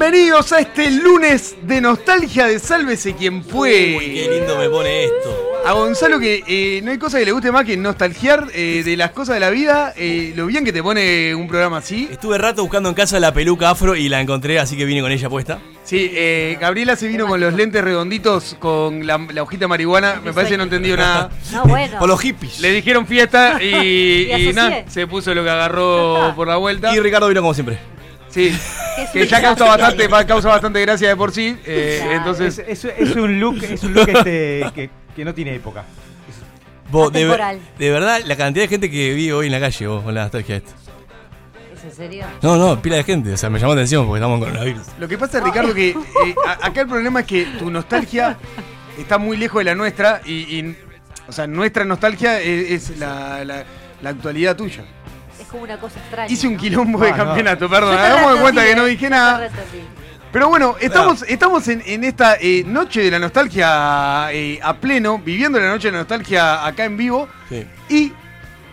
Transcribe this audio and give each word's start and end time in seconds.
Bienvenidos 0.00 0.50
a 0.54 0.60
este 0.60 0.90
lunes 0.90 1.56
de 1.60 1.78
nostalgia 1.82 2.46
de 2.46 2.58
Sálvese 2.58 3.14
quien 3.14 3.44
fue. 3.44 3.98
Uy, 3.98 4.14
qué 4.14 4.30
lindo 4.30 4.56
me 4.56 4.70
pone 4.70 5.04
esto. 5.04 5.36
A 5.66 5.74
Gonzalo 5.74 6.18
que 6.18 6.42
eh, 6.46 6.80
no 6.82 6.90
hay 6.90 6.96
cosa 6.96 7.18
que 7.18 7.26
le 7.26 7.32
guste 7.32 7.52
más 7.52 7.66
que 7.66 7.76
nostalgiar 7.76 8.46
eh, 8.54 8.80
de 8.82 8.96
las 8.96 9.10
cosas 9.10 9.34
de 9.34 9.40
la 9.40 9.50
vida, 9.50 9.92
eh, 9.94 10.32
lo 10.34 10.46
bien 10.46 10.64
que 10.64 10.72
te 10.72 10.82
pone 10.82 11.34
un 11.34 11.46
programa 11.46 11.76
así. 11.76 12.08
Estuve 12.10 12.38
rato 12.38 12.62
buscando 12.62 12.88
en 12.88 12.94
casa 12.94 13.20
la 13.20 13.34
peluca 13.34 13.68
afro 13.68 13.94
y 13.94 14.08
la 14.08 14.22
encontré, 14.22 14.58
así 14.58 14.74
que 14.74 14.86
vine 14.86 15.02
con 15.02 15.12
ella 15.12 15.28
puesta. 15.28 15.58
Sí, 15.84 16.10
eh, 16.14 16.56
Gabriela 16.58 16.96
se 16.96 17.06
vino 17.06 17.26
con 17.26 17.38
los 17.38 17.52
lentes 17.52 17.84
redonditos 17.84 18.56
con 18.58 19.06
la, 19.06 19.18
la 19.18 19.42
hojita 19.42 19.64
de 19.64 19.68
marihuana, 19.68 20.18
me 20.24 20.32
parece 20.32 20.52
que 20.52 20.56
no 20.56 20.64
entendió 20.64 20.96
nada. 20.96 21.28
No, 21.52 21.64
bueno. 21.64 21.98
Por 21.98 22.08
los 22.08 22.18
hippies. 22.18 22.58
Le 22.60 22.72
dijeron 22.72 23.06
fiesta 23.06 23.62
y, 23.62 23.66
Y 24.32 24.48
y 24.48 24.52
nada, 24.54 24.82
se 24.88 25.06
puso 25.06 25.34
lo 25.34 25.44
que 25.44 25.50
agarró 25.50 26.32
por 26.34 26.48
la 26.48 26.56
vuelta. 26.56 26.96
Y 26.96 27.00
Ricardo 27.00 27.28
vino 27.28 27.42
como 27.42 27.52
siempre. 27.52 27.78
Sí, 28.30 28.56
que 29.12 29.26
ya 29.26 29.40
causa 29.40 29.64
bastante, 29.76 30.08
causa 30.26 30.48
bastante 30.48 30.80
gracia 30.82 31.08
de 31.08 31.16
por 31.16 31.32
sí. 31.32 31.56
eh, 31.66 31.98
Claro. 32.00 32.16
entonces, 32.18 32.58
Es, 32.66 32.84
es- 32.84 32.94
es 33.10 33.16
un 33.16 33.40
look, 33.40 33.62
es 33.64 33.82
un 33.82 33.94
look 33.94 34.08
este, 34.08 34.64
que, 34.74 34.90
que 35.16 35.24
no 35.24 35.34
tiene 35.34 35.54
época. 35.54 35.84
Vos, 36.90 37.12
de, 37.12 37.24
verdad, 37.78 38.20
la 38.26 38.36
cantidad 38.36 38.64
de 38.64 38.68
gente 38.68 38.90
que 38.90 39.14
vi 39.14 39.30
hoy 39.30 39.46
en 39.46 39.52
la 39.52 39.60
calle, 39.60 39.86
vos, 39.86 40.02
con 40.02 40.12
la 40.14 40.22
nostalgia 40.22 40.56
esta. 40.56 40.72
¿Es 41.76 41.84
en 41.84 41.92
serio? 41.92 42.24
No, 42.42 42.56
no, 42.56 42.82
pila 42.82 42.96
de 42.96 43.04
gente. 43.04 43.32
O 43.32 43.36
sea, 43.36 43.48
me 43.48 43.58
llamó 43.60 43.74
la 43.74 43.80
atención 43.80 44.06
porque 44.06 44.18
estamos 44.18 44.38
con 44.40 44.48
coronavirus. 44.48 44.86
Lo 44.98 45.06
que 45.08 45.16
pasa, 45.16 45.38
Ricardo, 45.40 45.72
que 45.72 45.90
eh, 45.90 46.34
acá 46.60 46.80
el 46.82 46.88
problema 46.88 47.20
es 47.20 47.26
que 47.26 47.44
tu 47.58 47.70
nostalgia 47.70 48.36
está 48.98 49.18
muy 49.18 49.36
lejos 49.36 49.60
de 49.60 49.64
la 49.66 49.74
nuestra 49.76 50.20
y, 50.26 50.32
y, 50.58 50.76
o 51.28 51.32
sea, 51.32 51.46
nuestra 51.46 51.84
nostalgia 51.84 52.40
es, 52.40 52.90
es 52.90 52.98
la, 52.98 53.44
la- 53.44 53.64
la 54.02 54.10
actualidad 54.10 54.56
tuya. 54.56 54.82
Como 55.50 55.64
una 55.64 55.76
cosa 55.78 55.98
extraña. 55.98 56.32
Hice 56.32 56.46
un 56.46 56.54
¿no? 56.54 56.60
quilombo 56.60 56.98
de 57.00 57.08
Ah, 57.08 57.16
no. 57.16 57.24
campeonato, 57.24 57.68
perdón. 57.68 57.94
Hagamos 57.98 58.34
de 58.34 58.40
cuenta 58.40 58.64
que 58.64 58.76
no 58.76 58.84
dije 58.84 59.10
nada. 59.10 59.48
Pero 60.32 60.48
bueno, 60.48 60.76
estamos, 60.80 61.22
estamos 61.28 61.66
en, 61.66 61.82
en 61.84 62.04
esta 62.04 62.36
eh, 62.40 62.62
noche 62.64 63.02
de 63.02 63.10
la 63.10 63.18
nostalgia 63.18 64.32
eh, 64.32 64.60
a 64.62 64.74
pleno, 64.74 65.18
viviendo 65.18 65.58
la 65.58 65.68
noche 65.70 65.88
de 65.88 65.92
la 65.92 65.98
nostalgia 65.98 66.64
acá 66.64 66.84
en 66.84 66.96
vivo. 66.96 67.28
Sí. 67.48 67.66
Y 67.88 68.12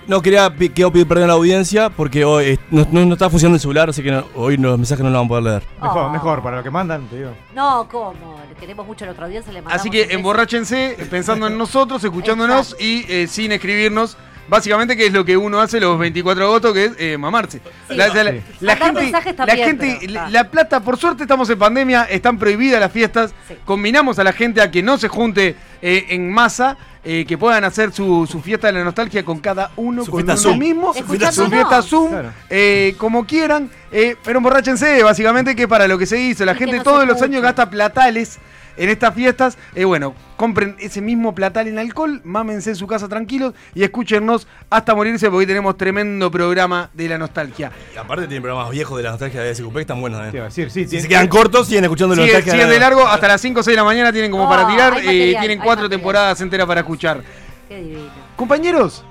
No, 0.05 0.21
quería 0.21 0.53
quiero 0.73 0.91
pedir 0.91 1.07
perdón 1.07 1.23
a 1.25 1.27
la 1.27 1.33
audiencia 1.33 1.89
porque 1.89 2.23
hoy 2.23 2.45
eh, 2.45 2.59
no, 2.69 2.87
no- 2.91 3.05
no 3.07 3.13
está 3.13 3.27
funcionando 3.29 3.55
el 3.55 3.59
celular, 3.61 3.89
así 3.89 4.03
que 4.03 4.11
no- 4.11 4.25
hoy 4.35 4.55
los 4.57 4.77
mensajes 4.77 5.03
no 5.03 5.09
los 5.09 5.17
vamos 5.19 5.25
a 5.25 5.29
poder 5.29 5.43
leer. 5.43 5.63
Mejor, 5.81 6.03
Oh. 6.05 6.09
mejor, 6.11 6.43
para 6.43 6.57
lo 6.57 6.63
que 6.63 6.69
mandan, 6.69 7.07
te 7.07 7.17
digo. 7.17 7.31
No, 7.55 7.87
¿cómo? 7.91 8.39
Queremos 8.59 8.85
mucho 8.85 9.03
a 9.03 9.07
nuestra 9.07 9.25
audiencia. 9.25 9.51
Le 9.51 9.61
mandamos 9.63 9.81
así 9.81 9.89
que 9.89 10.13
emborráchense 10.13 10.95
pensando 11.09 11.47
en 11.47 11.57
nosotros, 11.63 12.03
escuchándonos 12.03 12.75
y 12.79 13.03
eh, 13.11 13.25
sin 13.27 13.51
escribirnos. 13.51 14.15
Básicamente, 14.49 14.95
que 14.95 15.07
es 15.07 15.13
lo 15.13 15.25
que 15.25 15.35
uno 15.35 15.59
hace 15.59 15.79
los 15.79 15.99
24 15.99 16.43
de 16.43 16.49
agosto, 16.49 16.73
que 16.73 16.85
es 16.85 16.91
eh, 16.97 17.17
mamarse. 17.17 17.59
Sí. 17.89 17.95
La, 17.95 18.05
Sí. 18.07 18.13
la 18.61 18.75
gente, 18.77 19.11
la, 19.11 19.55
gente 19.55 19.97
pero, 19.99 20.13
la, 20.13 20.25
ah. 20.25 20.29
la 20.29 20.49
plata, 20.49 20.79
por 20.79 20.97
suerte 20.97 21.23
estamos 21.23 21.49
en 21.49 21.59
pandemia, 21.59 22.03
están 22.05 22.37
prohibidas 22.39 22.79
las 22.79 22.91
fiestas. 22.91 23.33
Sí. 23.47 23.55
Combinamos 23.65 24.17
a 24.19 24.23
la 24.23 24.31
gente 24.33 24.61
a 24.61 24.71
que 24.71 24.81
no 24.81 24.97
se 24.97 25.07
junte 25.09 25.55
eh, 25.81 26.05
en 26.09 26.31
masa, 26.31 26.77
eh, 27.03 27.25
que 27.25 27.37
puedan 27.37 27.63
hacer 27.63 27.91
su, 27.93 28.27
su 28.29 28.41
fiesta 28.41 28.67
de 28.67 28.73
la 28.73 28.83
nostalgia 28.83 29.23
con 29.23 29.39
cada 29.39 29.71
uno, 29.75 30.03
Su 30.03 30.11
con 30.11 30.23
uno 30.23 30.35
Zoom. 30.37 30.59
mismo, 30.59 30.93
su 30.93 31.03
fiesta 31.05 31.81
Zoom, 31.81 32.09
Claro. 32.09 32.31
eh, 32.49 32.95
como 32.97 33.25
quieran, 33.25 33.69
eh, 33.91 34.15
pero 34.23 34.37
emborráchense, 34.39 35.03
básicamente, 35.03 35.55
que 35.55 35.67
para 35.67 35.87
lo 35.87 35.97
que 35.97 36.05
se 36.05 36.19
hizo. 36.19 36.43
La 36.45 36.53
Y 36.53 36.55
gente 36.55 36.77
no 36.77 36.83
todos 36.83 37.05
los 37.07 37.21
años 37.21 37.41
gasta 37.41 37.69
platales 37.69 38.39
en 38.77 38.89
estas 38.89 39.13
fiestas. 39.13 39.57
Eh, 39.75 39.83
bueno, 39.85 40.13
compren 40.37 40.75
ese 40.79 41.01
mismo 41.01 41.33
platal 41.35 41.67
en 41.67 41.79
alcohol, 41.79 42.21
mámense 42.23 42.69
en 42.71 42.75
su 42.75 42.87
casa 42.87 43.07
tranquilos 43.07 43.53
y 43.75 43.83
escúchenos 43.83 44.47
hasta 44.69 44.95
morirse 44.95 45.25
porque 45.27 45.39
hoy 45.39 45.45
tenemos 45.47 45.77
tremendo 45.77 46.29
programa 46.31 46.89
de 46.93 47.09
la 47.09 47.17
nostalgia. 47.17 47.71
Y 47.93 47.97
aparte 47.97 48.27
tienen 48.27 48.43
programas 48.43 48.71
viejos 48.71 48.95
de 48.97 49.03
la 49.03 49.11
nostalgia 49.11 49.41
de 49.41 49.53
SQP 49.55 49.73
que 49.73 49.81
están 49.81 49.99
buenos 50.01 50.19
Te 50.19 50.23
también. 50.25 50.35
iba 50.41 50.45
a 50.45 50.49
decir, 50.49 50.69
sí, 50.71 50.83
Si 50.83 50.89
tiene- 50.89 51.01
se 51.03 51.07
quedan 51.09 51.27
cortos, 51.27 51.67
siguen 51.67 51.83
escuchando 51.83 52.15
la 52.15 52.21
nostalgia. 52.23 52.51
siguen 52.53 52.69
de 52.69 52.79
largo 52.79 53.07
hasta 53.07 53.27
las 53.27 53.41
5 53.41 53.59
o 53.59 53.63
6 53.63 53.73
de 53.73 53.81
la 53.81 53.83
mañana, 53.83 54.11
tienen 54.13 54.31
como 54.31 54.45
Oh, 54.45 54.49
para 54.49 54.67
tirar 54.67 54.93
material, 54.93 55.13
tienen 55.41 55.59
hay 55.59 55.65
cuatro 55.65 55.89
temporadas 55.89 56.39
enteras 56.41 56.67
para 56.67 56.81
escuchar. 56.81 57.21
Qué 57.67 57.77
divino. 57.81 58.09
Compañeros, 58.35 59.03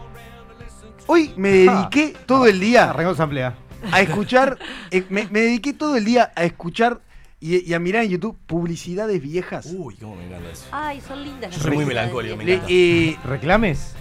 hoy 1.06 1.32
me 1.36 1.50
dediqué 1.50 2.14
todo 2.26 2.46
el 2.46 2.58
día 2.60 2.84
Arrancamos 2.90 3.18
asamblea. 3.18 3.54
a 3.92 4.00
escuchar, 4.00 4.58
eh, 4.90 5.04
me, 5.10 5.28
me 5.30 5.40
dediqué 5.40 5.72
todo 5.72 5.96
el 5.96 6.04
día 6.04 6.32
a 6.34 6.44
escuchar 6.44 7.00
y, 7.40 7.68
y 7.68 7.74
a 7.74 7.78
mirar 7.78 8.04
en 8.04 8.10
YouTube 8.10 8.36
publicidades 8.46 9.20
viejas. 9.22 9.66
Uy, 9.76 9.94
cómo 9.96 10.16
me 10.16 10.26
encanta 10.26 10.50
eso. 10.50 10.64
Ay, 10.72 11.00
son 11.06 11.22
lindas. 11.22 11.54
Yo 11.56 11.62
soy 11.62 11.72
muy 11.76 11.84
melancólico, 11.84 12.36
me 12.36 12.44
Le- 12.44 12.54
encanta. 12.54 12.72
eh, 12.72 13.16
¿Reclames? 13.24 13.94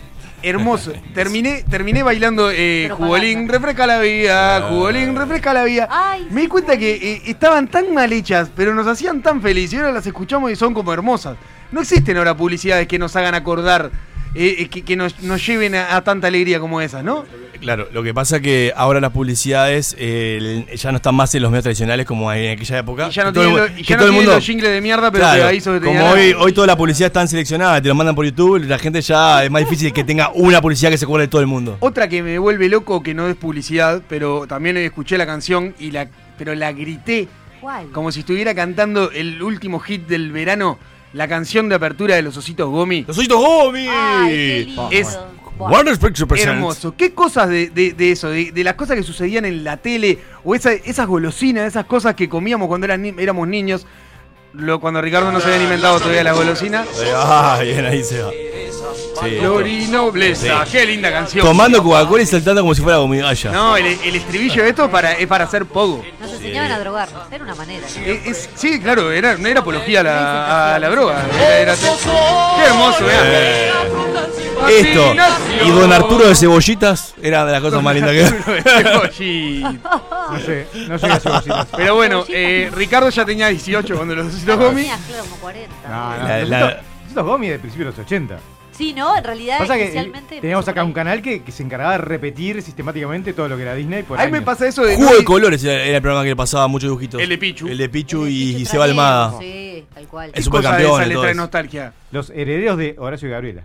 hermoso. 0.44 0.94
Terminé, 1.16 1.64
terminé 1.70 2.04
bailando 2.04 2.52
eh. 2.52 2.90
Jugolín, 2.96 3.48
refresca 3.48 3.88
la 3.88 4.00
vida, 4.00 4.58
Ah. 4.58 4.70
Jugolín, 4.70 5.16
refresca 5.16 5.54
la 5.54 5.64
vida. 5.64 5.88
Ay, 5.90 6.28
Me 6.30 6.42
di 6.42 6.48
cuenta 6.48 6.78
que 6.78 6.94
eh, 6.96 7.22
estaban 7.26 7.68
tan 7.68 7.92
mal 7.94 8.12
hechas, 8.14 8.52
pero 8.56 8.76
nos 8.76 8.86
hacían 8.86 9.24
tan 9.24 9.42
felices 9.42 9.74
y 9.74 9.78
ahora 9.78 9.92
las 9.92 10.06
escuchamos 10.06 10.52
y 10.52 10.56
son 10.56 10.74
como 10.76 10.94
hermosas. 10.94 11.38
No 11.72 11.82
existen 11.82 12.18
ahora 12.18 12.38
publicidades 12.38 12.88
que 12.88 13.00
nos 13.00 13.16
hagan 13.16 13.34
acordar, 13.34 13.90
eh, 14.36 14.56
eh, 14.60 14.70
que, 14.70 14.84
que 14.84 14.96
nos, 14.96 15.20
nos 15.24 15.44
lleven 15.46 15.74
a, 15.74 15.96
a 15.96 16.04
tanta 16.04 16.28
alegría 16.28 16.60
como 16.60 16.80
esas, 16.80 17.04
¿no? 17.04 17.26
Claro, 17.66 17.88
lo 17.92 18.04
que 18.04 18.14
pasa 18.14 18.40
que 18.40 18.72
ahora 18.76 19.02
las 19.02 19.10
publicidades 19.12 19.96
eh, 19.98 20.66
ya 20.76 20.92
no 20.92 20.98
están 20.98 21.16
más 21.16 21.34
en 21.34 21.42
los 21.42 21.50
medios 21.50 21.64
tradicionales 21.64 22.06
como 22.06 22.32
en 22.32 22.52
aquella 22.52 22.78
época. 22.78 23.08
Y 23.10 23.12
ya 23.12 23.24
no 23.24 23.34
Que 23.34 23.40
todo 23.40 23.44
el 23.44 23.50
tienen, 23.56 23.74
lo- 23.74 23.80
y 23.80 23.84
que 23.84 23.90
ya 23.90 23.96
no 23.96 24.00
todo 24.02 24.08
el 24.08 24.12
tienen 24.14 24.14
mundo- 24.16 24.36
los 24.36 24.46
jingles 24.46 24.72
de 24.72 24.82
mierda, 24.82 25.12
pero 25.12 25.24
Claro, 25.24 25.52
hizo 25.52 25.74
que 25.74 25.80
como 25.86 26.10
hoy, 26.12 26.36
hoy 26.38 26.54
toda 26.54 26.68
la 26.68 26.78
publicidad 26.78 27.08
está 27.08 27.26
seleccionada, 27.26 27.82
te 27.82 27.88
lo 27.88 27.96
mandan 27.96 28.14
por 28.14 28.24
YouTube, 28.24 28.64
la 28.68 28.78
gente 28.78 29.02
ya 29.02 29.44
es 29.44 29.50
más 29.50 29.62
difícil 29.64 29.92
que 29.92 30.04
tenga 30.04 30.30
una 30.36 30.62
publicidad 30.62 30.92
que 30.92 30.98
se 31.00 31.06
acuerde 31.06 31.26
de 31.26 31.32
todo 31.32 31.42
el 31.42 31.48
mundo. 31.48 31.78
Otra 31.80 32.08
que 32.08 32.22
me 32.22 32.38
vuelve 32.38 32.70
loco, 32.70 33.02
que 33.02 33.16
no 33.16 33.28
es 33.28 33.36
publicidad, 33.36 34.04
pero 34.08 34.46
también 34.48 34.78
escuché 34.78 35.18
la 35.18 35.26
canción 35.26 35.74
y 35.80 35.90
la, 35.90 36.08
pero 36.38 36.54
la 36.54 36.72
grité 36.72 37.28
¿Cuál? 37.62 37.88
como 37.92 38.12
si 38.12 38.20
estuviera 38.20 38.54
cantando 38.54 39.10
el 39.12 39.42
último 39.42 39.80
hit 39.80 40.06
del 40.06 40.32
verano, 40.32 40.78
la 41.14 41.28
canción 41.28 41.68
de 41.70 41.76
apertura 41.76 42.16
de 42.16 42.22
los 42.22 42.38
ositos 42.38 42.70
Gomi. 42.70 43.06
¡Los 43.08 43.18
ojitos 43.18 43.38
Gomi! 43.40 43.88
Ay, 43.90 44.28
qué 44.30 44.64
lindo. 44.68 44.90
Es- 44.92 45.18
Presents. 46.28 46.54
Hermoso. 46.56 46.94
¿Qué 46.98 47.14
cosas 47.14 47.50
de, 47.50 47.70
de- 47.70 47.94
de 47.94 48.12
eso? 48.12 48.30
De, 48.30 48.52
de 48.52 48.64
las 48.64 48.74
cosas 48.76 48.96
que 48.98 49.04
sucedían 49.04 49.46
en 49.46 49.64
la 49.64 49.78
tele 49.78 50.20
o 50.44 50.54
esa- 50.56 50.74
esas 50.74 51.08
golosinas, 51.08 51.68
esas 51.68 51.86
cosas 51.86 52.16
que 52.16 52.28
comíamos 52.30 52.68
cuando 52.68 52.86
eran 52.86 53.02
ni- 53.02 53.14
éramos 53.18 53.48
niños. 53.48 53.86
Lo, 54.54 54.80
cuando 54.80 55.02
Ricardo 55.02 55.32
no 55.34 55.42
se 55.42 55.48
había 55.48 55.64
inventado 55.64 56.00
todavía 56.00 56.24
la 56.24 56.32
golosina. 56.32 56.84
Eh, 56.84 57.12
Ah, 57.14 57.60
bien, 57.62 57.86
ahí 57.86 58.04
se 58.04 58.22
va. 58.22 58.32
Sí. 58.32 59.30
Gloria 59.40 59.84
y 59.84 59.88
nobleza. 59.88 60.66
Qué 60.72 60.86
linda 60.86 61.12
canción. 61.12 61.46
Tomando 61.46 61.82
Coca-Cola 61.84 62.24
y 62.24 62.26
saltando 62.26 62.62
como 62.62 62.74
si 62.76 62.82
fuera 62.82 62.98
gomigalla. 63.00 63.52
No, 63.52 63.76
el, 63.78 63.86
el 63.86 64.16
estribillo 64.16 64.64
de 64.64 64.70
esto 64.70 64.90
para, 64.90 65.14
es 65.14 65.28
para 65.28 65.46
hacer 65.46 65.66
pogo. 65.66 66.04
Nos 66.22 66.32
enseñaban 66.34 66.72
a 66.72 66.80
drogarnos. 66.80 67.24
Era 67.32 67.44
una 67.44 67.56
manera. 67.56 67.86
¿no? 67.98 68.06
Es- 68.06 68.28
es- 68.28 68.50
sí, 68.56 68.80
claro, 68.80 69.12
era, 69.12 69.36
no 69.38 69.48
era 69.48 69.60
apología 69.62 70.02
a 70.02 70.04
la, 70.04 70.76
a 70.76 70.80
la 70.80 70.90
droga. 70.90 71.26
Era- 71.34 71.60
era- 71.60 71.76
qué 71.76 72.66
hermoso, 72.66 73.06
Eh. 73.10 73.72
Esto 74.70 75.14
y 75.66 75.70
Don 75.70 75.92
Arturo 75.94 76.28
de 76.28 76.36
Cebollitas 76.36 77.14
era 77.22 77.46
de 77.46 77.52
las 77.52 77.62
cosas 77.62 77.82
más 77.84 77.94
lindas 77.96 78.12
que 78.14 78.24
No 80.32 80.40
sé, 80.40 80.68
no 80.88 80.98
sé 81.00 81.08
qué 81.08 81.20
cebollita. 81.20 81.68
Pero 81.76 81.96
bueno, 81.96 82.24
eh, 82.30 82.70
Ricardo 82.74 83.10
ya 83.10 83.26
tenía 83.26 83.48
18 83.50 83.96
cuando 83.96 84.16
los 84.16 84.28
ositos 84.34 84.58
Gomi. 84.58 84.84
claro, 84.84 85.24
como 85.24 85.36
40. 85.38 85.74
No, 85.88 86.18
no, 86.18 86.28
La- 86.28 86.40
los 86.40 86.50
la- 86.50 86.60
hitos- 86.60 86.74
los 87.04 87.12
hitos 87.12 87.24
Gomi 87.26 87.48
de 87.50 87.60
principios 87.60 87.96
de 87.96 88.02
los 88.02 88.06
80. 88.08 88.38
Sí, 88.72 88.92
¿no? 88.94 89.16
En 89.16 89.24
realidad, 89.24 89.60
Pasa 89.60 89.76
que 89.76 89.84
inicialmente. 89.86 90.42
teníamos 90.42 90.68
acá 90.68 90.84
un 90.84 90.90
ahí. 90.90 90.94
canal 90.96 91.22
que, 91.22 91.44
que 91.44 91.52
se 91.54 91.64
encargaba 91.64 91.94
de 91.94 92.00
repetir 92.00 92.62
sistemáticamente 92.62 93.32
todo 93.32 93.48
lo 93.48 93.56
que 93.56 93.62
era 93.62 93.74
Disney 93.74 94.04
por 94.04 94.20
A 94.20 94.26
mí 94.26 94.32
me 94.32 94.38
años. 94.40 94.46
pasa 94.46 94.68
eso 94.68 94.84
de. 94.84 94.98
Juego 94.98 95.16
de 95.16 95.24
colores 95.24 95.64
era 95.64 95.82
era 95.84 95.96
el 95.98 96.02
programa 96.02 96.24
que 96.24 96.32
le 96.32 96.36
pasaba 96.36 96.68
muchos 96.68 96.90
dibujitos. 96.90 97.22
El 97.22 97.30
de 97.30 97.38
Pichu. 97.38 97.68
El 97.70 97.78
de 97.78 97.88
Pichu 97.88 98.26
El 98.26 98.32
y, 98.32 98.46
Pichu 98.48 98.60
y 98.60 98.66
Seba 98.66 98.84
Trayero, 98.86 99.02
Almada. 99.02 99.40
Sí, 99.40 99.86
tal 99.94 100.08
cual. 100.08 100.32
El 100.34 100.44
¿Qué 100.44 100.50
cosa 100.50 100.58
de 100.60 100.62
supercampeón 100.84 100.94
esa 101.02 101.06
y 101.06 101.08
le 101.08 101.14
todo 101.14 101.22
trae 101.24 101.32
eso. 101.32 101.42
nostalgia? 101.42 101.94
Los 102.12 102.30
herederos 102.32 102.78
de 102.78 102.96
Horacio 102.98 103.28
y 103.30 103.32
Gabriela. 103.32 103.64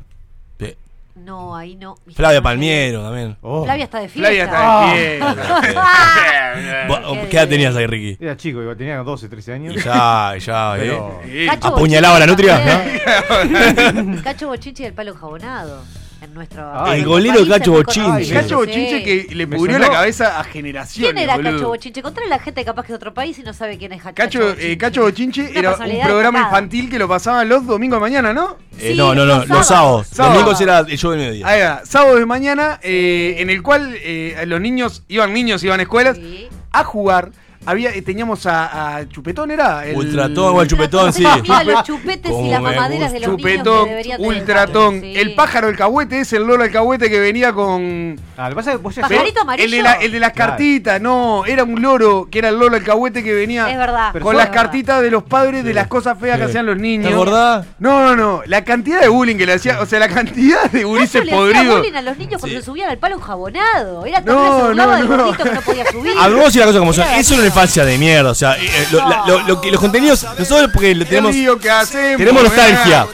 No, 1.25 1.55
ahí 1.57 1.77
no. 1.77 1.97
Flavia 2.15 2.41
Palmiero 2.43 3.03
también. 3.03 3.37
Oh, 3.43 3.65
Flavia 3.65 3.85
está 3.85 4.01
de 4.01 4.09
fiesta. 4.09 4.29
Flavia 4.29 4.45
está 4.45 4.95
de 4.95 4.95
pie. 4.95 5.21
Vos- 6.89 7.01
Qué 7.23 7.29
¿Qué 7.29 7.37
edad 7.37 7.49
tenías 7.49 7.77
ahí, 7.77 7.87
Ricky? 7.87 8.25
Era 8.25 8.37
chico, 8.37 8.61
digo, 8.61 8.77
tenía 8.77 8.99
12, 8.99 9.29
13 9.29 9.53
años. 9.53 9.75
Y 9.77 9.81
ya, 9.81 10.35
ya, 10.39 10.75
Pero- 10.79 11.21
eh. 11.25 11.49
¿Apuñalaba 11.61 12.17
a 12.17 12.21
la 12.21 12.27
nutria? 12.27 12.63
también. 12.65 14.21
Cacho 14.23 14.49
Bochinchi 14.49 14.83
del 14.85 14.95
palo 14.95 15.15
jabonado. 15.15 15.83
En 16.23 16.35
nuestro. 16.35 16.63
Ah, 16.63 16.95
en 16.95 17.01
el 17.01 17.07
golero 17.07 17.47
Cacho 17.49 17.79
es 17.81 17.85
conocido, 17.97 18.35
Cacho 18.35 18.49
sí. 18.49 18.55
Bochinche 18.55 19.03
que 19.03 19.35
le 19.35 19.47
pudrió 19.47 19.79
la 19.79 19.89
cabeza 19.91 20.39
a 20.39 20.45
generaciones. 20.45 21.13
¿Quién 21.15 21.23
era 21.25 21.37
boludo. 21.37 21.53
Cacho 21.53 21.69
Bochinche? 21.69 22.03
Contra 22.03 22.27
la 22.27 22.39
gente 22.39 22.63
capaz 22.65 22.83
que 22.83 22.89
de 22.89 22.97
otro 22.97 23.15
país 23.15 23.39
y 23.39 23.43
no 23.43 23.55
sabe 23.55 23.79
quién 23.79 23.93
es 23.93 24.03
Cacho, 24.03 24.15
Cacho, 24.15 24.39
Bochinche. 24.41 24.73
eh, 24.73 24.79
Cacho 24.79 25.03
Bochinche 25.03 25.51
era 25.59 25.75
un 25.77 26.01
programa 26.05 26.41
infantil 26.41 26.91
que 26.91 26.99
lo 26.99 27.09
pasaban 27.09 27.49
los 27.49 27.67
domingos 27.67 27.97
de 27.97 28.01
mañana, 28.01 28.33
¿no? 28.35 28.59
Eh, 28.79 28.91
Sí, 28.93 28.97
no, 28.99 29.15
no, 29.15 29.25
no, 29.25 29.45
los 29.47 29.47
sábados. 29.47 29.67
sábados. 29.67 29.99
Los 30.09 30.17
Sábados. 30.17 30.35
domingos 30.35 30.61
era 30.61 30.79
el 30.81 30.99
show 30.99 31.11
del 31.13 31.21
mediodía. 31.21 31.47
Ahí 31.49 31.61
va, 31.63 31.83
sábado 31.87 32.17
de 32.17 32.27
mañana, 32.27 32.79
eh, 32.83 33.37
en 33.39 33.49
el 33.49 33.63
cual 33.63 33.95
eh, 34.03 34.45
los 34.47 34.61
niños, 34.61 35.03
iban 35.09 35.33
niños, 35.33 35.65
iban 35.65 35.81
a 35.81 35.85
escuelas, 35.85 36.17
Sí. 36.19 36.49
a 36.73 36.85
jugar 36.85 37.31
había, 37.67 37.91
eh, 37.91 38.03
teníamos 38.03 38.47
a, 38.47 38.97
a 38.97 39.09
Chupetón, 39.09 39.51
¿era? 39.51 39.85
El- 39.87 39.97
Ultratón 39.97 40.57
o 40.57 40.63
el 40.63 40.69
chupetón, 40.69 41.13
sí. 41.13 41.23
Los 41.23 41.83
chupetes 41.85 42.33
y 42.33 42.49
las 42.51 42.63
mamaderas 42.63 43.13
de 43.13 43.21
los 43.21 43.31
Chupetón, 43.37 43.89
niños 43.89 44.17
que. 44.19 44.23
Ultratón, 44.23 45.01
Sí. 45.01 45.13
el 45.17 45.35
pájaro, 45.35 45.69
el 45.69 45.77
cahuete, 45.77 46.21
es 46.21 46.33
el 46.33 46.45
Lola 46.45 46.65
el 46.65 46.73
cahuete 46.73 47.11
que 47.11 47.21
venía 47.21 47.53
con... 47.53 48.19
Ah, 48.37 48.45
lo 48.45 48.51
que 48.51 48.57
pasa 48.57 48.71
es 48.73 48.77
que 48.79 48.83
vos 48.83 48.95
ya 48.95 49.03
Pajarito 49.03 49.43
amarillo. 49.43 49.65
El 49.67 49.71
de, 49.73 49.83
la- 49.83 49.93
el 49.95 50.13
de 50.13 50.21
las 50.21 50.33
Claro. 50.33 50.51
cartitas, 50.53 51.01
no, 51.01 51.45
era 51.45 51.65
un 51.65 51.81
loro 51.83 52.29
que 52.31 52.39
era 52.39 52.49
el 52.49 52.59
Lola 52.59 52.79
el 52.79 52.85
cahuete 52.85 53.23
que 53.23 53.35
venía 53.35 53.71
Es 53.71 53.77
verdad. 53.77 54.11
Pero 54.13 54.25
con 54.25 54.37
las 54.37 54.47
verdad. 54.49 54.63
cartitas 54.63 55.03
de 55.03 55.11
los 55.11 55.23
padres 55.25 55.63
de 55.65 55.75
las 55.75 55.87
cosas 55.87 56.19
feas 56.19 56.39
que 56.39 56.45
hacían 56.45 56.65
los 56.67 56.79
niños. 56.79 57.09
¿Te 57.09 57.15
acordás? 57.15 57.67
No, 57.79 58.03
no, 58.03 58.17
no, 58.17 58.43
la 58.47 58.65
cantidad 58.65 59.01
de 59.01 59.09
bullying 59.09 59.37
que 59.37 59.47
le 59.47 59.53
hacía, 59.55 59.81
o 59.81 59.87
sea, 59.87 59.99
la 59.99 60.09
cantidad 60.09 60.71
de 60.71 60.85
gurises 60.85 61.29
podridos. 61.29 61.79
bullying 61.79 61.95
a 61.95 62.03
los 62.03 62.17
niños 62.17 62.41
cuando 62.41 62.57
Sí. 62.57 62.61
se 62.63 62.63
subían 62.65 62.89
al 62.91 62.99
palo 62.99 63.17
enjabonado. 63.17 64.07
Era 64.07 64.23
tan 64.25 64.35
No, 64.35 64.73
no, 64.75 64.99
no. 65.17 65.37
que 65.37 65.45
no 65.45 65.61
podía 65.61 65.85
subir. 65.93 66.13
Hablamos 66.19 66.53
de 66.53 66.61
la 66.61 66.67
cosa 66.67 66.79
como 66.79 66.93
son. 66.93 67.05
Era 67.05 67.19
Eso 67.19 67.37
es 67.51 67.57
infancia 67.57 67.85
de 67.85 67.99
mierda. 67.99 68.31
O 68.31 68.35
sea, 68.35 68.57
eh, 68.59 68.65
eh, 68.67 68.87
lo, 68.93 68.99
la- 69.09 69.25
lo- 69.27 69.41
lo 69.41 69.61
que- 69.61 69.71
los 69.71 69.81
contenidos, 69.81 70.27
nosotros 70.39 70.71
porque 70.73 70.95
lo 70.95 71.05
tenemos, 71.07 71.35
lío 71.35 71.59
que 71.59 71.71
hacemos, 71.71 72.17
tenemos 72.19 72.43
nostalgia. 72.45 73.07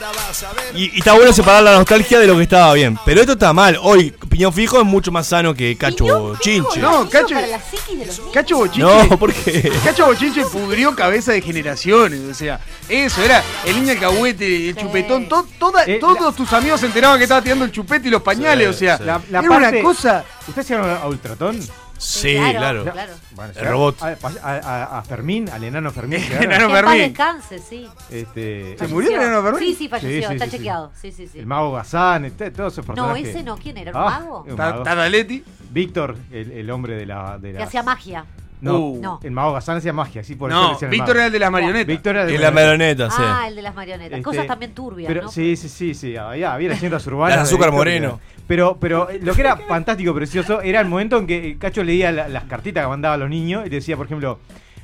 Y, 0.73 0.95
y 0.95 0.99
está 0.99 1.13
bueno 1.13 1.33
separar 1.33 1.63
la 1.63 1.73
nostalgia 1.73 2.19
de 2.19 2.27
lo 2.27 2.35
que 2.37 2.43
estaba 2.43 2.73
bien. 2.73 2.97
Pero 3.05 3.21
esto 3.21 3.33
está 3.33 3.53
mal. 3.53 3.77
Hoy, 3.81 4.11
piñón 4.29 4.53
fijo 4.53 4.79
es 4.79 4.85
mucho 4.85 5.11
más 5.11 5.27
sano 5.27 5.53
que 5.53 5.75
cacho 5.77 6.35
chinche. 6.39 6.79
No, 6.79 7.09
Cacho- 7.09 7.33
para 7.35 7.47
la 7.47 7.59
psiquis 7.59 7.99
de 7.99 8.05
los 8.05 8.19
niños. 8.19 8.31
Cacho 8.33 8.57
Bochinche. 8.57 8.79
No, 9.09 9.17
porque. 9.17 9.71
Cacho 9.83 10.05
Bochinche 10.05 10.45
pudrió 10.45 10.95
cabeza 10.95 11.31
de 11.31 11.41
generaciones, 11.41 12.19
o 12.29 12.33
sea, 12.33 12.59
eso 12.87 13.21
era 13.21 13.43
el 13.65 13.75
niño 13.79 13.91
alcahuete, 13.93 14.69
el 14.69 14.75
Sí. 14.75 14.81
chupetón, 14.81 15.27
to- 15.27 15.47
toda- 15.59 15.83
Eh, 15.85 15.97
todos 15.99 16.19
la- 16.21 16.31
tus 16.31 16.51
amigos 16.53 16.79
se 16.79 16.85
enteraban 16.87 17.17
que 17.17 17.23
estaba 17.23 17.41
tirando 17.41 17.65
el 17.65 17.71
chupete 17.71 18.07
y 18.07 18.11
los 18.11 18.21
pañales, 18.21 18.67
Sí, 18.67 18.75
o 18.75 18.77
sea, 18.87 18.97
sí. 18.97 19.03
La, 19.05 19.21
la 19.29 19.39
era 19.39 19.49
parte- 19.49 19.67
una 19.69 19.81
cosa. 19.81 20.23
¿Ustedes 20.47 20.69
llegaron 20.69 20.91
a 21.01 21.05
Ultratón? 21.07 21.59
Sí, 21.97 22.35
claro, 22.35 22.83
claro. 22.83 22.91
claro. 22.91 23.13
Bueno, 23.31 23.53
El 23.55 23.67
robot. 23.67 24.01
A, 24.03 24.17
a- 24.43 24.97
a- 24.99 25.03
Fermín, 25.03 25.49
al 25.49 25.63
enano 25.63 25.91
Fermín. 25.91 26.19
El 26.21 26.23
llegaron. 26.27 26.43
enano 26.51 26.67
Que 26.67 26.73
Fermín. 26.75 26.97
descanse, 27.01 27.59
sí. 27.59 27.87
Este, 28.11 28.77
¿Se 28.77 28.87
murió 28.87 29.09
el 29.09 29.15
enano 29.21 29.41
Fermín? 29.43 29.59
Sí, 29.69 29.75
sí, 29.75 29.89
falleció, 29.89 30.21
Sí, 30.21 30.27
sí, 30.27 30.33
está 30.33 30.45
sí, 30.45 30.51
chequeado. 30.51 30.91
Sí, 31.01 31.11
sí, 31.11 31.27
sí. 31.27 31.39
El 31.39 31.45
mago 31.45 31.71
Gazán, 31.73 32.25
este- 32.25 32.51
todos 32.51 32.73
esos 32.73 32.87
No, 32.87 32.93
personajes. 32.93 33.27
ese 33.29 33.43
no, 33.43 33.57
¿quién 33.57 33.77
era? 33.77 33.91
¿Un 33.91 33.97
Ah, 33.97 34.19
mago? 34.19 34.45
Tadaletti. 34.83 35.43
Víctor, 35.71 36.15
el, 36.31 36.51
el 36.51 36.69
hombre 36.71 36.95
de 36.95 37.05
la. 37.05 37.37
De 37.37 37.51
Que 37.51 37.59
las- 37.59 37.67
hacía 37.67 37.83
magia. 37.83 38.25
No, 38.59 38.79
Uh. 38.79 38.99
No. 39.01 39.19
el 39.23 39.31
mago 39.31 39.53
Gazán 39.53 39.77
hacía 39.77 39.93
magia, 39.93 40.23
sí, 40.23 40.33
por 40.35 40.49
eso 40.49 40.59
No, 40.59 40.79
el 40.81 40.87
Víctor 40.89 41.17
era 41.17 41.25
el 41.27 41.31
de 41.31 41.39
las 41.39 41.51
marionetas. 41.51 41.87
Víctor 41.87 42.15
era 42.15 42.25
de 42.25 42.33
Y 42.33 42.37
la 42.39 42.49
marioneta, 42.51 43.09
sí. 43.11 43.17
Ah, 43.19 43.45
el 43.47 43.55
de 43.55 43.61
las 43.61 43.75
marionetas. 43.75 44.13
Este, 44.13 44.23
Cosas 44.23 44.47
también 44.47 44.73
turbias, 44.73 45.07
Pero 45.07 45.23
¿no? 45.23 45.29
sí, 45.29 45.55
sí, 45.55 45.69
sí, 45.69 45.93
sí, 45.93 46.15
había, 46.17 46.53
había 46.53 46.69
leyendas 46.69 47.05
urbanas. 47.05 47.37
Las 47.37 47.47
azúcar 47.49 47.71
moreno. 47.71 48.19
Pero, 48.47 48.77
pero 48.79 49.09
eh, 49.09 49.19
lo 49.21 49.33
que 49.35 49.41
era 49.41 49.57
fantástico, 49.57 50.13
precioso, 50.15 50.61
era 50.61 50.79
el 50.79 50.87
momento 50.87 51.17
en 51.19 51.27
que 51.27 51.57
Cacho 51.59 51.83
leía 51.83 52.11
la- 52.11 52.27
las 52.29 52.45
cartitas 52.45 52.83
que 52.83 52.87
mandaba 52.89 53.13
a 53.15 53.17
los 53.17 53.29
niños 53.29 53.65
y 53.65 53.69
decía, 53.69 53.95
por 53.97 54.05
ejemplo, 54.07 54.39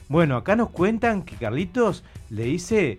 bueno, 0.10 0.36
acá 0.38 0.56
nos 0.56 0.70
cuentan 0.70 1.24
que 1.24 1.36
Carlitos 1.38 2.04
le 2.30 2.44
dice 2.44 2.98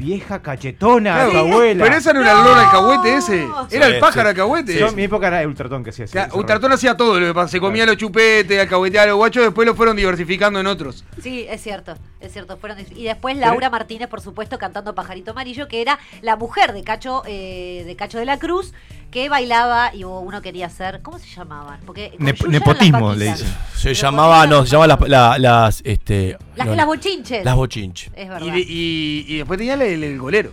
vieja 0.00 0.40
cachetona 0.42 1.14
Claro, 1.14 1.30
tu 1.32 1.36
abuela. 1.38 1.84
Pero 1.84 1.96
esa 1.96 2.12
no 2.12 2.20
era 2.22 2.32
el 2.32 2.38
Lola 2.44 2.64
alcahuete 2.64 3.14
ese, 3.16 3.46
era 3.70 3.86
el 3.86 3.98
pájaro 3.98 4.22
sí. 4.22 4.28
alcahuete. 4.30 4.78
Yo, 4.78 4.88
en 4.88 4.94
mi 4.96 5.02
época 5.04 5.28
era 5.28 5.46
Ultratón 5.46 5.84
que 5.84 5.90
hacía 5.90 6.04
eso. 6.06 6.18
Ultratón 6.36 6.72
hacía 6.72 6.96
todo 6.96 7.20
lo 7.20 7.26
que 7.26 7.34
pasa. 7.34 7.48
Se 7.48 7.60
comía 7.60 7.86
los 7.86 7.96
chupetes, 7.96 8.58
alcahueteaba 8.60 9.04
a 9.04 9.08
los 9.08 9.16
guachos, 9.16 9.44
después 9.44 9.66
lo 9.66 9.74
fueron 9.74 9.96
diversificando 9.96 10.58
en 10.60 10.66
otros. 10.66 11.04
Sí, 11.22 11.46
es 11.48 11.62
cierto, 11.62 11.94
es 12.20 12.32
cierto. 12.32 12.56
Fueron 12.56 12.78
y 12.94 13.04
después 13.04 13.36
Laura 13.36 13.70
Martínez, 13.70 14.08
por 14.08 14.20
supuesto, 14.20 14.58
cantando 14.58 14.94
Pajarito 14.94 15.30
Amarillo, 15.32 15.68
que 15.68 15.82
era 15.82 15.98
la 16.22 16.36
mujer 16.36 16.72
de 16.72 16.82
Cacho, 16.82 17.22
eh, 17.26 17.84
de 17.86 17.96
Cacho 17.96 18.18
de 18.18 18.24
la 18.24 18.38
Cruz, 18.38 18.72
que 19.10 19.28
bailaba 19.28 19.92
y 19.94 20.04
uno 20.04 20.40
quería 20.40 20.68
ser, 20.70 21.00
¿cómo 21.02 21.18
se 21.18 21.26
llamaban? 21.28 21.80
Porque 21.84 22.12
nepotismo, 22.18 23.14
le 23.14 23.26
dicen. 23.26 23.48
Se 23.74 23.88
Pero 23.88 23.94
llamaba, 23.94 24.46
no, 24.46 24.64
se 24.64 24.72
llama 24.72 24.86
las, 24.86 25.00
la- 25.08 25.38
las, 25.38 25.80
este. 25.84 26.36
Las, 26.54 26.66
no, 26.66 26.74
las 26.74 26.86
bochinches. 26.86 27.44
Las 27.44 27.54
bochinches. 27.56 28.10
Es 28.14 28.28
verdad. 28.28 28.46
Y, 28.46 28.50
de- 28.50 28.60
y- 28.60 29.24
y 29.28 29.36
después 29.38 29.58
tenía 29.58 29.74
el, 29.74 29.82
el- 29.94 30.18
golero. 30.18 30.50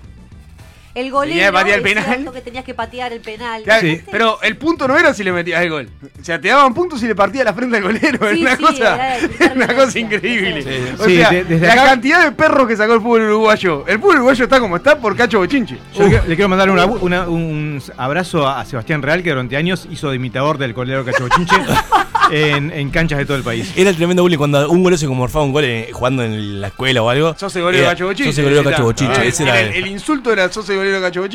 El 0.99 1.11
golero 1.11 1.33
tenía 1.33 1.45
que 1.47 1.51
patear 1.53 1.77
el 1.77 1.83
penal. 1.83 2.33
que 2.33 2.41
tenías 2.41 2.63
que 2.65 2.73
patear 2.73 3.13
el 3.13 3.21
penal. 3.21 3.63
Claro, 3.63 3.81
Sí. 3.81 4.01
Pero 4.11 4.39
el 4.41 4.57
punto 4.57 4.87
no 4.87 4.97
era 4.97 5.13
si 5.13 5.23
le 5.23 5.31
metías 5.31 5.61
el 5.61 5.69
gol. 5.69 5.89
O 6.19 6.23
sea, 6.23 6.39
te 6.41 6.47
daban 6.49 6.73
puntos 6.73 6.99
si 6.99 7.07
le 7.07 7.15
partías 7.15 7.45
la 7.45 7.53
frente 7.53 7.77
al 7.77 7.83
golero. 7.83 8.19
Sí, 8.33 8.41
era 8.41 8.55
una 8.55 8.55
sí, 8.57 8.63
cosa, 8.63 9.17
era 9.17 9.53
una 9.55 9.67
cosa 9.75 9.99
increíble. 9.99 10.61
Sí, 10.61 10.69
sí. 10.69 10.95
O 11.01 11.05
Sí, 11.05 11.17
sea, 11.17 11.29
de- 11.31 11.43
desde 11.43 11.67
la 11.67 11.73
acá- 11.73 11.85
cantidad 11.85 12.23
de 12.23 12.31
perros 12.31 12.67
que 12.67 12.75
sacó 12.75 12.93
el 12.93 13.01
fútbol 13.01 13.21
uruguayo. 13.23 13.85
El 13.87 13.99
fútbol 13.99 14.15
uruguayo 14.17 14.43
está 14.43 14.59
como 14.59 14.75
está 14.77 14.97
por 14.99 15.15
Cacho 15.15 15.39
Bochinche. 15.39 15.77
Yo 15.95 16.03
le, 16.03 16.09
quiero- 16.09 16.25
le 16.27 16.35
quiero 16.35 16.49
mandar 16.49 16.69
una- 16.69 16.85
una- 16.85 17.27
un 17.27 17.81
abrazo 17.97 18.47
a 18.47 18.63
Sebastián 18.65 19.01
Real, 19.01 19.23
que 19.23 19.29
durante 19.29 19.55
años 19.57 19.87
hizo 19.91 20.09
de 20.09 20.15
imitador 20.15 20.57
del 20.57 20.73
colero 20.73 21.05
Cacho 21.05 21.23
Bochinche 21.23 21.55
en, 22.31 22.71
en 22.71 22.89
canchas 22.89 23.19
de 23.19 23.25
todo 23.25 23.37
el 23.37 23.43
país. 23.43 23.71
Era 23.75 23.89
el 23.89 23.95
tremendo 23.95 24.21
bullying 24.23 24.37
cuando 24.37 24.69
un 24.69 24.83
golero 24.83 24.97
se 24.97 25.07
morfaba 25.07 25.45
un 25.45 25.53
gol 25.53 25.63
eh, 25.65 25.89
jugando 25.93 26.23
en 26.23 26.59
la 26.61 26.67
escuela 26.67 27.01
o 27.01 27.09
algo. 27.09 27.35
Sos 27.37 27.55
el 27.55 27.61
golero 27.63 27.85
Cacho 27.85 28.05
Bochinche. 28.05 28.31
Sos 28.31 28.39
el 28.39 28.43
golero. 28.45 28.63
Cacho 28.69 28.83
Bochinche. 28.83 29.49
Ah, 29.49 29.61
el 29.61 29.87
insulto 29.87 30.31
era 30.31 30.51
sos 30.51 30.67
el 30.69 30.77
golero 30.77 30.86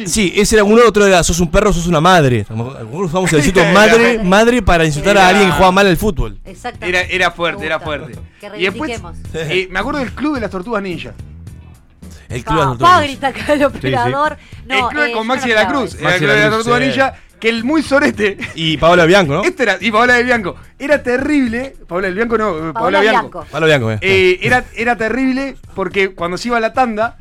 Sí, 0.07 0.33
ese 0.37 0.57
era 0.57 0.65
uno, 0.65 0.83
otro 0.87 1.07
era 1.07 1.23
sos 1.23 1.41
un 1.41 1.51
perro, 1.51 1.73
sos 1.73 1.87
una 1.87 2.01
madre. 2.01 2.47
Algunos 2.49 3.11
usamos 3.11 3.33
el 3.33 3.39
insulto 3.39 3.65
madre, 3.73 4.23
madre 4.23 4.63
para 4.63 4.85
insultar 4.85 5.17
a 5.19 5.29
alguien 5.29 5.49
que 5.49 5.53
juega 5.57 5.73
mal 5.73 5.87
al 5.87 5.97
fútbol. 5.97 6.39
Exactamente. 6.45 6.89
Era, 6.89 7.09
era 7.09 7.31
fuerte, 7.31 7.67
era 7.67 7.81
fuerte. 7.81 8.19
Que 8.41 8.51
Y 8.59 8.65
después, 8.65 9.01
eh, 9.35 9.69
me 9.71 9.79
acuerdo 9.79 10.01
del 10.01 10.13
club 10.13 10.35
de 10.35 10.41
las 10.41 10.51
tortugas 10.51 10.83
ninja. 10.83 11.13
El 12.29 12.45
club 12.45 12.59
de 12.59 12.65
las 12.65 12.79
tortugas. 12.79 13.03
grita 13.03 13.29
acá 13.29 13.53
el 13.53 13.65
operador. 13.65 14.39
No, 14.67 14.75
el 14.75 14.95
club 14.95 15.05
eh, 15.05 15.13
con 15.13 15.27
Maxi 15.27 15.49
no 15.49 15.55
de 15.55 15.61
la 15.61 15.69
Cruz. 15.69 15.95
Era 15.95 16.01
el 16.01 16.05
Maxi 16.05 16.19
club 16.19 16.29
de 16.29 16.35
de 16.35 16.41
la 16.41 16.45
la 16.45 16.51
Cruz, 16.51 16.65
tortuga 16.65 16.79
sí. 16.79 16.85
ninja. 16.87 17.15
Que 17.43 17.49
el 17.49 17.65
muy 17.65 17.83
sorete. 17.83 18.39
Y 18.55 18.77
Paola 18.77 19.05
Bianco, 19.05 19.35
¿no? 19.35 19.43
Este 19.43 19.65
era, 19.65 19.77
y 19.81 19.91
Paola 19.91 20.15
del 20.15 20.27
Bianco. 20.27 20.55
Era 20.79 21.03
terrible. 21.03 21.75
Paola 21.89 22.07
del 22.07 22.15
Bianco 22.15 22.39
no, 22.39 22.51
eh, 22.51 22.53
Paola, 22.53 22.73
Paola 22.73 23.01
Bianco. 23.01 23.21
Bianco. 23.21 23.47
Paola 23.51 23.67
Bianco, 23.67 23.91
eh. 23.91 23.99
Eh, 24.01 24.39
era, 24.43 24.65
era 24.77 24.97
terrible 24.97 25.57
porque 25.75 26.15
cuando 26.15 26.39
se 26.39 26.49
iba 26.49 26.59
a 26.59 26.61
la 26.61 26.73
tanda, 26.73 27.19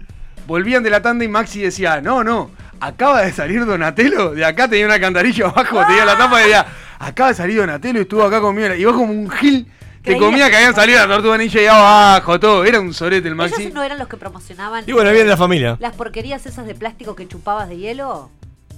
volvían 0.51 0.84
de 0.84 0.89
la 0.89 1.01
tanda 1.01 1.24
y 1.25 1.27
Maxi 1.27 1.62
decía, 1.62 2.01
no, 2.01 2.24
no, 2.24 2.51
acaba 2.79 3.22
de 3.22 3.31
salir 3.31 3.65
Donatello, 3.65 4.31
de 4.31 4.43
acá 4.46 4.67
tenía 4.67 4.86
una 4.86 5.00
cantarilla 5.00 5.46
abajo, 5.48 5.84
tenía 5.88 6.03
la 6.05 6.17
tapa 6.17 6.39
y 6.41 6.43
decía, 6.43 6.65
acaba 7.00 7.29
de 7.29 7.36
salir 7.36 7.58
Donatello 7.60 8.00
y 8.00 8.01
estuvo 8.03 8.24
acá 8.24 8.41
conmigo. 8.41 8.74
Y 8.75 8.84
vos 8.86 8.93
como 8.96 9.12
un 9.13 9.29
gil, 9.29 9.65
te 10.03 10.17
comía 10.17 10.50
que 10.50 10.58
habían 10.58 10.75
salido 10.75 11.00
la 11.00 11.08
tortuga 11.13 11.38
ninja 11.38 11.62
y 11.62 11.65
abajo, 11.67 12.39
todo. 12.39 12.65
Era 12.65 12.79
un 12.79 12.93
sorete 12.93 13.27
el 13.27 13.36
Maxi. 13.36 13.62
¿Ellos 13.63 13.74
no 13.74 13.81
eran 13.84 13.98
los 13.98 14.08
que 14.08 14.17
promocionaban 14.17 14.84
Y 14.88 14.91
bueno, 14.91 15.10
viene 15.12 15.24
de 15.25 15.29
la 15.31 15.38
familia. 15.38 15.77
las 15.79 15.96
porquerías 15.96 16.46
esas 16.46 16.65
de 16.67 16.75
plástico 16.75 17.15
que 17.15 17.27
chupabas 17.27 17.70
de 17.70 17.77
hielo? 17.77 18.29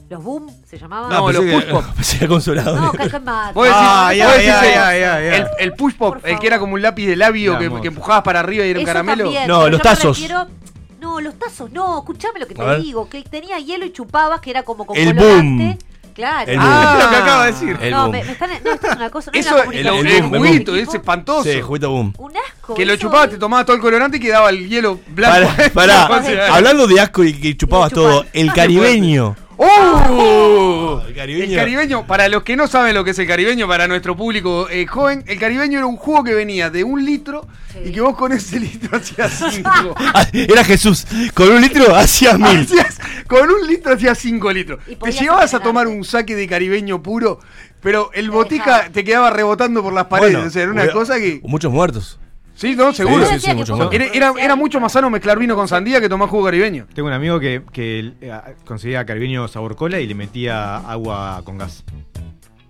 ¿Los 0.09 0.21
boom 0.21 0.51
se 0.69 0.77
llamaban? 0.77 1.09
No, 1.09 1.25
pensé 1.25 1.41
los 1.41 1.53
push 1.63 1.71
pop. 1.71 1.85
pensé 1.95 2.27
consolador. 2.27 2.75
No, 2.79 2.93
mate. 2.93 3.09
Vos 3.53 3.63
decís, 3.65 3.79
Ah, 3.81 4.07
vos 4.09 4.17
ya, 4.17 4.31
decís 4.33 4.45
ya, 4.45 4.59
el- 4.65 4.73
ya, 4.73 4.97
ya, 4.99 5.21
ya. 5.21 5.35
El, 5.37 5.47
el 5.59 5.73
push 5.73 5.93
pop, 5.95 6.17
el 6.23 6.37
que 6.39 6.45
era 6.45 6.59
como 6.59 6.73
un 6.75 6.81
lápiz 6.81 7.07
de 7.07 7.15
labio 7.15 7.57
que, 7.57 7.87
empujabas 7.87 8.21
para 8.21 8.41
arriba 8.41 8.65
y 8.65 8.69
era 8.71 8.79
un 8.79 8.83
Eso 8.83 8.93
caramelo. 8.93 9.23
también, 9.23 9.47
No, 9.47 9.61
los 9.61 9.71
yo 9.71 9.77
me 9.77 9.83
tazos. 9.83 10.19
refiero- 10.19 10.47
No, 11.13 11.21
los 11.21 11.37
tazos 11.37 11.71
no. 11.71 11.99
Escuchame 11.99 12.39
lo 12.39 12.47
que 12.47 12.55
te 12.55 12.77
digo. 12.79 13.07
Que 13.07 13.21
tenía 13.21 13.59
hielo 13.59 13.85
y 13.85 13.91
chupabas, 13.91 14.41
que 14.41 14.49
era 14.49 14.63
como 14.63 14.85
con 14.87 14.97
El 14.97 15.15
colorante. 15.15 15.63
boom. 15.63 15.77
Claro. 16.15 16.51
El 16.51 16.57
Ah, 16.59 16.99
lo 17.03 17.09
que 17.09 17.15
acaba 17.15 17.45
de 17.45 17.51
decir. 17.51 17.77
El 17.81 17.91
no, 17.91 18.01
boom. 18.01 18.11
me, 18.11 18.23
me 18.23 18.31
están, 18.31 18.49
no, 18.63 18.71
esto 18.71 18.87
es 18.87 18.95
una 18.95 19.09
cosa. 19.11 19.31
No 19.31 19.39
es 19.39 19.45
Eso, 19.45 19.55
una 19.55 19.63
el, 20.11 20.23
juguito, 20.23 20.75
es 20.75 20.93
espantoso. 20.93 21.43
Sí, 21.43 21.61
juguito 21.61 21.91
boom. 21.91 22.13
Un 22.17 22.33
asco. 22.35 22.73
Que 22.73 22.85
lo 22.85 22.95
chupabas, 22.95 23.29
te 23.29 23.37
tomabas 23.37 23.65
todo 23.67 23.75
el 23.75 23.81
colorante 23.81 24.17
y 24.17 24.19
quedaba 24.19 24.49
el 24.49 24.67
hielo 24.67 24.99
blanco. 25.09 25.51
Pará, 25.73 26.07
pará. 26.07 26.47
Hablando 26.55 26.87
de 26.87 26.99
asco 26.99 27.23
y 27.23 27.33
que 27.39 27.55
chupabas 27.55 27.91
Y 27.91 27.95
todo, 27.95 28.25
el 28.33 28.51
caribeño. 28.53 29.35
¡Oh! 29.57 30.82
El 31.01 31.13
caribeño. 31.15 31.51
El 31.53 31.55
caribeño, 31.57 32.07
para 32.07 32.27
los 32.29 32.43
que 32.43 32.55
no 32.55 32.67
saben 32.67 32.93
lo 32.95 33.03
que 33.03 33.11
es 33.11 33.19
el 33.19 33.27
caribeño, 33.27 33.67
para 33.67 33.87
nuestro 33.87 34.15
público 34.15 34.67
eh, 34.69 34.85
joven, 34.85 35.23
el 35.27 35.39
caribeño 35.39 35.77
era 35.79 35.85
un 35.87 35.95
jugo 35.97 36.23
que 36.23 36.33
venía 36.33 36.69
de 36.69 36.83
un 36.83 37.03
litro 37.05 37.47
Sí. 37.73 37.79
y 37.85 37.91
que 37.91 38.01
vos 38.01 38.15
con 38.15 38.31
ese 38.31 38.59
litro 38.59 38.95
hacías 38.97 39.43
cinco. 39.51 39.95
Ah, 39.97 40.27
Era 40.31 40.63
Jesús. 40.63 41.07
Con 41.33 41.49
un 41.51 41.59
litro 41.61 41.95
hacía 41.95 42.37
mil. 42.37 42.59
Hacías- 42.67 42.99
con 43.27 43.49
un 43.49 43.65
litro 43.67 43.93
hacías 43.95 44.17
cinco 44.19 44.51
litros. 44.51 44.79
Te 45.01 45.11
llevabas 45.11 45.53
a 45.55 45.59
tomar 45.59 45.87
un 45.87 46.03
saque 46.03 46.35
de 46.35 46.47
caribeño 46.47 47.01
puro, 47.01 47.39
pero 47.81 48.11
el 48.13 48.29
botica 48.29 48.89
te 48.93 49.03
quedaba 49.03 49.29
rebotando 49.31 49.81
por 49.81 49.91
las 49.93 50.05
paredes. 50.05 50.33
Bueno, 50.33 50.47
o 50.47 50.51
sea, 50.51 50.61
era 50.63 50.71
una 50.71 50.81
hubiera- 50.81 50.93
cosa 50.93 51.17
que. 51.17 51.41
Muchos 51.43 51.71
muertos. 51.71 52.19
Sí, 52.55 52.75
no, 52.75 52.93
seguro. 52.93 53.25
Sí, 53.25 53.39
sí, 53.39 53.47
sí, 53.49 53.53
mucho. 53.55 53.91
Era, 53.91 54.05
era, 54.13 54.33
era 54.39 54.55
mucho 54.55 54.79
más 54.79 54.91
sano 54.91 55.09
mezclar 55.09 55.37
vino 55.39 55.55
con 55.55 55.67
sandía 55.67 55.99
que 55.99 56.07
tomar 56.09 56.29
jugo 56.29 56.45
caribeño. 56.45 56.85
Tengo 56.93 57.07
un 57.07 57.13
amigo 57.13 57.39
que, 57.39 57.63
que 57.71 58.13
eh, 58.21 58.31
conseguía 58.65 59.05
caribeño 59.05 59.47
sabor 59.47 59.75
cola 59.75 59.99
y 59.99 60.07
le 60.07 60.15
metía 60.15 60.77
agua 60.77 61.41
con 61.43 61.57
gas. 61.57 61.83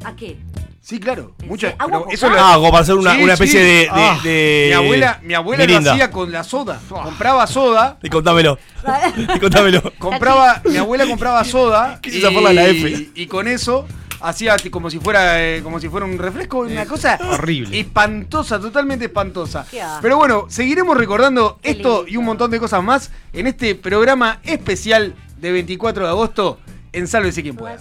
¿A 0.05 0.15
qué? 0.15 0.37
Sí, 0.81 0.99
claro. 0.99 1.33
¿En 1.41 1.47
Mucha? 1.47 1.75
¿Agua 1.79 2.05
eso 2.11 2.27
gas? 2.27 2.35
lo- 2.37 2.41
Ah, 2.43 2.55
como 2.55 2.71
para 2.71 2.81
hacer 2.81 2.95
una, 2.95 3.15
Sí, 3.15 3.23
una 3.23 3.33
especie 3.33 3.59
sí. 3.59 3.65
de, 3.65 3.73
de, 3.73 3.89
Ah, 3.89 4.19
de- 4.23 4.65
Mi 4.69 4.73
abuela, 4.73 5.19
mi 5.23 5.33
abuela 5.33 5.65
lo 5.65 5.77
hacía 5.91 6.11
con 6.11 6.31
la 6.31 6.43
soda. 6.43 6.79
Compraba 6.89 7.47
soda. 7.47 7.99
Y 8.03 8.09
contámelo. 8.09 8.57
Y 9.35 9.39
contámelo. 9.39 9.81
Compraba, 9.99 10.61
mi 10.65 10.75
abuela 10.77 11.05
compraba 11.05 11.43
soda. 11.45 11.99
La 12.53 12.65
F. 12.67 13.09
y 13.15 13.27
con 13.27 13.47
eso 13.47 13.87
hacía 14.23 14.55
como 14.71 14.89
si 14.89 14.99
fuera 14.99 15.43
eh, 15.43 15.61
como 15.61 15.79
si 15.79 15.89
fuera 15.89 16.05
un 16.05 16.17
refresco, 16.17 16.59
una 16.59 16.85
cosa 16.85 17.19
horrible. 17.31 17.79
espantosa, 17.79 18.59
totalmente 18.59 19.05
espantosa. 19.05 19.65
Pero 20.01 20.17
bueno, 20.17 20.45
seguiremos 20.49 20.97
recordando 20.97 21.59
Qué 21.61 21.71
esto 21.71 22.03
lindo. 22.03 22.11
y 22.11 22.17
un 22.17 22.25
montón 22.25 22.49
de 22.51 22.59
cosas 22.59 22.83
más 22.83 23.11
en 23.33 23.47
este 23.47 23.75
programa 23.75 24.39
especial 24.43 25.13
de 25.39 25.51
24 25.51 26.03
de 26.05 26.09
agosto 26.09 26.59
en 26.93 27.07
Sálvese 27.07 27.43
quien 27.43 27.55
pueda. 27.55 27.77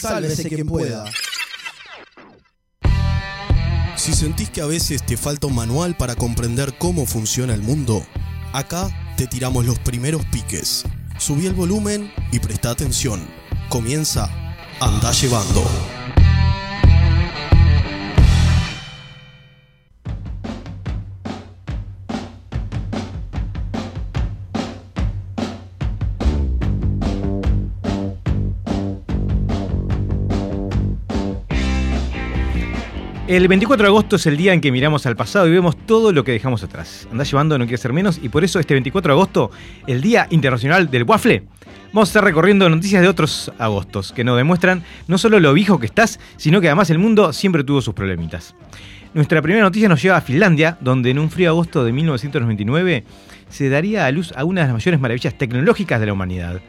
Sálvese 0.00 0.48
quien 0.48 0.66
pueda. 0.66 1.04
Si 3.96 4.14
sentís 4.14 4.48
que 4.48 4.62
a 4.62 4.66
veces 4.66 5.04
te 5.04 5.16
falta 5.18 5.46
un 5.46 5.54
manual 5.54 5.94
para 5.96 6.14
comprender 6.14 6.72
cómo 6.78 7.04
funciona 7.04 7.52
el 7.52 7.60
mundo, 7.60 8.06
acá 8.54 8.88
te 9.18 9.26
tiramos 9.26 9.66
los 9.66 9.78
primeros 9.78 10.24
piques. 10.26 10.84
Subí 11.20 11.46
el 11.46 11.52
volumen 11.52 12.10
y 12.32 12.38
presta 12.38 12.70
atención. 12.70 13.20
Comienza 13.68 14.30
Anda 14.80 15.12
Llevando. 15.12 15.99
El 33.30 33.46
24 33.46 33.84
de 33.84 33.88
agosto 33.88 34.16
es 34.16 34.26
el 34.26 34.36
día 34.36 34.52
en 34.52 34.60
que 34.60 34.72
miramos 34.72 35.06
al 35.06 35.14
pasado 35.14 35.46
y 35.46 35.52
vemos 35.52 35.76
todo 35.86 36.10
lo 36.10 36.24
que 36.24 36.32
dejamos 36.32 36.64
atrás. 36.64 37.06
Anda 37.12 37.22
llevando, 37.22 37.56
no 37.58 37.64
quiere 37.64 37.80
ser 37.80 37.92
menos, 37.92 38.18
y 38.20 38.28
por 38.28 38.42
eso 38.42 38.58
este 38.58 38.74
24 38.74 39.08
de 39.08 39.16
agosto, 39.16 39.52
el 39.86 40.00
Día 40.00 40.26
Internacional 40.30 40.90
del 40.90 41.04
Waffle, 41.04 41.44
vamos 41.92 42.08
a 42.08 42.10
estar 42.10 42.24
recorriendo 42.24 42.68
noticias 42.68 43.00
de 43.00 43.06
otros 43.06 43.52
agostos 43.56 44.10
que 44.10 44.24
nos 44.24 44.36
demuestran 44.36 44.82
no 45.06 45.16
solo 45.16 45.38
lo 45.38 45.54
viejo 45.54 45.78
que 45.78 45.86
estás, 45.86 46.18
sino 46.38 46.60
que 46.60 46.66
además 46.66 46.90
el 46.90 46.98
mundo 46.98 47.32
siempre 47.32 47.62
tuvo 47.62 47.80
sus 47.80 47.94
problemitas. 47.94 48.56
Nuestra 49.14 49.40
primera 49.40 49.62
noticia 49.62 49.88
nos 49.88 50.02
lleva 50.02 50.16
a 50.16 50.22
Finlandia, 50.22 50.76
donde 50.80 51.10
en 51.10 51.20
un 51.20 51.30
frío 51.30 51.50
agosto 51.50 51.84
de 51.84 51.92
1999 51.92 53.04
se 53.48 53.68
daría 53.68 54.06
a 54.06 54.10
luz 54.10 54.32
a 54.34 54.42
una 54.42 54.62
de 54.62 54.66
las 54.66 54.74
mayores 54.74 54.98
maravillas 54.98 55.38
tecnológicas 55.38 56.00
de 56.00 56.06
la 56.06 56.14
humanidad, 56.14 56.60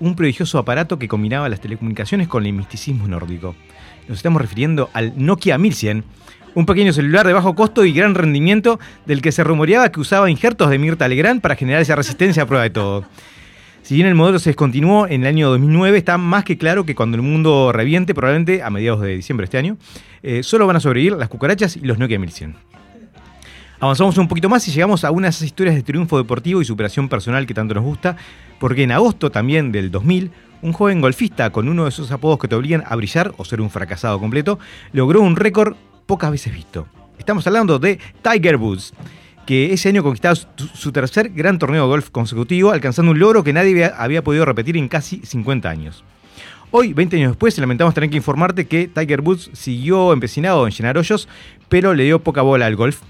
un 0.00 0.16
prodigioso 0.16 0.58
aparato 0.58 0.98
que 0.98 1.08
combinaba 1.08 1.50
las 1.50 1.60
telecomunicaciones 1.60 2.26
con 2.26 2.46
el 2.46 2.54
misticismo 2.54 3.06
nórdico. 3.06 3.54
Nos 4.08 4.18
estamos 4.18 4.40
refiriendo 4.40 4.88
al 4.92 5.12
Nokia 5.16 5.58
1100, 5.58 6.04
un 6.54 6.66
pequeño 6.66 6.92
celular 6.92 7.26
de 7.26 7.32
bajo 7.32 7.54
costo 7.54 7.84
y 7.84 7.92
gran 7.92 8.14
rendimiento 8.14 8.78
del 9.04 9.20
que 9.20 9.32
se 9.32 9.42
rumoreaba 9.42 9.90
que 9.90 10.00
usaba 10.00 10.30
injertos 10.30 10.70
de 10.70 10.78
Mirta 10.78 11.08
Legrand 11.08 11.40
para 11.40 11.56
generar 11.56 11.82
esa 11.82 11.96
resistencia 11.96 12.44
a 12.44 12.46
prueba 12.46 12.62
de 12.62 12.70
todo. 12.70 13.04
Si 13.82 13.94
bien 13.94 14.06
el 14.06 14.14
modelo 14.14 14.38
se 14.38 14.50
descontinuó 14.50 15.06
en 15.06 15.22
el 15.22 15.26
año 15.26 15.48
2009, 15.50 15.98
está 15.98 16.18
más 16.18 16.44
que 16.44 16.56
claro 16.56 16.84
que 16.86 16.94
cuando 16.94 17.16
el 17.16 17.22
mundo 17.22 17.72
reviente, 17.72 18.14
probablemente 18.14 18.62
a 18.62 18.70
mediados 18.70 19.00
de 19.00 19.16
diciembre 19.16 19.44
de 19.44 19.46
este 19.46 19.58
año, 19.58 19.76
eh, 20.22 20.42
solo 20.42 20.66
van 20.66 20.76
a 20.76 20.80
sobrevivir 20.80 21.12
las 21.12 21.28
cucarachas 21.28 21.76
y 21.76 21.80
los 21.80 21.98
Nokia 21.98 22.18
1100. 22.18 22.56
Avanzamos 23.78 24.16
un 24.18 24.26
poquito 24.26 24.48
más 24.48 24.66
y 24.66 24.72
llegamos 24.72 25.04
a 25.04 25.10
unas 25.10 25.42
historias 25.42 25.74
de 25.74 25.82
triunfo 25.82 26.16
deportivo 26.16 26.62
y 26.62 26.64
superación 26.64 27.08
personal 27.08 27.46
que 27.46 27.54
tanto 27.54 27.74
nos 27.74 27.84
gusta, 27.84 28.16
porque 28.58 28.84
en 28.84 28.92
agosto 28.92 29.30
también 29.30 29.70
del 29.70 29.90
2000, 29.90 30.30
un 30.62 30.72
joven 30.72 31.00
golfista 31.00 31.50
con 31.50 31.68
uno 31.68 31.84
de 31.84 31.90
esos 31.90 32.10
apodos 32.10 32.38
que 32.38 32.48
te 32.48 32.54
obligan 32.54 32.84
a 32.86 32.96
brillar 32.96 33.32
o 33.36 33.44
ser 33.44 33.60
un 33.60 33.70
fracasado 33.70 34.18
completo, 34.18 34.58
logró 34.92 35.20
un 35.20 35.36
récord 35.36 35.76
pocas 36.06 36.30
veces 36.30 36.54
visto. 36.54 36.86
Estamos 37.18 37.46
hablando 37.46 37.78
de 37.78 37.98
Tiger 38.22 38.56
Woods, 38.56 38.92
que 39.46 39.72
ese 39.72 39.88
año 39.88 40.02
conquistaba 40.02 40.34
su, 40.34 40.92
tercer 40.92 41.30
gran 41.30 41.58
torneo 41.58 41.82
de 41.82 41.88
golf 41.88 42.10
consecutivo, 42.10 42.72
alcanzando 42.72 43.12
un 43.12 43.18
logro 43.18 43.44
que 43.44 43.52
nadie 43.52 43.90
había, 43.96 44.22
podido 44.22 44.44
repetir 44.44 44.76
en 44.76 44.88
casi 44.88 45.20
50 45.24 45.68
años. 45.68 46.04
Hoy, 46.72 46.92
20 46.92 47.16
años 47.16 47.30
después, 47.32 47.56
lamentamos 47.58 47.94
tener 47.94 48.10
que 48.10 48.16
informarte 48.16 48.66
que 48.66 48.88
Tiger 48.88 49.20
Woods 49.20 49.50
siguió 49.52 50.12
empecinado 50.12 50.66
en 50.66 50.72
llenar 50.72 50.98
hoyos, 50.98 51.28
pero 51.68 51.94
le 51.94 52.04
dio 52.04 52.18
poca 52.18 52.42
bola 52.42 52.66
al 52.66 52.76
golf. 52.76 53.00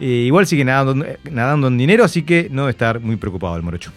Eh, 0.00 0.24
igual 0.26 0.46
sigue 0.46 0.64
nadando, 0.64 1.06
nadando 1.30 1.68
en 1.68 1.78
dinero, 1.78 2.04
así 2.04 2.22
que 2.22 2.48
no 2.50 2.62
debe 2.62 2.70
estar 2.72 3.00
muy 3.00 3.16
preocupado 3.16 3.54
el 3.56 3.62
morocho. 3.62 3.92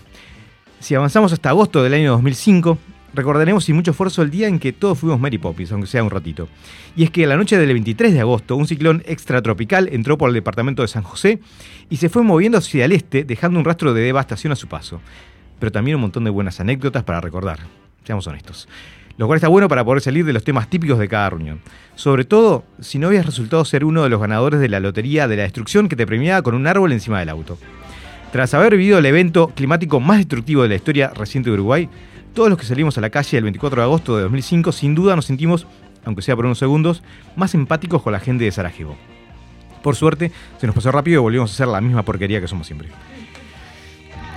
Si 0.80 0.94
avanzamos 0.94 1.34
hasta 1.34 1.50
agosto 1.50 1.82
del 1.82 1.94
año 1.94 2.12
2005, 2.12 2.78
recordaremos 3.16 3.64
sin 3.66 3.76
mucho 3.76 3.92
esfuerzo 3.92 4.22
el 4.22 4.30
día 4.30 4.48
en 4.48 4.60
que 4.60 4.74
todos 4.74 5.00
fuimos 5.00 5.20
Mary 5.20 5.38
Poppins, 5.38 5.72
aunque 5.72 5.88
sea 5.88 6.04
un 6.04 6.10
ratito. 6.10 6.48
Y 6.96 7.04
es 7.04 7.12
que 7.12 7.26
la 7.26 7.38
noche 7.38 7.58
del 7.58 7.74
23 7.74 8.14
de 8.14 8.20
agosto, 8.20 8.56
un 8.56 8.68
ciclón 8.68 9.04
extratropical 9.06 9.90
entró 9.92 10.18
por 10.18 10.30
el 10.30 10.36
departamento 10.36 10.82
de 10.82 10.88
San 10.88 11.04
José 11.04 11.40
y 11.90 11.98
se 11.98 12.10
fue 12.10 12.24
moviendo 12.24 12.58
hacia 12.58 12.86
el 12.86 12.92
este, 12.92 13.24
dejando 13.24 13.60
un 13.60 13.66
rastro 13.66 13.94
de 13.94 14.02
devastación 14.02 14.54
a 14.54 14.56
su 14.56 14.68
paso. 14.68 15.02
Pero 15.60 15.72
también 15.72 15.96
un 15.96 16.02
montón 16.02 16.24
de 16.26 16.30
buenas 16.30 16.60
anécdotas 16.60 17.04
para 17.04 17.22
recordar, 17.22 17.60
seamos 18.04 18.28
honestos. 18.28 18.68
Lo 19.18 19.28
cual 19.28 19.38
está 19.38 19.48
bueno 19.48 19.70
para 19.70 19.86
poder 19.86 20.02
salir 20.02 20.26
de 20.26 20.34
los 20.34 20.44
temas 20.44 20.70
típicos 20.70 21.00
de 21.00 21.08
cada 21.08 21.30
reunión. 21.30 21.62
Sobre 21.96 22.26
todo 22.26 22.66
si 22.82 23.00
no 23.00 23.08
habías 23.08 23.26
resultado 23.26 23.64
ser 23.64 23.86
uno 23.86 24.04
de 24.04 24.10
los 24.10 24.20
ganadores 24.20 24.60
de 24.60 24.68
la 24.68 24.82
Lotería 24.82 25.28
de 25.30 25.38
la 25.38 25.44
Destrucción 25.44 25.88
que 25.88 25.96
te 25.96 26.06
premiaba 26.06 26.42
con 26.42 26.54
un 26.54 26.68
árbol 26.68 26.92
encima 26.92 27.20
del 27.20 27.30
auto. 27.30 27.58
Tras 28.34 28.54
haber 28.54 28.76
vivido 28.76 28.98
el 28.98 29.06
evento 29.06 29.48
climático 29.56 30.02
más 30.02 30.18
destructivo 30.18 30.64
de 30.64 30.70
la 30.70 30.76
historia 30.76 31.12
reciente 31.16 31.50
de 31.50 31.54
Uruguay, 31.54 31.88
todos 32.36 32.50
los 32.50 32.60
que 32.60 32.65
salimos 32.65 32.98
a 32.98 33.01
la 33.01 33.10
calle 33.10 33.38
el 33.38 33.44
24 33.44 33.82
de 33.82 33.86
agosto 33.86 34.18
de 34.18 34.24
2005 34.24 34.74
sin 34.74 34.94
duda 34.94 35.15
nos 35.15 35.25
sentimos, 35.25 35.65
aunque 36.04 36.22
sea 36.22 36.36
por 36.36 36.46
unos 36.46 36.60
segundos, 36.60 37.01
más 37.38 37.56
empáticos 37.56 38.04
con 38.04 38.12
la 38.12 38.20
gente 38.20 38.44
de 38.44 38.51
Sarajevo. 38.51 38.96
Por 39.82 39.96
suerte, 39.96 40.32
se 40.60 40.68
nos 40.68 40.75
pasó 40.75 40.92
rápido 40.92 41.22
y 41.22 41.24
volvimos 41.24 41.50
a 41.50 41.54
hacer 41.54 41.68
la 41.68 41.80
misma 41.80 42.04
porquería 42.04 42.42
que 42.42 42.48
somos 42.48 42.68
siempre. 42.68 42.89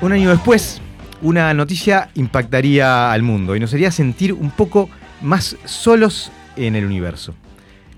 Un 0.00 0.12
año 0.12 0.30
después, 0.30 0.80
una 1.22 1.52
noticia 1.52 2.10
impactaría 2.14 3.10
al 3.10 3.24
mundo 3.24 3.56
y 3.56 3.60
nos 3.60 3.74
haría 3.74 3.90
sentir 3.90 4.32
un 4.32 4.52
poco 4.52 4.88
más 5.20 5.56
solos 5.64 6.30
en 6.56 6.76
el 6.76 6.86
universo. 6.86 7.34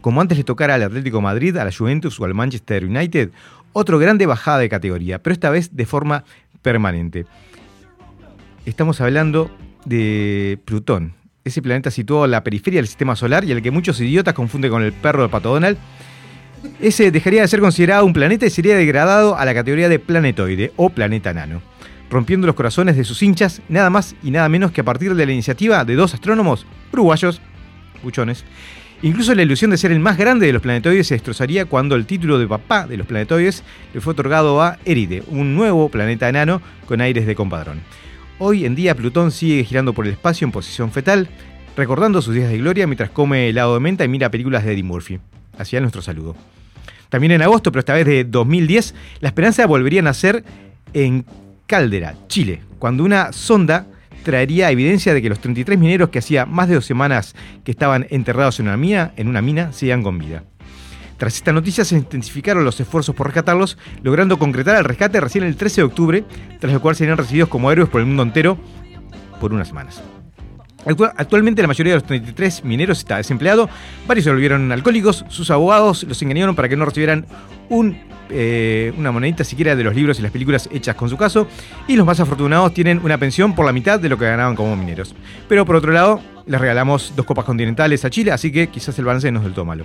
Como 0.01 0.23
antes 0.23 0.39
le 0.39 0.45
tocara 0.45 0.77
al 0.77 0.83
Atlético 0.83 1.21
Madrid, 1.21 1.59
a 1.59 1.65
la 1.65 1.73
Juventus 1.73 2.19
o 2.19 2.25
al 2.25 2.33
Manchester 2.33 2.87
United, 2.87 3.33
otro 3.75 3.99
grande 3.99 4.25
bajada 4.25 4.61
de 4.61 4.71
categoría, 4.71 5.23
pero 5.23 5.35
esta 5.35 5.51
vez 5.51 5.77
de 5.77 5.85
forma 5.85 6.25
permanente. 6.63 7.27
Estamos 8.65 9.03
hablando 9.03 9.51
de 9.85 10.59
Plutón, 10.65 11.15
ese 11.45 11.63
planeta 11.63 11.91
situado 11.91 12.25
en 12.25 12.31
la 12.33 12.45
periferia 12.45 12.79
del 12.79 12.87
sistema 12.87 13.17
solar 13.17 13.45
y 13.45 13.53
al 13.53 13.63
que 13.63 13.71
muchos 13.71 14.01
idiotas 14.01 14.35
confunden 14.35 14.71
con 14.71 14.83
el 14.83 14.93
perro 14.93 15.23
del 15.23 15.31
pato 15.31 15.53
Donald. 15.53 15.79
Ese 16.81 17.11
dejaría 17.11 17.43
de 17.43 17.49
ser 17.49 17.61
considerado 17.61 18.05
un 18.05 18.13
planeta 18.13 18.47
y 18.47 18.51
sería 18.51 18.77
degradado 18.77 19.37
a 19.37 19.45
la 19.45 19.55
categoría 19.55 19.89
de 19.89 19.99
planetoide 19.99 20.73
o 20.77 20.91
planeta 20.91 21.33
nano, 21.33 21.63
rompiendo 22.11 22.47
los 22.47 22.57
corazones 22.57 22.97
de 22.97 23.05
sus 23.05 23.23
hinchas 23.23 23.63
nada 23.69 23.89
más 23.89 24.15
y 24.23 24.31
nada 24.31 24.49
menos 24.49 24.71
que 24.71 24.83
a 24.83 24.85
partir 24.85 25.15
de 25.15 25.27
la 25.27 25.33
iniciativa 25.33 25.85
de 25.85 25.95
dos 25.95 26.13
astrónomos 26.13 26.67
uruguayos, 26.93 27.41
buchones. 28.03 28.45
Incluso 29.03 29.35
la 29.35 29.43
ilusión 29.43 29.71
de 29.71 29.79
ser 29.79 29.93
el 29.93 30.01
más 30.01 30.19
grande 30.19 30.47
de 30.47 30.53
los 30.53 30.61
planetoides 30.61 31.07
se 31.07 31.15
destrozaría 31.15 31.65
cuando 31.65 31.95
el 31.95 32.05
título 32.05 32.39
de 32.39 32.47
papá 32.47 32.87
de 32.87 32.99
los 32.99 33.07
planetoides 33.07 33.65
le 33.95 34.01
fue 34.03 34.13
otorgado 34.13 34.61
a 34.61 34.77
Eride, 34.85 35.23
un 35.29 35.55
nuevo 35.55 35.89
planeta 35.89 36.29
enano 36.29 36.61
con 36.85 37.01
aires 37.01 37.27
de 37.27 37.35
compadrón. 37.35 37.81
Hoy 38.43 38.65
en 38.65 38.75
día 38.75 38.95
Plutón 38.95 39.33
sigue 39.33 39.65
girando 39.65 39.93
por 39.93 40.07
el 40.07 40.15
espacio 40.15 40.47
en 40.47 40.51
posición 40.51 40.91
fetal, 40.91 41.29
recordando 41.77 42.23
sus 42.23 42.35
días 42.35 42.49
de 42.49 42.57
gloria 42.57 42.87
mientras 42.87 43.11
come 43.11 43.51
helado 43.51 43.75
de 43.75 43.81
menta 43.81 44.03
y 44.03 44.09
mira 44.09 44.31
películas 44.31 44.65
de 44.65 44.73
Eddie 44.73 44.83
Murphy. 44.83 45.21
Hacía 45.59 45.79
nuestro 45.83 46.01
saludo. 46.01 46.35
También 47.11 47.33
en 47.33 47.43
agosto, 47.43 47.71
pero 47.71 47.81
esta 47.81 47.93
vez 47.93 48.07
de 48.07 48.25
2010, 48.25 48.95
la 49.21 49.29
esperanza 49.29 49.67
volvería 49.67 50.01
a 50.01 50.05
nacer 50.05 50.43
en 50.95 51.27
Caldera, 51.67 52.15
Chile, 52.29 52.63
cuando 52.79 53.05
una 53.05 53.31
sonda 53.35 53.87
traería 54.23 54.71
evidencia 54.71 55.13
de 55.13 55.21
que 55.21 55.29
los 55.29 55.41
33 55.41 55.79
mineros 55.79 56.09
que 56.09 56.21
hacía 56.21 56.47
más 56.47 56.67
de 56.69 56.77
dos 56.77 56.87
semanas 56.87 57.35
que 57.63 57.73
estaban 57.73 58.07
enterrados 58.09 58.59
en 58.59 58.69
una 58.69 58.79
mina, 58.79 59.13
en 59.19 59.29
una 59.29 59.43
mina 59.43 59.75
sigan 59.75 60.03
con 60.03 60.19
vida. 60.19 60.45
Tras 61.21 61.37
esta 61.37 61.53
noticia 61.53 61.85
se 61.85 61.97
intensificaron 61.97 62.65
los 62.65 62.81
esfuerzos 62.81 63.15
por 63.15 63.27
rescatarlos, 63.27 63.77
logrando 64.03 64.39
concretar 64.39 64.77
el 64.77 64.85
rescate 64.85 65.21
recién 65.21 65.45
el 65.45 65.55
13 65.55 65.83
de 65.83 65.85
octubre, 65.85 66.25
tras 66.59 66.73
lo 66.73 66.81
cual 66.81 66.97
serían 66.97 67.19
recibidos 67.19 67.51
como 67.51 67.71
héroes 67.71 67.91
por 67.91 68.01
el 68.01 68.07
mundo 68.07 68.23
entero 68.23 68.57
por 69.39 69.53
unas 69.53 69.69
semanas. 69.69 70.03
Actualmente 71.19 71.61
la 71.61 71.69
mayoría 71.69 71.93
de 71.93 71.99
los 71.99 72.07
33 72.07 72.65
mineros 72.65 73.01
está 73.01 73.19
desempleado, 73.19 73.69
varios 74.09 74.25
se 74.25 74.31
volvieron 74.31 74.73
alcohólicos, 74.73 75.27
sus 75.29 75.51
abogados 75.51 76.05
los 76.05 76.23
engañaron 76.23 76.57
para 76.57 76.71
que 76.71 76.77
no 76.79 76.87
recibieran 76.87 77.27
eh, 78.31 78.95
una 78.97 79.13
monedita 79.13 79.45
siquiera 79.45 79.77
de 79.77 79.85
los 79.85 79.95
libros 79.95 80.19
y 80.19 80.23
las 80.23 80.33
películas 80.33 80.71
hechas 80.73 80.95
con 80.95 81.11
su 81.11 81.19
caso, 81.19 81.47
y 81.87 81.97
los 81.97 82.07
más 82.07 82.19
afortunados 82.21 82.73
tienen 82.73 82.99
una 83.05 83.19
pensión 83.19 83.55
por 83.55 83.67
la 83.67 83.75
mitad 83.75 84.01
de 84.01 84.09
lo 84.09 84.17
que 84.17 84.25
ganaban 84.25 84.57
como 84.57 84.75
mineros. 84.75 85.15
Pero 85.51 85.67
por 85.67 85.77
otro 85.77 85.93
lado, 85.93 86.23
les 86.47 86.59
regalamos 86.59 87.13
dos 87.15 87.27
copas 87.27 87.45
continentales 87.45 88.07
a 88.07 88.09
Chile, 88.09 88.33
así 88.33 88.51
que 88.51 88.69
quizás 88.69 88.99
el 88.99 89.05
balance 89.05 89.31
no 89.31 89.41
es 89.41 89.45
del 89.45 89.53
todo 89.53 89.67
malo. 89.67 89.85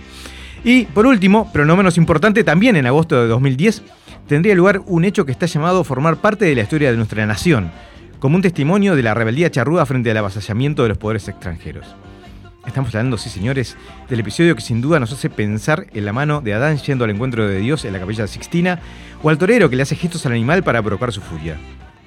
Y 0.66 0.86
por 0.86 1.06
último, 1.06 1.48
pero 1.54 1.64
no 1.64 1.78
menos 1.78 1.96
importante, 1.96 2.44
también 2.44 2.76
en 2.76 2.88
agosto 2.88 3.22
de 3.22 3.28
2010 3.28 3.84
tendría 4.28 4.56
lugar 4.56 4.82
un 4.88 5.06
hecho 5.06 5.24
que 5.24 5.32
está 5.32 5.46
llamado 5.46 5.84
formar 5.84 6.18
parte 6.18 6.46
de 6.46 6.56
la 6.56 6.64
historia 6.64 6.90
de 6.90 6.98
nuestra 6.98 7.24
nación, 7.28 7.70
como 8.18 8.36
un 8.36 8.42
testimonio 8.42 8.96
de 8.96 9.04
la 9.04 9.14
rebeldía 9.14 9.52
charrúa 9.52 9.86
frente 9.86 10.10
al 10.10 10.18
avasallamiento 10.18 10.82
de 10.82 10.90
los 10.90 10.98
poderes 10.98 11.28
extranjeros. 11.28 11.86
Estamos 12.66 12.90
hablando, 12.96 13.16
sí 13.20 13.30
señores, 13.30 13.78
del 14.10 14.22
episodio 14.22 14.56
que 14.56 14.64
sin 14.64 14.82
duda 14.82 15.00
nos 15.00 15.14
hace 15.14 15.30
pensar 15.30 15.86
en 15.94 16.04
la 16.04 16.14
mano 16.14 16.42
de 16.42 16.56
Adán 16.56 16.78
yendo 16.78 17.04
al 17.04 17.12
encuentro 17.12 17.48
de 17.48 17.60
Dios 17.60 17.86
en 17.86 17.94
la 17.94 18.00
capilla 18.00 18.26
Sixtina, 18.26 18.80
o 19.22 19.30
al 19.30 19.38
torero 19.38 19.70
que 19.70 19.76
le 19.76 19.84
hace 19.84 19.96
gestos 19.96 20.26
al 20.26 20.32
animal 20.32 20.64
para 20.64 20.82
provocar 20.82 21.14
su 21.14 21.22
furia. 21.22 21.58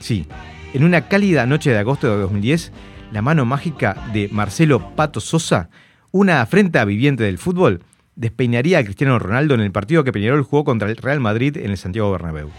Sí, 0.01 0.27
en 0.75 0.83
una 0.83 1.03
cálida 1.03 1.47
noche 1.47 1.71
de 1.71 1.79
agosto 1.79 2.11
de 2.11 2.21
2010, 2.23 2.73
la 3.13 3.23
mano 3.23 3.45
mágica 3.45 3.97
de 4.13 4.29
Marcelo 4.33 4.97
Pato 4.97 5.21
Sosa, 5.21 5.71
una 6.11 6.41
afrenta 6.41 6.85
viviente 6.85 7.23
del 7.23 7.39
fútbol, 7.39 7.83
despeinaría 8.19 8.79
a 8.79 8.85
Cristiano 8.85 9.19
Ronaldo 9.19 9.55
en 9.55 9.61
el 9.61 9.71
partido 9.71 10.03
que 10.03 10.13
Peñarol 10.13 10.43
jugó 10.43 10.65
contra 10.65 10.91
el 10.91 10.97
Real 10.97 11.21
Madrid 11.21 11.57
en 11.57 11.71
el 11.71 11.79
Santiago 11.79 12.11
Bernabéu, 12.11 12.51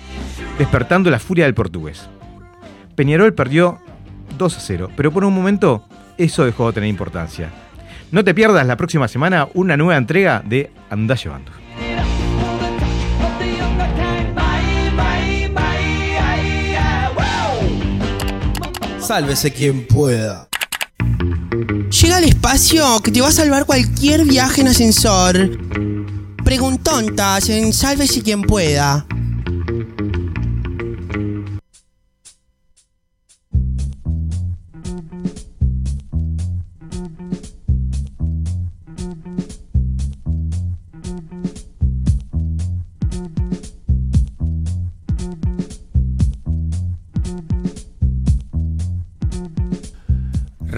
despertando 0.57 1.11
la 1.11 1.19
furia 1.19 1.45
del 1.45 1.53
portugués. 1.53 2.09
Peñarol 2.95 3.33
perdió 3.33 3.79
2 4.37 4.57
a 4.57 4.59
0, 4.59 4.89
pero 4.95 5.11
por 5.11 5.25
un 5.25 5.33
momento 5.33 5.85
eso 6.17 6.45
dejó 6.45 6.67
de 6.67 6.73
tener 6.73 6.89
importancia. 6.89 7.49
No 8.11 8.23
te 8.23 8.33
pierdas 8.33 8.65
la 8.65 8.77
próxima 8.77 9.07
semana 9.07 9.49
una 9.53 9.75
nueva 9.75 9.97
entrega 9.97 10.41
de 10.43 10.71
Andá 10.89 11.15
llevando. 11.15 11.51
Sálvese 18.99 19.51
quien 19.51 19.87
pueda. 19.87 20.48
Llega 21.89 22.17
al 22.17 22.23
espacio 22.23 23.01
que 23.01 23.11
te 23.11 23.19
va 23.19 23.29
a 23.29 23.31
salvar 23.31 23.65
cualquier 23.65 24.23
viaje 24.23 24.61
en 24.61 24.67
ascensor. 24.67 25.57
Preguntontas 26.43 27.49
en 27.49 27.73
Sálvese 27.73 28.21
quien 28.21 28.43
pueda. 28.43 29.07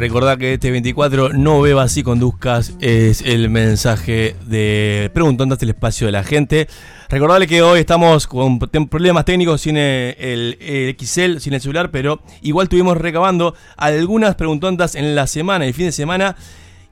Recordá 0.02 0.36
que 0.36 0.54
este 0.54 0.72
24 0.72 1.30
no 1.34 1.62
bebas 1.62 1.96
y 1.96 2.02
conduzcas 2.02 2.74
es 2.80 3.22
el 3.22 3.52
mensaje 3.52 4.36
de 4.48 5.12
Preguntontas 5.14 5.62
el 5.62 5.70
espacio 5.70 6.08
de 6.08 6.12
la 6.12 6.24
gente. 6.24 6.68
Recordarle 7.08 7.46
que 7.46 7.62
hoy 7.62 7.82
estamos 7.82 8.26
con 8.26 8.58
problemas 8.58 9.26
técnicos 9.26 9.62
sin 9.62 9.78
eh, 9.78 10.16
el, 10.18 10.58
el 10.60 10.98
XL, 11.00 11.38
sin 11.38 11.54
el 11.54 11.62
celular, 11.62 11.92
pero 11.92 12.20
igual 12.42 12.64
estuvimos 12.64 12.98
recabando 12.98 13.54
algunas 13.78 14.34
preguntontas 14.34 14.96
en 14.96 15.14
la 15.14 15.28
semana, 15.28 15.68
el 15.68 15.74
fin 15.76 15.86
de 15.86 15.92
semana, 15.92 16.36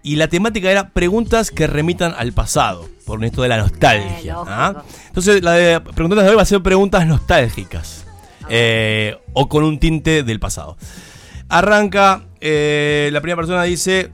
y 0.03 0.17
la 0.17 0.27
temática 0.27 0.69
era 0.69 0.89
preguntas 0.89 1.49
que 1.49 1.65
remitan 1.65 2.13
al 2.15 2.33
pasado, 2.33 2.87
por 3.07 3.25
esto 3.25 3.41
de 3.41 3.47
la 3.47 3.57
nostalgia. 3.57 4.35
¿ah? 4.37 4.83
Entonces, 5.07 5.41
la 5.41 5.53
de 5.53 5.81
preguntontas 5.81 6.25
de 6.25 6.29
hoy 6.29 6.35
va 6.35 6.43
a 6.43 6.45
ser 6.45 6.61
preguntas 6.61 7.07
nostálgicas, 7.07 8.05
eh, 8.49 9.17
o 9.33 9.49
con 9.49 9.63
un 9.63 9.79
tinte 9.79 10.21
del 10.21 10.39
pasado. 10.39 10.77
Arranca, 11.51 12.28
eh, 12.41 13.09
la 13.11 13.21
primera 13.21 13.37
persona 13.37 13.63
dice, 13.63 14.11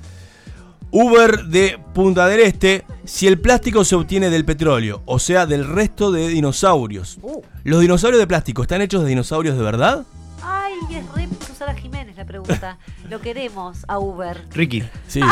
Uber 0.91 1.45
de 1.45 1.79
Punta 1.93 2.27
del 2.27 2.39
Este, 2.39 2.85
si 3.03 3.27
el 3.27 3.39
plástico 3.39 3.83
se 3.83 3.95
obtiene 3.95 4.29
del 4.29 4.45
petróleo, 4.45 5.01
o 5.05 5.19
sea, 5.19 5.45
del 5.45 5.67
resto 5.67 6.11
de 6.11 6.27
dinosaurios. 6.27 7.17
Uh. 7.21 7.41
¿Los 7.63 7.81
dinosaurios 7.81 8.19
de 8.19 8.27
plástico 8.27 8.61
están 8.61 8.81
hechos 8.81 9.03
de 9.03 9.09
dinosaurios 9.09 9.57
de 9.57 9.63
verdad? 9.63 10.05
Ay, 10.41 10.73
es 10.91 11.13
re 11.13 11.27
Susana 11.45 11.73
Jiménez 11.73 12.15
la 12.15 12.25
pregunta. 12.25 12.77
Lo 13.09 13.19
queremos 13.19 13.85
a 13.88 13.99
Uber. 13.99 14.41
Ricky. 14.51 14.83
Sí. 15.07 15.21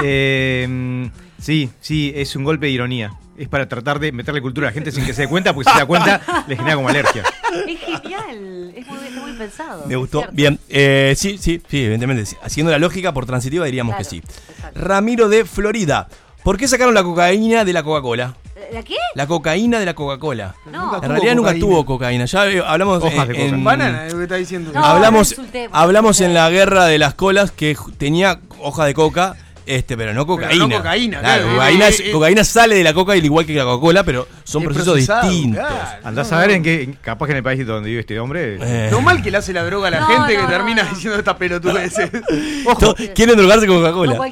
Eh, 0.00 1.10
sí, 1.40 1.70
sí, 1.80 2.12
es 2.14 2.36
un 2.36 2.44
golpe 2.44 2.66
de 2.66 2.72
ironía. 2.72 3.10
Es 3.38 3.48
para 3.48 3.68
tratar 3.68 4.00
de 4.00 4.10
meterle 4.10 4.42
cultura 4.42 4.66
a 4.66 4.70
la 4.70 4.74
gente 4.74 4.90
sin 4.90 5.06
que 5.06 5.14
se 5.14 5.22
dé 5.22 5.28
cuenta, 5.28 5.54
porque 5.54 5.70
si 5.70 5.74
se 5.74 5.80
da 5.80 5.86
cuenta, 5.86 6.44
le 6.48 6.56
genera 6.56 6.74
como 6.74 6.88
alergia. 6.88 7.22
Es 7.66 7.80
genial. 7.80 8.72
Es 8.74 8.86
muy, 8.86 9.32
pensado. 9.38 9.84
Me 9.86 9.94
gustó. 9.94 10.18
¿cierto? 10.18 10.36
Bien, 10.36 10.58
eh, 10.68 11.14
sí, 11.16 11.38
sí, 11.38 11.62
sí, 11.68 11.84
evidentemente. 11.84 12.24
Haciendo 12.42 12.72
la 12.72 12.78
lógica 12.78 13.14
por 13.14 13.26
transitiva 13.26 13.64
diríamos 13.64 13.94
Claro, 13.94 14.04
que 14.04 14.10
sí. 14.10 14.22
exacto. 14.50 14.80
Ramiro 14.80 15.28
de 15.28 15.44
Florida. 15.44 16.08
¿Por 16.42 16.56
qué 16.56 16.66
sacaron 16.66 16.94
la 16.94 17.04
cocaína 17.04 17.64
de 17.64 17.72
la 17.72 17.82
Coca-Cola? 17.82 18.34
¿La 18.72 18.82
qué? 18.82 18.96
La 19.14 19.26
cocaína 19.26 19.78
de 19.78 19.86
la 19.86 19.94
Coca-Cola. 19.94 20.54
No. 20.70 21.02
En 21.02 21.08
realidad 21.08 21.34
nunca 21.34 21.54
tuvo 21.54 21.86
cocaína. 21.86 22.24
Ya 22.24 22.48
eh, 22.48 22.62
hablamos 22.64 23.02
Hojas 23.02 23.28
de 23.28 23.46
en, 23.46 23.64
Banana, 23.64 24.06
es 24.06 24.12
lo 24.12 24.18
que 24.18 24.24
está 24.24 24.36
diciendo. 24.36 24.72
No, 24.72 24.84
hablamos, 24.84 25.38
no 25.38 25.44
hablamos 25.72 26.20
en 26.20 26.34
la 26.34 26.50
guerra 26.50 26.86
de 26.86 26.98
las 26.98 27.14
colas 27.14 27.50
que 27.50 27.76
tenía 27.96 28.40
hoja 28.60 28.84
de 28.84 28.94
coca, 28.94 29.36
este, 29.68 29.96
pero 29.96 30.12
no 30.14 30.26
cocaína. 30.26 30.66
no 30.66 30.76
cocaína, 30.76 31.20
Claro, 31.20 31.42
claro. 31.44 31.56
cocaína, 31.58 31.88
Eh, 31.88 31.94
eh, 32.04 32.10
cocaína 32.12 32.44
sale 32.44 32.74
de 32.74 32.82
la 32.84 32.92
coca 32.94 33.12
al 33.12 33.24
igual 33.24 33.46
que 33.46 33.54
la 33.54 33.64
Coca-Cola, 33.64 34.02
pero 34.04 34.26
son 34.44 34.62
Es 34.62 34.68
procesos 34.68 34.96
distintos. 34.96 35.60
claro. 35.64 36.00
Andás 36.04 36.32
a 36.32 36.38
ver 36.40 36.50
en 36.52 36.62
qué, 36.62 36.94
capaz 37.00 37.26
que 37.26 37.32
en 37.32 37.36
el 37.38 37.42
país 37.44 37.66
donde 37.66 37.88
vive 37.90 38.00
este 38.00 38.18
hombre. 38.18 38.58
Eh, 38.60 38.88
Lo 38.90 39.00
mal 39.00 39.22
que 39.22 39.30
le 39.30 39.38
hace 39.38 39.52
la 39.52 39.64
droga 39.64 39.88
a 39.88 39.90
la 39.92 40.00
No, 40.00 40.06
gente 40.06 40.34
no, 40.34 40.40
que 40.40 40.42
no, 40.44 40.48
termina 40.48 40.82
no. 40.82 40.90
diciendo 40.90 41.18
esta 41.18 41.36
pelotudeces. 41.36 42.10
to- 42.80 42.96
quieren 43.14 43.36
drogarse 43.36 43.66
con 43.66 43.76
Coca-Cola. 43.78 44.14
No. 44.16 44.24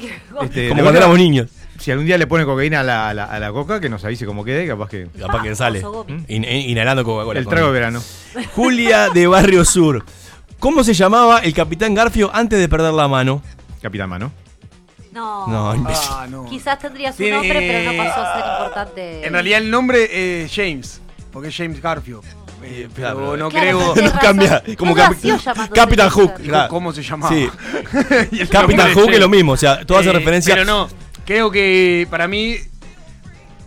Este, 0.43 0.69
como 0.69 0.77
le 0.77 0.81
cuando 0.83 0.97
éramos 0.99 1.17
niños. 1.17 1.47
Si 1.79 1.91
algún 1.91 2.07
día 2.07 2.17
le 2.17 2.25
pone 2.25 2.43
cocaína 2.43 2.79
a 2.79 2.83
la, 2.83 3.09
a 3.09 3.13
la- 3.13 3.25
a 3.25 3.39
la 3.39 3.51
coca, 3.51 3.79
que 3.79 3.87
nos 3.87 4.03
avise 4.03 4.25
cómo 4.25 4.43
quede, 4.43 4.65
capaz 4.67 4.89
que. 4.89 5.07
Capaz 5.19 5.43
que 5.43 5.55
sale. 5.55 5.83
In- 6.27 6.43
in- 6.43 6.69
inhalando 6.71 7.03
Coca-Cola. 7.03 7.39
El 7.39 7.47
trago 7.47 7.67
de 7.67 7.73
verano. 7.73 8.01
Julia 8.55 9.09
de 9.13 9.27
Barrio 9.27 9.63
Sur. 9.63 10.03
¿Cómo 10.59 10.83
se 10.83 10.95
llamaba 10.95 11.37
el 11.39 11.53
Capitán 11.53 11.93
Garfio 11.93 12.31
antes 12.33 12.57
de 12.59 12.67
perder 12.67 12.91
la 12.93 13.07
mano? 13.07 13.43
Capitán 13.79 14.09
Mano. 14.09 14.31
No. 15.17 15.47
No, 15.47 15.75
imbécil. 15.75 16.09
Ah, 16.11 16.27
no. 16.29 16.45
Quizás 16.45 16.77
tendría 16.79 17.11
su 17.11 17.17
Tiene- 17.17 17.37
nombre, 17.37 17.59
pero 17.59 17.91
no 17.91 17.97
pasó 18.03 18.21
a 18.21 18.33
ser 18.35 18.45
importante. 18.59 19.25
En 19.27 19.33
realidad 19.33 19.59
el 19.59 19.71
nombre 19.71 20.43
es 20.43 20.53
James, 20.53 21.01
porque 21.31 21.49
es 21.49 21.55
James 21.57 21.81
Garfield. 21.81 22.23
Eh, 22.63 22.89
pero 22.93 23.13
Claro, 23.15 23.37
no 23.37 23.49
Claro, 23.49 23.65
creo 23.79 23.93
tenés 23.93 24.13
No 24.13 24.19
cambia, 24.19 24.63
como 24.77 24.91
No 24.91 24.97
Cap- 24.97 25.11
nació 25.11 25.37
llamándose 25.37 25.79
Capitán 25.79 26.09
James 26.09 26.13
Hook. 26.13 26.27
Garfield. 26.29 26.49
Claro. 26.49 26.69
cómo 26.69 26.91
se 26.93 27.03
llamaba. 27.03 27.33
Sí. 27.35 27.49
Y 28.31 28.39
el 28.41 28.49
Capitán 28.49 28.77
nombre 28.87 28.93
Hook 28.93 29.09
es 29.13 29.19
lo 29.19 29.29
mismo, 29.29 29.51
o 29.53 29.57
sea, 29.57 29.85
todo 29.85 29.97
hace 29.99 30.09
Eh, 30.09 30.13
referencia. 30.13 30.53
Pero 30.55 30.65
no, 30.65 30.87
creo 31.25 31.49
que 31.51 32.07
para 32.09 32.27
mí, 32.27 32.55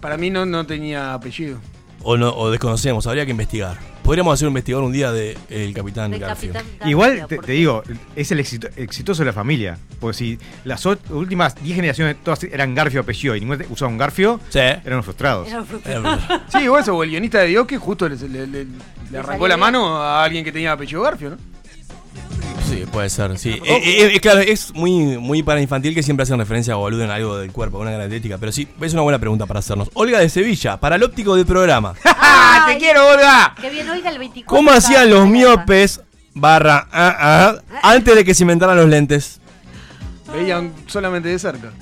para 0.00 0.16
mí 0.16 0.30
no, 0.30 0.44
no 0.46 0.66
tenía 0.66 1.14
apellido. 1.14 1.58
O, 2.02 2.16
no, 2.16 2.30
o 2.34 2.50
desconocemos, 2.50 3.06
habría 3.06 3.24
que 3.26 3.30
investigar. 3.32 3.76
Podríamos 4.02 4.32
hacer 4.34 4.48
un 4.48 4.52
investigador 4.52 4.84
un 4.84 4.92
día 4.92 5.12
del 5.12 5.36
el 5.50 5.74
Capitán 5.74 6.10
De 6.10 6.18
Garfio. 6.18 6.52
Capitán 6.52 6.72
Garfio, 6.78 6.90
Igual 6.90 7.26
te, 7.28 7.52
digo, 7.52 7.82
es 8.16 8.32
el 8.32 8.40
exito- 8.40 8.70
exitoso 8.76 9.20
de 9.22 9.26
la 9.26 9.32
familia. 9.32 9.78
Porque 10.00 10.16
si 10.16 10.38
las 10.64 10.84
ot- 10.86 10.98
últimas 11.10 11.54
10 11.62 11.76
generaciones 11.76 12.16
todas 12.24 12.42
eran 12.44 12.74
Garfio 12.74 13.02
apellido 13.02 13.36
y 13.36 13.40
ninguna 13.40 13.64
usaba 13.68 13.90
un 13.90 13.98
Garfio, 13.98 14.40
Sí. 14.48 14.58
eran 14.58 15.04
frustrados. 15.04 15.46
Era. 15.48 15.62
Eh, 15.84 16.00
Sí, 16.50 16.66
o 16.66 16.78
eso, 16.78 16.96
o 16.96 17.04
el 17.04 17.10
guionista 17.10 17.40
de 17.40 17.48
Dios 17.48 17.66
que 17.66 17.76
justo 17.76 18.08
le, 18.08 18.16
le- 18.16 18.46
le- 18.46 18.66
le 19.10 19.18
arrancó 19.18 19.46
la 19.46 19.56
mano 19.58 19.96
a 19.98 20.24
alguien 20.24 20.42
que 20.44 20.50
tenía 20.52 20.72
apellido 20.72 21.02
Garfio, 21.02 21.30
¿no? 21.30 21.36
Sí, 22.70 22.86
puede 22.86 23.10
ser, 23.10 23.36
sí. 23.36 23.50
Eh, 23.64 24.14
eh, 24.14 24.20
claro, 24.20 24.38
es 24.40 24.72
muy, 24.72 25.18
muy 25.18 25.42
para 25.42 25.60
infantil 25.60 25.92
que 25.92 26.04
siempre 26.04 26.22
hacen 26.22 26.38
referencia 26.38 26.76
o 26.76 26.86
aluden 26.86 27.10
a 27.10 27.14
algo 27.14 27.36
del 27.36 27.50
cuerpo, 27.50 27.78
a 27.78 27.80
una 27.80 27.90
característica. 27.90 28.38
Pero 28.38 28.52
sí, 28.52 28.68
es 28.80 28.92
una 28.92 29.02
buena 29.02 29.18
pregunta 29.18 29.44
para 29.46 29.58
hacernos. 29.58 29.90
Olga 29.94 30.20
de 30.20 30.28
Sevilla, 30.28 30.76
para 30.78 30.94
el 30.94 31.02
óptico 31.02 31.34
del 31.34 31.46
programa. 31.46 31.94
¡Ah, 32.04 32.66
te 32.68 32.78
quiero, 32.78 33.08
Olga! 33.08 33.56
Que 33.60 33.70
bien, 33.70 33.88
oiga 33.90 34.10
el 34.10 34.18
24. 34.20 34.56
¿Cómo 34.56 34.70
hacían 34.70 35.10
los 35.10 35.26
miopes 35.26 36.00
barra 36.32 36.86
ah, 36.92 37.16
ah, 37.18 37.54
antes 37.82 38.14
de 38.14 38.24
que 38.24 38.34
se 38.34 38.44
inventaran 38.44 38.76
los 38.76 38.88
lentes? 38.88 39.40
Veían 40.32 40.72
solamente 40.86 41.28
de 41.28 41.40
cerca. 41.40 41.72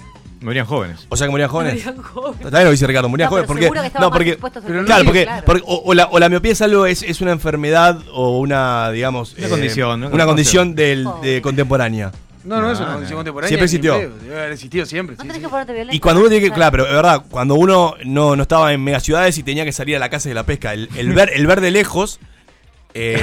Morían 0.41 0.67
jóvenes. 0.67 1.07
O 1.09 1.17
sea 1.17 1.27
que 1.27 1.31
morían 1.33 1.49
jóvenes. 1.49 1.85
Morían 1.85 2.03
jóvenes. 2.03 2.41
También 2.43 2.65
lo 2.65 2.71
dice 2.71 2.87
Ricardo, 2.87 3.09
morían 3.09 3.27
No, 3.27 3.31
jóvenes. 3.31 3.47
porque, 3.49 3.63
que 3.93 3.99
no, 3.99 4.11
porque, 4.11 4.39
pero 4.67 4.85
claro, 4.85 5.05
porque, 5.05 5.25
claro. 5.25 5.43
porque 5.45 5.63
o, 5.67 5.83
o 5.85 5.95
la, 5.95 6.07
o 6.13 6.19
la 6.19 6.29
miopía 6.29 6.53
es 6.53 6.63
algo, 6.63 6.87
es, 6.87 7.03
es 7.03 7.21
una 7.21 7.33
enfermedad 7.33 7.99
o 8.13 8.39
una, 8.39 8.91
digamos, 8.93 9.35
Una 9.37 9.49
condición, 9.49 10.01
¿no? 10.01 10.09
una 10.09 10.27
condición 10.27 10.75
del, 10.75 11.07
Oh. 11.07 11.21
de 11.23 11.43
contemporánea. 11.43 12.13
No, 12.45 12.63
no, 12.63 12.71
es 12.71 12.79
una 12.79 12.93
condición 12.93 13.17
no. 13.17 13.19
contemporánea. 13.19 13.49
Siempre 13.49 13.65
existió. 13.65 13.95
Debe 13.99 14.39
haber 14.39 14.53
existido 14.53 14.87
siempre. 14.87 15.17
No 15.17 15.23
sí, 15.23 15.29
tenés 15.29 15.37
sí. 15.37 15.43
que 15.43 15.49
ponerte 15.51 15.73
violento. 15.73 15.97
Y 15.97 16.01
cuando 16.01 16.21
uno 16.21 16.31
tiene 16.31 16.47
que, 16.47 16.53
claro, 16.53 16.71
pero 16.71 16.87
es 16.87 16.93
verdad, 16.93 17.23
cuando 17.31 17.55
uno 17.57 17.95
no, 18.05 18.37
no 18.37 18.43
estaba 18.43 18.73
en 18.73 18.83
megaciudades 18.83 19.37
y 19.39 19.43
tenía 19.43 19.65
que 19.65 19.73
salir 19.73 19.97
a 19.97 19.99
la 19.99 20.09
casa 20.09 20.29
de 20.29 20.35
la 20.37 20.45
pesca, 20.45 20.73
el, 20.73 20.89
el 20.97 21.13
ver, 21.13 21.31
el 21.35 21.47
ver 21.47 21.61
de 21.61 21.71
lejos 21.73 22.21
eh, 22.95 23.15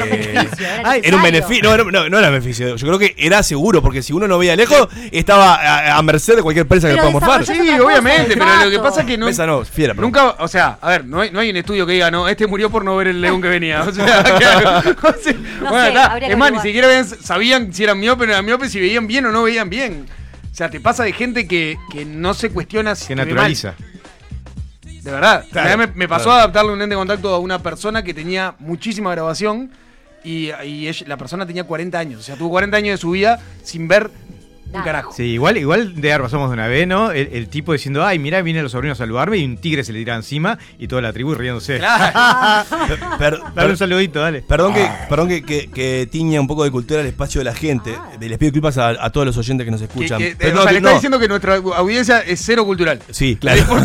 era 1.04 1.18
un 1.18 1.24
beneficio. 1.24 1.76
No, 1.78 1.84
no, 1.92 2.10
no 2.10 2.20
era 2.20 2.30
beneficio. 2.30 2.76
Yo 2.76 2.88
creo 2.88 3.00
que 3.00 3.16
era 3.18 3.44
seguro, 3.44 3.82
porque 3.82 4.02
si 4.02 4.14
uno 4.14 4.28
no 4.28 4.38
veía 4.38 4.56
lejos, 4.56 4.88
estaba 5.12 5.56
a, 5.56 5.98
a 5.98 6.02
merced 6.02 6.36
de 6.36 6.42
cualquier 6.44 6.68
presa 6.68 6.88
que 6.90 6.96
pueda 6.96 7.10
morfar. 7.10 7.46
Sí, 7.46 7.54
obviamente, 7.80 8.36
pero 8.38 8.66
lo 8.66 8.70
que 8.72 8.80
pasa 8.80 9.02
es 9.02 9.08
que 9.08 9.18
no. 9.18 9.28
Esa 9.28 9.46
no, 9.46 9.66
fiera, 9.66 9.94
pero- 9.94 10.06
Nunca, 10.06 10.36
o 10.40 10.48
sea, 10.48 10.78
a 10.82 10.90
ver, 10.90 11.06
no 11.06 11.22
hay, 11.22 11.32
no 11.32 11.40
hay 11.40 11.50
un 11.50 11.58
estudio 11.58 11.86
que 11.86 11.94
diga, 11.94 12.12
no, 12.12 12.28
este 12.28 12.48
murió 12.48 12.70
por 12.70 12.86
no 12.86 12.96
ver 12.96 13.08
el 13.08 13.22
león 13.22 13.42
que 13.42 13.48
venía. 13.50 13.84
O 13.88 13.92
sea, 13.92 14.24
claro, 14.40 14.80
o 14.80 15.14
sea, 15.22 15.34
No 15.62 15.70
bueno, 15.70 15.82
sé, 15.82 15.88
está. 15.90 16.06
habría 16.06 16.28
que 16.28 16.34
es 16.34 16.38
más, 16.40 16.52
ni 16.52 16.60
siquiera 16.60 16.88
ven- 16.88 17.06
sabían 17.06 17.74
si 17.74 17.84
eran 17.84 18.00
miopes 18.00 18.24
o 18.24 18.28
no 18.28 18.34
eran 18.34 18.46
miopes, 18.46 18.72
si 18.72 18.80
veían 18.80 19.08
bien 19.08 19.26
o 19.26 19.32
no 19.32 19.44
veían 19.44 19.70
bien. 19.70 20.06
O 20.52 20.56
sea, 20.56 20.70
te 20.70 20.80
pasa 20.80 21.04
de 21.04 21.12
gente 21.12 21.48
que, 21.48 21.76
que 21.92 22.06
no 22.06 22.34
se 22.34 22.50
cuestiona 22.50 22.96
si 22.96 23.08
Que 23.14 23.16
ve 23.26 23.34
mal. 23.34 23.56
De 25.06 25.12
verdad. 25.12 25.46
Claro, 25.52 25.78
me, 25.78 25.88
me 25.88 26.08
pasó 26.08 26.26
claro. 26.26 26.40
a 26.40 26.44
adaptarle 26.44 26.74
un 26.74 26.80
lente 26.80 26.96
de 26.96 27.00
contacto 27.00 27.34
a 27.34 27.40
una 27.40 27.60
persona 27.60 28.04
que 28.04 28.14
tenía 28.14 28.56
muchísima 28.60 29.12
grabación 29.12 29.70
y, 30.24 30.50
y 30.66 30.88
ella- 30.88 31.06
la 31.08 31.16
persona 31.18 31.46
tenía 31.46 31.64
40 31.64 31.98
años. 32.00 32.20
O 32.22 32.24
sea, 32.24 32.36
tuvo 32.36 32.50
40 32.50 32.76
años 32.78 32.94
de 32.94 32.98
su 32.98 33.12
vida 33.12 33.40
sin 33.64 33.88
ver 33.88 34.10
un 34.74 34.82
carajo. 34.84 35.12
Sí, 35.14 35.24
igual, 35.24 35.58
igual 35.58 36.00
de 36.02 36.12
haber 36.12 36.24
pasamos 36.24 36.50
de 36.50 36.54
una 36.56 36.68
vez, 36.68 36.88
¿no? 36.88 37.12
El, 37.12 37.30
el 37.32 37.48
tipo 37.48 37.72
diciendo, 37.74 38.06
ay, 38.06 38.20
mira, 38.20 38.42
vienen 38.42 38.64
los 38.64 38.72
sobrinos 38.74 39.00
a 39.00 39.04
saludarme 39.04 39.38
y 39.38 39.46
un 39.46 39.58
tigre 39.58 39.84
se 39.84 39.94
le 39.94 40.00
tira 40.00 40.16
encima 40.16 40.58
y 40.78 40.88
toda 40.88 41.02
la 41.02 41.14
tribu 41.14 41.34
riéndose. 41.34 41.78
Claro. 41.78 42.66
Per- 43.20 43.40
Dale 43.56 43.70
un 43.72 43.78
saludito, 43.78 44.20
dale. 44.20 44.42
Perdón, 44.42 44.74
que, 44.74 44.88
perdón 45.10 45.28
que, 45.30 45.44
que, 45.44 45.70
que 45.70 46.08
tiña 46.12 46.42
un 46.42 46.48
poco 46.48 46.64
de 46.64 46.72
cultura 46.72 47.02
el 47.02 47.08
espacio 47.08 47.40
de 47.40 47.46
la 47.46 47.54
gente. 47.56 47.96
Les 48.20 48.38
pido 48.38 48.52
disculpas 48.52 48.78
a, 48.78 48.90
a 48.90 49.10
todos 49.12 49.26
los 49.26 49.38
oyentes 49.38 49.64
que 49.66 49.72
nos 49.72 49.82
escuchan. 49.82 50.18
que- 50.20 50.36
Pero 50.38 50.52
o 50.52 50.56
no, 50.56 50.62
sea, 50.64 50.68
que 50.70 50.74
le 50.74 50.78
está 50.80 50.90
no. 50.90 50.96
diciendo 50.96 51.20
que 51.20 51.28
nuestra 51.28 51.56
audiencia 51.56 52.20
es 52.20 52.42
cero 52.44 52.66
cultural. 52.66 53.00
Sí, 53.12 53.38
claro. 53.38 53.64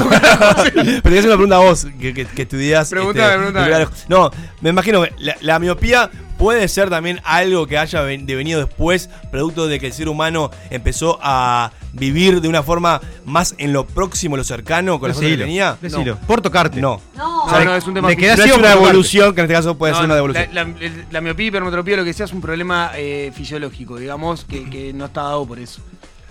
Pero 0.74 0.84
te 0.84 1.08
voy 1.08 1.16
a 1.16 1.18
hacer 1.20 1.26
una 1.26 1.34
pregunta 1.36 1.56
a 1.56 1.60
vos, 1.60 1.86
que, 2.00 2.14
que, 2.14 2.24
que 2.26 2.42
estudiás. 2.42 2.90
Preguntame, 2.90 3.36
preguntame. 3.36 3.66
cultural. 3.70 3.88
No, 4.08 4.30
me 4.60 4.70
imagino 4.70 5.02
que 5.02 5.12
la, 5.18 5.36
la 5.40 5.58
miopía 5.58 6.10
puede 6.40 6.66
ser 6.68 6.88
también 6.90 7.20
algo 7.22 7.66
que 7.66 7.76
haya 7.78 8.00
ven- 8.00 8.24
devenido 8.26 8.58
después, 8.64 9.10
producto 9.30 9.68
de 9.68 9.78
que 9.78 9.86
el 9.88 9.92
ser 9.92 10.08
humano 10.08 10.50
empezó 10.70 11.18
a 11.22 11.70
vivir 11.92 12.40
de 12.40 12.48
una 12.48 12.62
forma 12.62 13.00
más 13.26 13.54
en 13.58 13.72
lo 13.74 13.86
próximo, 13.86 14.36
lo 14.36 14.42
cercano, 14.44 14.98
con 14.98 15.08
las 15.10 15.16
cosas 15.18 15.30
que 15.32 15.36
tenía? 15.36 15.76
decilo. 15.80 16.16
Por 16.26 16.40
tocarte. 16.40 16.80
No. 16.80 17.00
No, 17.14 17.46
No, 17.46 17.64
no, 17.64 17.74
es 17.76 17.86
un 17.86 17.94
tema 17.94 18.08
le 18.08 18.16
físico. 18.16 18.34
queda 18.34 18.36
No 18.36 18.42
así 18.42 18.50
es 18.50 18.56
o 18.56 18.58
una 18.58 18.72
evolución, 18.72 19.34
que 19.34 19.40
en 19.42 19.44
este 19.44 19.54
caso 19.54 19.76
puede 19.76 19.92
No, 19.92 19.98
ser 19.98 20.04
una 20.06 20.14
no, 20.14 20.16
devolución. 20.16 20.48
La, 20.54 20.64
la- 20.64 20.74
la 21.10 21.20
miopía 21.20 21.44
y 21.44 21.48
hipermetropía, 21.48 21.96
lo 21.98 22.04
que 22.04 22.12
sea, 22.14 22.24
es 22.24 22.32
un 22.32 22.40
problema 22.40 22.92
eh, 22.96 23.30
fisiológico, 23.34 23.98
digamos, 23.98 24.44
que, 24.46 24.68
que 24.70 24.92
no 24.94 25.04
está 25.06 25.22
dado 25.24 25.44
por 25.46 25.58
eso. 25.58 25.82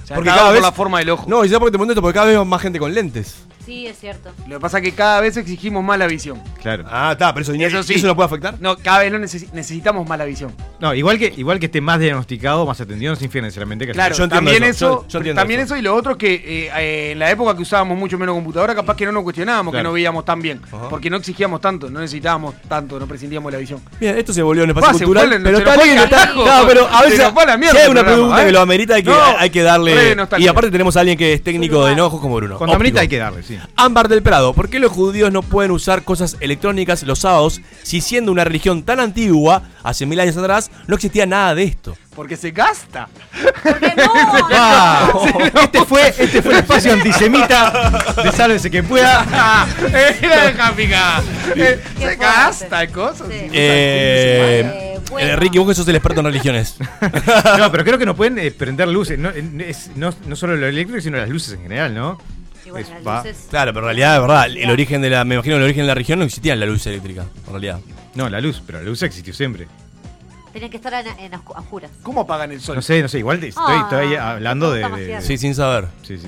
O 0.04 0.08
sea, 0.08 0.16
Porque 0.16 0.30
está 0.30 0.40
cada 0.40 0.52
vez. 0.54 0.62
por 0.62 0.70
la 0.70 0.76
forma 0.76 1.00
del 1.00 1.10
ojo. 1.12 1.26
No, 1.28 1.46
y 1.46 1.50
sabes 1.50 1.60
por 1.60 1.68
qué 1.68 1.72
te 1.74 1.78
pregunto 1.78 1.92
esto, 1.94 2.02
porque 2.02 2.16
cada 2.18 2.26
vez 2.26 2.46
más 2.48 2.62
gente 2.62 2.80
con 2.80 2.92
lentes. 2.94 3.44
Sí, 3.70 3.88
es 3.88 4.00
cierto. 4.00 4.32
Lo 4.48 4.56
que 4.58 4.60
pasa 4.62 4.78
es 4.80 4.84
que 4.84 4.92
cada 4.94 5.22
vez 5.22 5.38
exigimos 5.38 5.84
más 5.84 6.00
la 6.00 6.08
visión. 6.08 6.42
Claro. 6.62 6.86
Ah, 6.90 7.10
está, 7.14 7.34
pero 7.34 7.44
eso, 7.44 7.54
Eso 7.54 7.84
sí. 7.84 7.94
¿eso 7.96 8.08
no 8.08 8.16
puede 8.16 8.26
afectar? 8.28 8.56
No, 8.60 8.76
cada 8.78 9.00
vez 9.00 9.12
no 9.12 9.20
necesi- 9.20 9.48
necesitamos 9.54 10.08
más 10.08 10.18
la 10.18 10.26
visión. 10.26 10.52
No, 10.80 10.94
igual 10.96 11.20
que, 11.20 11.32
igual 11.38 11.60
que 11.60 11.68
esté 11.68 11.80
más 11.82 12.00
diagnosticado, 12.00 12.66
más 12.66 12.82
atendido, 12.82 13.12
no 13.12 13.16
significa 13.16 13.42
necesariamente 13.44 13.86
que 13.86 13.92
Claro, 13.92 14.16
Yo 14.16 14.24
entiendo 14.24 14.50
también 14.52 14.64
eso, 14.64 14.74
eso, 14.74 15.02
yo- 15.04 15.08
yo 15.10 15.18
entiendo 15.20 15.40
también 15.42 15.60
eso. 15.60 15.74
eso. 15.76 15.80
y 15.80 15.84
lo 15.84 15.96
otro 15.96 16.18
que 16.18 16.34
eh, 16.34 16.72
eh, 16.78 17.12
en 17.12 17.20
la 17.20 17.30
época 17.30 17.56
que 17.56 17.62
usábamos 17.62 17.98
mucho 17.98 18.18
menos 18.18 18.34
computadora, 18.36 18.74
capaz 18.74 18.96
que 18.96 19.06
no 19.06 19.12
nos 19.12 19.24
cuestionábamos, 19.24 19.72
que 19.72 19.76
Claro. 19.78 19.90
no 19.90 19.94
veíamos 19.94 20.26
tan 20.26 20.42
bien, 20.42 20.62
Ajá. 20.72 20.90
porque 20.90 21.10
no 21.10 21.18
exigíamos 21.18 21.62
tanto, 21.62 21.90
no 21.90 22.00
necesitábamos 22.00 22.56
tanto, 22.68 23.00
no 23.00 23.06
prescindíamos 23.08 23.52
la 23.52 23.60
visión. 23.60 23.80
Bien, 24.00 24.18
esto 24.18 24.34
se 24.34 24.42
volvió 24.42 24.64
un 24.64 24.72
espacio 24.72 24.98
se 25.00 25.06
cultural, 25.06 25.28
fue, 25.30 25.38
pero 25.40 25.52
nos 25.52 25.60
está 25.60 25.74
fue 25.76 25.84
bien, 25.84 25.98
al 26.00 26.04
está, 26.06 26.18
carajo. 26.18 26.44
claro, 26.44 26.68
pero 26.68 26.88
a 26.88 26.98
Se 27.00 27.04
veces 27.06 27.20
nos 27.20 27.34
fue 27.34 27.44
a 27.44 27.46
la 27.46 27.58
mierda 27.58 27.72
si 27.74 27.78
hay 27.78 27.84
el 27.86 27.92
una 27.92 28.00
programa, 28.02 28.16
pregunta 28.24 28.42
¿eh? 28.42 28.46
que 28.48 28.52
lo 28.52 28.62
amerita 28.62 28.96
hay 28.96 29.04
que, 29.04 29.10
No, 29.12 29.22
hay 29.38 29.50
que 29.52 29.62
darle 29.62 30.16
y 30.40 30.48
aparte 30.48 30.72
tenemos 30.72 30.98
a 30.98 31.02
alguien 31.02 31.18
que 31.18 31.34
es 31.34 31.44
técnico 31.44 31.86
de 31.86 31.94
enojos 31.94 32.20
como 32.22 32.36
Bruno. 32.38 32.58
Cuando 32.58 32.76
amerita 32.76 33.00
Óptico. 33.00 33.02
hay 33.02 33.08
que 33.10 33.18
darle, 33.18 33.44
sí. 33.44 33.59
Ámbar 33.76 34.08
del 34.08 34.22
Prado, 34.22 34.54
¿por 34.54 34.70
qué 34.70 34.80
los 34.80 34.92
judíos 34.92 35.32
no 35.32 35.42
pueden 35.42 35.72
usar 35.72 36.04
cosas 36.04 36.38
electrónicas 36.40 37.04
los 37.04 37.20
sábados 37.20 37.62
si 37.84 38.02
siendo 38.02 38.32
una 38.32 38.44
religión 38.44 38.84
tan 38.84 39.00
antigua, 39.00 39.64
hace 39.84 40.06
mil 40.06 40.20
años 40.20 40.38
atrás, 40.38 40.70
no 40.88 40.96
existía 40.96 41.26
nada 41.26 41.56
de 41.56 41.64
esto? 41.64 41.98
Porque 42.16 42.36
se 42.36 42.52
gasta. 42.52 43.08
Porque 43.64 43.94
no, 43.96 44.12
Ah, 44.52 45.12
este, 45.64 45.86
fue, 45.86 46.14
este 46.18 46.42
fue 46.42 46.54
el 46.54 46.60
espacio 46.60 46.92
antisemita 46.94 48.16
de 48.24 48.32
Sálvese 48.34 48.70
quien 48.70 48.86
pueda. 48.86 49.68
Era 50.22 50.52
de. 50.52 51.24
Eh, 51.56 51.80
Se 51.98 52.16
gasta 52.18 52.88
cosas. 52.88 53.28
Sí. 53.30 53.36
Eh, 53.54 54.90
Eh, 54.94 55.00
bueno. 55.10 55.28
eh, 55.30 55.36
Ricky, 55.38 55.58
vos 55.60 55.68
que 55.70 55.76
sos 55.76 55.88
el 55.88 55.96
experto 55.96 56.20
en 56.20 56.26
religiones. 56.26 56.76
No, 57.58 57.72
pero 57.72 57.84
creo 57.86 57.98
que 57.98 58.06
no 58.06 58.16
pueden 58.16 58.38
eh, 58.40 58.52
prender 58.52 58.88
luces. 58.90 59.18
No, 59.18 59.30
es- 59.30 59.92
no, 59.96 60.14
no 60.28 60.36
solo 60.36 60.56
lo 60.58 60.68
eléctrico, 60.68 61.02
sino 61.02 61.18
las 61.18 61.30
luces 61.30 61.54
en 61.54 61.62
general, 61.64 61.94
¿no? 61.94 62.20
Y 62.70 62.72
bueno, 62.72 62.88
Es- 62.88 62.94
las 62.94 63.08
va- 63.08 63.24
luces- 63.24 63.48
claro, 63.50 63.74
pero 63.74 63.80
en 63.86 63.86
realidad, 63.86 64.14
de 64.14 64.20
verdad, 64.22 64.46
el 64.48 64.70
origen 64.70 65.02
de 65.02 65.10
la, 65.10 65.24
me 65.26 65.36
imagino 65.36 65.56
el 65.58 65.64
origen 65.64 65.82
de 65.84 65.88
la 65.88 65.96
región 65.96 66.20
no 66.20 66.26
existía 66.26 66.54
en 66.54 66.60
la 66.60 66.66
luz 66.68 66.86
eléctrica, 66.86 67.26
en 67.48 67.52
realidad. 67.52 67.80
No, 68.16 68.30
la 68.30 68.40
luz, 68.42 68.62
pero 68.66 68.78
la 68.80 68.84
luz 68.86 69.02
existió 69.02 69.34
siempre. 69.34 69.68
Tenían 70.54 70.70
que 70.72 70.78
estar 70.78 70.94
en, 70.94 71.08
en 71.20 71.32
oscu- 71.34 71.56
a 71.56 71.60
oscuras. 71.62 71.90
¿Cómo 72.04 72.22
apagan 72.22 72.52
el 72.52 72.62
sol? 72.62 72.76
No 72.76 72.82
sé, 72.82 73.02
no 73.02 73.08
sé, 73.08 73.20
igual 73.20 73.40
te- 73.40 73.48
estoy, 73.50 73.64
Ah, 73.68 73.82
estoy 73.90 74.16
hablando 74.16 74.72
de. 74.72 75.20
Sí, 75.22 75.38
sin 75.38 75.56
saber. 75.56 75.88
sí, 76.04 76.18
sí. 76.20 76.28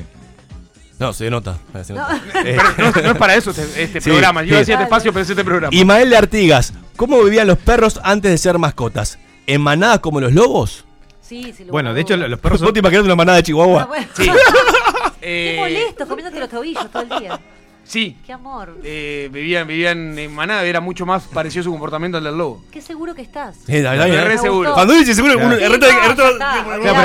No, 0.99 1.13
se 1.13 1.29
nota. 1.31 1.57
se 1.83 1.93
No. 1.93 2.01
nota. 2.01 2.21
Eh, 2.45 2.57
No, 2.77 2.91
no 3.01 3.11
es 3.11 3.17
para 3.17 3.35
eso 3.35 3.49
este, 3.51 3.83
este 3.83 4.01
Sí, 4.01 4.09
programa. 4.09 4.41
Yo 4.43 4.49
sí. 4.53 4.59
decía 4.59 4.75
este 4.75 4.83
espacio, 4.85 5.11
pero 5.13 5.23
es 5.23 5.29
este 5.29 5.43
programa. 5.43 5.75
Imael 5.75 6.09
de 6.11 6.17
Artigas, 6.17 6.73
¿cómo 6.95 7.23
vivían 7.23 7.47
los 7.47 7.57
perros 7.59 7.99
antes 8.03 8.31
de 8.31 8.37
ser 8.37 8.57
mascotas? 8.59 9.17
¿En 9.47 9.61
manadas 9.61 9.99
como 9.99 10.19
los 10.21 10.31
lobos? 10.33 10.85
Sí, 11.21 11.43
sí. 11.45 11.63
lugar 11.63 11.71
Bueno, 11.71 11.93
de 11.95 12.01
hecho, 12.01 12.15
los 12.17 12.39
perros 12.39 12.59
¿Vos 12.61 12.67
son. 12.67 12.73
te 12.73 12.79
imaginas 12.79 13.05
una 13.05 13.15
manada 13.15 13.37
de 13.37 13.41
Ah, 13.41 13.43
Chihuahua? 13.43 13.85
bueno. 13.85 14.07
Sí. 14.15 14.29
Qué 15.21 15.55
Eh, 15.55 15.59
molesto, 15.59 16.07
comiéndote 16.07 16.39
los 16.39 16.49
tobillos 16.49 16.91
todo 16.91 17.03
el 17.03 17.09
día. 17.21 17.39
Sí. 17.83 18.17
Qué 18.25 18.31
amor. 18.33 18.77
Eh, 18.83 19.29
vivían, 19.31 19.67
vivían 19.67 20.17
en 20.17 20.33
manada, 20.33 20.63
era 20.63 20.79
mucho 20.81 21.05
más 21.05 21.23
parecido 21.23 21.63
su 21.63 21.71
comportamiento 21.71 22.17
al 22.19 22.23
del 22.23 22.37
lobo. 22.37 22.63
Qué 22.71 22.81
seguro 22.81 23.13
que 23.15 23.21
estás. 23.21 23.55
Sí, 23.65 23.81
la 23.81 23.91
verdad 23.95 24.25
re 24.25 24.37
seguro. 24.37 24.73
Cuando 24.73 24.93
dice 24.93 25.13
seguro, 25.15 25.35
uno- 25.37 25.57
Sí, 25.57 25.63
el 25.63 25.69
no, 25.69 25.75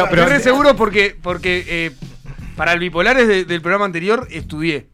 el 0.04 0.08
pero- 0.10 0.26
re 0.26 0.40
seguro 0.40 0.76
porque, 0.76 1.16
porque 1.20 1.64
eh, 1.66 1.92
para 2.56 2.72
el 2.72 2.78
bipolares 2.80 3.26
de- 3.26 3.44
del 3.44 3.60
programa 3.62 3.84
anterior 3.86 4.28
estudié. 4.30 4.88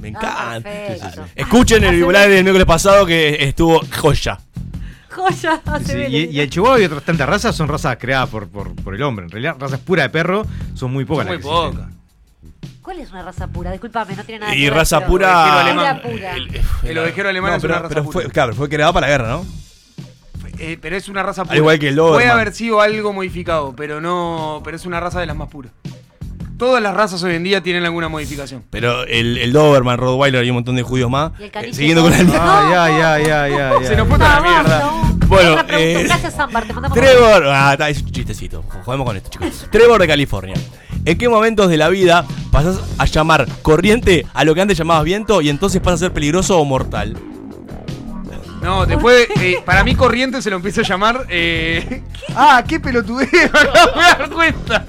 Me 0.00 0.12
Ah, 0.16 0.56
encanta. 0.58 1.26
Escuchen 1.36 1.84
el 1.84 1.94
bipolar 1.96 2.28
del 2.28 2.42
miércoles 2.42 2.66
pasado 2.66 3.06
que 3.06 3.44
estuvo 3.44 3.80
joya. 4.00 4.40
Joya, 5.10 5.60
hace 5.66 6.06
Sí, 6.08 6.12
y, 6.16 6.36
y 6.36 6.40
el 6.40 6.50
chihuahua 6.50 6.80
y 6.80 6.84
otras 6.84 7.04
tantas 7.04 7.28
razas 7.28 7.54
son 7.54 7.68
razas 7.68 7.96
creadas 8.00 8.28
por, 8.28 8.48
por, 8.48 8.74
por 8.74 8.94
el 8.94 9.02
hombre. 9.02 9.26
En 9.26 9.30
realidad, 9.30 9.56
razas 9.58 9.78
puras 9.78 10.06
de 10.06 10.10
perro 10.10 10.44
son 10.74 10.92
muy 10.92 11.04
pocas. 11.04 11.26
Muy 11.26 11.36
las 11.36 11.44
que 11.44 11.48
existen. 11.50 11.86
poca. 11.86 12.01
¿Cuál 12.82 12.98
es 12.98 13.10
una 13.12 13.22
raza 13.22 13.46
pura? 13.46 13.70
Disculpame, 13.70 14.16
no 14.16 14.24
tiene 14.24 14.40
nada 14.40 14.52
que 14.52 14.58
Y 14.58 14.64
ver, 14.64 14.74
raza 14.74 14.98
pero- 14.98 15.10
pura. 15.10 15.28
Ovejero 15.44 15.60
alemán. 15.60 16.00
Pura, 16.02 16.12
pura. 16.12 16.90
El 16.90 16.98
ovejero 16.98 17.28
alemán 17.28 17.50
No, 17.52 17.56
es 17.56 17.62
pero, 17.62 17.74
una 17.74 17.82
raza 17.82 17.88
pero 17.94 18.04
pura. 18.04 18.12
fue, 18.24 18.30
claro, 18.32 18.54
fue 18.54 18.68
creado 18.68 18.92
para 18.92 19.06
la 19.06 19.10
guerra, 19.12 19.28
¿no? 19.28 19.46
Eh, 20.58 20.78
pero 20.80 20.96
es 20.96 21.08
una 21.08 21.22
raza 21.22 21.42
pura. 21.44 21.52
Al 21.52 21.58
igual 21.58 21.78
que 21.78 21.88
el 21.88 21.96
Doberman. 21.96 22.18
Puede 22.20 22.30
haber 22.30 22.52
sido 22.54 22.80
algo 22.80 23.12
modificado, 23.12 23.74
pero 23.76 24.00
no. 24.00 24.60
Pero 24.64 24.76
es 24.76 24.84
una 24.86 25.00
raza 25.00 25.20
de 25.20 25.26
las 25.26 25.36
más 25.36 25.48
puras. 25.48 25.72
Todas 26.58 26.80
las 26.82 26.94
razas 26.94 27.20
hoy 27.24 27.34
en 27.34 27.42
día 27.42 27.60
tienen 27.62 27.84
alguna 27.84 28.08
modificación. 28.08 28.62
Pero 28.70 29.04
el, 29.04 29.38
el 29.38 29.52
Doberman, 29.52 29.98
Rottweiler 29.98 30.44
y 30.44 30.50
un 30.50 30.54
montón 30.56 30.76
de 30.76 30.82
judíos 30.82 31.10
más. 31.10 31.32
Y 31.40 31.44
el 31.44 31.50
eh, 31.54 31.74
siguiendo 31.74 32.02
con 32.02 32.12
la 32.12 32.18
línea. 32.18 32.38
Ah, 32.40 32.88
ya, 32.90 33.18
ya, 33.18 33.48
ya, 33.48 33.80
ya. 33.80 33.88
Se 33.88 33.96
nos 33.96 34.06
fue 34.08 34.18
toda 34.18 34.40
la 34.40 34.40
mierda. 34.40 34.80
no. 34.80 35.12
Bueno, 35.26 35.56
eh, 35.70 36.04
Gracias, 36.06 36.38
Ámbar. 36.38 36.64
Te 36.66 36.72
mandamos 36.74 36.96
Trevor, 36.98 37.44
ah, 37.48 37.72
está, 37.72 37.88
es 37.88 38.02
un 38.02 38.10
chistecito. 38.12 38.62
Jodemos 38.84 39.06
con 39.06 39.16
esto, 39.16 39.30
chicos. 39.30 39.66
Trevor 39.70 40.00
de 40.02 40.06
California. 40.06 40.54
¿En 41.04 41.18
qué 41.18 41.28
momentos 41.28 41.68
de 41.68 41.76
la 41.76 41.88
vida 41.88 42.24
pasas 42.52 42.78
a 42.96 43.06
llamar 43.06 43.48
corriente 43.62 44.24
a 44.34 44.44
lo 44.44 44.54
que 44.54 44.60
antes 44.60 44.78
llamabas 44.78 45.04
viento 45.04 45.40
y 45.40 45.48
entonces 45.48 45.80
pasa 45.80 45.94
a 45.94 45.98
ser 45.98 46.12
peligroso 46.12 46.60
o 46.60 46.64
mortal? 46.64 47.16
No, 48.62 48.86
después, 48.86 49.26
eh, 49.40 49.60
para 49.64 49.82
mí 49.84 49.94
corriente 49.94 50.40
se 50.40 50.48
lo 50.50 50.56
empiezo 50.56 50.80
a 50.82 50.84
llamar. 50.84 51.26
Eh... 51.28 52.02
Ah, 52.36 52.62
qué 52.66 52.78
pelotudeo, 52.80 53.28
no 53.52 53.96
me 53.96 54.02
dar 54.02 54.30
cuenta. 54.30 54.84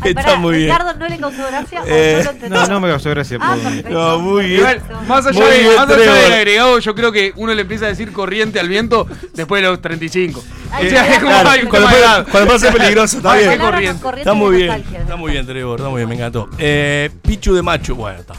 Ay, 0.00 0.10
Está 0.10 0.22
pará, 0.22 0.36
muy 0.36 0.56
bien. 0.56 0.70
¿Ricardo 0.70 0.94
no 0.98 1.08
le 1.08 1.18
causó 1.18 1.46
gracia 1.48 1.82
o 1.82 1.86
Eh, 1.86 2.14
no 2.18 2.24
lo 2.24 2.30
entendió? 2.30 2.60
No, 2.60 2.66
no 2.68 2.80
me 2.80 2.88
causó 2.88 3.10
gracia. 3.10 3.38
Ah, 3.40 3.56
perfecto. 3.60 3.90
No, 3.90 4.18
muy 4.20 4.44
bien. 4.46 4.58
Igual, 4.60 4.82
más 5.08 5.26
allá, 5.26 5.40
Muy 5.40 5.50
de, 5.50 5.58
bien, 5.58 5.74
más 5.76 5.88
allá 5.88 5.96
Trevor. 5.96 6.18
del 6.18 6.32
agregado, 6.32 6.78
yo 6.78 6.94
creo 6.94 7.12
que 7.12 7.32
uno 7.36 7.52
le 7.54 7.62
empieza 7.62 7.86
a 7.86 7.88
decir 7.88 8.12
corriente 8.12 8.60
al 8.60 8.68
viento 8.68 9.06
después 9.34 9.62
de 9.62 9.68
los 9.68 9.80
35. 9.82 10.42
Ay, 10.70 10.86
o 10.86 10.90
sea, 10.90 11.02
claro, 11.04 11.18
es 11.18 11.18
como 11.18 11.30
Claro, 11.32 11.68
cuando, 11.68 11.88
pasa- 11.88 12.24
cuando 12.30 12.52
pasa 12.52 12.72
peligroso, 12.72 13.16
está 13.18 13.32
Ay, 13.32 13.46
bien. 13.48 13.58
corriente. 13.58 14.08
Está 14.18 14.32
muy 14.34 14.56
bien. 14.56 14.84
Está 15.00 15.16
muy 15.16 15.32
bien, 15.32 15.46
Trevor. 15.46 15.78
Está 15.80 15.90
muy 15.90 15.98
bien, 15.98 16.08
me 16.08 16.14
encantó. 16.14 16.48
Eh, 16.58 17.10
Pichu 17.22 17.54
de 17.54 17.62
Macho. 17.62 17.94
Bueno, 17.96 18.20
está. 18.20 18.34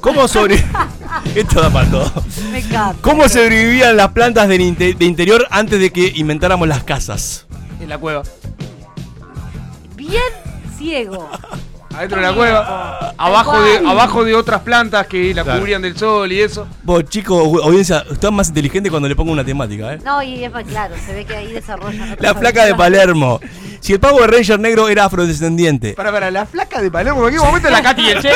¿Cómo 0.00 0.26
sobre. 0.28 0.54
Esto 1.34 1.60
da 1.60 1.70
para 1.70 1.90
todo. 1.90 2.12
Me 2.50 2.58
encanta. 2.58 2.96
¿Cómo 3.02 3.28
sobrevivían 3.28 3.96
las 3.96 4.12
plantas 4.12 4.48
de 4.48 4.96
interior 5.00 5.46
antes 5.50 5.80
de 5.80 5.90
que 5.90 6.12
inventáramos 6.16 6.66
las 6.68 6.84
casas? 6.84 7.46
En 7.80 7.88
la 7.88 7.98
cueva. 7.98 8.22
Bien 9.96 10.22
ciego. 10.78 11.28
Adentro 11.94 12.20
de 12.20 12.26
la 12.26 12.32
cueva. 12.34 13.14
Abajo 13.18 13.60
de, 13.62 13.78
abajo 13.78 14.24
de 14.24 14.34
otras 14.34 14.60
plantas 14.62 15.06
que 15.06 15.34
la 15.34 15.42
Claro. 15.42 15.58
cubrían 15.60 15.82
del 15.82 15.96
sol 15.96 16.30
y 16.32 16.40
eso. 16.40 16.66
Vos, 16.84 17.04
chicos, 17.06 17.38
audiencia, 17.62 18.04
están 18.10 18.32
más 18.34 18.48
inteligentes 18.48 18.90
cuando 18.90 19.08
le 19.08 19.16
pongo 19.16 19.32
una 19.32 19.44
temática, 19.44 19.94
¿eh? 19.94 19.98
No, 20.04 20.22
y 20.22 20.44
es 20.44 20.52
más 20.52 20.64
claro, 20.64 20.94
se 21.04 21.12
ve 21.14 21.24
que 21.24 21.34
ahí 21.36 21.52
desarrollan. 21.52 22.16
La 22.20 22.34
placa 22.34 22.64
de. 22.64 22.74
Palermo. 22.74 23.40
Si 23.80 23.92
el 23.92 24.00
Power 24.00 24.30
Ranger 24.30 24.58
negro 24.60 24.88
era 24.88 25.04
afrodescendiente. 25.06 25.94
Para, 25.94 26.12
para, 26.12 26.30
la 26.30 26.46
flaca 26.46 26.80
de 26.80 26.90
Palermo, 26.90 27.26
¿en 27.28 27.34
qué 27.34 27.40
momento 27.40 27.68
la 27.70 27.82
Katy 27.82 28.02
y 28.02 28.10
el 28.10 28.22
Che? 28.22 28.30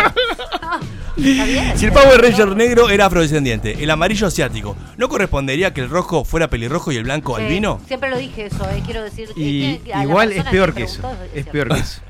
Está 1.17 1.45
bien. 1.45 1.79
Si 1.79 1.87
el 1.87 1.93
Power 1.93 2.21
Ranger 2.21 2.57
negro 2.57 2.91
era 2.91 3.07
afrodescendiente, 3.07 3.83
el 3.83 3.91
amarillo 3.91 4.27
asiático, 4.27 4.77
¿no 4.97 5.09
correspondería 5.09 5.73
que 5.73 5.81
el 5.81 5.89
rojo 5.89 6.25
fuera 6.25 6.49
pelirrojo 6.51 6.91
y 6.93 6.97
el 6.97 7.05
blanco 7.05 7.37
Sí, 7.37 7.43
albino? 7.45 7.81
Siempre 7.87 8.11
lo 8.11 8.19
dije 8.19 8.47
eso, 8.47 8.69
eh, 8.71 8.83
quiero 8.85 9.03
decir. 9.05 9.31
Y 9.37 9.81
igual 10.03 10.33
es 10.33 10.45
peor 10.45 10.73
que 10.75 10.81
que 10.81 10.85
eso. 10.85 11.01
Es 11.35 11.47
peor 11.47 11.69
que 11.69 11.79
eso. 11.81 12.01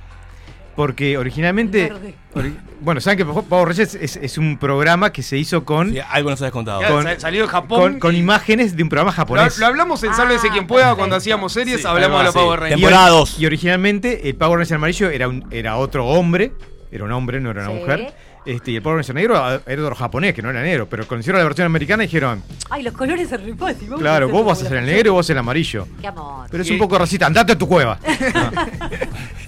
Porque 0.76 1.16
originalmente. 1.18 1.92
Ori- 2.34 2.56
bueno, 2.80 3.00
saben 3.00 3.16
que 3.18 3.24
Power 3.24 3.68
Rangers 3.68 3.94
es, 3.94 4.16
es 4.16 4.36
un 4.38 4.58
programa 4.58 5.10
que 5.12 5.22
se 5.22 5.38
hizo 5.38 5.64
con, 5.64 5.92
Sí, 5.92 6.00
algo 6.10 6.30
nos 6.30 6.40
habías 6.42 6.52
contado. 6.52 6.82
Con- 6.86 7.04
sa- 7.04 7.20
salió 7.20 7.42
de 7.42 7.48
Japón. 7.48 7.80
con, 7.92 8.00
con 8.00 8.14
y- 8.16 8.18
imágenes 8.18 8.76
de 8.76 8.82
un 8.82 8.88
programa 8.88 9.12
japonés. 9.12 9.58
lo 9.58 9.66
hablamos 9.66 10.02
en 10.02 10.10
Ah, 10.10 10.14
Sálvese 10.14 10.48
quien 10.50 10.66
pueda 10.66 10.82
perfecto. 10.86 10.98
cuando 10.98 11.16
hacíamos 11.16 11.52
series, 11.52 11.80
Sí, 11.82 11.86
hablamos 11.86 12.18
de 12.18 12.24
los 12.24 12.34
Power. 12.34 12.60
Rangers. 12.60 12.80
Y 12.80 12.82
ori- 12.82 12.86
Temporada 12.88 13.08
dos. 13.10 13.38
Y 13.40 13.46
originalmente 13.46 14.28
el 14.28 14.34
Power 14.34 14.58
Ranger 14.58 14.76
amarillo 14.76 15.10
era, 15.10 15.28
un, 15.28 15.46
era 15.50 15.76
otro 15.76 16.06
hombre. 16.06 16.52
Era 16.90 17.04
un 17.04 17.12
hombre, 17.12 17.40
no 17.40 17.50
era 17.50 17.62
una 17.62 17.70
Sí. 17.72 17.76
mujer. 17.80 18.14
Este, 18.46 18.72
y 18.72 18.76
el 18.76 18.82
Power 18.82 18.98
Ranger 18.98 19.14
negro 19.14 19.36
ah, 19.38 19.60
era 19.66 19.82
otro 19.82 19.94
japonés, 19.94 20.34
que 20.34 20.42
no 20.42 20.50
era 20.50 20.60
negro. 20.60 20.86
Pero 20.88 21.06
cuando 21.08 21.20
hicieron 21.20 21.38
la 21.40 21.44
versión 21.44 21.64
americana 21.66 22.02
dijeron: 22.02 22.42
Ay, 22.68 22.82
los 22.82 22.92
colores 22.92 23.28
se 23.28 23.36
repasan. 23.38 23.76
vamos 23.84 24.00
Claro, 24.00 24.28
vos 24.28 24.44
vas 24.44 24.60
a 24.62 24.68
ser 24.68 24.78
el 24.78 24.86
negro 24.86 25.08
y 25.08 25.12
vos 25.12 25.30
el 25.30 25.38
amarillo. 25.38 25.86
Qué 26.00 26.08
amor. 26.08 26.46
Pero 26.50 26.62
es 26.62 26.70
un 26.70 26.78
poco 26.78 26.98
racista, 26.98 27.26
andate 27.26 27.52
a 27.52 27.58
tu 27.58 27.66
cueva. 27.66 27.98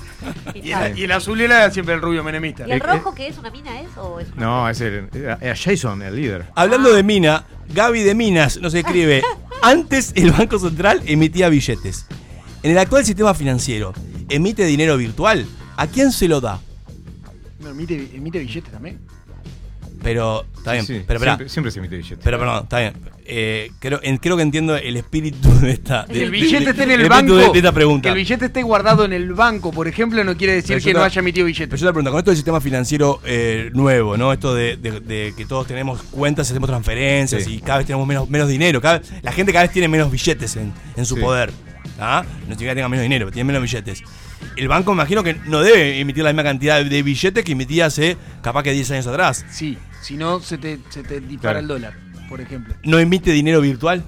Y 0.54 0.72
el, 0.72 0.98
y 0.98 1.04
el 1.04 1.12
azul 1.12 1.40
era 1.40 1.70
siempre 1.70 1.94
el 1.94 2.00
rubio 2.02 2.22
menemista. 2.24 2.66
¿Y 2.66 2.72
el 2.72 2.80
rojo 2.80 3.14
qué 3.14 3.28
es? 3.28 3.38
¿Una 3.38 3.50
mina 3.50 3.80
es? 3.80 3.88
¿O 3.96 4.18
es 4.20 4.28
una- 4.32 4.46
No, 4.46 4.68
es 4.68 4.80
el, 4.80 5.08
era 5.14 5.38
era 5.40 5.54
Jason, 5.56 6.02
el 6.02 6.16
líder. 6.16 6.46
Hablando 6.54 6.92
de 6.92 7.02
Mina, 7.02 7.44
Gaby 7.74 8.02
de 8.02 8.14
Minas 8.14 8.58
nos 8.60 8.74
escribe: 8.74 9.22
Antes 9.62 10.12
el 10.16 10.32
Banco 10.32 10.58
Central 10.58 11.02
emitía 11.06 11.48
billetes. 11.48 12.06
En 12.62 12.72
el 12.72 12.78
actual 12.78 13.04
sistema 13.04 13.32
financiero, 13.34 13.92
¿emite 14.28 14.64
dinero 14.64 14.96
virtual? 14.96 15.46
¿A 15.76 15.86
quién 15.86 16.10
se 16.12 16.26
lo 16.28 16.40
da? 16.40 16.60
No, 17.60 17.68
emite, 17.70 18.10
emite 18.14 18.38
billetes 18.38 18.72
también. 18.72 18.98
Pero, 20.06 20.46
está 20.56 20.72
bien, 20.72 20.86
Sí, 20.86 20.98
sí, 20.98 21.04
pero, 21.04 21.18
siempre, 21.18 21.48
siempre 21.48 21.72
se 21.72 21.80
emite 21.80 21.96
billete. 21.96 22.20
Pero 22.22 22.38
perdón, 22.38 22.62
está 22.62 22.78
bien. 22.78 22.92
eh, 23.28 23.72
creo, 23.80 23.98
en- 24.04 24.18
creo 24.18 24.36
que 24.36 24.42
entiendo 24.44 24.76
el 24.76 24.96
espíritu 24.96 25.52
de 25.58 25.72
esta. 25.72 26.04
Que 26.06 26.12
de- 26.20 26.24
el 26.26 26.30
billete 26.30 26.64
de- 26.64 26.70
esté 26.70 26.82
en 26.84 26.90
el 26.92 27.00
espíritu 27.00 27.34
banco. 27.34 27.46
de, 27.48 27.52
de 27.54 27.58
esta 27.58 27.72
pregunta. 27.72 28.02
Que 28.04 28.08
el 28.10 28.14
billete 28.14 28.44
esté 28.46 28.62
guardado 28.62 29.04
en 29.04 29.12
el 29.12 29.32
banco, 29.34 29.72
por 29.72 29.88
ejemplo, 29.88 30.22
no 30.22 30.36
quiere 30.36 30.52
decir 30.54 30.76
Pero 30.76 30.84
que 30.84 30.94
no 30.94 31.02
haya 31.02 31.18
emitido 31.18 31.44
Pero 31.44 31.54
billetes. 31.54 31.80
yo 31.80 31.86
te 31.88 31.92
pregunto, 31.92 32.10
con 32.12 32.18
esto 32.20 32.30
del 32.30 32.36
sistema 32.36 32.60
financiero 32.60 33.20
eh, 33.24 33.70
nuevo, 33.74 34.16
¿no? 34.16 34.32
Esto 34.32 34.54
de, 34.54 34.76
de- 34.76 35.00
de 35.00 35.34
que 35.36 35.44
todos 35.44 35.66
tenemos 35.66 36.02
cuentas, 36.04 36.48
hacemos 36.48 36.68
transferencias 36.70 37.42
Sí. 37.42 37.54
y 37.56 37.60
cada 37.60 37.78
vez 37.78 37.86
tenemos 37.88 38.06
menos, 38.06 38.30
menos 38.30 38.48
dinero. 38.48 38.80
Cada, 38.80 39.02
la 39.22 39.32
gente 39.32 39.52
cada 39.52 39.64
vez 39.64 39.72
tiene 39.72 39.88
menos 39.88 40.08
billetes 40.08 40.54
en, 40.54 40.72
en 40.96 41.04
su 41.04 41.16
Sí. 41.16 41.20
poder. 41.20 41.50
¿ah? 41.98 42.22
No 42.24 42.40
significa 42.54 42.70
que 42.70 42.74
tenga 42.76 42.88
menos 42.88 43.02
dinero, 43.02 43.26
pero 43.26 43.32
tiene 43.34 43.46
menos 43.48 43.62
billetes. 43.62 44.02
El 44.56 44.68
banco 44.68 44.92
me 44.92 44.96
imagino 45.02 45.22
que 45.22 45.34
no 45.46 45.60
debe 45.60 46.00
emitir 46.00 46.24
la 46.24 46.30
misma 46.32 46.42
cantidad 46.44 46.84
de 46.84 47.02
billetes 47.02 47.44
que 47.44 47.52
emitía 47.52 47.86
hace 47.86 48.16
capaz 48.42 48.62
que 48.62 48.72
10 48.72 48.90
años 48.92 49.06
atrás. 49.06 49.44
Sí, 49.50 49.76
si 50.02 50.16
no 50.16 50.40
se 50.40 50.58
te, 50.58 50.78
se 50.90 51.02
te 51.02 51.20
dispara 51.20 51.40
Claro. 51.40 51.58
el 51.60 51.68
dólar, 51.68 51.94
por 52.28 52.40
ejemplo. 52.40 52.74
¿No 52.82 52.98
emite 52.98 53.30
dinero 53.32 53.60
virtual? 53.60 54.02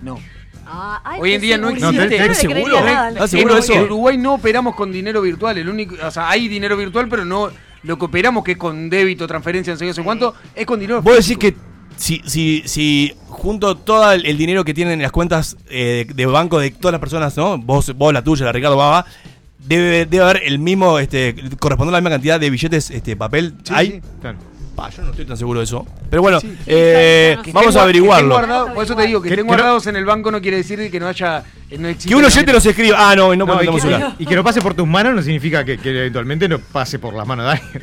No. 0.00 0.18
Ah, 0.66 1.00
ay, 1.04 1.20
Hoy 1.20 1.32
en 1.34 1.40
día 1.40 1.58
no 1.58 1.68
existe. 1.70 1.92
No 1.92 2.04
le 2.06 2.16
¿Estás 2.16 2.38
creería 2.38 2.64
seguro? 2.64 2.84
nada. 2.84 3.08
¿Estás 3.10 3.30
seguro 3.30 3.54
de 3.54 3.58
en, 3.60 3.64
eso? 3.64 3.72
en 3.74 3.82
Uruguay 3.82 4.16
no 4.16 4.34
operamos 4.34 4.74
con 4.74 4.90
dinero 4.92 5.20
virtual. 5.20 5.58
El 5.58 5.68
único, 5.68 5.94
o 6.04 6.10
sea, 6.10 6.30
hay 6.30 6.48
dinero 6.48 6.76
virtual, 6.76 7.08
pero 7.08 7.24
no 7.24 7.50
lo 7.82 7.98
que 7.98 8.04
operamos 8.04 8.42
que 8.44 8.52
es 8.52 8.58
con 8.58 8.88
débito, 8.88 9.26
transferencia, 9.26 9.72
no 9.72 9.78
sé 9.78 9.84
qué, 9.84 9.88
no 9.90 9.94
sé 9.94 10.02
cuánto, 10.04 10.34
es 10.54 10.64
con 10.64 10.78
dinero 10.78 11.02
Vos 11.02 11.16
decís 11.16 11.36
que 11.36 11.56
si, 11.96 12.22
si, 12.24 12.62
si 12.64 13.12
junto 13.26 13.76
todo 13.76 14.12
el, 14.12 14.24
el 14.24 14.38
dinero 14.38 14.64
que 14.64 14.72
tienen 14.72 14.94
en 14.94 15.02
las 15.02 15.10
cuentas 15.12 15.56
eh, 15.68 16.04
de, 16.08 16.14
de 16.14 16.26
banco 16.26 16.58
de 16.60 16.70
todas 16.70 16.92
las 16.92 17.00
personas, 17.00 17.36
¿no? 17.36 17.58
Vos, 17.58 17.92
vos 17.96 18.12
la 18.12 18.22
tuya, 18.22 18.44
la 18.46 18.52
Ricardo 18.52 18.76
Baba, 18.76 19.04
debe, 19.64 20.06
debe 20.06 20.22
haber 20.24 20.42
el 20.44 20.58
mismo, 20.58 20.98
este, 20.98 21.34
correspondiendo 21.58 21.96
a 21.96 21.98
la 21.98 22.00
misma 22.00 22.10
cantidad 22.10 22.38
de 22.40 22.50
billetes, 22.50 22.90
este, 22.90 23.16
papel. 23.16 23.54
Sí, 23.64 23.72
¿Hay? 23.74 23.90
sí. 23.92 24.00
Claro. 24.20 24.38
Pa, 24.74 24.88
yo 24.88 25.02
no 25.02 25.10
estoy 25.10 25.26
tan 25.26 25.36
seguro 25.36 25.60
de 25.60 25.64
eso. 25.64 25.86
Pero 26.08 26.22
bueno, 26.22 26.40
Sí. 26.40 26.56
eh, 26.66 27.36
vamos 27.52 27.76
a 27.76 27.80
gua- 27.80 27.82
averiguarlo. 27.82 28.72
por 28.74 28.84
eso 28.84 28.96
te 28.96 29.06
digo, 29.06 29.20
que 29.20 29.28
Que- 29.28 29.34
estén 29.34 29.44
que 29.46 29.50
no- 29.52 29.56
guardados 29.58 29.86
en 29.86 29.96
el 29.96 30.04
banco 30.06 30.30
no 30.30 30.40
quiere 30.40 30.56
decir 30.56 30.90
que 30.90 30.98
no 30.98 31.08
haya. 31.08 31.44
eh, 31.70 31.76
No 31.78 31.88
Que 31.96 32.14
un 32.14 32.24
oyente 32.24 32.52
nos 32.54 32.64
escriba. 32.64 32.96
Ah, 32.98 33.14
no, 33.14 33.36
no, 33.36 33.44
No, 33.44 33.62
y, 33.62 33.66
que, 33.68 34.04
y 34.20 34.26
que 34.26 34.34
no 34.34 34.42
pase 34.42 34.62
por 34.62 34.72
tus 34.72 34.86
manos 34.88 35.14
no 35.14 35.20
significa 35.22 35.62
que, 35.62 35.76
que 35.76 35.90
eventualmente 35.90 36.48
no 36.48 36.58
pase 36.58 36.98
por 36.98 37.12
las 37.14 37.26
manos 37.26 37.44
de 37.46 37.52
alguien. 37.52 37.82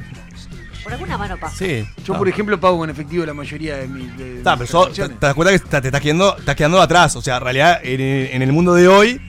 Por 0.83 0.93
alguna 0.93 1.17
mano 1.19 1.37
pasa. 1.37 1.55
Sí. 1.57 1.85
Yo, 2.03 2.17
por 2.17 2.27
ejemplo, 2.27 2.59
pago 2.59 2.83
en 2.83 2.89
efectivo 2.89 3.23
la 3.23 3.35
mayoría 3.35 3.77
de 3.77 3.87
mis. 3.87 4.17
de 4.17 4.37
Está, 4.39 4.55
mis 4.55 4.67
pero 4.71 4.85
sos- 4.85 4.93
te, 4.95 5.07
das 5.19 5.35
cuenta 5.35 5.51
que 5.51 5.59
te, 5.59 5.81
te 5.81 5.87
estás, 5.89 6.01
quedando, 6.01 6.37
estás 6.39 6.55
quedando 6.55 6.81
atrás. 6.81 7.15
O 7.15 7.21
sea, 7.21 7.37
en 7.37 7.43
realidad, 7.43 7.79
en, 7.83 8.01
en 8.01 8.41
el 8.41 8.51
mundo 8.51 8.73
de 8.73 8.87
hoy, 8.87 9.21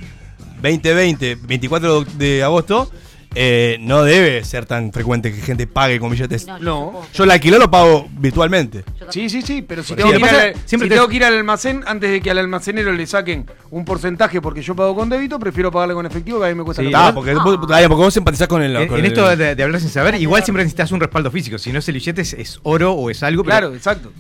2020, 0.62 1.36
24 1.42 2.04
de 2.04 2.42
agosto, 2.42 2.90
eh, 3.36 3.76
no 3.80 4.02
debe 4.02 4.42
ser 4.44 4.66
tan 4.66 4.92
frecuente 4.92 5.32
que 5.32 5.40
gente 5.40 5.68
pague 5.68 6.00
con 6.00 6.10
billetes. 6.10 6.48
No. 6.60 7.02
Yo 7.14 7.22
el 7.22 7.30
alquiler 7.30 7.60
lo 7.60 7.70
pago 7.70 8.08
virtualmente. 8.18 8.82
Sí, 9.10 9.28
sí, 9.30 9.40
sí, 9.42 9.62
pero 9.62 9.82
si 9.84 9.90
Sí, 9.90 9.94
tengo, 9.94 10.10
que 10.10 10.16
ir, 10.18 10.24
además, 10.24 10.42
al, 10.42 10.54
siempre 10.66 10.86
si 10.86 10.88
te- 10.90 10.94
tengo 10.96 11.08
que 11.08 11.14
ir 11.16 11.24
al 11.24 11.34
almacén, 11.34 11.84
antes 11.86 12.10
de 12.10 12.20
que 12.20 12.30
al 12.32 12.38
almacenero 12.38 12.92
le 12.92 13.06
saquen 13.06 13.46
un 13.70 13.84
porcentaje 13.84 14.40
porque 14.40 14.62
yo 14.62 14.74
pago 14.74 14.96
con 14.96 15.08
débito, 15.08 15.38
prefiero 15.38 15.70
pagarle 15.70 15.94
con 15.94 16.06
efectivo 16.06 16.40
que 16.40 16.46
a 16.46 16.48
mí 16.48 16.54
me 16.56 16.64
cuesta 16.64 16.82
Sí, 16.82 16.90
la 16.90 17.06
Ah, 17.08 17.14
porque, 17.14 17.32
vos- 17.34 17.56
ah, 17.70 17.78
porque 17.86 17.94
vos 17.94 18.16
empatizás 18.16 18.48
con 18.48 18.62
el. 18.62 18.74
En, 18.74 18.88
con 18.88 18.98
en 18.98 19.04
el- 19.04 19.12
esto 19.12 19.36
de, 19.36 19.54
de 19.54 19.62
hablar 19.62 19.80
sin 19.80 19.90
saber, 19.90 20.16
igual 20.20 20.42
siempre 20.42 20.64
necesitas 20.64 20.90
un 20.90 20.98
respaldo 20.98 21.30
físico. 21.30 21.56
Si 21.56 21.72
no 21.72 21.78
es 21.78 21.88
el 21.88 21.94
billete, 21.94 22.22
es, 22.22 22.32
es 22.32 22.58
oro 22.64 22.92
o 22.94 23.10
es 23.10 23.22
algo. 23.22 23.44
pero 23.44 23.58
Claro, 23.58 23.74
exacto. 23.76 24.10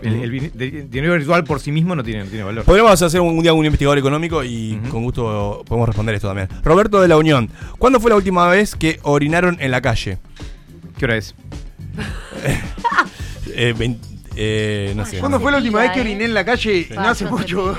El, 0.00 0.88
dinero 0.90 1.14
virtual 1.14 1.42
por 1.44 1.58
sí 1.60 1.72
mismo 1.72 1.96
no 1.96 2.04
tiene, 2.04 2.24
no 2.24 2.30
tiene 2.30 2.44
valor. 2.44 2.64
Podríamos 2.64 3.00
hacer 3.02 3.20
un, 3.20 3.36
un 3.36 3.42
día 3.42 3.52
un 3.52 3.64
investigador 3.64 3.98
económico 3.98 4.44
y 4.44 4.80
con 4.90 5.02
gusto 5.02 5.64
podemos 5.66 5.88
responder 5.88 6.14
esto 6.14 6.28
también. 6.28 6.48
Roberto 6.62 7.00
de 7.00 7.08
la 7.08 7.16
Unión, 7.16 7.50
¿cuándo 7.78 7.98
fue 7.98 8.10
la 8.10 8.16
última 8.16 8.46
vez 8.48 8.76
que 8.76 9.00
orinaron 9.02 9.56
en 9.60 9.70
la 9.72 9.80
calle? 9.80 10.18
¿Qué 10.96 11.04
hora 11.04 11.16
es? 11.16 11.34
Eh, 13.54 13.74
vein- 13.76 13.98
eh, 14.36 14.92
no 14.94 15.04
sé. 15.04 15.18
¿Cuándo 15.18 15.40
fue 15.40 15.50
la 15.50 15.58
última 15.58 15.80
vez 15.80 15.90
que 15.90 16.00
oriné 16.00 16.26
en 16.26 16.34
la 16.34 16.44
calle? 16.44 16.84
Sí. 16.84 16.94
No 16.94 17.00
hace 17.08 17.24
Ah, 17.24 17.30
mucho. 17.30 17.76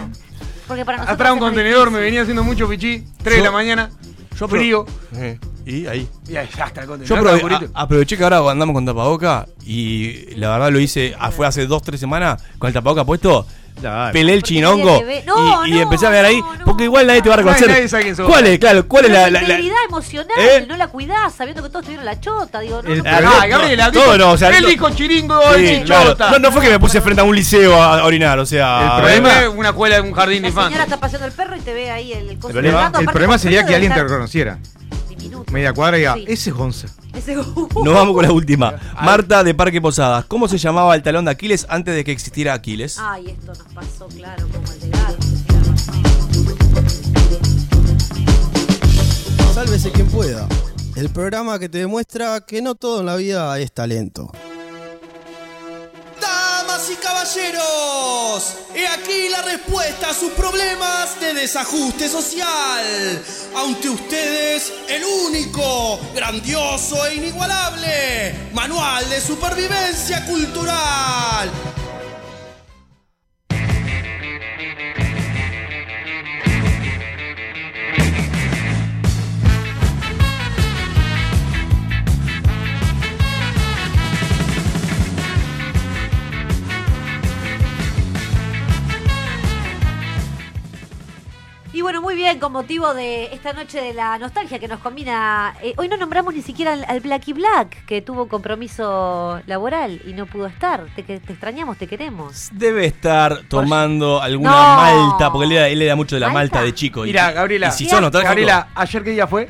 Porque 0.67 0.83
para 0.83 1.03
Atrás 1.03 1.29
de 1.29 1.33
un 1.33 1.39
contenedor 1.39 1.89
me 1.89 1.99
venía 1.99 2.21
haciendo 2.23 2.43
mucho 2.43 2.67
pichí. 2.67 3.03
3 3.23 3.37
de 3.37 3.43
la 3.43 3.51
mañana. 3.51 3.89
Yo 4.37 4.47
frío. 4.47 4.85
Eh, 5.15 5.37
y 5.65 5.85
ahí. 5.87 6.07
Y 6.27 6.35
ahí 6.35 6.47
ya 6.55 6.65
está 6.65 6.81
el 6.83 6.87
Yo 7.05 7.15
aprove- 7.17 7.69
a- 7.73 7.81
aproveché 7.81 8.17
que 8.17 8.23
ahora 8.23 8.37
andamos 8.51 8.73
con 8.73 8.85
tapaboca 8.85 9.45
y 9.65 10.33
la 10.35 10.49
verdad 10.51 10.71
lo 10.71 10.79
hice, 10.79 11.13
ah, 11.19 11.31
fue 11.31 11.45
hace 11.47 11.65
dos, 11.67 11.81
tres 11.81 11.99
semanas 11.99 12.41
con 12.57 12.67
el 12.67 12.73
tapaboca 12.73 13.03
puesto. 13.05 13.45
Dale. 13.81 14.13
Pelé 14.13 14.33
el 14.33 14.39
Porque 14.41 14.47
chinongo 14.53 14.85
nadie 14.85 14.99
te 14.99 15.05
ve. 15.05 15.23
No, 15.25 15.65
y, 15.65 15.69
y 15.69 15.73
no, 15.73 15.79
empecé 15.81 16.05
a 16.07 16.09
ver 16.09 16.25
ahí, 16.25 16.41
no, 16.41 16.55
no. 16.55 16.65
porque 16.65 16.83
igual 16.83 17.07
nadie 17.07 17.21
te 17.21 17.29
va 17.29 17.35
a 17.35 17.37
reconocer. 17.37 17.67
nadie 17.69 17.87
sabe 17.87 18.03
quién 18.03 18.15
sos. 18.15 18.27
¿Cuál 18.27 18.47
es? 18.47 18.59
Claro, 18.59 18.87
¿cuál 18.87 19.05
es 19.05 19.11
la, 19.11 19.19
la- 19.21 19.29
la- 19.29 19.41
integridad 19.41 19.75
emocional, 19.87 20.37
¿Eh? 20.39 20.65
no 20.67 20.77
la 20.77 20.87
cuidás, 20.87 21.33
sabiendo 21.33 21.63
que 21.63 21.69
todos 21.69 21.85
tuvieron 21.85 22.05
la 22.05 22.19
chota, 22.19 22.59
digo, 22.59 22.81
no, 22.81 22.91
El 22.93 23.03
no, 23.03 23.09
Ah, 23.09 23.47
Gabriela, 23.47 23.91
todo 23.91 24.03
dijo- 24.03 24.17
no, 24.17 24.31
o 24.31 24.37
sea, 24.37 24.49
él 24.49 24.63
no- 24.63 24.67
dijo 24.69 24.89
chiringo, 24.91 25.39
Sí, 25.55 25.65
él 25.67 25.83
claro. 25.85 26.15
no, 26.31 26.39
no 26.39 26.51
fue 26.51 26.61
que 26.61 26.69
me 26.69 26.79
puse 26.79 26.99
frente 27.01 27.21
a 27.21 27.23
un 27.23 27.35
liceo 27.35 27.73
a, 27.81 28.03
orinar, 28.03 28.37
o 28.39 28.45
sea. 28.45 28.97
El 28.97 29.01
problema- 29.03 29.29
Fue 29.29 29.47
una 29.49 29.69
escuela 29.69 29.95
de 29.95 30.01
un 30.01 30.11
jardín 30.13 30.41
de 30.43 30.51
La 30.51 30.63
señora 30.65 30.83
está 30.83 30.97
paseando 30.99 31.27
el 31.27 31.33
perro 31.33 31.55
y 31.55 31.59
te 31.61 31.73
ve 31.73 31.91
ahí 31.91 32.13
el, 32.13 32.29
el 32.29 32.37
coso. 32.39 32.57
El 32.59 32.65
el 32.65 33.05
problema 33.05 33.37
sería 33.37 33.65
que 33.65 33.75
alguien 33.75 33.93
te 33.93 34.03
reconociera. 34.03 34.57
Media 35.51 35.73
cuadra 35.73 35.97
y 35.97 36.01
diga, 36.01 36.15
ese 36.27 36.49
es 36.49 36.55
Gonza. 36.55 36.87
Nos 37.83 37.93
vamos 37.93 38.15
con 38.15 38.23
la 38.23 38.31
última. 38.31 38.79
Marta 39.01 39.43
de 39.43 39.53
Parque 39.53 39.81
Posadas. 39.81 40.25
¿Cómo 40.25 40.47
se 40.47 40.57
llamaba 40.57 40.95
el 40.95 41.03
talón 41.03 41.25
de 41.25 41.31
Aquiles 41.31 41.65
antes 41.69 41.95
de 41.95 42.03
que 42.03 42.11
existiera 42.11 42.53
Aquiles? 42.53 42.97
Ay, 42.99 43.29
esto 43.29 43.47
nos 43.47 43.73
pasó, 43.73 44.07
claro, 44.07 44.47
como 44.51 44.71
el 44.71 44.79
de. 44.79 44.89
Sálvese 49.53 49.91
quien 49.91 50.07
pueda. 50.07 50.47
El 50.95 51.09
programa 51.09 51.59
que 51.59 51.69
te 51.69 51.79
demuestra 51.79 52.41
que 52.41 52.61
no 52.61 52.75
todo 52.75 53.01
en 53.01 53.05
la 53.05 53.15
vida 53.15 53.57
es 53.59 53.71
talento. 53.71 54.31
Y 56.91 56.95
caballeros, 56.95 58.55
he 58.73 58.87
aquí 58.87 59.29
la 59.29 59.43
respuesta 59.43 60.09
a 60.09 60.13
sus 60.13 60.31
problemas 60.31 61.19
de 61.19 61.35
desajuste 61.35 62.09
social. 62.09 63.23
Ante 63.55 63.89
ustedes, 63.89 64.73
el 64.87 65.03
único, 65.03 65.99
grandioso 66.15 67.05
e 67.05 67.15
inigualable 67.15 68.49
manual 68.53 69.07
de 69.07 69.21
supervivencia 69.21 70.25
cultural. 70.25 71.51
Muy 92.09 92.15
bien, 92.15 92.39
con 92.39 92.51
motivo 92.51 92.95
de 92.95 93.25
esta 93.35 93.53
noche 93.53 93.79
de 93.79 93.93
la 93.93 94.17
nostalgia 94.17 94.57
que 94.57 94.67
nos 94.67 94.79
combina. 94.79 95.55
eh, 95.61 95.75
hoy 95.77 95.87
no 95.87 95.95
nombramos 95.95 96.33
ni 96.33 96.41
siquiera 96.41 96.73
al, 96.73 96.83
al 96.87 97.01
Blacky 97.01 97.33
Black, 97.33 97.85
que 97.85 98.01
tuvo 98.01 98.27
compromiso 98.27 99.39
laboral 99.45 100.01
y 100.07 100.13
no 100.13 100.25
pudo 100.25 100.47
estar. 100.47 100.87
Te, 100.95 101.03
que- 101.03 101.19
te 101.19 101.33
extrañamos, 101.33 101.77
te 101.77 101.85
queremos. 101.85 102.49
Debe 102.51 102.87
estar 102.87 103.43
tomando 103.47 104.19
alguna 104.23 104.49
No. 104.49 104.75
malta, 105.07 105.31
porque 105.31 105.45
él 105.45 105.51
era, 105.51 105.67
él 105.67 105.81
era 105.83 105.95
mucho 105.95 106.15
de 106.15 106.21
la 106.21 106.29
¿Malta? 106.29 106.55
malta 106.55 106.61
de 106.65 106.73
chico. 106.73 107.05
y- 107.05 107.09
Mira, 107.09 107.31
Gabriela. 107.31 107.67
Y 107.67 107.71
si 107.73 107.85
son 107.87 108.09
Gabriela, 108.09 108.69
¿ayer 108.73 109.03
qué 109.03 109.11
día 109.11 109.27
fue? 109.27 109.47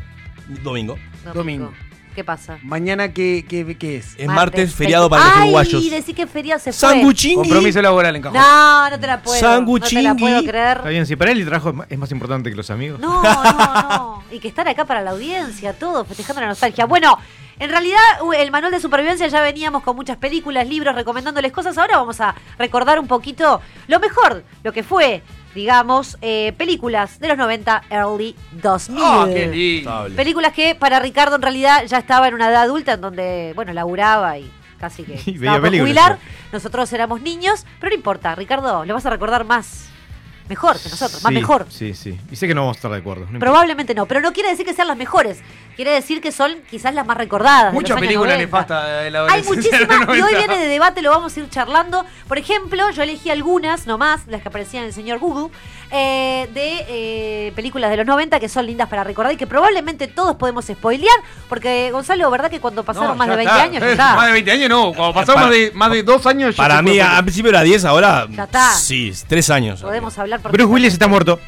domingo. 0.62 0.98
Domingo. 1.34 1.72
¿Qué 2.16 2.24
pasa? 2.24 2.58
Mañana, 2.64 3.14
¿qué, 3.14 3.46
qué, 3.48 3.78
qué 3.78 3.98
es? 3.98 4.16
Es 4.18 4.28
martes, 4.28 4.74
feriado 4.76 5.10
para 5.10 5.24
los 5.24 5.34
Ay, 5.36 5.42
uruguayos. 5.44 5.90
decí 5.90 6.14
que 6.14 6.28
feriado 6.28 6.60
se 6.60 6.74
fue. 6.74 6.90
Sanguchingui. 6.90 7.36
Compromiso 7.36 7.82
laboral 7.82 8.16
en 8.16 8.22
Cajón. 8.24 8.40
No, 8.42 8.90
no 8.90 9.00
te 9.00 9.08
la 9.08 9.22
puedo. 9.22 9.36
No 9.36 9.40
te 9.40 9.46
la 9.46 9.56
Sanguchingui. 9.56 10.20
puedo 10.20 10.40
Está 10.40 10.50
creer. 10.52 10.82
bien, 10.90 11.06
si 11.06 11.16
para 11.16 11.32
él 11.32 11.40
el 11.40 11.46
trabajo 11.46 11.70
es 11.70 11.76
ma- 11.76 11.86
es 11.90 11.98
más 11.98 12.12
importante 12.12 12.50
que 12.50 12.56
los 12.58 12.70
amigos. 12.72 13.00
No, 13.00 13.22
no, 13.24 13.44
no. 13.90 14.24
Y 14.32 14.40
que 14.40 14.48
estar 14.48 14.68
acá 14.68 14.86
para 14.86 15.02
la 15.02 15.12
audiencia, 15.12 15.74
todo, 15.74 16.04
festejando 16.04 16.42
la 16.42 16.48
nostalgia. 16.48 16.86
Bueno, 16.86 17.18
en 17.60 17.70
realidad 17.70 18.00
el 18.38 18.52
manual 18.52 18.72
de 18.72 18.80
supervivencia 18.80 19.28
ya 19.28 19.42
veníamos 19.42 19.84
con 19.84 19.96
muchas 19.96 20.18
películas, 20.18 20.68
libros, 20.68 20.96
recomendándoles 20.96 21.52
cosas. 21.52 21.78
Ahora 21.78 21.98
vamos 21.98 22.20
a 22.22 22.36
recordar 22.58 23.00
un 23.00 23.08
poquito 23.08 23.62
lo 23.88 24.00
mejor, 24.00 24.44
lo 24.64 24.74
que 24.74 24.84
fue, 24.84 25.22
digamos, 25.56 26.18
eh, 26.22 26.54
películas 26.58 27.20
de 27.20 27.28
los 27.30 27.38
90, 27.38 27.84
early 27.90 28.36
2000. 28.62 29.04
¡Oh, 29.04 29.26
qué 29.26 29.48
lindo! 29.48 30.08
Películas 30.16 30.54
que 30.54 30.76
para 30.76 31.00
Ricardo 31.00 31.36
en 31.36 31.42
realidad 31.42 31.86
ya 31.86 31.98
estaba 31.98 32.28
en 32.28 32.34
una 32.34 32.50
edad 32.50 32.64
adulta 32.64 32.94
en 32.94 33.02
donde, 33.02 33.54
bueno, 33.56 33.74
laburaba 33.74 34.38
y 34.38 34.52
casi 34.80 35.04
que 35.04 35.14
Y 35.26 35.38
veía 35.38 35.54
estaba 35.54 35.70
por 35.70 35.78
jubilar. 35.78 36.20
Nosotros 36.52 36.92
éramos 36.94 37.22
niños, 37.22 37.66
pero 37.80 37.92
no 37.92 37.96
importa, 37.96 38.36
Ricardo, 38.36 38.86
lo 38.86 38.94
vas 38.94 39.06
a 39.06 39.10
recordar 39.10 39.46
más 39.46 39.90
mejor 40.50 40.78
que 40.82 40.90
nosotros, 40.90 41.24
más 41.24 41.30
Sí, 41.30 41.36
mejor. 41.36 41.66
Sí, 41.70 41.94
sí. 41.94 42.20
Y 42.32 42.36
sé 42.36 42.48
que 42.48 42.54
no 42.56 42.62
vamos 42.62 42.76
a 42.76 42.80
estar 42.80 42.92
de 42.92 42.98
acuerdo. 42.98 43.28
no. 43.32 43.40
Probablemente 43.40 43.94
no, 43.96 44.06
pero 44.08 44.20
no 44.20 44.34
quiere 44.34 44.50
decir 44.50 44.66
que 44.66 44.74
sean 44.74 44.88
las 44.88 44.98
mejores. 44.98 45.40
Quiere 45.76 45.92
decir 45.92 46.20
que 46.20 46.34
son 46.34 46.58
quizás 46.70 46.94
las 46.94 47.06
más 47.08 47.16
recordadas. 47.16 47.74
Muchas 47.74 47.98
películas 47.98 48.34
90. 48.34 48.46
nefastas 48.46 49.04
de 49.04 49.12
la 49.12 49.26
Hay 49.28 49.44
muchísimas 49.44 49.82
y 50.08 50.12
hoy 50.12 50.20
90. 50.20 50.38
viene 50.38 50.58
de 50.58 50.68
debate, 50.68 51.02
lo 51.02 51.12
vamos 51.12 51.38
a 51.38 51.40
ir 51.40 51.50
charlando. 51.50 52.06
Por 52.28 52.38
ejemplo, 52.38 52.90
yo 52.92 53.02
elegí 53.04 53.30
algunas 53.30 53.88
nomás, 53.88 54.28
las 54.28 54.42
que 54.42 54.50
aparecían 54.50 54.84
en 54.84 54.90
el 54.90 54.94
señor 54.94 55.20
Google, 55.20 55.56
eh, 55.92 56.48
de 56.54 56.86
eh, 56.88 57.52
películas 57.56 57.90
de 57.90 57.98
los 57.98 58.06
90 58.06 58.40
que 58.40 58.48
son 58.50 58.66
lindas 58.66 58.88
para 58.90 59.04
recordar 59.04 59.34
y 59.34 59.38
que 59.38 59.48
probablemente 59.48 60.08
todos 60.08 60.36
podemos 60.36 60.66
spoilear, 60.66 61.16
porque 61.48 61.90
Gonzalo, 61.92 62.30
¿verdad 62.30 62.50
que 62.52 62.60
cuando 62.60 62.84
pasaron 62.84 63.10
No, 63.10 63.16
más 63.16 63.28
ya 63.28 63.32
de 63.32 63.38
20 63.38 63.52
está. 63.52 63.64
años 63.64 63.82
ya 63.82 63.88
Eh, 63.88 63.92
está? 63.92 64.16
Más 64.16 64.26
de 64.28 64.32
20 64.34 64.52
años 64.52 64.70
no. 64.70 64.94
Cuando 64.94 65.14
pasaron 65.14 65.36
Para- 65.36 65.48
más, 65.48 65.56
de, 65.58 65.72
más 65.74 65.92
de 65.92 66.04
dos 66.04 66.26
años. 66.28 66.56
ya 66.56 66.64
Para 66.64 66.78
se 66.78 66.84
mí, 66.84 67.00
al 67.00 67.24
principio 67.24 67.50
era 67.50 67.62
10, 67.62 67.86
ahora. 67.86 68.28
Ya 68.30 68.44
está. 68.44 68.74
Sí, 68.74 69.12
3 69.28 69.50
años. 69.50 69.82
Podemos 69.82 70.18
hablar 70.20 70.40
por 70.42 70.52
Bruce 70.52 70.66
Willis 70.72 70.94
está 70.94 71.08
muerto. 71.08 71.40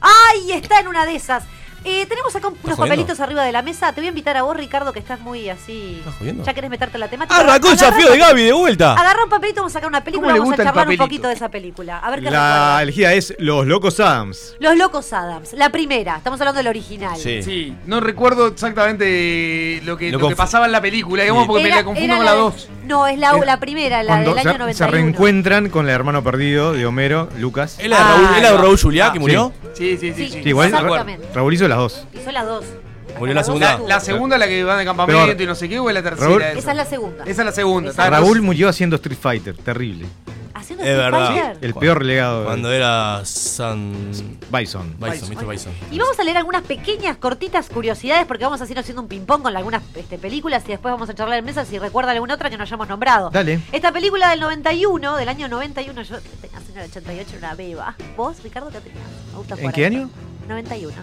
¡Ay! 0.00 0.52
Está 0.52 0.80
en 0.80 0.88
una 0.88 1.06
de 1.06 1.14
esas. 1.16 1.44
Eh, 1.86 2.04
tenemos 2.06 2.34
acá 2.34 2.48
unos 2.48 2.58
jodiendo? 2.60 2.82
papelitos 2.84 3.20
arriba 3.20 3.44
de 3.44 3.52
la 3.52 3.62
mesa. 3.62 3.92
Te 3.92 4.00
voy 4.00 4.06
a 4.06 4.08
invitar 4.08 4.36
a 4.36 4.42
vos, 4.42 4.56
Ricardo, 4.56 4.92
que 4.92 4.98
estás 4.98 5.20
muy 5.20 5.48
así. 5.48 5.96
¿Estás 6.00 6.14
jodiendo? 6.16 6.42
Ya 6.44 6.52
querés 6.52 6.68
meterte 6.68 6.96
en 6.96 7.00
la 7.00 7.08
temática. 7.08 7.38
Arrancó 7.38 7.68
el 7.68 7.74
desafío 7.74 8.10
de 8.10 8.18
Gaby 8.18 8.42
de 8.42 8.52
vuelta. 8.52 8.94
Agarra 8.94 9.22
un 9.24 9.30
papelito, 9.30 9.60
vamos 9.60 9.72
a 9.72 9.74
sacar 9.74 9.88
una 9.88 10.02
película, 10.02 10.26
¿Cómo 10.28 10.34
le 10.34 10.40
vamos 10.40 10.58
a 10.60 10.64
charlar 10.64 10.88
un 10.88 10.96
poquito 10.96 11.28
de 11.28 11.34
esa 11.34 11.48
película. 11.48 11.98
A 11.98 12.10
ver 12.10 12.22
qué 12.22 12.30
La 12.30 12.80
elegida 12.82 13.12
es 13.14 13.34
Los 13.38 13.66
Locos 13.66 14.00
Adams. 14.00 14.56
Los 14.58 14.76
Locos 14.76 15.12
Adams, 15.12 15.52
la 15.52 15.70
primera. 15.70 16.16
Estamos 16.16 16.40
hablando 16.40 16.58
del 16.58 16.66
original. 16.68 17.16
Sí. 17.16 17.42
Sí, 17.42 17.74
no 17.86 18.00
recuerdo 18.00 18.48
exactamente 18.48 19.80
lo 19.84 19.96
que, 19.96 20.10
Lo 20.10 20.18
lo 20.18 20.28
que 20.28 20.36
pasaba 20.36 20.66
en 20.66 20.72
la 20.72 20.80
película, 20.80 21.22
digamos, 21.22 21.44
Sí. 21.44 21.48
porque 21.48 21.62
me 21.62 21.68
Era- 21.68 21.76
la 21.78 21.84
confundo 21.84 22.16
con 22.16 22.24
la 22.24 22.32
2. 22.32 22.68
No, 22.84 23.06
es 23.06 23.18
la, 23.18 23.30
Es 23.36 23.44
la 23.46 23.58
primera, 23.58 24.02
la 24.02 24.18
del 24.18 24.24
se, 24.34 24.40
año 24.40 24.52
se 24.52 24.58
91. 24.58 24.90
reencuentran 24.92 25.68
con 25.70 25.86
el 25.86 25.90
hermano 25.94 26.22
perdido 26.22 26.72
de 26.72 26.86
Homero, 26.86 27.28
Lucas. 27.38 27.76
¿Es 27.80 27.88
la 27.88 27.98
de 27.98 28.04
Raúl, 28.04 28.26
Ah, 28.26 28.40
la 28.72 28.76
Juliá 28.80 29.06
Ah, 29.08 29.12
que 29.12 29.18
murió? 29.18 29.52
Sí, 29.74 29.96
sí, 29.98 30.12
sí. 30.14 30.40
Igual 30.44 30.68
Exactamente. 30.68 31.26
Raúl 31.34 31.52
hizo 31.54 31.66
las 31.76 31.92
dos. 31.92 32.06
Hizo 32.14 32.32
las 32.32 32.46
dos. 32.46 32.64
Murió 33.18 33.34
la 33.34 33.44
segunda. 33.44 33.78
La 33.86 34.00
segunda, 34.00 34.36
la 34.38 34.46
que 34.48 34.64
van 34.64 34.78
de 34.78 34.84
campamento 34.84 35.24
Pero- 35.26 35.42
y 35.42 35.46
no 35.46 35.54
sé 35.54 35.68
qué, 35.68 35.78
o 35.78 35.88
es 35.88 35.94
la 35.94 36.02
tercera. 36.02 36.28
Raúl- 36.28 36.42
esa? 36.42 36.58
Esa 36.58 36.70
es 36.72 36.76
la 36.76 36.84
segunda. 36.84 37.24
Esa 37.24 37.42
es 37.42 37.46
la 37.46 37.52
segunda. 37.52 37.90
Esa- 37.90 38.10
Raúl 38.10 38.42
murió 38.42 38.68
haciendo 38.68 38.96
Street 38.96 39.18
Fighter, 39.20 39.56
terrible. 39.56 40.06
Haciendo 40.52 40.84
Es 40.84 40.90
Street 40.90 41.04
verdad. 41.12 41.28
Fighter. 41.28 41.58
El 41.60 41.74
peor 41.74 42.04
legado 42.04 42.40
de 42.40 42.46
Cuando 42.46 42.72
era 42.72 43.20
San. 43.24 43.92
Bison. 44.50 44.96
Bison, 44.98 45.28
Mr. 45.34 45.46
Bison. 45.46 45.72
Y 45.90 45.98
vamos 45.98 46.18
a 46.18 46.24
leer 46.24 46.36
algunas 46.38 46.62
pequeñas, 46.62 47.16
cortitas 47.18 47.68
curiosidades 47.68 48.26
porque 48.26 48.44
vamos 48.44 48.60
a 48.60 48.64
ir 48.70 48.78
haciendo 48.78 49.02
un 49.02 49.08
ping-pong 49.08 49.42
con 49.42 49.56
algunas 49.56 49.82
este, 49.94 50.18
películas 50.18 50.64
y 50.66 50.68
después 50.72 50.92
vamos 50.92 51.08
a 51.08 51.14
charlar 51.14 51.38
en 51.38 51.44
mesa 51.44 51.64
si 51.64 51.78
recuerda 51.78 52.12
alguna 52.12 52.34
otra 52.34 52.50
que 52.50 52.56
no 52.56 52.62
hayamos 52.64 52.88
nombrado. 52.88 53.30
Dale. 53.30 53.60
Esta 53.70 53.92
película 53.92 54.30
del 54.30 54.40
91, 54.40 55.16
del 55.16 55.28
año 55.28 55.48
91, 55.48 56.02
yo 56.02 56.16
tenía 56.40 56.58
en 56.72 56.78
el 56.78 56.90
88 56.90 57.30
una 57.38 57.54
beba. 57.54 57.94
¿Vos, 58.16 58.42
Ricardo, 58.42 58.70
qué 58.70 58.80
tenías? 58.80 59.02
Auto 59.34 59.54
¿En 59.54 59.60
40. 59.60 59.72
qué 59.72 59.86
año? 59.86 60.10
91. 60.46 60.94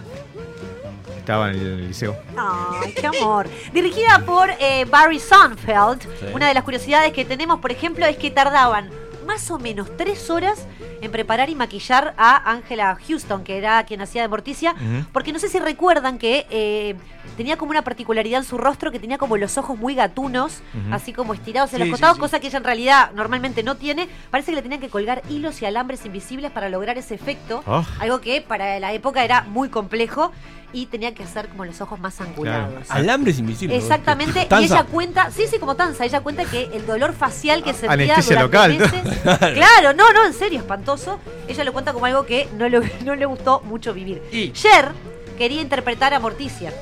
Estaba 1.18 1.50
en 1.50 1.56
el 1.56 1.88
liceo. 1.88 2.16
Ay, 2.36 2.92
qué 2.92 3.06
amor. 3.06 3.48
Dirigida 3.72 4.22
por 4.26 4.50
eh, 4.60 4.84
Barry 4.84 5.18
Sonfeld. 5.18 6.02
Sí. 6.02 6.26
Una 6.34 6.48
de 6.48 6.54
las 6.54 6.64
curiosidades 6.64 7.12
que 7.12 7.24
tenemos, 7.24 7.60
por 7.60 7.72
ejemplo, 7.72 8.04
es 8.04 8.18
que 8.18 8.30
tardaban 8.30 8.90
más 9.24 9.50
o 9.50 9.58
menos 9.58 9.88
tres 9.96 10.30
horas 10.30 10.66
en 11.00 11.10
preparar 11.10 11.50
y 11.50 11.54
maquillar 11.54 12.14
a 12.16 12.50
Angela 12.50 12.96
Houston, 13.06 13.44
que 13.44 13.58
era 13.58 13.82
quien 13.84 14.00
hacía 14.00 14.22
de 14.22 14.28
Morticia, 14.28 14.74
porque 15.12 15.32
no 15.32 15.38
sé 15.38 15.48
si 15.48 15.58
recuerdan 15.58 16.18
que 16.18 16.46
eh, 16.50 16.94
tenía 17.36 17.56
como 17.56 17.70
una 17.70 17.82
particularidad 17.82 18.40
en 18.40 18.44
su 18.46 18.58
rostro 18.58 18.90
que 18.92 18.98
tenía 19.00 19.18
como 19.18 19.36
los 19.36 19.56
ojos 19.58 19.78
muy 19.78 19.94
gatunos, 19.94 20.60
así 20.90 21.12
como 21.12 21.34
estirados 21.34 21.70
en 21.72 21.76
Sí, 21.76 21.78
los 21.80 21.86
sí, 21.86 21.90
costados, 21.92 22.16
sí. 22.16 22.20
cosa 22.20 22.40
que 22.40 22.46
ella 22.48 22.58
en 22.58 22.64
realidad 22.64 23.10
normalmente 23.14 23.62
no 23.62 23.76
tiene. 23.76 24.08
Parece 24.30 24.52
que 24.52 24.56
le 24.56 24.62
tenían 24.62 24.80
que 24.80 24.88
colgar 24.88 25.22
hilos 25.28 25.60
y 25.62 25.66
alambres 25.66 26.04
invisibles 26.06 26.50
para 26.50 26.68
lograr 26.68 26.96
ese 26.98 27.14
efecto, 27.14 27.62
Oh. 27.66 27.84
algo 28.00 28.20
que 28.20 28.40
para 28.42 28.78
la 28.80 28.92
época 28.92 29.24
era 29.24 29.42
muy 29.42 29.68
complejo 29.68 30.32
y 30.74 30.86
tenía 30.86 31.14
que 31.14 31.22
hacer 31.22 31.48
como 31.48 31.64
los 31.64 31.80
ojos 31.80 31.98
más 32.00 32.20
angulados. 32.20 32.90
Alambres 32.90 33.38
invisibles. 33.38 33.80
Exactamente, 33.82 34.46
y 34.50 34.64
ella 34.64 34.84
cuenta, 34.84 35.30
sí, 35.30 35.44
sí, 35.48 35.58
como 35.58 35.76
Tanza, 35.76 36.04
ella 36.04 36.20
cuenta 36.20 36.44
que 36.44 36.64
el 36.74 36.84
dolor 36.84 37.14
facial 37.14 37.62
que 37.62 37.72
sentía 37.72 37.92
Anestesia 37.92 38.42
durante 38.42 38.78
local. 38.78 39.02
meses, 39.02 39.38
claro, 39.54 39.94
no, 39.94 40.12
no, 40.12 40.26
en 40.26 40.34
serio, 40.34 40.58
espantoso. 40.58 41.18
Ella 41.48 41.64
lo 41.64 41.72
cuenta 41.72 41.92
como 41.92 42.06
algo 42.06 42.26
que 42.26 42.48
no 42.58 42.68
le, 42.68 42.80
no 43.04 43.14
le 43.14 43.24
gustó 43.24 43.60
mucho 43.62 43.94
vivir. 43.94 44.20
Y- 44.32 44.50
Cher 44.52 44.90
quería 45.38 45.60
interpretar 45.62 46.12
a 46.12 46.18
Morticia. 46.20 46.72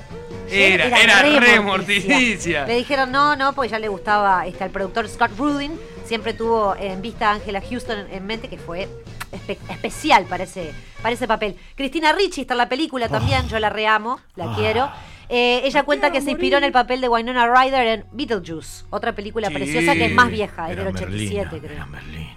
Cher 0.48 0.80
Era, 0.80 1.00
era 1.00 1.22
re 1.40 1.60
Morticia. 1.60 2.66
Le 2.66 2.74
dijeron 2.76 3.12
no, 3.12 3.36
no, 3.36 3.52
pues 3.54 3.70
ya 3.70 3.78
le 3.78 3.88
gustaba 3.88 4.46
este, 4.46 4.64
al 4.64 4.70
productor 4.70 5.08
Scott 5.08 5.30
Rudin. 5.38 5.78
Siempre 6.04 6.34
tuvo 6.34 6.74
en 6.76 7.00
vista 7.02 7.30
a 7.30 7.34
Angela 7.34 7.60
Houston 7.60 7.98
en, 8.00 8.12
en 8.12 8.26
mente, 8.26 8.48
que 8.48 8.58
fue 8.58 8.88
espe- 9.32 9.58
especial 9.70 10.24
para 10.26 10.44
ese, 10.44 10.72
para 11.02 11.14
ese 11.14 11.26
papel. 11.26 11.56
Cristina 11.74 12.12
Ricci 12.12 12.42
está 12.42 12.54
en 12.54 12.58
la 12.58 12.68
película 12.68 13.08
también, 13.08 13.48
yo 13.48 13.58
la 13.58 13.70
reamo, 13.70 14.20
la 14.36 14.54
quiero. 14.54 14.90
Eh, 15.28 15.62
ella 15.64 15.84
cuenta 15.84 16.10
que 16.12 16.20
se 16.20 16.30
inspiró 16.32 16.58
en 16.58 16.64
el 16.64 16.72
papel 16.72 17.00
de 17.00 17.08
Winona 17.08 17.46
Ryder 17.46 17.86
en 17.86 18.04
Beetlejuice, 18.12 18.84
otra 18.90 19.14
película 19.14 19.48
Sí. 19.48 19.54
preciosa 19.54 19.94
que 19.94 20.06
es 20.06 20.12
más 20.14 20.30
vieja, 20.30 20.70
es 20.70 20.76
del 20.76 20.88
87, 20.88 21.36
Merlina, 21.46 21.50
creo. 21.60 21.72
era 21.72 21.86
Merlina. 21.86 22.36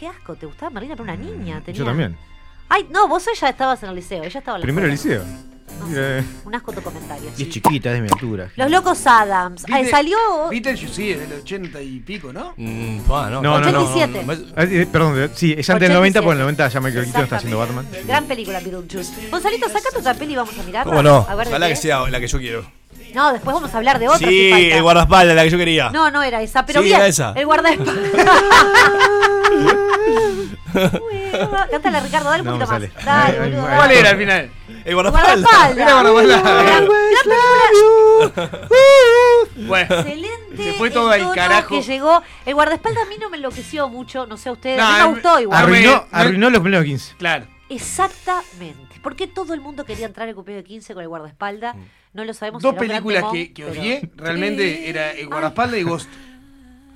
Qué 0.00 0.08
asco, 0.08 0.34
¿te 0.34 0.46
gustaba 0.46 0.70
Merlina 0.70 0.96
para 0.96 1.12
una 1.14 1.22
niña? 1.22 1.60
Tenía- 1.64 1.78
Yo 1.78 1.84
también. 1.84 2.16
Ay, 2.70 2.86
no, 2.90 3.06
vos 3.06 3.24
ya 3.40 3.48
estabas 3.48 3.82
en 3.84 3.90
el 3.90 3.94
liceo, 3.96 4.24
ella 4.24 4.38
estaba 4.40 4.56
en 4.56 4.60
la 4.62 4.64
Primero 4.64 4.88
escuela. 4.88 5.20
liceo. 5.22 5.47
No 5.80 5.86
Eh, 5.96 6.22
sé, 6.22 6.26
un 6.46 6.54
asco 6.54 6.72
tu 6.72 6.80
comentario. 6.82 7.30
Y 7.36 7.42
es 7.42 7.48
chiquita, 7.50 7.90
es 7.90 7.94
de 7.96 8.00
mi 8.02 8.08
altura. 8.08 8.50
Los 8.56 8.70
Locos 8.70 9.06
Adams. 9.06 9.64
Ay, 9.70 9.82
Viste- 9.82 9.90
salió. 9.90 10.16
Beetlejuice 10.50 10.94
sí, 10.94 11.10
es 11.10 11.20
del 11.20 11.40
80 11.40 11.80
y 11.80 12.00
pico, 12.00 12.32
¿no? 12.32 12.54
Mm, 12.56 13.00
pa, 13.00 13.30
no, 13.30 13.42
No, 13.42 13.58
no, 13.60 13.70
no. 13.72 13.82
87. 13.84 14.52
Ah, 14.56 14.64
eh, 14.64 14.86
perdón, 14.90 15.30
sí, 15.34 15.54
es 15.56 15.68
antes 15.70 15.88
del 15.88 15.96
90, 15.96 16.20
87. 16.20 16.22
porque 16.24 16.32
en 16.34 16.38
el 16.38 16.42
90 16.44 16.68
ya 16.68 16.80
Michael 16.80 17.04
Keaton 17.04 17.22
está 17.24 17.36
haciendo 17.36 17.58
Batman. 17.58 17.84
Exactamente. 17.84 18.08
Gran 18.12 18.24
película, 18.26 18.60
Beetlejuice. 18.60 19.30
Gonzalito, 19.30 19.66
saca 19.68 19.88
tu 19.96 20.02
papel 20.02 20.30
y 20.30 20.36
vamos 20.36 20.58
a 20.58 20.62
mirarla. 20.62 20.90
¿Cómo 20.90 21.02
no? 21.02 21.26
A 21.28 21.34
ver 21.34 21.46
de 21.46 21.52
Ojalá 21.52 21.66
qué 21.66 21.70
que 21.70 21.74
es. 21.74 21.80
sea 21.80 22.08
la 22.08 22.20
que 22.20 22.26
yo 22.28 22.38
quiero. 22.38 22.78
No, 23.14 23.32
después 23.32 23.54
vamos 23.54 23.72
a 23.74 23.78
hablar 23.78 23.98
de 23.98 24.08
otra. 24.08 24.18
si 24.18 24.26
Sí, 24.52 24.70
el 24.70 24.82
guardaespaldas, 24.82 25.34
la 25.36 25.44
que 25.44 25.50
yo 25.50 25.58
quería. 25.58 25.90
No, 25.90 26.10
no 26.10 26.22
era 26.22 26.42
esa, 26.42 26.64
pero 26.66 26.80
Sí, 26.80 26.86
bien. 26.86 26.96
era 26.98 27.06
esa. 27.06 27.32
El 27.34 27.46
guardaespaldas. 27.46 27.94
Cántale, 31.70 32.00
Ricardo, 32.00 32.30
dale 32.30 32.42
un 32.42 32.48
No, 32.48 32.58
poquito 32.58 32.72
más. 32.72 33.04
Dale, 33.04 33.38
Ay, 33.40 33.52
ay. 33.54 33.76
¿Cuál 33.76 33.90
era 33.92 34.10
al 34.10 34.18
final? 34.18 34.50
El 34.84 34.94
guardaespaldas. 34.94 35.74
Guardaespaldas. 35.74 35.76
Era 35.76 36.80
guardaespaldas. 36.82 38.68
Bueno, 39.66 39.94
Excelente. 39.96 40.56
Se 40.62 40.72
fue 40.74 40.90
todo 40.90 41.12
el 41.12 41.22
al 41.24 41.34
carajo. 41.34 41.68
que 41.68 41.82
llegó. 41.82 42.22
El 42.46 42.54
guardaespaldas 42.54 43.02
a 43.04 43.06
mí 43.06 43.16
no 43.20 43.28
me 43.30 43.36
enloqueció 43.38 43.88
mucho, 43.88 44.26
no 44.26 44.36
sé 44.36 44.48
a 44.48 44.52
ustedes. 44.52 44.78
No, 44.78 44.86
a 44.86 44.92
mí 44.92 44.98
me 44.98 45.04
gustó 45.14 45.40
igual. 45.40 45.58
Arru- 45.58 45.62
Arruinó, 45.64 46.04
arruinó 46.12 46.50
los 46.50 46.60
primeros 46.60 46.84
15. 46.86 47.14
claro. 47.18 47.46
Exactamente. 47.70 48.98
¿Por 49.02 49.14
qué 49.14 49.26
todo 49.26 49.52
el 49.52 49.60
mundo 49.60 49.84
quería 49.84 50.06
entrar 50.06 50.26
al 50.26 50.34
cupé 50.34 50.52
de 50.52 50.64
15 50.64 50.94
con 50.94 51.02
el 51.02 51.08
guardaespaldas? 51.08 51.76
No 52.12 52.24
lo 52.24 52.34
sabemos. 52.34 52.62
Dos 52.62 52.74
películas 52.74 53.24
que, 53.32 53.52
que 53.52 53.64
pero- 53.64 53.80
odié 53.80 54.10
realmente 54.16 54.88
era 54.88 55.12
el 55.12 55.26
guardaespaldas 55.28 55.78
y 55.80 55.82
Ghost. 55.82 56.08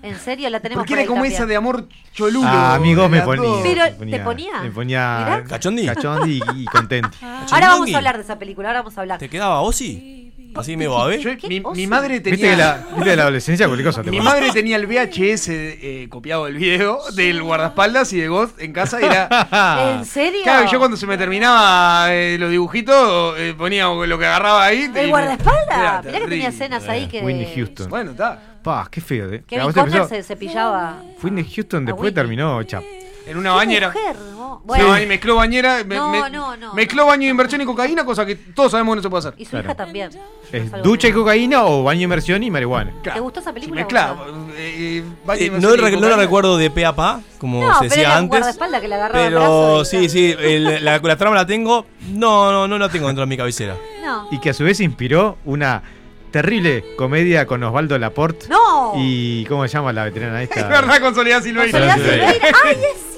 En 0.02 0.18
serio, 0.18 0.50
la 0.50 0.58
tenemos 0.58 0.80
Porque 0.80 0.90
por 0.94 0.98
era 0.98 1.02
ahí 1.02 1.06
como 1.06 1.18
también. 1.20 1.34
esa 1.34 1.46
de 1.46 1.54
amor 1.54 1.88
cholulo. 2.12 2.48
Ah, 2.48 2.74
amigos 2.74 3.08
me 3.08 3.20
ponía. 3.22 3.62
Pero, 3.62 3.84
me 4.04 4.10
¿te 4.10 4.18
ponía? 4.18 4.60
Me 4.60 4.70
ponía. 4.72 5.44
¿Cachondi? 5.48 5.86
Cachondi 5.86 6.40
y, 6.56 6.62
y 6.62 6.64
contenti. 6.64 7.18
Ahora 7.52 7.68
vamos 7.68 7.94
a 7.94 7.98
hablar 7.98 8.16
de 8.16 8.24
esa 8.24 8.36
película, 8.36 8.68
ahora 8.70 8.80
vamos 8.80 8.98
a 8.98 9.02
hablar. 9.02 9.18
¿Te 9.20 9.28
quedaba 9.28 9.60
Ozzy? 9.60 10.21
Así 10.54 10.76
me 10.76 10.86
va 10.86 11.06
a 11.06 11.16
Yo- 11.16 11.30
ver. 11.30 11.38
¿Qué 11.38 11.48
mi, 11.48 11.60
mi 11.60 11.86
madre 11.86 12.14
Viste 12.20 12.30
tenía. 12.30 12.50
que 12.50 12.56
la, 12.56 12.86
viste 12.96 13.16
la 13.16 13.22
adolescencia 13.22 13.66
cualquier 13.66 13.88
cosa 13.88 14.02
te 14.02 14.10
Mi 14.10 14.20
madre 14.20 14.50
tenía 14.52 14.76
el 14.76 14.86
VHS 14.86 15.48
eh, 15.48 16.06
copiado 16.10 16.44
del 16.46 16.56
video 16.56 16.98
del 17.14 17.42
guardaespaldas 17.42 18.12
y 18.12 18.20
de 18.20 18.28
Ghost 18.28 18.60
en 18.60 18.72
casa 18.72 19.00
y 19.00 19.04
era. 19.04 19.28
¿En 19.98 20.04
serio? 20.04 20.40
Claro, 20.42 20.70
yo 20.70 20.78
cuando 20.78 20.96
se 20.96 21.06
me 21.06 21.16
terminaba 21.18 22.12
eh, 22.14 22.36
los 22.38 22.50
dibujitos 22.50 23.34
eh, 23.38 23.54
ponía 23.56 23.86
lo 23.88 24.18
que 24.18 24.26
agarraba 24.26 24.64
ahí. 24.64 24.90
¿El 24.94 25.08
guardaespaldas? 25.08 26.04
Mirá 26.04 26.18
que 26.20 26.26
tenía 26.28 26.48
escenas 26.48 26.88
ahí 26.88 27.06
que. 27.08 27.20
Whitney 27.22 27.52
Houston. 27.54 27.88
Bueno, 27.88 28.10
está. 28.12 28.40
Pa, 28.62 28.86
qué 28.90 29.00
feo, 29.00 29.32
eh. 29.32 29.42
Kevin 29.46 29.68
empezó- 29.74 30.08
se 30.08 30.22
cepillaba. 30.22 31.02
Whitney 31.22 31.44
Houston 31.52 31.84
después 31.84 32.14
terminó 32.14 32.62
chap. 32.64 32.82
En 33.26 33.36
una 33.38 33.50
¿Qué 33.50 33.56
bañera. 33.56 33.88
mujer, 33.88 34.16
no? 34.16 34.42
No, 34.52 34.60
Bueno, 34.64 34.92
ahí 34.92 35.06
mezcló 35.06 35.36
bañera, 35.36 35.82
me- 35.84 35.94
No, 35.96 36.10
me- 36.10 36.30
no, 36.30 36.56
no, 36.56 36.74
mezcló 36.74 37.06
baño 37.06 37.22
de 37.22 37.28
inversión 37.30 37.60
y 37.60 37.64
cocaína, 37.64 38.04
cosa 38.04 38.24
que 38.26 38.34
todos 38.36 38.70
sabemos 38.72 38.92
que 38.92 38.96
no 38.96 39.02
se 39.02 39.10
puede 39.10 39.18
hacer. 39.28 39.34
y 39.38 39.44
su 39.44 39.50
Claro. 39.52 39.66
hija 39.66 39.74
también. 39.76 40.10
Es 40.52 40.70
ducha 40.82 41.08
y 41.08 41.12
cocaína 41.12 41.64
o 41.64 41.82
baño 41.84 41.98
de 42.00 42.04
inmersión 42.04 42.42
y 42.42 42.50
marihuana. 42.50 42.92
¿Te 43.02 43.18
gustó 43.20 43.40
esa 43.40 43.52
película? 43.52 43.82
Gonzalo? 43.82 44.48
eh, 44.56 44.98
eh, 44.98 45.04
Eh, 45.38 45.50
no, 45.58 45.74
y 45.74 45.76
re- 45.78 45.92
no 45.96 46.08
la 46.08 46.16
recuerdo 46.16 46.56
de 46.58 46.70
pe 46.70 46.84
a 46.84 46.94
pa, 46.94 47.20
como 47.38 47.60
No, 47.66 47.78
se 47.78 47.84
decía 47.88 48.16
antes. 48.16 48.44
que 48.56 48.58
Pero 49.12 49.82
y 49.82 49.84
sí, 49.84 50.08
sí, 50.08 50.34
el- 50.38 50.84
la, 50.84 50.98
la 50.98 51.16
trama 51.16 51.36
la 51.36 51.46
tengo. 51.46 51.86
No, 52.10 52.52
no, 52.52 52.68
no 52.68 52.78
la 52.78 52.88
tengo 52.88 53.06
dentro 53.06 53.22
de 53.22 53.28
mi 53.28 53.36
cabecera. 53.36 53.76
No. 54.04 54.28
Y 54.30 54.38
que 54.40 54.50
a 54.50 54.54
su 54.54 54.64
vez 54.64 54.80
inspiró 54.80 55.38
una 55.44 55.82
terrible 56.30 56.84
comedia 56.96 57.46
con 57.46 57.62
Osvaldo 57.62 57.98
Laporte. 57.98 58.46
¡No! 58.48 58.92
Y 58.96 59.44
¿cómo 59.46 59.66
se 59.66 59.74
llama 59.74 59.92
la 59.92 60.04
veterana 60.04 60.42
esta? 60.42 60.60
Es 60.60 60.68
verdad, 60.68 61.00
con 61.00 61.14
Soledad 61.14 61.42
Silveira. 61.42 61.70
Soledad. 61.72 61.96
Silveira. 61.96 62.26
¡Ay, 62.64 62.76
es 62.94 63.11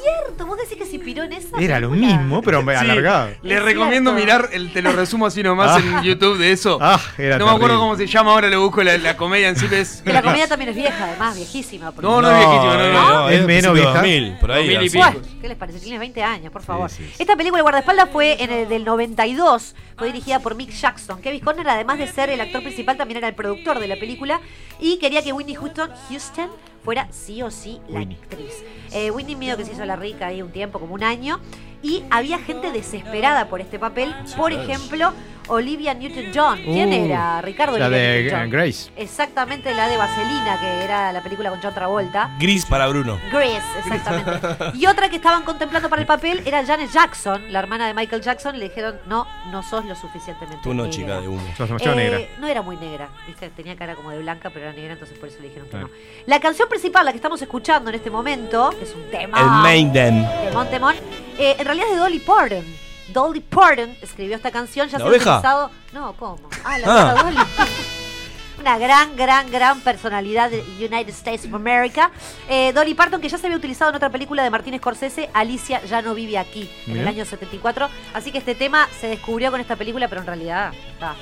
¿Vos 0.46 0.58
decís 0.58 0.76
que 0.76 0.86
se 0.86 0.96
inspiró 0.96 1.22
en 1.24 1.32
esa? 1.32 1.56
Era 1.58 1.80
lo 1.80 1.90
película? 1.90 2.16
mismo, 2.18 2.42
pero 2.42 2.62
Sí, 2.62 2.68
alargado. 2.70 3.30
Les 3.42 3.58
Es 3.58 3.64
recomiendo 3.64 4.10
cierto. 4.16 4.24
mirar, 4.38 4.48
el, 4.52 4.72
te 4.72 4.82
lo 4.82 4.92
resumo 4.92 5.26
así 5.26 5.42
nomás 5.42 5.82
en 5.82 6.02
YouTube 6.02 6.38
de 6.38 6.52
eso. 6.52 6.78
Ah, 6.80 7.00
era 7.18 7.38
no 7.38 7.46
me 7.46 7.52
acuerdo 7.52 7.78
cómo 7.78 7.96
se 7.96 8.06
llama, 8.06 8.32
ahora 8.32 8.48
lo 8.48 8.60
busco 8.62 8.82
la, 8.82 8.96
la 8.98 9.16
comedia 9.16 9.48
en 9.48 9.56
sí. 9.56 9.66
Es, 9.70 10.02
Que 10.04 10.12
la 10.12 10.22
comedia 10.22 10.46
también 10.48 10.70
es 10.70 10.76
vieja, 10.76 11.04
además, 11.04 11.36
viejísima. 11.36 11.92
No, 12.00 12.22
no 12.22 12.30
es 12.30 12.36
viejísimo, 12.38 12.64
no, 12.74 12.92
no, 12.92 13.10
no. 13.14 13.28
Es 13.28 13.44
menos 13.46 13.74
vieja. 13.74 13.92
2000, 13.94 14.38
por 14.38 14.52
ahí. 14.52 14.68
2000 14.74 14.86
y 14.86 14.90
pico. 14.90 15.22
¿qué 15.40 15.48
les 15.48 15.56
parece? 15.58 15.80
Tienes 15.80 16.00
20 16.00 16.22
años, 16.22 16.52
por 16.52 16.62
favor. 16.62 16.90
sí, 16.90 17.04
sí. 17.04 17.14
Esta 17.22 17.36
película, 17.36 17.62
Guardaespaldas, 17.62 18.08
fue 18.10 18.42
en 18.42 18.50
el 18.52 18.68
del 18.68 18.84
92. 18.84 19.74
Fue 19.96 20.06
dirigida 20.08 20.40
por 20.40 20.54
Mick 20.54 20.70
Jackson. 20.70 21.20
Kevin 21.20 21.40
Conner, 21.40 21.68
además 21.68 21.98
de 21.98 22.06
ser 22.08 22.30
el 22.30 22.40
actor 22.40 22.62
principal, 22.62 22.96
también 22.96 23.18
era 23.18 23.28
el 23.28 23.34
productor 23.34 23.78
de 23.78 23.88
la 23.88 23.96
película. 23.96 24.40
Y 24.80 24.98
quería 24.98 25.22
que 25.22 25.32
Whitney 25.32 25.54
Houston, 25.54 25.90
Houston 26.10 26.50
fuera 26.84 27.08
sí 27.10 27.42
o 27.42 27.50
sí 27.50 27.80
la 27.88 28.00
actriz. 28.00 28.62
Eh, 28.92 29.10
Whitney 29.10 29.34
medio 29.34 29.56
que 29.56 29.64
se 29.64 29.72
hizo 29.72 29.84
la 29.86 29.96
rica 29.96 30.26
ahí 30.26 30.42
un 30.42 30.50
tiempo, 30.50 30.78
como 30.78 30.94
un 30.94 31.02
año. 31.02 31.40
Y 31.84 32.02
había 32.10 32.38
gente 32.38 32.72
desesperada 32.72 33.46
por 33.48 33.60
este 33.60 33.78
papel. 33.78 34.14
Por 34.36 34.52
ejemplo, 34.52 35.12
Olivia 35.48 35.92
Newton-John. 35.92 36.62
¿Quién 36.64 36.88
Uh, 36.88 37.04
era? 37.04 37.42
Ricardo 37.42 37.76
La 37.76 37.88
Olivia 37.88 38.02
de 38.08 38.22
Newton-John. 38.22 38.50
Grace. 38.50 38.90
Exactamente 38.96 39.74
la 39.74 39.86
de 39.88 39.98
Vaselina, 39.98 40.58
que 40.58 40.82
era 40.84 41.12
la 41.12 41.22
película 41.22 41.50
con 41.50 41.60
John 41.62 41.74
Travolta. 41.74 42.30
Gris 42.40 42.64
para 42.64 42.86
Bruno. 42.86 43.20
Grace, 43.30 43.60
exactamente. 43.84 44.40
Y 44.74 44.86
otra 44.86 45.10
que 45.10 45.16
estaban 45.16 45.42
contemplando 45.42 45.90
para 45.90 46.00
el 46.00 46.06
papel 46.06 46.42
era 46.46 46.64
Janet 46.64 46.90
Jackson, 46.90 47.52
la 47.52 47.58
hermana 47.58 47.86
de 47.86 47.92
Michael 47.92 48.22
Jackson. 48.22 48.58
Le 48.58 48.70
dijeron, 48.70 48.98
no, 49.06 49.26
no 49.50 49.62
sos 49.62 49.84
lo 49.84 49.94
suficientemente 49.94 50.62
Tú 50.62 50.72
no, 50.72 50.84
negra". 50.84 50.90
chica 50.90 51.20
de 51.20 51.28
humo. 51.28 51.46
Sos 51.58 51.68
demasiado 51.68 51.98
Eh, 52.00 52.02
negra. 52.02 52.20
No 52.40 52.46
era 52.46 52.62
muy 52.62 52.76
negra, 52.78 53.10
¿viste? 53.26 53.50
tenía 53.50 53.76
cara 53.76 53.94
como 53.94 54.08
de 54.10 54.20
blanca, 54.20 54.48
pero 54.48 54.64
era 54.64 54.74
negra, 54.74 54.94
entonces 54.94 55.18
por 55.18 55.28
eso 55.28 55.36
le 55.42 55.48
dijeron 55.48 55.68
que 55.68 55.76
Ah. 55.76 55.80
no. 55.80 55.90
La 56.24 56.40
canción 56.40 56.66
principal, 56.66 57.04
la 57.04 57.12
que 57.12 57.16
estamos 57.18 57.42
escuchando 57.42 57.90
en 57.90 57.96
este 57.96 58.08
momento, 58.10 58.70
que 58.70 58.84
es 58.84 58.94
un 58.94 59.10
tema. 59.10 59.38
El 59.38 59.46
Maiden. 59.62 60.26
Temón, 60.48 60.70
temón, 60.70 60.94
eh, 61.38 61.56
en 61.58 61.64
realidad 61.64 61.86
es 61.88 61.94
de 61.94 62.00
Dolly 62.00 62.18
Parton. 62.20 62.64
Dolly 63.12 63.40
Parton 63.40 63.96
escribió 64.02 64.34
esta 64.36 64.50
canción, 64.50 64.88
ya 64.88 64.98
¿La 64.98 64.98
se 64.98 65.04
ha 65.04 65.08
oveja? 65.10 65.30
utilizado. 65.38 65.70
No, 65.92 66.14
¿cómo? 66.16 66.38
Ah, 66.64 66.78
la 66.78 66.86
Ah. 66.86 67.12
oveja 67.12 67.22
Dolly. 67.24 67.36
Una 68.60 68.78
gran, 68.78 69.14
gran, 69.16 69.50
gran 69.50 69.80
personalidad 69.80 70.48
de 70.48 70.60
United 70.78 71.08
States 71.10 71.44
of 71.44 71.52
America. 71.54 72.10
Eh, 72.48 72.72
Dolly 72.72 72.94
Parton, 72.94 73.20
que 73.20 73.28
ya 73.28 73.36
se 73.36 73.46
había 73.46 73.58
utilizado 73.58 73.90
en 73.90 73.96
otra 73.96 74.08
película 74.10 74.42
de 74.42 74.48
Martin 74.48 74.76
Scorsese, 74.78 75.28
Alicia 75.34 75.82
ya 75.84 76.00
no 76.00 76.14
vive 76.14 76.38
aquí, 76.38 76.70
en 76.86 76.96
el 76.96 77.06
año 77.06 77.24
74. 77.26 77.90
Así 78.14 78.30
que 78.32 78.38
este 78.38 78.54
tema 78.54 78.88
se 79.00 79.08
descubrió 79.08 79.50
con 79.50 79.60
esta 79.60 79.76
película, 79.76 80.08
pero 80.08 80.20
en 80.22 80.26
realidad 80.28 80.72
está. 80.92 81.14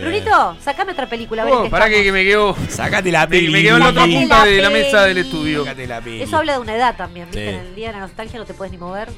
Brunito, 0.00 0.56
sacame 0.60 0.92
otra 0.92 1.08
película. 1.08 1.42
A 1.42 1.44
ver 1.44 1.54
Oh, 1.54 1.70
pará 1.70 1.88
que, 1.88 2.00
estamos. 2.00 2.04
que 2.06 2.12
me 2.12 2.24
quedo. 2.24 2.56
Sácate 2.68 3.12
la 3.12 3.26
peli. 3.28 3.48
me 3.50 3.62
quedo 3.62 3.76
en 3.76 3.82
la 3.84 3.88
otra 3.90 4.04
punta 4.04 4.38
la 4.40 4.44
de 4.46 4.60
la 4.62 4.70
mesa 4.70 5.02
del 5.04 5.18
estudio. 5.18 5.64
Sácate 5.64 5.86
la 5.86 6.00
peli. 6.00 6.22
Eso 6.22 6.36
habla 6.38 6.54
de 6.54 6.58
una 6.58 6.74
edad 6.74 6.96
también, 6.96 7.26
¿viste? 7.26 7.42
Sí. 7.48 7.54
En 7.54 7.60
el 7.66 7.74
día 7.74 7.86
de 7.88 7.92
la 7.94 8.00
nostalgia 8.00 8.38
no 8.38 8.44
te 8.44 8.54
puedes 8.54 8.72
ni 8.72 8.78
mover. 8.78 9.08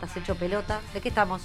Estás 0.00 0.16
hecho 0.16 0.34
pelota. 0.34 0.80
¿De 0.94 1.00
qué 1.00 1.08
estamos? 1.08 1.42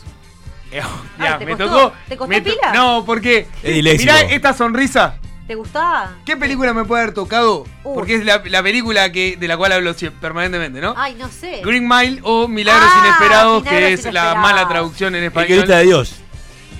Eh, 0.72 0.82
Ay, 1.18 1.26
ya, 1.30 1.38
¿te 1.38 1.45
me 1.45 1.51
costó? 1.58 1.66
tocó. 1.66 1.93
¿Te 2.08 2.18
costó 2.18 2.30
me 2.30 2.41
to- 2.41 2.49
pila? 2.49 2.74
No, 2.74 3.04
porque. 3.06 3.47
Mirá 3.64 4.22
esta 4.22 4.54
sonrisa. 4.54 5.16
¿Te 5.47 5.56
gustaba? 5.56 6.14
¿Qué 6.26 6.38
película 6.38 6.74
me 6.74 6.86
puede 6.86 7.01
haber 7.04 7.14
tocado? 7.14 7.66
Uh. 7.84 7.93
Porque 7.95 8.16
es 8.16 8.24
la, 8.24 8.41
la 8.45 8.64
película 8.64 9.12
que, 9.12 9.36
de 9.36 9.47
la 9.49 9.58
cual 9.58 9.74
hablo 9.74 9.93
siempre, 9.93 10.22
permanentemente, 10.22 10.80
¿no? 10.80 10.93
Ay, 10.95 11.16
no 11.16 11.28
sé. 11.28 11.62
Green 11.66 11.86
Mile 11.86 12.22
o 12.24 12.47
Milagros 12.47 12.89
Ah, 12.93 13.04
Inesperados, 13.06 13.64
que 13.64 13.91
es 13.93 14.14
la 14.14 14.36
mala 14.36 14.66
traducción 14.70 15.16
en 15.16 15.24
El 15.24 15.28
español. 15.28 15.47
guionista 15.49 15.78
de 15.80 15.84
Dios. 15.84 16.16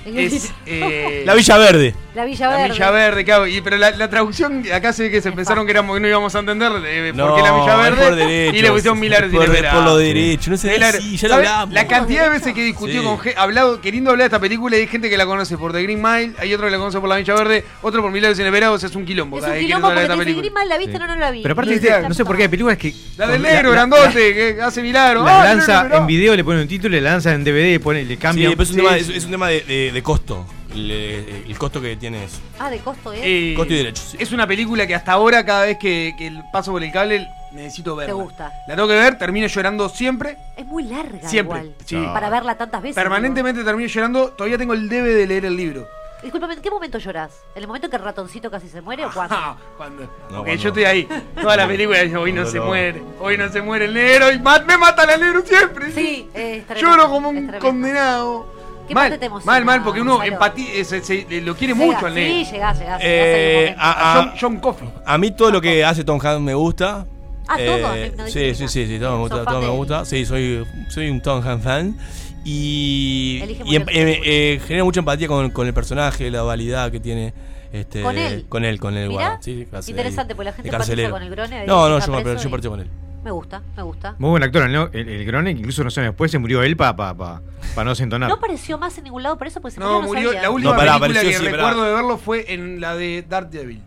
Es, 0.06 0.50
eh, 0.64 1.22
La 1.26 1.34
Villa 1.34 1.58
Verde. 1.58 1.94
La 2.14 2.24
Villa 2.24 2.48
la 2.48 2.56
Verde. 2.58 2.72
Villa 2.74 2.90
Verde, 2.92 3.24
claro. 3.24 3.46
Y, 3.48 3.60
pero 3.60 3.76
la, 3.76 3.90
la 3.90 4.08
traducción, 4.08 4.62
acá 4.72 4.92
se 4.92 5.04
ve 5.04 5.10
que 5.10 5.20
se 5.20 5.32
pensaron 5.32 5.66
que, 5.66 5.72
éramos, 5.72 5.96
que 5.96 6.00
no 6.00 6.06
íbamos 6.06 6.32
a 6.34 6.38
entender 6.38 6.70
eh, 6.86 7.12
No, 7.12 7.26
por 7.28 7.36
qué 7.36 7.42
la 7.42 7.52
Villa 7.52 7.76
Verde. 7.76 8.50
y 8.54 8.62
le 8.62 8.70
pusieron 8.70 9.00
Milagros 9.00 9.32
por, 9.32 9.42
Inesperados. 9.44 9.78
por 9.82 9.84
lo 9.92 9.96
derecho. 9.98 10.50
No 10.52 10.56
sé, 10.56 10.78
sí, 11.00 11.16
ya 11.16 11.28
lo 11.28 11.34
hablamos. 11.34 11.74
La 11.74 11.86
cantidad 11.88 12.22
de 12.24 12.28
veces 12.30 12.54
que 12.54 12.62
discutió 12.62 13.00
Sí. 13.00 13.06
con 13.06 13.18
gente, 13.18 13.38
hablado, 13.40 13.80
queriendo 13.80 14.10
hablar 14.10 14.24
de 14.24 14.26
esta 14.36 14.38
película, 14.38 14.76
y 14.76 14.80
hay 14.80 14.86
gente 14.86 15.10
que 15.10 15.16
la 15.16 15.26
conoce 15.26 15.58
por 15.58 15.72
The 15.72 15.82
Green 15.82 16.00
Mile, 16.00 16.34
hay 16.38 16.54
otro 16.54 16.66
que 16.66 16.70
la 16.70 16.78
conoce 16.78 17.00
por 17.00 17.08
La 17.08 17.16
Villa 17.16 17.34
Verde, 17.34 17.64
otro 17.82 18.00
por 18.00 18.12
Milagros 18.12 18.38
Inesperados, 18.38 18.84
es 18.84 18.94
un 18.94 19.04
quilombo. 19.04 19.38
Es 19.38 19.44
un 19.44 19.58
quilombo 19.58 19.88
porque 19.88 20.02
esta 20.02 20.14
Green 20.14 20.36
película. 20.36 20.60
Mile, 20.62 20.68
¿la 20.68 20.78
viste? 20.78 20.98
No, 21.00 21.06
no 21.08 21.16
la 21.16 21.30
vi. 21.32 21.42
Pero 21.42 21.52
aparte, 21.54 21.72
¿viste? 21.72 22.00
no 22.08 22.14
sé 22.14 22.24
por 22.24 22.36
qué 22.36 22.42
hay 22.42 22.48
películas 22.48 22.78
que. 22.78 22.94
La 23.16 23.26
del 23.26 23.42
negro, 23.42 23.70
la- 23.70 23.74
grandote, 23.76 24.34
que 24.34 24.58
hace 24.62 24.82
milagros. 24.82 25.24
La 25.24 25.42
Ah, 25.42 25.44
lanza 25.54 25.88
en 25.92 26.06
video, 26.06 26.36
le 26.36 26.44
pone 26.44 26.62
un 26.62 26.68
título, 26.68 26.96
y 26.96 27.00
la 27.00 27.10
lanza 27.10 27.32
en 27.32 27.42
DVD 27.42 27.74
y 27.74 27.78
pone, 27.80 28.02
le 28.04 28.14
Sí, 28.14 28.16
cambia. 28.18 28.50
pero 28.50 28.62
es 28.62 28.70
un 28.70 28.76
Sí, 28.76 28.80
tema, 29.28 29.48
sí. 29.48 29.90
de 29.90 30.00
costo. 30.04 30.46
El, 30.74 30.90
eh, 30.90 31.44
el 31.46 31.58
costo 31.58 31.80
que 31.80 31.96
tiene 31.96 32.24
eso. 32.24 32.38
Ah, 32.58 32.68
de 32.70 32.78
costo, 32.80 33.12
¿eh? 33.12 33.20
Eh, 33.22 33.54
Costo 33.56 33.72
y 33.72 33.76
derechos, 33.76 34.04
sí. 34.10 34.16
Es 34.20 34.32
una 34.32 34.46
película 34.46 34.86
que 34.86 34.94
hasta 34.94 35.12
ahora, 35.12 35.44
cada 35.44 35.64
vez 35.66 35.78
que, 35.78 36.14
que 36.18 36.32
paso 36.52 36.72
por 36.72 36.82
el 36.82 36.90
cable, 36.90 37.28
necesito 37.52 37.94
verla. 37.94 38.14
Te 38.14 38.20
gusta. 38.20 38.52
La 38.66 38.74
tengo 38.74 38.88
que 38.88 38.94
ver, 38.94 39.16
termino 39.16 39.46
llorando 39.46 39.88
siempre. 39.88 40.36
Es 40.56 40.66
muy 40.66 40.82
larga 40.84 41.28
Siempre, 41.28 41.58
igual. 41.60 41.74
sí. 41.84 41.96
Para 42.12 42.28
verla 42.28 42.56
tantas 42.56 42.82
veces. 42.82 42.94
Permanentemente 42.96 43.62
termino 43.64 43.88
llorando. 43.88 44.30
Todavía 44.30 44.58
tengo 44.58 44.74
el 44.74 44.88
debe 44.88 45.10
de 45.10 45.26
leer 45.26 45.44
el 45.44 45.56
libro. 45.56 45.80
digo. 45.82 45.88
Disculpame, 46.22 46.54
¿en 46.54 46.62
qué 46.62 46.70
momento 46.70 46.96
llorás? 46.98 47.32
¿En 47.54 47.60
el 47.62 47.66
momento 47.68 47.90
que 47.90 47.96
el 47.96 48.02
ratoncito 48.02 48.50
casi 48.50 48.68
se 48.68 48.80
muere 48.80 49.04
o 49.04 49.10
cuando? 49.14 49.34
Ah, 49.36 49.56
cuando, 49.76 50.02
No, 50.04 50.08
porque 50.08 50.28
cuando- 50.36 50.54
yo 50.54 50.68
estoy 50.70 50.84
ahí. 50.84 51.08
Toda 51.40 51.56
la 51.56 51.66
película 51.68 52.00
dice, 52.00 52.16
hoy 52.16 52.32
no 52.32 52.46
se 52.46 52.58
muere. 52.60 53.02
Hoy 53.20 53.36
no 53.36 53.48
se 53.50 53.60
muere 53.62 53.84
el 53.84 53.94
negro. 53.94 54.32
Y 54.32 54.38
ma- 54.40 54.58
me 54.60 54.76
matan 54.78 55.10
al 55.10 55.20
negro 55.20 55.42
siempre. 55.44 55.92
Sí, 55.92 56.28
eh, 56.34 56.56
es 56.58 56.66
tremendo, 56.66 56.90
Lloro 56.96 57.08
como 57.10 57.30
es 57.30 57.36
un 57.36 57.58
condenado. 57.58 58.53
¿Qué 58.88 58.94
mal, 58.94 59.04
parte 59.04 59.18
te 59.18 59.26
emociona, 59.26 59.52
mal, 59.52 59.64
mal, 59.64 59.82
porque 59.82 60.00
uno 60.00 60.22
empatía, 60.22 60.74
eh, 60.74 60.84
se- 60.84 61.02
se- 61.02 61.26
eh, 61.30 61.40
lo 61.40 61.54
quiere 61.56 61.74
Llega, 61.74 61.86
mucho 61.86 62.06
al 62.06 62.14
negro. 62.14 62.44
Sí, 62.44 62.52
llegás, 62.52 62.78
llegás. 62.78 63.00
Eh, 63.02 63.74
a 63.78 64.12
A 64.12 64.14
John, 64.22 64.32
John 64.40 64.56
Coffey. 64.58 64.88
A 65.06 65.18
mí 65.18 65.30
todo 65.30 65.50
lo 65.50 65.60
que 65.60 65.84
hace 65.84 66.04
Tom 66.04 66.20
Hanks 66.22 66.40
me 66.40 66.54
gusta. 66.54 67.06
Ah, 67.46 67.56
Eh, 67.58 67.66
todo, 67.66 68.24
no 68.24 68.28
sí, 68.30 68.54
sí, 68.54 68.68
sí, 68.68 68.86
sí, 68.86 68.98
todo 68.98 69.12
me 69.16 69.18
gusta, 69.20 69.36
¿Sos 69.36 69.46
todo 69.46 69.60
me 69.60 69.68
gusta. 69.68 70.04
Sí, 70.04 70.24
soy, 70.26 70.64
soy 70.88 71.10
un 71.10 71.20
Tom 71.20 71.46
Hanks 71.46 71.64
fan. 71.64 71.96
Y, 72.44 73.42
y 73.64 73.76
em- 73.76 73.82
muchas 73.82 73.94
eh, 73.94 74.60
genera 74.66 74.84
mucha 74.84 75.00
empatía 75.00 75.28
con, 75.28 75.50
con 75.50 75.66
el 75.66 75.72
personaje, 75.74 76.30
la 76.30 76.42
validad 76.42 76.90
que 76.92 77.00
tiene. 77.00 77.32
Este, 77.72 78.02
¿Con 78.02 78.16
él? 78.16 78.44
Con 78.48 78.64
él, 78.64 78.78
con 78.78 78.96
él. 78.96 79.08
Mirá, 79.08 79.20
guarda. 79.28 79.38
Sí, 79.42 79.64
sí, 79.68 79.76
hace 79.76 79.90
interesante, 79.90 80.32
ahí, 80.32 80.36
porque 80.36 80.50
la 80.50 80.52
gente 80.52 80.68
empatiza 80.68 81.10
con 81.10 81.22
el 81.22 81.30
Grone, 81.30 81.66
No, 81.66 81.88
no, 81.88 81.98
yo, 81.98 82.12
preso 82.22 82.42
yo 82.42 82.48
y- 82.48 82.52
partí 82.52 82.68
con 82.68 82.80
él. 82.80 82.88
Me 83.24 83.30
gusta, 83.30 83.62
me 83.74 83.82
gusta. 83.82 84.14
Muy 84.18 84.30
buen 84.30 84.42
actor, 84.42 84.68
¿no? 84.68 84.90
El, 84.92 85.08
el 85.08 85.48
incluso 85.48 85.82
no 85.82 85.90
sé, 85.90 86.02
después 86.02 86.30
se 86.30 86.38
murió 86.38 86.62
él 86.62 86.76
para 86.76 86.94
pa, 86.94 87.14
pa, 87.14 87.40
pa 87.74 87.82
no 87.84 87.90
desentonar. 87.90 88.28
No 88.28 88.34
apareció 88.36 88.76
más 88.76 88.96
en 88.98 89.04
ningún 89.04 89.22
lado 89.22 89.38
por 89.38 89.46
eso, 89.46 89.60
pues 89.62 89.74
se 89.74 89.80
No, 89.80 90.02
murió. 90.02 90.28
sabía. 90.28 90.42
La 90.42 90.50
última 90.50 90.72
No, 90.72 90.78
pará, 90.78 90.92
película 91.00 91.20
apareció, 91.20 91.30
que 91.40 91.46
sí, 91.46 91.50
pará. 91.50 91.56
recuerdo 91.56 91.84
de 91.84 91.94
verlo 91.94 92.18
fue 92.18 92.52
en 92.52 92.80
la 92.80 92.94
de 92.94 93.24
Dark 93.26 93.48
Devil. 93.50 93.82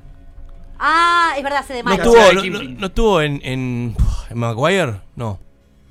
Ah, 0.79 1.33
es 1.38 1.43
verdad, 1.43 1.59
hace 1.59 1.73
de 1.75 1.83
¿No 1.83 1.93
estuvo, 1.93 2.15
no, 2.33 2.43
no- 2.43 2.63
no 2.79 2.85
estuvo 2.88 3.21
en, 3.21 3.39
en, 3.43 3.95
en 4.29 4.38
Maguire? 4.38 5.01
No. 5.15 5.39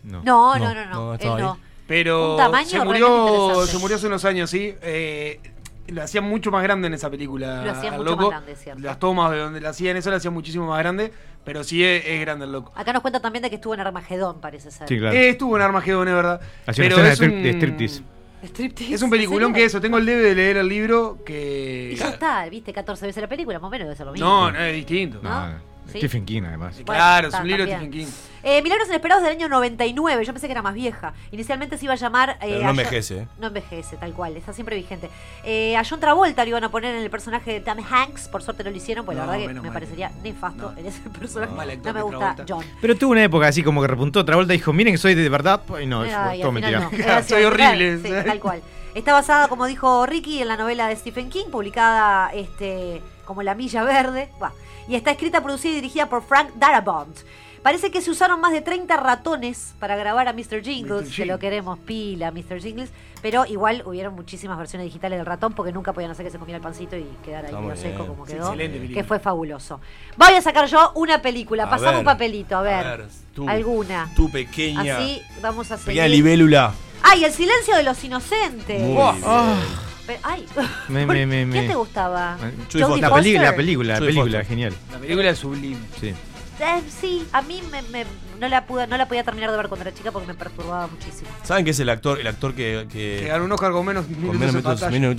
No. 0.05 0.23
No, 0.23 0.59
no, 0.59 0.59
No, 0.59 0.75
no, 0.75 0.85
no. 0.87 0.91
no, 0.93 1.15
él 1.15 1.43
no. 1.43 1.59
Pero 1.89 2.33
Un 2.33 2.37
tamaño 2.37 2.69
se 2.69 2.85
murió, 2.85 3.65
se 3.67 3.79
murió 3.79 3.97
hace 3.97 4.07
unos 4.09 4.25
años, 4.25 4.51
sí. 4.51 4.75
Eh, 4.83 5.41
lo 5.89 6.03
hacían 6.03 6.25
mucho 6.25 6.51
más 6.51 6.63
grande 6.63 6.89
en 6.89 6.95
esa 6.95 7.11
película. 7.11 7.65
Lo 7.65 7.71
hacían 7.71 7.97
mucho 7.97 8.11
loco. 8.11 8.23
más 8.23 8.31
grande, 8.31 8.57
cierto. 8.57 8.83
Las 8.83 8.99
tomas 8.99 9.31
de 9.31 9.39
donde 9.39 9.61
la 9.61 9.71
hacían 9.71 9.97
eso 9.97 10.11
lo 10.11 10.17
hacían 10.17 10.35
muchísimo 10.35 10.67
más 10.67 10.79
grande, 10.79 11.13
pero 11.45 11.65
sí 11.65 11.85
es, 11.85 12.05
es 12.07 12.21
grande 12.21 12.45
el 12.45 12.53
loco. 12.53 12.73
Acá 12.75 12.93
nos 12.93 13.03
cuenta 13.03 13.21
también 13.21 13.43
de 13.43 13.51
que 13.51 13.57
estuvo 13.57 13.75
en 13.75 13.81
Armagedón, 13.81 14.41
parece 14.41 14.71
ser. 14.71 14.89
Sí, 14.89 14.99
claro. 14.99 15.17
Eh, 15.17 15.31
estuvo 15.31 15.57
en 15.57 15.63
Armagedón, 15.63 16.09
es 16.09 16.15
verdad. 16.15 16.41
Hacía 16.67 16.87
una 16.87 16.95
pero 16.95 17.09
escena 17.09 17.13
es 17.13 17.19
de 17.19 17.37
un, 17.37 17.43
de 17.43 17.51
striptease. 17.51 18.03
Striptease, 18.45 18.95
Es 18.95 19.03
un 19.03 19.11
peliculón 19.11 19.51
¿en 19.51 19.55
que 19.55 19.65
eso. 19.65 19.81
Tengo 19.81 19.99
el 19.99 20.07
debe 20.07 20.23
de 20.23 20.35
leer 20.35 20.57
el 20.59 20.69
libro 20.69 21.19
que. 21.25 21.91
Y 21.93 21.97
ya 21.97 22.11
está, 22.11 22.49
viste 22.49 22.73
14 22.73 23.07
veces 23.07 23.21
la 23.23 23.29
película, 23.29 23.59
más 23.59 23.69
o 23.69 23.71
menos 23.71 23.87
debe 23.87 23.97
ser 23.97 24.07
lo 24.07 24.13
mismo. 24.13 24.27
No, 24.27 24.53
no 24.53 24.59
es 24.59 24.75
distinto. 24.75 25.21
No, 25.23 25.49
¿no? 25.49 25.76
Sí. 25.91 25.99
Stephen 25.99 26.25
King, 26.27 26.43
además. 26.47 26.75
Bueno, 26.77 26.99
claro, 26.99 27.29
es 27.29 27.35
está, 27.35 27.43
un 27.43 27.49
libro 27.49 27.65
de. 27.65 27.71
Stephen 27.73 27.91
King. 27.91 28.07
Eh, 28.43 28.63
Milagros 28.63 28.87
Inesperados 28.89 29.25
del 29.25 29.33
año 29.33 29.49
99. 29.49 30.25
Yo 30.25 30.33
pensé 30.33 30.47
que 30.47 30.53
era 30.53 30.63
más 30.63 30.75
vieja. 30.75 31.15
Inicialmente 31.33 31.79
se 31.79 31.85
iba 31.87 31.95
a 31.95 31.97
llamar. 31.97 32.31
eh, 32.31 32.37
Pero 32.41 32.55
no 32.55 32.61
John- 32.61 32.71
envejece, 32.71 33.19
¿eh? 33.19 33.29
No 33.41 33.47
envejece, 33.49 33.97
tal 33.97 34.13
cual. 34.13 34.37
Está 34.37 34.53
siempre 34.53 34.77
vigente. 34.77 35.11
Eh, 35.45 35.77
a 35.77 35.83
John 35.85 35.99
Travolta 35.99 36.45
lo 36.45 36.49
iban 36.51 36.63
a 36.65 36.69
poner 36.71 36.95
en 36.95 37.03
el 37.03 37.11
personaje 37.11 37.53
de 37.55 37.61
Tom 37.61 37.79
Hanks. 37.91 38.29
Por 38.29 38.43
suerte 38.43 38.63
no 38.63 38.71
lo 38.71 38.77
hicieron, 38.77 39.05
pues 39.05 39.17
la 39.19 39.27
verdad 39.27 39.47
que 39.49 39.55
me 39.55 39.61
mal. 39.63 39.73
parecería 39.73 40.13
nefasto 40.23 40.71
No. 40.73 40.79
en 40.79 40.87
ese 40.87 41.01
personaje. 41.11 41.53
No, 41.53 41.61
actor 41.61 41.95
me 41.95 42.03
gusta 42.03 42.19
Travolta. 42.19 42.45
John. 42.49 42.65
Pero 42.81 42.97
tuvo 42.97 43.13
una 43.13 43.25
época 43.25 43.49
así 43.49 43.63
como 43.65 43.81
que 43.81 43.89
repuntó. 43.89 44.25
Travolta 44.25 44.53
dijo, 44.53 44.73
miren 44.73 44.95
que 44.95 44.99
soy 44.99 45.15
de 45.17 45.29
verdad. 45.29 45.63
Y 45.83 45.87
no, 45.87 46.05
es 46.05 46.15
Ay, 46.15 46.41
todo 46.41 46.53
mentira. 46.53 46.81
no. 46.81 46.91
Soy 47.29 47.43
horrible, 47.45 47.99
Sí, 47.99 48.11
tal 48.25 48.39
cual. 48.39 48.63
Está 48.95 49.13
basada, 49.13 49.49
como 49.49 49.67
dijo 49.67 50.07
Ricky, 50.07 50.41
en 50.41 50.49
la 50.49 50.57
novela 50.57 50.87
de 50.89 50.97
Stephen 50.97 51.29
King, 51.31 51.47
publicada 51.51 52.31
este, 52.33 53.03
como 53.27 53.43
La 53.43 53.55
Milla 53.55 53.83
Verde. 53.85 54.31
Buah. 54.39 54.53
Y 54.89 54.95
está 54.95 55.11
escrita, 55.13 55.43
producida 55.43 55.73
y 55.73 55.75
dirigida 55.77 56.09
por 56.09 56.23
Frank 56.23 56.51
Darabont. 56.57 57.17
Parece 57.63 57.91
que 57.91 58.01
se 58.01 58.13
usaron 58.13 58.41
más 58.41 58.53
de 58.53 58.61
30 58.61 58.97
ratones 58.97 59.75
para 59.81 59.97
grabar 59.97 60.29
a 60.29 60.33
Mr. 60.33 60.63
Jingles, 60.63 61.09
Mr. 61.09 61.17
que 61.17 61.27
lo 61.27 61.39
queremos 61.41 61.79
pila, 61.81 62.31
Mr. 62.31 62.61
Jingles, 62.61 62.91
pero 63.23 63.45
igual 63.45 63.83
hubieron 63.87 64.15
muchísimas 64.15 64.57
versiones 64.57 64.85
digitales 64.87 65.19
del 65.19 65.27
ratón 65.27 65.53
porque 65.53 65.73
nunca 65.73 65.93
podían 65.93 66.13
hacer 66.13 66.25
que 66.25 66.31
se 66.31 66.39
comiera 66.39 66.59
el 66.59 66.63
pancito 66.63 66.97
y 66.97 67.05
quedara 67.25 67.49
ahí 67.49 67.55
medio 67.57 67.75
seco 67.77 68.07
como 68.07 68.25
quedó, 68.25 68.55
que 68.57 69.03
fue 69.03 69.19
fabuloso. 69.19 69.81
Voy 70.17 70.35
a 70.35 70.43
sacar 70.43 70.67
yo 70.69 70.93
una 70.95 71.21
película, 71.21 71.65
A 71.65 71.71
pasamos 71.71 71.93
ver, 71.95 71.99
un 71.99 72.05
papelito, 72.05 72.57
a 72.57 72.63
ver, 72.63 72.87
a 72.87 72.97
ver, 72.99 73.07
tú. 73.35 73.49
alguna. 73.49 74.13
Tu 74.15 74.31
pequeña. 74.31 74.99
Así 74.99 75.21
vamos 75.43 75.69
a 75.73 75.77
Pequeña 75.77 76.05
seguir. 76.05 76.19
libélula. 76.19 76.73
¡Ay, 77.03 77.25
el 77.25 77.33
silencio 77.33 77.75
de 77.75 77.83
los 77.83 78.03
inocentes! 78.05 78.81
Muy 78.81 78.97
Oh, 78.97 79.13
bien. 79.13 79.25
Pe- 79.25 79.96
Ay, 80.23 80.47
Me- 80.89 81.07
me- 81.07 81.27
me- 81.27 81.37
¿quién 81.51 81.65
me- 81.65 81.69
te 81.69 81.75
gustaba? 81.75 82.37
Judy 82.73 83.01
La, 83.01 83.15
peli- 83.15 83.39
la 83.39 83.55
película, 83.57 83.93
la 83.95 83.99
Judy 83.99 84.07
película, 84.09 84.39
Foster. 84.39 84.47
genial. 84.47 84.75
La 84.93 84.99
película 84.99 85.31
es 85.31 85.39
sublime. 85.39 85.79
Sí. 86.01 86.09
eh, 86.09 86.83
sí, 87.01 87.27
a 87.33 87.43
mí 87.43 87.61
me, 87.71 87.83
me- 87.83 88.07
no, 88.41 88.49
la 88.49 88.67
pude, 88.67 88.87
no 88.87 88.97
la 88.97 89.07
podía 89.09 89.25
terminar 89.25 89.51
de 89.51 89.57
ver 89.57 89.69
cuando 89.69 89.87
era 89.89 89.97
chica 89.97 90.11
porque 90.13 90.27
me 90.29 90.35
perturbaba 90.35 90.87
muchísimo. 90.87 91.29
¿Saben 91.43 91.65
qué 91.65 91.71
es 91.73 91.81
el 91.81 91.89
actor, 91.89 92.21
el 92.21 92.27
actor 92.27 92.55
que, 92.55 92.87
que- 92.91 93.19
Que 93.23 93.29
ganó 93.29 93.45
un 93.45 93.53
Oscar 93.53 93.73
con 93.73 93.85
menos 93.85 94.07
con 94.07 94.17
minutos 94.39 94.39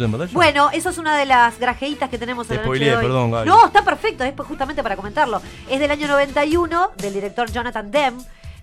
menos 0.09 0.27
en? 0.27 0.33
Bueno, 0.33 0.69
eso 0.71 0.89
es 0.89 0.97
una 0.97 1.17
de 1.17 1.25
las 1.25 1.59
grajeitas 1.59 2.09
que 2.09 2.17
tenemos 2.17 2.49
en 2.49 2.57
la 2.57 2.61
noche 2.63 2.65
spoileé, 2.67 2.89
de 2.91 2.95
hoy. 2.97 3.03
perdón, 3.03 3.31
Gaby. 3.31 3.47
No, 3.49 3.65
está 3.67 3.83
perfecto, 3.83 4.23
es 4.23 4.33
justamente 4.47 4.81
para 4.83 4.95
comentarlo. 4.95 5.41
Es 5.69 5.79
del 5.79 5.91
año 5.91 6.07
91, 6.07 6.91
del 6.97 7.13
director 7.13 7.51
Jonathan 7.51 7.91
Demme. 7.91 8.17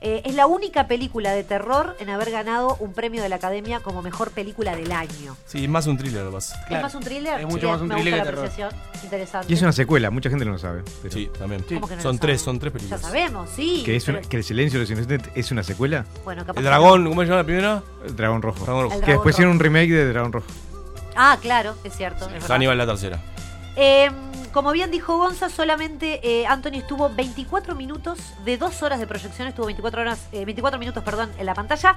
Eh, 0.06 0.20
es 0.26 0.34
la 0.34 0.46
única 0.46 0.86
película 0.86 1.32
de 1.32 1.44
terror 1.44 1.96
en 1.98 2.10
haber 2.10 2.30
ganado 2.30 2.76
un 2.78 2.92
premio 2.92 3.22
de 3.22 3.30
la 3.30 3.36
Academia 3.36 3.80
como 3.80 4.02
mejor 4.02 4.32
película 4.32 4.76
del 4.76 4.92
año. 4.92 5.34
Sí, 5.46 5.66
más 5.66 5.86
un 5.86 5.96
thriller, 5.96 6.20
además. 6.20 6.52
Claro. 6.68 6.76
¿Es 6.76 6.82
más 6.82 6.94
un 6.94 7.02
thriller? 7.02 7.40
Es 7.40 7.46
mucho 7.46 7.70
más 7.70 7.80
un 7.80 7.88
me 7.88 7.94
thriller 7.94 8.12
gusta 8.12 8.30
que 8.30 8.36
la 8.36 8.42
terror. 8.42 8.44
apreciación. 8.68 9.02
Interesante. 9.02 9.46
Y 9.50 9.54
es 9.56 9.62
una 9.62 9.72
secuela, 9.72 10.10
mucha 10.10 10.28
gente 10.28 10.44
no 10.44 10.52
lo 10.52 10.58
sabe. 10.58 10.82
pero- 11.00 11.14
Sí, 11.14 11.30
también. 11.38 11.62
¿Cómo 11.62 11.88
que 11.88 11.96
no 11.96 12.02
son 12.02 12.16
lo 12.16 12.20
tres, 12.20 12.40
saben? 12.42 12.44
son 12.44 12.58
tres 12.60 12.72
Ya 12.74 12.78
películas. 12.78 13.00
sabemos, 13.00 13.48
sí. 13.56 13.82
Que, 13.86 13.96
es 13.96 14.06
una- 14.08 14.18
pero- 14.18 14.28
que 14.28 14.36
el 14.36 14.44
silencio 14.44 14.78
de 14.78 14.84
los 14.84 14.90
inocentes 14.90 15.32
es 15.34 15.50
una 15.50 15.62
secuela. 15.62 16.04
Bueno, 16.22 16.42
capaz 16.44 16.58
El 16.60 16.64
que 16.64 16.68
dragón, 16.68 17.08
¿cómo 17.08 17.20
se 17.22 17.26
llama 17.26 17.38
la 17.38 17.44
primera? 17.44 17.82
El 18.06 18.14
Dragón 18.16 18.42
Rojo. 18.42 18.62
Dragón 18.66 18.82
Rojo. 18.82 18.94
El 18.94 19.00
que 19.00 19.06
Dragón 19.06 19.16
después 19.22 19.34
hicieron 19.34 19.52
Rojo. 19.54 19.56
un 19.56 19.64
remake 19.64 19.90
de 19.90 20.08
Dragón 20.12 20.32
Rojo. 20.32 20.46
no. 20.48 21.12
Ah, 21.16 21.38
claro, 21.40 21.74
es 21.82 21.96
cierto. 21.96 22.26
es 22.26 22.32
verdad. 22.32 22.48
Hannibal 22.50 22.76
la 22.76 22.86
tercera. 22.86 23.20
Eh, 23.76 24.10
como 24.52 24.70
bien 24.72 24.90
dijo 24.92 25.16
Gonza, 25.18 25.48
solamente 25.48 26.20
eh, 26.22 26.46
Anthony 26.46 26.74
estuvo 26.76 27.08
24 27.10 27.74
minutos 27.74 28.18
de 28.44 28.56
dos 28.56 28.82
horas 28.84 29.00
de 29.00 29.06
proyección, 29.06 29.48
estuvo 29.48 29.66
24 29.66 30.00
horas, 30.02 30.28
eh, 30.32 30.44
24 30.44 30.78
minutos, 30.78 31.02
perdón, 31.02 31.30
en 31.38 31.46
la 31.46 31.54
pantalla. 31.54 31.96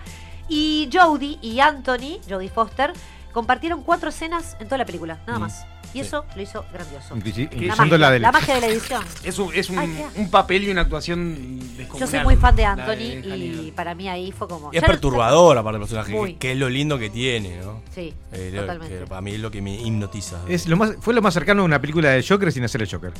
Y 0.49 0.89
Jodie 0.91 1.37
y 1.41 1.59
Anthony, 1.59 2.19
Jodie 2.27 2.49
Foster, 2.49 2.93
compartieron 3.31 3.83
cuatro 3.83 4.09
escenas 4.09 4.57
en 4.59 4.67
toda 4.67 4.79
la 4.79 4.85
película, 4.85 5.19
nada 5.27 5.37
Mm. 5.37 5.41
más. 5.43 5.65
Y 5.97 6.01
eso 6.01 6.25
lo 6.35 6.41
hizo 6.41 6.65
grandioso. 6.71 7.15
La 7.15 7.75
magia, 7.75 7.97
la 7.97 8.11
del. 8.11 8.21
la 8.21 8.31
magia 8.31 8.55
de 8.55 8.61
la 8.61 8.67
edición. 8.67 9.03
Es 9.23 9.39
un, 9.39 9.53
es 9.53 9.69
un, 9.69 9.79
Ay, 9.79 10.05
un 10.15 10.29
papel 10.29 10.63
y 10.65 10.71
una 10.71 10.81
actuación 10.81 11.59
descomunal. 11.77 11.99
Yo 11.99 12.07
soy 12.17 12.23
muy 12.23 12.35
fan 12.35 12.55
de 12.55 12.65
Anthony 12.65 13.21
de 13.21 13.37
y 13.37 13.71
para 13.75 13.95
mí 13.95 14.07
ahí 14.09 14.31
fue 14.31 14.47
como. 14.47 14.71
Es 14.71 14.81
perturbador, 14.83 15.57
aparte 15.57 15.79
del 15.79 15.87
personaje, 15.87 16.11
Muy. 16.13 16.33
que, 16.33 16.39
que 16.39 16.51
es 16.53 16.57
lo 16.57 16.69
lindo 16.69 16.97
que 16.99 17.09
tiene, 17.09 17.57
¿no? 17.57 17.81
Sí, 17.93 18.13
Eh, 18.31 18.53
totalmente. 18.55 19.05
para 19.07 19.21
mí 19.21 19.31
es 19.33 19.39
lo 19.39 19.49
que 19.51 19.61
me 19.61 19.75
hipnotiza. 19.75 20.37
Es 20.47 20.67
lo 20.67 20.77
más, 20.77 20.91
fue 21.01 21.13
lo 21.13 21.21
más 21.21 21.33
cercano 21.33 21.61
a 21.63 21.65
una 21.65 21.79
película 21.81 22.09
de 22.09 22.23
Joker 22.23 22.51
sin 22.51 22.63
hacer 22.63 22.81
el 22.81 22.89
Joker. 22.89 23.11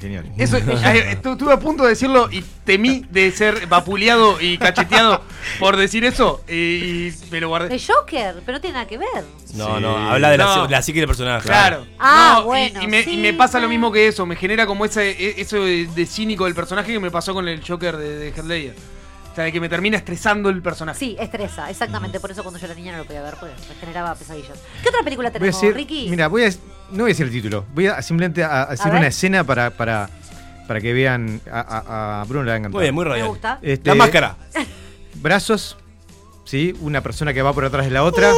Genial. 0.00 0.30
Eso, 0.36 0.56
eh, 0.56 0.64
eh, 0.66 1.18
estu- 1.20 1.32
estuve 1.32 1.52
a 1.52 1.58
punto 1.60 1.84
de 1.84 1.90
decirlo 1.90 2.28
y 2.32 2.42
temí 2.64 3.04
de 3.10 3.30
ser 3.30 3.66
vapuleado 3.66 4.40
y 4.40 4.58
cacheteado 4.58 5.22
por 5.58 5.76
decir 5.76 6.04
eso 6.04 6.42
y 6.48 7.10
me 7.30 7.40
lo 7.40 7.48
guardé. 7.48 7.74
El 7.74 7.80
Joker, 7.84 8.42
pero 8.44 8.58
no 8.58 8.60
tiene 8.60 8.74
nada 8.74 8.86
que 8.86 8.98
ver. 8.98 9.24
No, 9.54 9.76
Sí. 9.76 9.82
no, 9.82 9.96
habla 10.10 10.30
de 10.30 10.38
la, 10.38 10.44
No. 10.56 10.64
de 10.64 10.70
la 10.70 10.82
psique 10.82 10.98
del 10.98 11.06
personaje. 11.06 11.46
Claro. 11.46 11.86
Ah, 11.98 12.23
No, 12.32 12.40
y- 12.40 12.44
bueno, 12.44 12.82
y, 12.82 12.86
me, 12.86 13.00
y 13.02 13.16
me 13.16 13.32
pasa 13.34 13.58
lo 13.58 13.62
bueno. 13.66 13.68
mismo 13.70 13.92
que 13.92 14.08
eso. 14.08 14.24
Me 14.26 14.36
genera 14.36 14.66
como 14.66 14.84
ese, 14.84 15.10
e- 15.10 15.40
eso 15.40 15.56
de, 15.64 15.86
de 15.86 16.06
cínico 16.06 16.44
del 16.44 16.54
personaje 16.54 16.92
que 16.92 17.00
me 17.00 17.10
pasó 17.10 17.34
con 17.34 17.46
el 17.48 17.62
Joker 17.66 17.96
de, 17.96 18.16
de 18.18 18.28
Heath 18.28 18.44
Ledger. 18.44 18.74
O 19.30 19.34
sea, 19.34 19.44
de 19.44 19.52
que 19.52 19.60
me 19.60 19.68
termina 19.68 19.96
estresando 19.96 20.48
el 20.48 20.62
personaje. 20.62 20.96
Sí, 20.98 21.16
estresa, 21.18 21.68
exactamente. 21.68 22.20
Por 22.20 22.30
eso 22.30 22.42
cuando 22.44 22.60
yo 22.60 22.66
era 22.66 22.74
niña 22.76 22.92
no 22.92 22.98
lo 22.98 23.04
podía 23.04 23.20
ver, 23.22 23.34
porque 23.40 23.52
me 23.68 23.74
generaba 23.74 24.14
pesadillas. 24.14 24.58
¿Qué 24.80 24.88
otra 24.90 25.02
película 25.02 25.28
Voy 25.30 25.36
a 25.36 25.40
tenemos, 25.40 25.60
decir, 25.60 25.74
Ricky? 25.74 26.06
mira, 26.08 26.28
voy 26.28 26.44
a, 26.44 26.50
no 26.92 26.98
voy 26.98 27.02
a 27.02 27.06
decir 27.06 27.26
el 27.26 27.32
título. 27.32 27.64
Voy 27.74 27.88
a 27.88 28.00
simplemente 28.00 28.44
a, 28.44 28.66
ver. 28.84 28.94
una 28.94 29.08
escena 29.08 29.42
para, 29.42 29.70
para, 29.70 30.08
para 30.68 30.80
que 30.80 30.92
vean 30.92 31.40
a, 31.50 31.60
a- 31.60 32.20
a 32.20 32.24
Bruno 32.26 32.44
le 32.44 32.50
va 32.50 32.54
a 32.54 32.58
encantar. 32.58 32.76
Muy 32.78 32.82
bien, 32.82 32.94
muy 32.94 33.04
me 33.04 33.10
radial. 33.10 33.28
gusta. 33.28 33.58
Este, 33.60 33.88
La 33.88 33.96
máscara. 33.96 34.36
Brazos, 35.14 35.76
¿sí? 36.44 36.72
Una 36.80 37.00
persona 37.00 37.34
que 37.34 37.42
va 37.42 37.52
por 37.52 37.64
atrás 37.64 37.86
de 37.86 37.90
la 37.90 38.04
otra. 38.04 38.30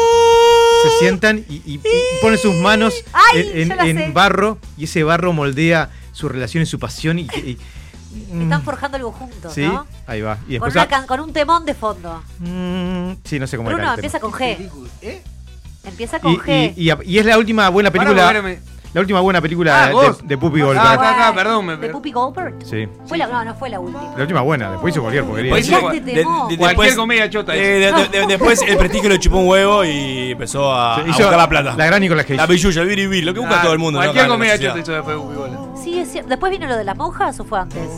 Se 0.91 0.99
sientan 0.99 1.45
y, 1.49 1.55
y- 1.65 1.75
y 1.75 2.21
ponen 2.23 2.39
sus 2.39 2.55
manos 2.57 2.95
Ay, 3.13 3.51
en, 3.55 3.73
en 3.99 4.15
barro 4.15 4.59
y 4.77 4.85
ese 4.85 5.03
barro 5.05 5.33
moldea 5.33 5.91
su 6.13 6.29
relación 6.29 6.63
y 6.63 6.67
su 6.67 6.79
pasión. 6.79 7.19
Y, 7.19 7.23
y- 7.35 7.59
Están 8.43 8.63
mm, 8.63 8.65
forjando 8.65 8.97
algo 8.97 9.13
juntos, 9.13 9.53
Sí, 9.53 9.63
¿no? 9.67 9.87
ahí 10.07 10.23
va. 10.23 10.39
Y 10.49 10.59
Con, 10.59 10.71
una 10.71 10.87
can- 10.89 11.07
con 11.07 11.21
un 11.21 11.33
temón 11.33 11.65
de 11.67 11.75
fondo. 11.75 12.23
mm, 12.39 13.13
sí, 13.25 13.39
no 13.39 13.47
sé 13.47 13.57
cómo 13.59 13.69
Bruno, 13.69 13.83
era 13.83 13.93
el 13.93 13.99
empieza 13.99 14.19
tema. 14.19 14.31
con 14.31 14.41
G. 14.41 14.71
¿Eh? 15.03 15.23
Empieza 15.85 16.19
con 16.21 16.33
Y, 16.33 16.37
G. 16.39 16.73
y- 16.77 16.91
y- 16.91 16.95
y 17.15 17.19
es 17.19 17.27
la 17.27 17.37
última 17.39 17.69
buena 17.69 17.91
película. 17.91 18.33
La 18.97 19.03
última 19.03 19.21
buena 19.21 19.43
película 19.43 19.85
Ah, 19.85 19.89
de, 19.91 20.17
de 20.27 20.39
Puppy 20.39 20.63
Ah, 20.63 20.65
Goldberg. 20.65 20.89
acá, 20.89 21.11
acá, 21.27 21.35
perdón, 21.35 21.67
me- 21.67 21.77
¿De 21.77 21.89
Puppy 21.91 22.13
Goldberg? 22.13 22.55
Sí. 22.65 22.89
Fue 23.05 23.19
la, 23.19 23.27
no, 23.27 23.45
no 23.45 23.55
fue 23.55 23.69
la 23.69 23.79
última. 23.79 24.15
La 24.17 24.23
última 24.23 24.41
buena, 24.41 24.71
después 24.71 24.95
hizo 24.95 25.03
cualquier 25.03 25.25
porquería. 25.25 25.55
Después 25.55 25.69
hizo- 25.69 25.91
De- 25.91 26.01
de- 26.01 26.23
Cualquier 26.25 26.59
después- 26.71 26.97
comedia 26.97 27.29
chota. 27.29 27.55
eh, 27.55 27.89
es. 27.89 27.95
de- 27.95 28.09
de- 28.09 28.21
de- 28.21 28.27
después 28.27 28.63
el 28.63 28.79
prestigio 28.79 29.11
le 29.11 29.19
chupó 29.19 29.37
un 29.37 29.49
huevo 29.49 29.85
y 29.85 30.31
empezó 30.31 30.73
a, 30.73 30.95
a 30.95 30.97
Sí, 31.05 31.11
hizo 31.11 31.19
buscar 31.19 31.37
la 31.37 31.47
plata. 31.47 31.75
La 31.77 31.85
gran 31.85 32.01
Nicolas 32.01 32.25
Cage. 32.25 32.37
La 32.39 32.47
billulla, 32.47 32.81
el 32.81 32.89
biribir, 32.89 33.23
lo 33.23 33.35
que 33.35 33.41
busca 33.41 33.59
Ah, 33.61 33.63
todo 33.65 33.75
el 33.75 33.79
mundo. 33.79 33.99
¿no? 33.99 34.05
Cualquier 34.07 34.25
la 34.29 34.31
comedia 34.35 34.59
chota 34.59 34.79
hizo 34.79 34.93
después 34.93 35.17
Whoopi 35.19 35.35
Goldberg. 35.37 35.79
Sí, 35.85 35.99
es 35.99 36.11
cierto. 36.13 36.31
¿Después 36.31 36.51
vino 36.53 36.67
lo 36.67 36.77
de 36.79 36.85
las 36.85 36.97
monjas 36.97 37.39
o 37.39 37.45
fue 37.45 37.59
antes? 37.61 37.91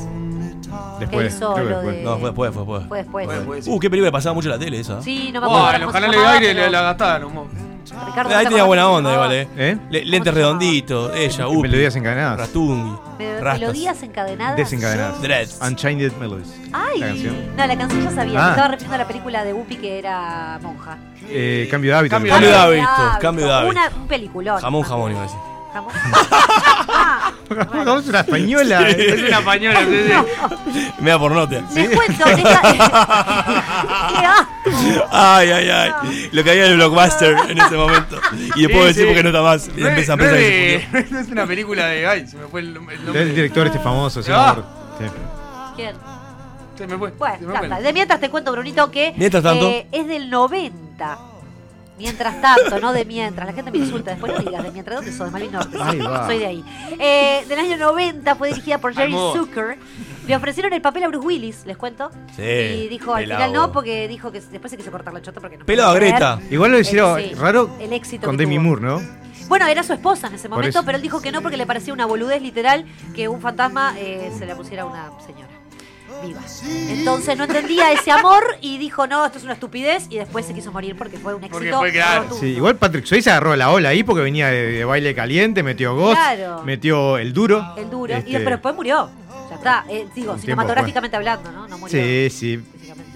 Después, 0.99 1.32
hizo 1.32 1.55
creo 1.55 1.64
que 1.64 1.70
lo 1.70 1.76
después. 1.80 1.96
de- 1.96 2.03
No, 2.03 2.11
fue 2.18 2.28
después, 2.30 2.51
fue 2.53 2.78
después. 2.80 3.07
Fue 3.09 3.26
después. 3.36 3.68
Uh, 3.68 3.78
qué 3.78 3.88
película 3.88 4.11
pasaba 4.11 4.34
mucho 4.34 4.49
en 4.49 4.55
la 4.55 4.59
tele 4.59 4.80
esa. 4.80 5.01
Sí, 5.01 5.30
no 5.32 5.40
me 5.42 5.46
Oh, 5.46 5.51
acuerdo. 5.59 5.76
en 5.76 5.82
los 5.82 5.92
canales 5.92 6.20
de 6.20 6.26
aire 6.26 6.55
le 6.55 6.61
pero- 6.62 6.72
la 6.72 6.82
gastaron. 6.82 7.67
Ricardo, 8.07 8.36
Ahí 8.36 8.45
¿te 8.45 8.49
tenía 8.51 8.64
buena 8.64 8.89
onda 8.89 9.12
igual, 9.12 9.32
eh. 9.32 9.49
¿Eh? 9.57 9.76
Le- 9.91 10.01
¿Cómo 10.01 10.11
lentes 10.11 10.34
redonditos, 10.34 11.12
ella, 11.16 11.49
Upi, 11.49 11.62
Melodías 11.62 11.97
encadenadas. 11.97 12.39
Ratungi, 12.39 12.97
rastas. 13.41 13.61
Melodías 13.61 14.03
encadenadas. 14.03 14.57
Desencadenadas. 14.57 15.22
Dreads. 15.22 15.59
Unchained 15.62 16.12
Melodies. 16.20 16.55
Ay, 16.72 16.99
La 17.01 17.07
canción. 17.09 17.36
no, 17.57 17.66
la 17.66 17.76
canción 17.78 18.05
ya 18.05 18.11
sabía. 18.11 18.39
Ah. 18.41 18.45
Me 18.45 18.51
estaba 18.51 18.68
refiriendo 18.68 18.95
a 18.95 18.99
la 18.99 19.07
película 19.07 19.45
de 19.45 19.53
Whoopi 19.53 19.76
que 19.76 19.99
era 19.99 20.59
monja. 20.62 20.99
Eh, 21.30 21.68
cambio 21.70 21.93
de 21.93 21.99
hábito. 21.99 22.14
Cambio 22.14 22.32
Cambio 22.32 22.51
de 22.51 22.57
hábitos, 22.57 23.18
cambio 23.20 23.47
de 23.47 23.53
hábitos. 23.53 23.70
Una, 23.76 23.91
un 24.03 24.09
peliculón. 24.09 24.61
Jamón, 24.61 24.82
jamón, 24.82 25.11
iba 25.12 25.20
a 25.20 25.24
decir. 25.24 25.39
Jamón. 25.72 25.92
Ah, 26.90 27.32
bueno. 27.48 27.66
Vamos 27.84 28.06
una 28.08 28.20
española. 28.20 28.88
Es 28.88 29.22
una 29.28 29.40
pañola. 29.42 29.80
sí, 29.80 30.08
sí. 30.72 30.92
Me 31.00 31.10
da 31.10 31.18
por 31.18 31.32
nota. 31.32 31.62
Les 31.74 31.88
cuento, 31.90 32.24
asco. 32.24 32.38
Ay, 35.10 35.50
ay, 35.50 35.70
ay. 35.70 36.28
Lo 36.32 36.44
que 36.44 36.50
había 36.50 36.66
en 36.66 36.70
el 36.72 36.76
blockbuster 36.78 37.36
en 37.48 37.58
ese 37.58 37.76
momento. 37.76 38.20
Y 38.56 38.62
después 38.66 38.80
Sí, 38.82 38.86
decir 38.88 39.02
sí. 39.02 39.06
porque 39.08 39.22
no 39.22 39.28
está 39.30 39.42
más. 39.42 39.68
Y 39.68 39.80
No 39.80 39.86
es, 39.86 39.90
empieza 39.90 40.12
a 40.12 40.16
no 40.16 40.24
es 40.24 40.30
se 40.30 40.88
murió. 40.92 41.06
no 41.10 41.18
es 41.20 41.28
una 41.28 41.46
película 41.46 41.86
de. 41.86 42.06
Ay, 42.06 42.26
se 42.26 42.36
me 42.36 42.46
fue 42.46 42.60
el, 42.60 42.68
el 42.76 43.04
nombre. 43.04 43.22
El 43.22 43.34
director 43.34 43.66
este 43.66 43.78
famoso, 43.78 44.22
sí, 44.22 44.30
Ah. 44.34 44.54
no. 44.56 44.62
Sí. 44.98 45.12
¿Quién? 45.76 45.96
Se 46.76 46.86
me 46.86 46.96
fue. 46.98 47.10
Bueno, 47.12 47.36
se 47.38 47.46
me 47.46 47.52
ya 47.52 47.58
fue. 47.74 47.82
De 47.82 47.92
mientras 47.92 48.20
te 48.20 48.30
cuento, 48.30 48.52
Brunito, 48.52 48.90
que 48.90 49.12
Mientras 49.16 49.42
tanto. 49.42 49.68
eh, 49.68 49.86
es 49.92 50.06
del 50.06 50.30
90. 50.30 51.18
Mientras 51.99 52.40
tanto, 52.40 52.78
no 52.80 52.92
de 52.92 53.05
mientras. 53.05 53.46
La 53.46 53.53
gente 53.53 53.70
me 53.70 53.78
insulta. 53.78 54.12
Después 54.12 54.32
no 54.32 54.38
digas 54.38 54.62
de 54.62 54.70
mientras. 54.70 54.96
¿Dónde 54.96 55.12
soy? 55.12 55.26
De 55.26 55.32
Malvin 55.32 55.53
Norte. 55.53 55.76
Sí, 55.76 55.82
Ahí 55.84 55.99
va. 55.99 56.26
soy 56.26 56.38
de 56.38 56.46
ahí. 56.46 56.64
Eh, 56.99 57.44
del 57.49 57.59
año 57.59 57.76
90 57.76 58.34
fue 58.36 58.49
dirigida 58.49 58.78
por 58.78 58.94
Jerry. 58.94 59.12
Zucker. 59.12 59.78
Le 60.26 60.36
ofrecieron 60.36 60.72
el 60.74 60.82
papel 60.82 61.05
a 61.05 61.09
Bruce 61.09 61.26
Willis, 61.26 61.64
les 61.66 61.76
cuento. 61.76 62.11
Sí, 62.36 62.42
y 62.42 62.88
dijo, 62.88 63.14
al 63.14 63.24
pelado. 63.24 63.40
final 63.46 63.53
no, 63.55 63.72
porque 63.72 64.07
dijo 64.09 64.30
que 64.30 64.40
después 64.40 64.70
se 64.70 64.76
quiso 64.76 64.90
cortar 64.90 65.12
la 65.14 65.22
chota 65.22 65.40
porque 65.40 65.57
no 65.57 65.64
Pelado 65.64 65.88
a 65.90 65.94
podía 65.94 66.14
creer 66.16 66.32
Greta. 66.36 66.55
Igual 66.55 66.70
lo 66.72 66.78
hicieron 66.78 67.18
Sí, 67.20 67.34
raro 67.34 67.70
el 67.80 67.92
éxito 67.94 68.26
con 68.26 68.36
que 68.36 68.42
Demi 68.44 68.57
tuvo. 68.57 68.64
Moore, 68.66 68.82
¿no? 68.82 69.03
Bueno, 69.49 69.66
era 69.66 69.82
su 69.82 69.94
esposa 69.94 70.26
en 70.26 70.34
ese 70.34 70.51
Por 70.51 70.59
momento, 70.59 70.80
eso. 70.80 70.84
pero 70.84 70.96
él 70.96 71.03
dijo 71.03 71.22
que 71.22 71.32
no 71.32 71.40
porque 71.40 71.57
le 71.57 71.64
parecía 71.64 71.94
una 71.94 72.05
boludez 72.05 72.42
literal 72.42 72.84
que 73.14 73.28
un 73.28 73.40
fantasma 73.40 73.94
eh, 73.99 74.30
se 74.38 74.44
le 74.44 74.55
pusiera 74.55 74.82
a 74.82 74.86
una 74.86 75.11
señora 75.24 75.49
viva. 76.22 76.40
Entonces 76.88 77.36
no 77.36 77.44
entendía 77.44 77.92
ese 77.92 78.10
amor 78.10 78.42
y 78.60 78.78
dijo, 78.78 79.06
no, 79.06 79.24
esto 79.26 79.38
es 79.38 79.44
una 79.44 79.52
estupidez 79.54 80.06
y 80.10 80.16
después 80.18 80.46
se 80.46 80.54
quiso 80.54 80.72
morir 80.72 80.96
porque 80.96 81.18
fue 81.18 81.34
un 81.34 81.40
Porque 81.40 81.56
éxito 81.68 81.78
fue 81.78 81.92
claro. 81.92 82.26
Sí, 82.38 82.46
igual 82.46 82.76
Patrick 82.76 83.04
Swayze 83.06 83.30
agarró 83.30 83.54
la 83.56 83.70
ola 83.70 83.90
ahí 83.90 84.02
porque 84.02 84.22
venía 84.22 84.48
de, 84.48 84.72
de 84.72 84.84
baile 84.84 85.14
caliente, 85.14 85.62
metió 85.62 85.94
Ghost, 85.94 86.16
Claro. 86.18 86.62
metió 86.64 87.18
el 87.18 87.32
duro. 87.32 87.74
El 87.76 87.90
duro. 87.90 88.14
Este, 88.14 88.30
Y 88.30 88.34
pero 88.34 88.50
después 88.50 88.74
murió. 88.74 89.10
Ya 89.50 89.56
está. 89.56 89.84
Eh, 89.88 89.92
digo, 89.94 90.04
Un 90.04 90.14
tiempo 90.14 90.38
cinematográficamente 90.40 91.16
hablando, 91.16 91.50
¿no? 91.52 91.66
No 91.68 91.78
murió. 91.78 91.98
Sí, 92.02 92.28
sí. 92.30 92.60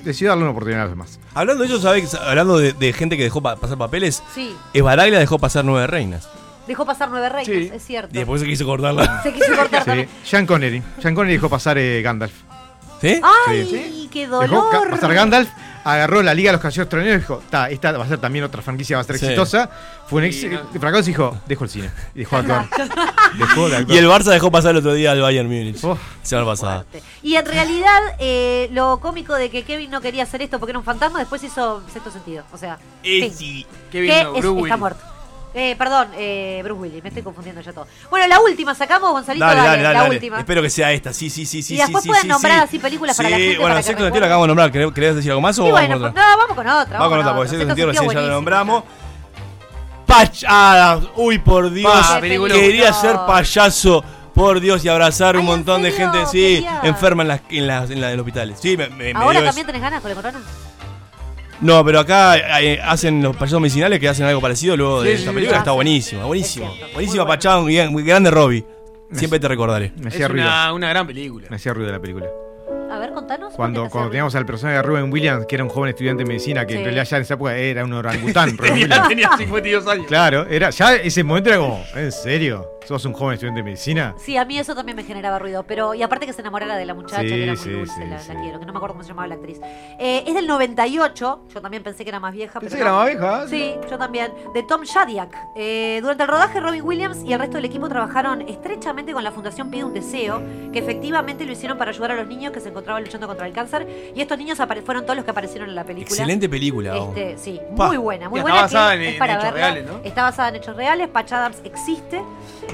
Decidió 0.02 0.30
darle 0.30 0.42
una 0.44 0.50
oportunidad 0.52 0.82
a 0.82 0.84
los 0.86 0.92
demás. 0.92 1.20
Hablando 1.34 1.62
de 1.62 1.68
ellos, 1.68 1.82
¿sabes? 1.82 2.14
Hablando 2.14 2.58
de, 2.58 2.72
de 2.72 2.92
gente 2.92 3.16
que 3.16 3.22
dejó 3.24 3.40
pa- 3.40 3.56
pasar 3.56 3.78
papeles, 3.78 4.22
Sí. 4.34 4.54
Esbaraglia 4.74 5.18
dejó 5.18 5.38
pasar 5.38 5.64
nueve 5.64 5.86
reinas. 5.86 6.28
Dejó 6.66 6.84
pasar 6.86 7.08
nueve 7.10 7.28
reinas, 7.28 7.46
Sí. 7.46 7.70
es 7.74 7.84
cierto. 7.84 8.10
Y 8.14 8.18
después 8.18 8.40
se 8.40 8.46
quiso 8.46 8.64
cortarla. 8.64 9.22
Se 9.22 9.32
quiso 9.32 9.54
cortar 9.56 9.84
Sí. 9.84 10.06
Sean 10.24 10.46
Connery. 10.46 10.82
Sean 11.00 11.14
Connery 11.14 11.34
dejó 11.34 11.48
pasar 11.48 11.76
eh, 11.78 12.00
Gandalf. 12.02 12.32
¿Sí? 13.02 13.20
¡Ay, 13.48 13.66
Sí. 13.68 14.08
qué 14.10 14.26
dolor! 14.26 14.88
pasar 14.90 15.12
Gandalf, 15.12 15.50
agarró 15.84 16.22
la 16.22 16.32
Liga 16.32 16.48
de 16.50 16.52
los 16.52 16.60
Caballeros 16.62 16.88
Troneros 16.88 17.16
y 17.16 17.18
dijo, 17.18 17.42
"Ta, 17.50 17.68
esta 17.68 17.90
va 17.92 18.04
a 18.04 18.08
ser 18.08 18.18
también 18.18 18.44
otra 18.44 18.62
franquicia, 18.62 18.96
va 18.96 19.00
a 19.02 19.04
ser 19.04 19.18
Sí. 19.18 19.26
exitosa. 19.26 19.68
Fue 20.06 20.24
un 20.24 20.32
Sí, 20.32 20.46
ex 20.46 20.52
no. 20.74 20.80
fracaso 20.80 21.02
y 21.02 21.06
dijo, 21.12 21.36
dejo 21.46 21.64
el 21.64 21.70
cine. 21.70 21.90
Y 22.14 22.20
dejó 22.20 22.36
actuar. 22.36 22.68
dejó 23.38 23.68
de 23.68 23.76
actuar. 23.78 23.96
Y 23.96 23.98
el 23.98 24.06
Barça 24.08 24.30
dejó 24.30 24.50
pasar 24.52 24.70
el 24.70 24.76
otro 24.78 24.94
día 24.94 25.10
al 25.12 25.20
Bayern 25.20 25.48
Múnich. 25.48 25.82
Oh. 25.84 25.98
Semana 26.22 26.46
pasada. 26.46 26.84
Y 27.22 27.34
en 27.34 27.44
realidad, 27.46 28.00
eh, 28.20 28.68
lo 28.72 29.00
cómico 29.00 29.34
de 29.34 29.50
que 29.50 29.64
Kevin 29.64 29.90
no 29.90 30.00
quería 30.00 30.22
hacer 30.22 30.40
esto 30.42 30.58
porque 30.60 30.70
era 30.70 30.78
un 30.78 30.84
fantasma, 30.84 31.18
después 31.18 31.42
hizo 31.42 31.82
sexto 31.92 32.10
sentido. 32.12 32.44
O 32.52 32.58
sea, 32.58 32.78
Eh. 33.02 33.32
Kevin 33.90 34.10
que 34.10 34.22
no, 34.24 34.36
es- 34.36 34.64
está 34.64 34.76
muerto. 34.76 35.04
Eh, 35.54 35.74
perdón, 35.76 36.08
eh, 36.16 36.60
Bruce 36.64 36.80
Willis, 36.80 37.02
me 37.02 37.08
estoy 37.10 37.22
confundiendo 37.22 37.60
ya 37.60 37.72
todo. 37.74 37.86
Bueno, 38.08 38.26
la 38.26 38.40
última, 38.40 38.74
sacamos, 38.74 39.10
Gonzalito, 39.12 39.44
Dale, 39.44 39.60
dale, 39.60 39.82
dale, 39.82 39.82
la 39.94 40.02
dale. 40.02 40.14
última. 40.14 40.38
Espero 40.38 40.62
que 40.62 40.70
sea 40.70 40.92
esta. 40.92 41.12
Sí, 41.12 41.28
sí, 41.28 41.44
sí, 41.44 41.62
sí. 41.62 41.74
Y 41.74 41.76
después 41.76 42.02
sí, 42.02 42.08
pueden 42.08 42.22
sí, 42.22 42.28
nombrar 42.28 42.58
sí. 42.60 42.64
así 42.64 42.78
películas 42.78 43.16
para 43.16 43.28
la 43.28 43.36
gente 43.36 43.56
Bueno, 43.58 43.68
para 43.74 43.82
sexto 43.82 44.02
sentido 44.04 44.20
la 44.20 44.26
acabamos 44.26 44.44
de 44.44 44.48
nombrar. 44.54 44.92
¿Querés, 44.94 45.14
decir 45.16 45.30
algo 45.30 45.42
más 45.42 45.58
o 45.58 45.64
vamos 45.64 45.78
bueno, 45.78 45.98
con 45.98 46.06
otra? 46.08 46.22
no, 46.22 46.38
vamos 46.38 46.56
con 46.56 46.66
otra. 46.66 46.98
Vamos 46.98 47.08
con 47.10 47.18
otra, 47.20 47.34
porque 47.34 47.48
sexto 47.50 47.66
Sexto 47.66 47.68
sentido 47.68 47.86
recién 47.88 48.10
ya 48.12 48.20
lo 48.28 48.32
nombramos. 48.34 48.84
Patch 50.06 50.44
Adams. 50.48 51.08
Uy, 51.16 51.38
por 51.38 51.70
Dios. 51.70 51.92
Pa. 51.92 52.20
Quería 52.20 52.92
ser 52.92 53.16
payaso 53.26 54.02
Por 54.34 54.60
Dios, 54.60 54.82
y 54.84 54.88
abrazar 54.88 55.36
un 55.36 55.42
Ay, 55.42 55.46
¿en 55.48 55.52
montón 55.52 55.82
de 55.82 55.92
gente, 55.92 56.24
sí, 56.24 56.38
Quería. 56.64 56.80
enferma 56.84 57.20
en 57.22 57.28
las, 57.28 57.40
en 57.50 57.66
las, 57.66 57.90
en 57.90 58.00
las 58.00 58.16
hospitales. 58.18 58.58
Sí, 58.62 58.78
me, 58.78 58.88
me- 58.88 59.12
me 59.12 59.20
¿Ahora 59.20 59.40
dio 59.40 59.48
también 59.48 59.66
eso. 59.66 59.66
tenés 59.66 59.82
ganas 59.82 60.00
con 60.00 60.10
el 60.10 60.16
corona? 60.16 60.40
No, 61.62 61.84
pero 61.84 62.00
acá 62.00 62.60
eh, 62.60 62.80
hacen 62.82 63.22
los 63.22 63.36
payasos 63.36 63.60
medicinales 63.60 63.98
que 64.00 64.08
hacen 64.08 64.26
algo 64.26 64.40
parecido 64.40 64.76
luego 64.76 65.02
de 65.02 65.10
Sí, 65.10 65.14
esta 65.20 65.30
sí, 65.30 65.34
película. 65.34 65.58
Está 65.58 65.72
buenísima, 65.72 66.24
buenísima. 66.24 66.66
Buenísima, 66.92 67.22
buena. 67.24 67.36
Pachá, 67.36 67.60
muy, 67.60 67.88
muy 67.88 68.02
grande 68.02 68.30
Robbie. 68.30 68.64
Siempre 69.12 69.38
te 69.38 69.46
recordaré. 69.48 69.92
Me 69.96 70.08
Es 70.08 70.14
hacía 70.14 70.28
ruido. 70.28 70.46
una, 70.46 70.72
una 70.72 70.88
gran 70.88 71.06
película. 71.06 71.46
Me 71.50 71.56
hacía 71.56 71.72
ruido 71.72 71.92
la 71.92 72.00
película. 72.00 72.26
A 72.92 72.98
ver, 72.98 73.12
contanos. 73.12 73.48
¿por 73.48 73.52
qué 73.52 73.56
Cuando, 73.56 73.88
cuando 73.88 74.10
teníamos 74.10 74.34
al 74.34 74.44
personaje 74.46 74.76
de 74.76 74.82
Ruben 74.82 75.12
Williams, 75.12 75.46
que 75.46 75.54
era 75.54 75.64
un 75.64 75.70
joven 75.70 75.90
estudiante 75.90 76.24
de 76.24 76.28
medicina, 76.28 76.66
que 76.66 76.74
Sí. 76.74 76.78
en 76.78 76.84
realidad 76.84 77.04
ya 77.04 77.16
en 77.16 77.22
esa 77.22 77.34
época 77.34 77.56
era 77.56 77.84
un 77.84 77.92
orangután. 77.92 78.56
Tenía, 78.56 79.08
tenía 79.08 79.30
52 79.36 79.86
años. 79.86 80.06
Claro, 80.06 80.46
era, 80.48 80.70
ya 80.70 80.94
ese 80.96 81.24
momento 81.24 81.48
era 81.50 81.58
como, 81.58 81.82
¿en 81.94 82.12
serio? 82.12 82.68
¿Sos 82.86 83.04
un 83.04 83.12
joven 83.12 83.34
estudiante 83.34 83.60
de 83.60 83.64
medicina? 83.64 84.12
Sí, 84.18 84.36
a 84.36 84.44
mí 84.44 84.58
eso 84.58 84.74
también 84.74 84.96
me 84.96 85.04
generaba 85.04 85.38
ruido. 85.38 85.62
Pero, 85.62 85.94
y 85.94 86.02
aparte 86.02 86.26
que 86.26 86.32
se 86.32 86.40
enamorara 86.40 86.76
de 86.76 86.84
la 86.84 86.94
muchacha, 86.94 87.22
Sí, 87.22 87.28
que 87.28 87.42
era 87.44 87.52
muy 87.52 87.56
sí, 87.62 87.70
dulce, 87.70 87.94
sí, 87.94 88.08
la, 88.34 88.40
quiero, 88.40 88.58
que 88.58 88.66
no 88.66 88.72
me 88.72 88.78
acuerdo 88.78 88.94
cómo 88.94 89.04
se 89.04 89.08
llamaba 89.10 89.28
la 89.28 89.36
actriz. 89.36 89.60
Eh, 90.00 90.24
es 90.26 90.34
del 90.34 90.48
98, 90.48 91.44
yo 91.54 91.60
también 91.62 91.84
pensé 91.84 92.02
que 92.02 92.10
era 92.10 92.18
más 92.18 92.32
vieja. 92.34 92.58
Pensé 92.58 92.76
pero 92.76 92.84
que 93.06 93.12
era 93.12 93.20
más 93.30 93.48
vieja. 93.48 93.48
Sí, 93.48 93.88
yo 93.88 93.98
también. 93.98 94.32
De 94.52 94.64
Tom 94.64 94.82
Shadyac. 94.82 95.32
Eh, 95.54 96.00
durante 96.02 96.24
el 96.24 96.28
rodaje, 96.28 96.58
Robin 96.58 96.82
Williams 96.82 97.22
y 97.24 97.32
el 97.32 97.38
resto 97.38 97.56
del 97.56 97.66
equipo 97.66 97.88
trabajaron 97.88 98.42
estrechamente 98.42 99.12
con 99.12 99.22
la 99.22 99.30
Fundación 99.30 99.70
Pide 99.70 99.84
un 99.84 99.94
Deseo, 99.94 100.42
que 100.72 100.80
efectivamente 100.80 101.44
lo 101.46 101.52
hicieron 101.52 101.78
para 101.78 101.92
ayudar 101.92 102.10
a 102.10 102.16
los 102.16 102.26
niños 102.26 102.52
que 102.52 102.58
se 102.58 102.70
encontraban 102.70 102.81
luchando 103.00 103.26
contra 103.26 103.46
el 103.46 103.52
cáncer. 103.52 103.86
Y 104.14 104.20
estos 104.20 104.38
niños 104.38 104.58
apare- 104.60 104.82
fueron 104.82 105.04
todos 105.04 105.16
los 105.16 105.24
que 105.24 105.30
aparecieron 105.30 105.68
en 105.68 105.74
la 105.74 105.84
película. 105.84 106.10
Excelente 106.14 106.48
película. 106.48 106.96
Este, 106.96 107.38
sí, 107.38 107.60
Pa. 107.76 107.88
muy 107.88 107.96
buena, 107.96 108.28
muy 108.28 108.40
buena. 108.40 108.56
está 108.64 108.78
basada 108.78 108.90
que 108.92 108.96
en- 108.96 109.02
es 109.08 109.12
en 109.14 109.18
para 109.18 109.32
hechos 109.34 109.44
verla. 109.44 109.58
reales, 109.58 109.84
¿no? 109.86 110.00
Está 110.04 110.22
basada 110.22 110.48
en 110.50 110.56
hechos 110.56 110.76
reales. 110.76 111.08
Patch 111.08 111.32
Adams 111.32 111.58
existe. 111.64 112.22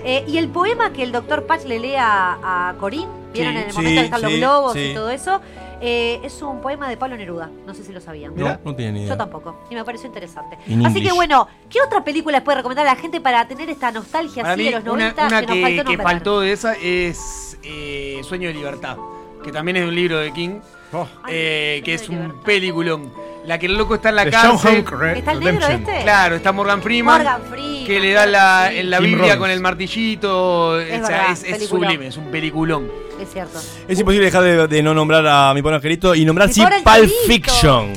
Eh, 0.04 0.24
y 0.26 0.38
el 0.38 0.48
poema 0.48 0.92
que 0.92 1.02
el 1.02 1.12
doctor 1.12 1.46
Patch 1.46 1.64
le 1.64 1.78
lee 1.78 1.94
a, 1.96 2.68
a 2.70 2.74
Corinne, 2.78 3.08
¿vieron 3.32 3.52
Sí, 3.54 3.58
en 3.58 3.64
el 3.66 3.70
sí, 3.70 3.76
momento 3.76 4.00
que 4.00 4.04
están 4.04 4.22
los 4.22 4.30
sí, 4.32 4.38
globos 4.38 4.72
sí. 4.74 4.80
y 4.80 4.94
todo 4.94 5.10
eso? 5.10 5.40
Eh, 5.80 6.20
es 6.24 6.42
un 6.42 6.60
poema 6.60 6.88
de 6.88 6.96
Pablo 6.96 7.16
Neruda. 7.16 7.48
No 7.64 7.72
sé 7.72 7.84
si 7.84 7.92
lo 7.92 8.00
sabían. 8.00 8.34
No, 8.34 8.58
no 8.64 8.74
tenía 8.74 8.90
ni 8.90 8.98
idea. 9.02 9.10
Yo 9.10 9.16
tampoco. 9.16 9.60
Y 9.70 9.76
me 9.76 9.84
pareció 9.84 10.08
interesante. 10.08 10.58
In 10.66 10.84
Así 10.84 11.00
que 11.00 11.12
bueno, 11.12 11.46
¿qué 11.70 11.78
otra 11.80 12.02
película 12.02 12.38
les 12.38 12.44
puede 12.44 12.56
recomendar 12.56 12.84
a 12.84 12.94
la 12.94 13.00
gente 13.00 13.20
para 13.20 13.46
tener 13.46 13.70
esta 13.70 13.92
nostalgia 13.92 14.42
Para 14.42 14.54
así 14.54 14.62
mí, 14.62 14.68
de 14.70 14.74
los 14.74 14.82
una, 14.82 14.92
90 15.14 15.26
una 15.28 15.40
que 15.40 15.46
nos 15.46 15.54
que, 15.56 15.62
faltó 15.62 15.90
que 15.90 15.98
faltó 15.98 16.40
de 16.40 16.52
esa 16.52 16.74
es 16.74 17.56
eh, 17.62 18.20
Sueño 18.24 18.48
de 18.48 18.54
Libertad, 18.54 18.96
que 19.42 19.52
también 19.52 19.76
es 19.76 19.82
de 19.84 19.88
un 19.88 19.94
libro 19.94 20.18
de 20.18 20.32
King, 20.32 20.60
Oh, 20.90 21.06
eh, 21.28 21.82
que 21.84 21.92
es 21.94 22.08
un 22.08 22.40
peliculón. 22.44 23.12
La 23.44 23.58
que 23.58 23.66
el 23.66 23.76
loco 23.76 23.94
está 23.94 24.08
en 24.08 24.16
la 24.16 24.24
The 24.24 24.30
cárcel. 24.30 24.84
¿Está 25.16 25.32
el 25.32 25.40
negro 25.40 25.66
este? 25.66 26.02
Claro, 26.02 26.36
está 26.36 26.50
Morgan 26.52 26.82
Freeman. 26.82 27.18
Morgan 27.22 27.42
Freeman. 27.50 27.84
que 27.86 28.00
le 28.00 28.12
da 28.12 28.26
la, 28.26 28.72
en 28.72 28.90
la 28.90 28.98
Biblia 29.00 29.18
Robbins. 29.18 29.36
con 29.36 29.50
el 29.50 29.60
martillito. 29.60 30.80
Es 30.80 31.02
o 31.02 31.06
sea, 31.06 31.16
verdad, 31.18 31.32
es, 31.32 31.44
es 31.44 31.68
sublime, 31.68 32.06
es 32.06 32.16
un 32.16 32.30
peliculón. 32.30 32.90
Es 33.20 33.30
cierto. 33.32 33.58
Es 33.86 33.98
imposible 33.98 34.24
dejar 34.26 34.42
de, 34.42 34.66
de 34.66 34.82
no 34.82 34.94
nombrar 34.94 35.26
a 35.26 35.52
mi 35.54 35.60
pobre 35.62 35.76
angelito 35.76 36.14
y 36.14 36.24
nombrar 36.24 36.50
sí 36.52 36.62
Pulp. 36.62 37.10
Fiction. 37.26 37.92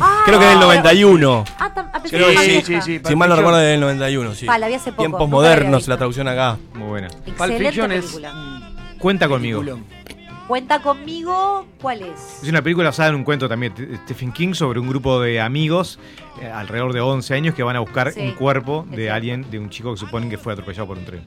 Ah, 0.00 0.22
Creo 0.24 0.38
que 0.38 0.44
del 0.46 0.54
pero- 0.58 0.66
91. 0.68 1.44
Ah, 1.58 1.70
tam- 1.74 1.90
ah, 1.92 2.00
Creo 2.08 2.26
que 2.28 2.32
era 2.32 2.42
sí, 2.42 2.62
sí, 2.64 2.80
sí. 2.80 3.00
Si 3.06 3.16
mal 3.16 3.28
no 3.28 3.36
recuerdo, 3.36 3.58
del 3.58 3.80
91, 3.80 4.34
sí. 4.34 4.46
Pa, 4.46 4.58
la 4.58 4.66
vi 4.68 4.74
hace 4.74 4.90
poco, 4.90 5.02
Tiempos 5.02 5.28
modernos, 5.28 5.86
la 5.88 5.96
traducción 5.96 6.26
acá. 6.28 6.58
muy 6.74 6.86
buena. 6.88 7.08
Pulp 7.36 7.56
Fiction 7.58 7.92
es 7.92 8.04
película. 8.06 8.32
Cuenta 8.98 9.28
conmigo. 9.28 9.60
peliculón. 9.60 9.84
Cuenta 10.48 10.80
conmigo, 10.80 11.66
¿cuál 11.82 12.02
es? 12.02 12.40
Es 12.42 12.48
una 12.48 12.62
película 12.62 12.88
basada 12.90 13.08
en 13.08 13.16
un 13.16 13.24
cuento 13.24 13.48
también 13.48 13.74
de 13.74 13.96
Stephen 14.04 14.30
King 14.32 14.54
sobre 14.54 14.78
un 14.78 14.88
grupo 14.88 15.20
de 15.20 15.40
amigos 15.40 15.98
eh, 16.40 16.46
alrededor 16.46 16.92
de 16.92 17.00
11 17.00 17.34
años 17.34 17.54
que 17.54 17.64
van 17.64 17.74
a 17.74 17.80
buscar 17.80 18.12
Sí, 18.12 18.20
un 18.20 18.32
cuerpo 18.32 18.86
de 18.88 18.96
cierto. 18.96 19.14
alguien, 19.14 19.50
de 19.50 19.58
un 19.58 19.70
chico 19.70 19.92
que 19.92 19.98
suponen 19.98 20.30
que 20.30 20.38
fue 20.38 20.52
atropellado 20.52 20.86
por 20.86 20.98
un 20.98 21.04
tren. 21.04 21.22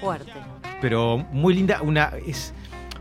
Fuerte. 0.00 0.32
Pero 0.80 1.18
muy 1.18 1.54
linda, 1.54 1.80
una 1.82 2.12
es 2.26 2.52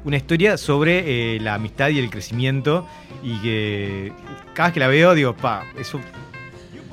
una 0.03 0.17
historia 0.17 0.55
sobre 0.57 1.35
eh, 1.35 1.39
la 1.39 1.55
amistad 1.55 1.89
y 1.89 1.97
el 1.97 2.11
crecimiento 2.11 2.87
y 3.23 3.39
que 3.39 4.13
cada 4.53 4.67
vez 4.69 4.73
que 4.75 4.79
la 4.81 4.87
veo 4.87 5.15
digo, 5.15 5.35
pa, 5.35 5.63
eso 5.79 5.99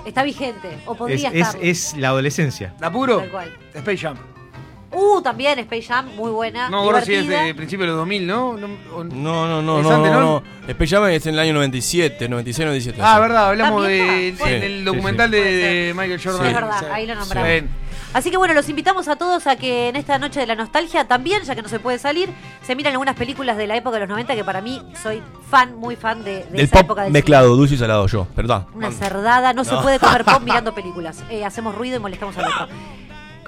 Está 0.07 0.23
vigente, 0.23 0.71
o 0.87 0.95
podría 0.95 1.29
es, 1.29 1.35
estar. 1.49 1.63
es 1.63 1.95
la 1.99 2.09
adolescencia. 2.09 2.75
¿La 2.81 2.91
puro? 2.91 3.19
Tal 3.19 3.31
cual. 3.31 3.55
Space 3.75 3.99
Jam. 3.99 4.17
Uh, 4.91 5.21
también 5.21 5.59
Space 5.59 5.83
Jam, 5.83 6.07
muy 6.17 6.31
buena. 6.31 6.71
No, 6.71 6.79
ahora 6.79 7.03
sí 7.03 7.15
es 7.15 7.29
de 7.29 7.55
principio 7.55 7.85
de 7.85 7.89
los 7.93 7.99
2000, 7.99 8.27
¿no? 8.27 8.57
No, 8.57 8.67
o- 8.95 9.05
No, 9.05 9.47
no, 9.47 9.61
no, 9.61 9.81
¿Es 9.81 9.85
no, 9.87 9.95
antes, 9.95 10.13
no, 10.13 10.21
no? 10.21 10.43
no. 10.43 10.69
Space 10.69 10.95
Jam 10.97 11.05
es 11.11 11.27
en 11.27 11.35
el 11.35 11.41
año 11.41 11.53
97, 11.53 12.27
96, 12.29 12.65
97. 12.67 12.99
Ah, 13.03 13.15
sí. 13.17 13.21
verdad, 13.21 13.49
hablamos 13.51 13.87
¿Está 13.87 14.13
de, 14.13 14.19
vieja? 14.31 14.45
en 14.51 14.61
Sí, 14.61 14.67
el 14.67 14.79
sí, 14.79 14.85
documental 14.85 15.31
sí. 15.31 15.37
de, 15.37 15.93
Michael 15.95 16.21
Jordan. 16.23 16.41
Sí. 16.43 16.49
Es 16.49 16.55
verdad, 16.55 16.91
ahí 16.93 17.07
lo 17.07 17.13
Sí. 17.15 17.19
nombramos. 17.21 17.49
Bien. 17.51 17.69
Así 18.15 18.31
que 18.31 18.39
bueno, 18.39 18.55
los 18.55 18.67
invitamos 18.71 19.07
a 19.09 19.17
todos 19.17 19.47
a 19.47 19.57
que 19.57 19.89
en 19.91 19.97
esta 19.97 20.19
noche 20.19 20.41
de 20.41 20.47
la 20.47 20.55
nostalgia 20.55 21.05
también, 21.07 21.43
ya 21.43 21.55
que 21.55 21.61
no 21.61 21.69
se 21.69 21.79
puede 21.79 21.99
salir, 21.99 22.31
se 22.63 22.75
miran 22.75 22.93
algunas 22.93 23.15
películas 23.17 23.59
de 23.59 23.67
la 23.67 23.77
época 23.77 23.97
de 23.97 24.01
los 24.01 24.09
90 24.09 24.35
que 24.35 24.45
para 24.45 24.63
mí 24.63 24.81
soy 25.03 25.23
fan, 25.51 25.77
muy 25.77 25.95
fan 25.97 26.25
de, 26.25 26.45
de 26.45 26.51
Del 26.53 26.61
esa 26.63 26.77
pop 26.77 26.85
época 26.85 27.03
del 27.03 27.13
mezclado, 27.13 27.55
dulce 27.55 27.75
y 27.75 27.77
salado 27.79 28.07
yo, 28.07 28.27
¿verdad? 28.35 28.63
cine. 28.73 28.79
Una 28.79 28.93
cerdada, 28.93 29.53
no, 29.53 29.63
se 29.65 29.73
No. 29.75 29.83
puede 29.83 29.99
comer 29.99 30.25
pop 30.25 30.41
mirando 30.43 30.75
películas. 30.75 31.23
Eh, 31.29 31.45
hacemos 31.45 31.75
ruido 31.75 31.99
y 31.99 32.01
molestamos 32.01 32.35
al 32.39 32.47
otro. 32.47 32.69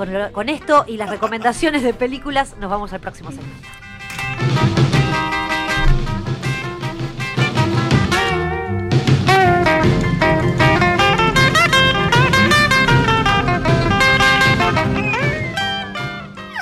Con, 0.01 0.09
con 0.33 0.49
esto 0.49 0.87
y 0.89 0.97
las 0.97 1.11
recomendaciones 1.11 1.83
de 1.83 1.93
películas, 1.93 2.57
nos 2.59 2.71
vamos 2.71 2.91
al 2.95 3.01
próximo 3.01 3.31
segmento. 3.33 3.69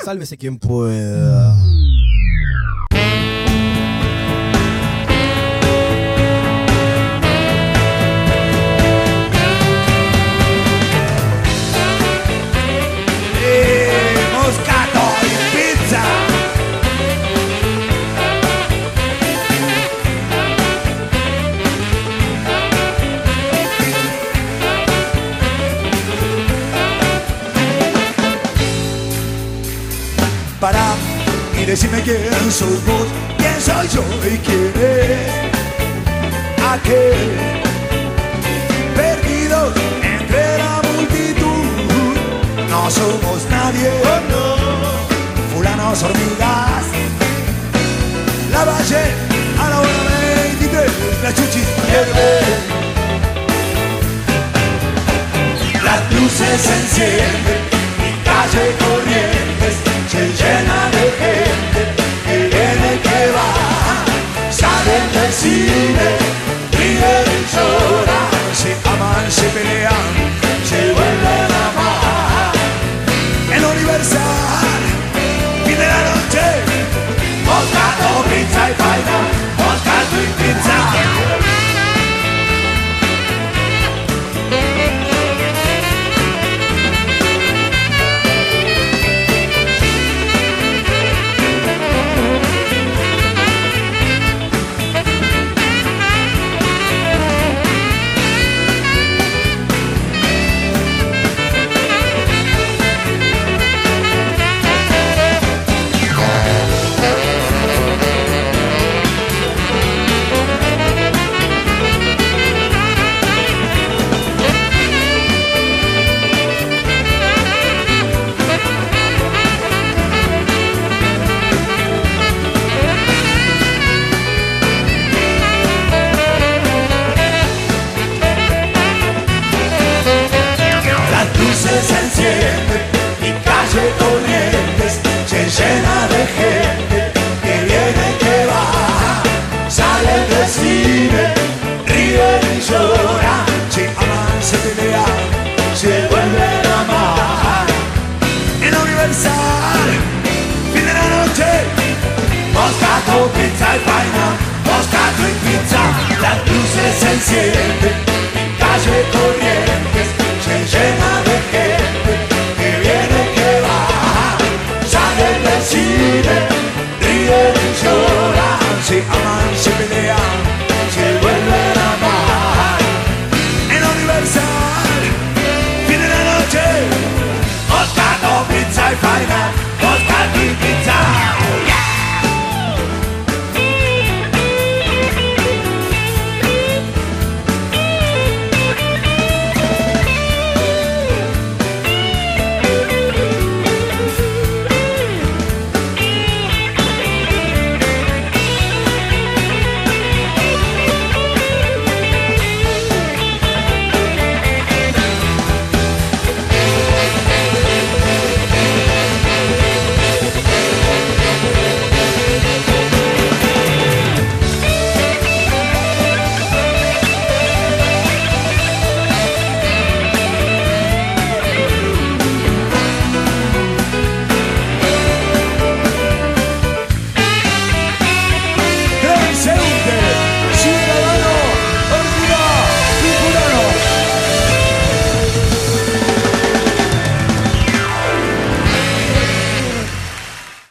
Sálvese 0.05 0.37
quien 0.37 0.59
pueda. 0.59 1.55
Decime 31.69 32.01
quién 32.01 32.51
sos 32.51 32.83
vos, 32.87 33.07
quién 33.37 33.61
soy 33.61 33.87
yo 33.89 34.03
y 34.25 34.39
quién 34.39 34.73
es 34.75 35.29
aquel 36.67 37.29
perdido 38.97 39.75
entre 40.03 40.59
la 40.59 40.81
multitud. 40.91 42.17
No 42.71 42.91
somos 42.91 43.45
nadie, 43.51 43.91
fulanos 45.53 46.03
hormigas. 46.03 46.87
La 48.51 48.65
valle 48.65 49.05
a 49.61 49.69
la 49.69 49.81
hora 49.81 49.91
23, 50.45 50.91
la 51.23 51.35
chuchis 51.35 51.69
hierven. 51.87 52.79
Las 55.85 56.13
luces 56.15 56.61
se 56.63 56.75
encienden, 56.81 57.61
mi 58.01 58.11
calle 58.25 58.75
Corrientes 58.79 59.98
se 60.09 60.19
llena 60.19 60.91
de 60.97 61.05
gente 61.23 61.81
que 62.25 62.37
viene 62.49 62.91
que 63.03 63.21
va. 63.37 63.51
Salen 64.51 65.13
del 65.13 65.33
cine, 65.33 66.09
ríen 66.73 67.27
y 67.37 67.55
lloran, 67.55 68.55
se 68.55 68.73
aman, 68.89 69.31
se 69.31 69.49
pelean, 69.55 70.15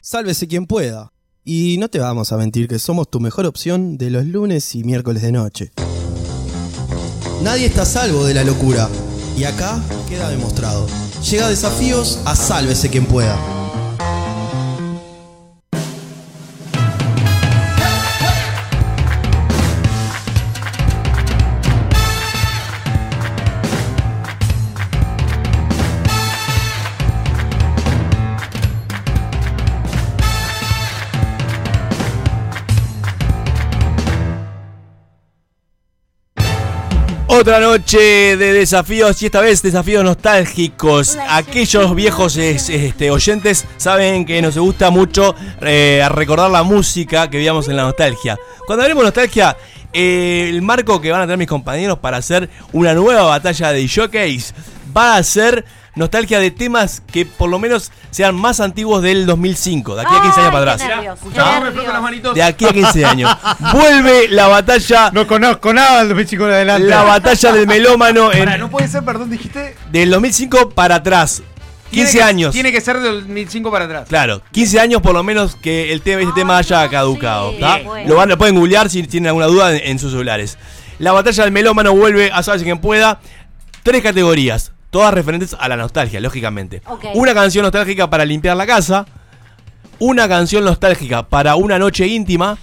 Sálvese 0.09 0.47
quien 0.47 0.67
pueda. 0.67 1.11
Y 1.43 1.75
no 1.79 1.89
te 1.89 1.99
vamos 1.99 2.31
a 2.31 2.37
mentir 2.37 2.69
que 2.69 2.79
somos 2.79 3.11
tu 3.11 3.19
mejor 3.19 3.45
opción 3.45 3.97
de 3.97 4.09
los 4.09 4.25
lunes 4.25 4.73
y 4.73 4.85
miércoles 4.85 5.21
de 5.21 5.33
noche. 5.33 5.73
Nadie 7.43 7.65
está 7.65 7.83
salvo 7.83 8.23
de 8.23 8.33
la 8.33 8.45
locura. 8.45 8.87
Y 9.37 9.43
acá 9.43 9.83
queda 10.07 10.29
demostrado. 10.29 10.87
Llega 11.29 11.49
desafíos 11.49 12.21
a 12.23 12.37
Sálvese 12.37 12.89
quien 12.89 13.05
pueda. 13.05 13.37
Otra 37.39 37.59
noche 37.59 38.35
de 38.35 38.51
desafíos 38.53 39.21
y 39.21 39.27
esta 39.27 39.41
vez 39.41 39.61
desafíos 39.61 40.03
nostálgicos. 40.03 41.17
Aquellos 41.29 41.93
viejos 41.93 42.35
es- 42.35 42.69
este, 42.69 43.11
oyentes 43.11 43.65
saben 43.77 44.25
que 44.25 44.41
nos 44.41 44.57
gusta 44.57 44.89
mucho 44.89 45.35
eh, 45.61 46.03
recordar 46.09 46.49
la 46.49 46.63
música 46.63 47.29
que 47.29 47.37
veíamos 47.37 47.67
en 47.67 47.75
la 47.75 47.83
nostalgia. 47.83 48.39
Cuando 48.65 48.83
hablemos 48.83 49.03
de 49.03 49.07
nostalgia, 49.09 49.55
eh, 49.93 50.47
el 50.49 50.61
marco 50.63 50.99
que 50.99 51.11
van 51.11 51.21
a 51.21 51.23
tener 51.25 51.37
mis 51.37 51.47
compañeros 51.47 51.99
para 51.99 52.17
hacer 52.17 52.49
una 52.73 52.93
nueva 52.95 53.23
batalla 53.23 53.71
de 53.71 53.87
jockeys 53.87 54.53
va 54.95 55.17
a 55.17 55.23
ser 55.23 55.63
nostalgia 55.97 56.39
de 56.39 56.51
temas 56.51 57.01
que 57.11 57.25
por 57.25 57.49
lo 57.49 57.59
menos 57.59 57.91
sean 58.11 58.35
más 58.35 58.59
antiguos 58.59 59.01
del 59.03 59.25
2005, 59.25 59.95
de 59.95 60.01
aquí 60.03 60.15
a 60.15 60.21
15 60.21 60.39
años 60.39 60.51
para 60.51 60.73
atrás. 60.73 60.89
Escuchá, 61.15 61.59
me 61.59 61.71
froto 61.71 61.91
las 61.91 62.01
manitos. 62.01 62.35
De 62.35 62.43
aquí 62.43 62.65
a 62.65 62.71
15 62.73 63.05
años. 63.05 63.35
Vuelve 63.73 64.27
la 64.29 64.47
batalla, 64.47 65.09
No 65.11 65.27
conozco 65.27 65.73
nada 65.73 65.99
del 65.99 66.09
2005 66.09 66.45
en 66.47 66.51
adelante. 66.53 66.87
la 66.87 67.03
batalla 67.03 67.51
del 67.51 67.67
melómano 67.67 68.31
en, 68.31 68.39
Pará, 68.45 68.57
no 68.57 68.69
puede 68.69 68.87
ser, 68.87 69.03
perdón, 69.03 69.29
dijiste. 69.29 69.75
del 69.91 70.09
2005 70.11 70.69
para 70.69 70.95
atrás. 70.95 71.41
Tiene 71.89 72.03
15 72.05 72.17
que- 72.17 72.23
años. 72.23 72.53
Tiene 72.53 72.71
que 72.71 72.81
ser 72.81 72.99
del 72.99 73.21
2005 73.21 73.71
para 73.71 73.85
atrás. 73.85 74.07
Claro, 74.09 74.41
15 74.51 74.79
años 74.79 75.01
por 75.01 75.13
lo 75.13 75.23
menos 75.23 75.55
que 75.55 75.93
el 75.93 76.01
tema, 76.01 76.21
este 76.21 76.33
tema 76.33 76.57
haya 76.57 76.87
caducado. 76.89 77.51
sí. 77.51 77.59
Lo, 78.05 78.15
van, 78.15 78.27
lo 78.29 78.37
pueden 78.37 78.55
googlear 78.55 78.89
si 78.89 79.03
tienen 79.03 79.27
alguna 79.29 79.45
duda 79.47 79.71
en, 79.75 79.91
en 79.91 79.99
sus 79.99 80.11
celulares. 80.11 80.57
La 80.99 81.11
batalla 81.13 81.43
del 81.43 81.51
melómano 81.53 81.93
vuelve 81.95 82.29
a 82.31 82.43
saberse 82.43 82.65
quien 82.65 82.79
pueda. 82.79 83.19
Tres 83.83 84.03
categorías, 84.03 84.73
todas 84.97 85.13
referentes 85.13 85.55
a 85.59 85.69
la 85.69 85.77
nostalgia, 85.77 86.19
lógicamente. 86.19 86.81
Una 87.13 87.35
canción 87.35 87.61
nostálgica 87.61 88.09
para 88.09 88.25
limpiar 88.25 88.57
la 88.57 88.65
casa. 88.65 89.05
Una 89.99 90.27
canción 90.27 90.65
nostálgica 90.65 91.29
para 91.29 91.55
una 91.55 91.77
noche 91.77 92.07
íntima. 92.07 92.57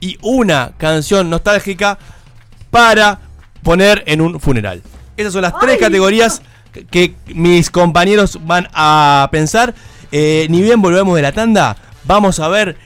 Y 0.00 0.18
una 0.20 0.72
canción 0.78 1.30
nostálgica 1.30 1.96
para 2.72 3.20
poner 3.62 4.02
en 4.08 4.20
un 4.20 4.40
funeral. 4.40 4.82
Esas 5.16 5.32
son 5.32 5.42
las 5.42 5.56
tres 5.60 5.78
categorías 5.78 6.42
que, 6.72 6.86
que 6.86 7.14
mis 7.36 7.70
compañeros 7.70 8.40
van 8.44 8.66
a 8.72 9.28
pensar. 9.30 9.72
Eh, 10.10 10.48
ni 10.50 10.62
bien 10.62 10.82
volvemos 10.82 11.14
de 11.14 11.22
la 11.22 11.30
tanda, 11.30 11.76
vamos 12.02 12.40
a 12.40 12.48
ver 12.48 12.76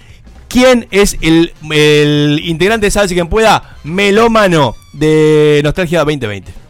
quién 0.49 0.89
es 0.91 1.17
el, 1.23 1.55
el 1.71 2.39
integrante 2.45 2.85
de 2.85 2.91
Sabes 2.91 3.15
quien 3.15 3.31
pueda, 3.31 3.79
melómano 3.83 4.75
de 4.93 5.63
Nostalgia 5.65 6.01
2020. 6.01 6.64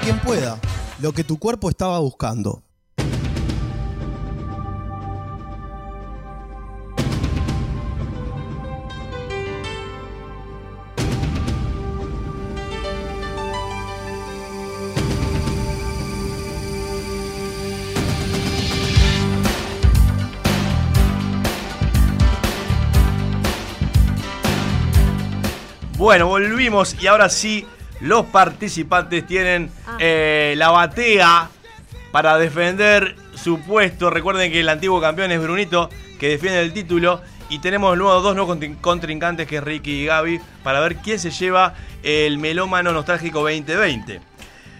Quien 0.00 0.18
pueda. 0.18 0.58
Lo 1.00 1.12
que 1.12 1.22
tu 1.22 1.38
cuerpo 1.38 1.70
estaba 1.70 1.98
buscando. 2.00 2.62
Bueno, 25.96 26.26
volvimos 26.26 26.96
y 27.00 27.06
ahora 27.06 27.28
sí, 27.30 27.66
los 28.04 28.26
participantes 28.26 29.26
tienen 29.26 29.70
Ah. 29.86 29.96
eh, 29.98 30.54
la 30.56 30.70
batea 30.70 31.48
para 32.12 32.36
defender 32.38 33.16
su 33.34 33.60
puesto. 33.60 34.10
Recuerden 34.10 34.52
que 34.52 34.60
el 34.60 34.68
antiguo 34.68 35.00
campeón 35.00 35.32
es 35.32 35.40
Brunito, 35.42 35.88
que 36.20 36.28
defiende 36.28 36.60
el 36.60 36.72
título. 36.72 37.22
Y 37.48 37.58
tenemos 37.58 37.96
luego 37.96 38.20
dos 38.20 38.34
nuevos 38.34 38.56
contrin- 38.56 38.80
contrincantes, 38.80 39.46
que 39.46 39.56
es 39.56 39.64
Ricky 39.64 40.02
y 40.02 40.06
Gaby, 40.06 40.40
para 40.62 40.80
ver 40.80 40.96
quién 40.96 41.18
se 41.18 41.30
lleva 41.30 41.74
el 42.02 42.38
melómano 42.38 42.92
nostálgico 42.92 43.40
2020. 43.40 44.20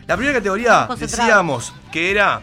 La 0.06 0.16
primera 0.16 0.38
categoría 0.38 0.86
decíamos 0.98 1.72
que 1.92 2.10
era 2.10 2.42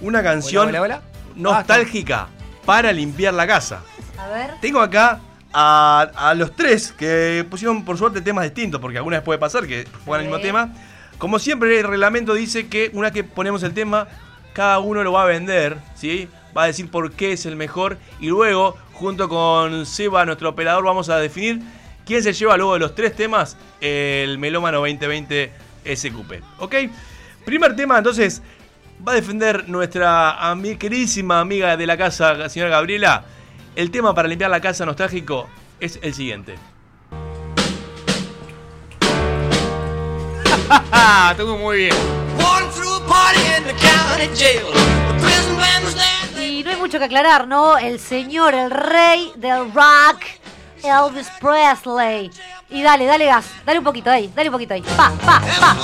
una 0.00 0.22
canción 0.22 0.68
Hola, 0.68 0.80
hola, 0.82 0.96
hola. 0.96 1.02
nostálgica 1.36 2.28
para 2.64 2.92
limpiar 2.92 3.34
la 3.34 3.46
casa. 3.46 3.82
A 4.18 4.28
ver. 4.28 4.50
Tengo 4.60 4.80
acá 4.80 5.20
a, 5.52 6.10
a 6.14 6.34
los 6.34 6.54
tres 6.54 6.92
que 6.92 7.44
pusieron 7.50 7.84
por 7.84 7.98
suerte 7.98 8.20
temas 8.20 8.44
distintos, 8.44 8.80
porque 8.80 8.98
alguna 8.98 9.16
vez 9.18 9.24
puede 9.24 9.38
pasar 9.38 9.66
que 9.66 9.86
pongan 10.04 10.20
el 10.22 10.26
mismo 10.28 10.36
Sí. 10.38 10.42
tema. 10.44 10.72
Como 11.18 11.38
siempre, 11.38 11.78
el 11.80 11.86
reglamento 11.86 12.34
dice 12.34 12.68
que 12.68 12.90
una 12.94 13.08
vez 13.08 13.12
que 13.12 13.24
ponemos 13.24 13.62
el 13.62 13.74
tema, 13.74 14.08
cada 14.52 14.78
uno 14.78 15.02
lo 15.04 15.12
va 15.12 15.22
a 15.22 15.26
vender, 15.26 15.76
¿sí? 15.94 16.28
Va 16.56 16.64
a 16.64 16.66
decir 16.66 16.90
por 16.90 17.12
qué 17.12 17.32
es 17.32 17.46
el 17.46 17.56
mejor 17.56 17.98
y 18.20 18.28
luego, 18.28 18.76
junto 18.92 19.28
con 19.28 19.86
Seba, 19.86 20.24
nuestro 20.24 20.48
operador, 20.48 20.84
vamos 20.84 21.08
a 21.08 21.18
definir 21.18 21.60
quién 22.06 22.22
se 22.22 22.32
lleva 22.32 22.56
luego 22.56 22.74
de 22.74 22.80
los 22.80 22.94
tres 22.94 23.14
temas 23.14 23.56
el 23.80 24.38
Melómano 24.38 24.78
2020 24.78 25.52
SQP. 25.94 26.32
¿Ok? 26.58 26.74
Primer 27.44 27.76
tema, 27.76 27.98
entonces, 27.98 28.42
va 29.06 29.12
a 29.12 29.14
defender 29.14 29.68
nuestra 29.68 30.36
queridísima 30.78 31.40
amiga 31.40 31.76
de 31.76 31.86
la 31.86 31.96
casa, 31.96 32.48
señora 32.48 32.70
Gabriela. 32.70 33.24
El 33.76 33.90
tema 33.90 34.14
para 34.14 34.28
limpiar 34.28 34.50
la 34.50 34.60
casa 34.60 34.84
nostálgico 34.84 35.48
es 35.78 35.98
el 36.02 36.12
siguiente. 36.14 36.56
Estuvo 41.30 41.56
muy 41.56 41.76
bien. 41.78 41.94
Y 46.38 46.62
no 46.62 46.70
hay 46.70 46.76
mucho 46.76 46.98
que 46.98 47.04
aclarar, 47.04 47.46
¿no? 47.46 47.78
El 47.78 47.98
señor, 48.00 48.54
el 48.54 48.70
rey 48.70 49.32
del 49.36 49.72
rock, 49.72 50.24
Elvis 50.82 51.28
Presley. 51.40 52.30
Y 52.68 52.82
dale, 52.82 53.06
dale 53.06 53.26
gas, 53.26 53.46
dale 53.64 53.78
un 53.78 53.84
poquito 53.84 54.10
ahí, 54.10 54.32
dale 54.34 54.48
un 54.48 54.52
poquito 54.52 54.74
ahí. 54.74 54.82
Pa, 54.82 55.12
pa, 55.24 55.40
pa. 55.60 55.76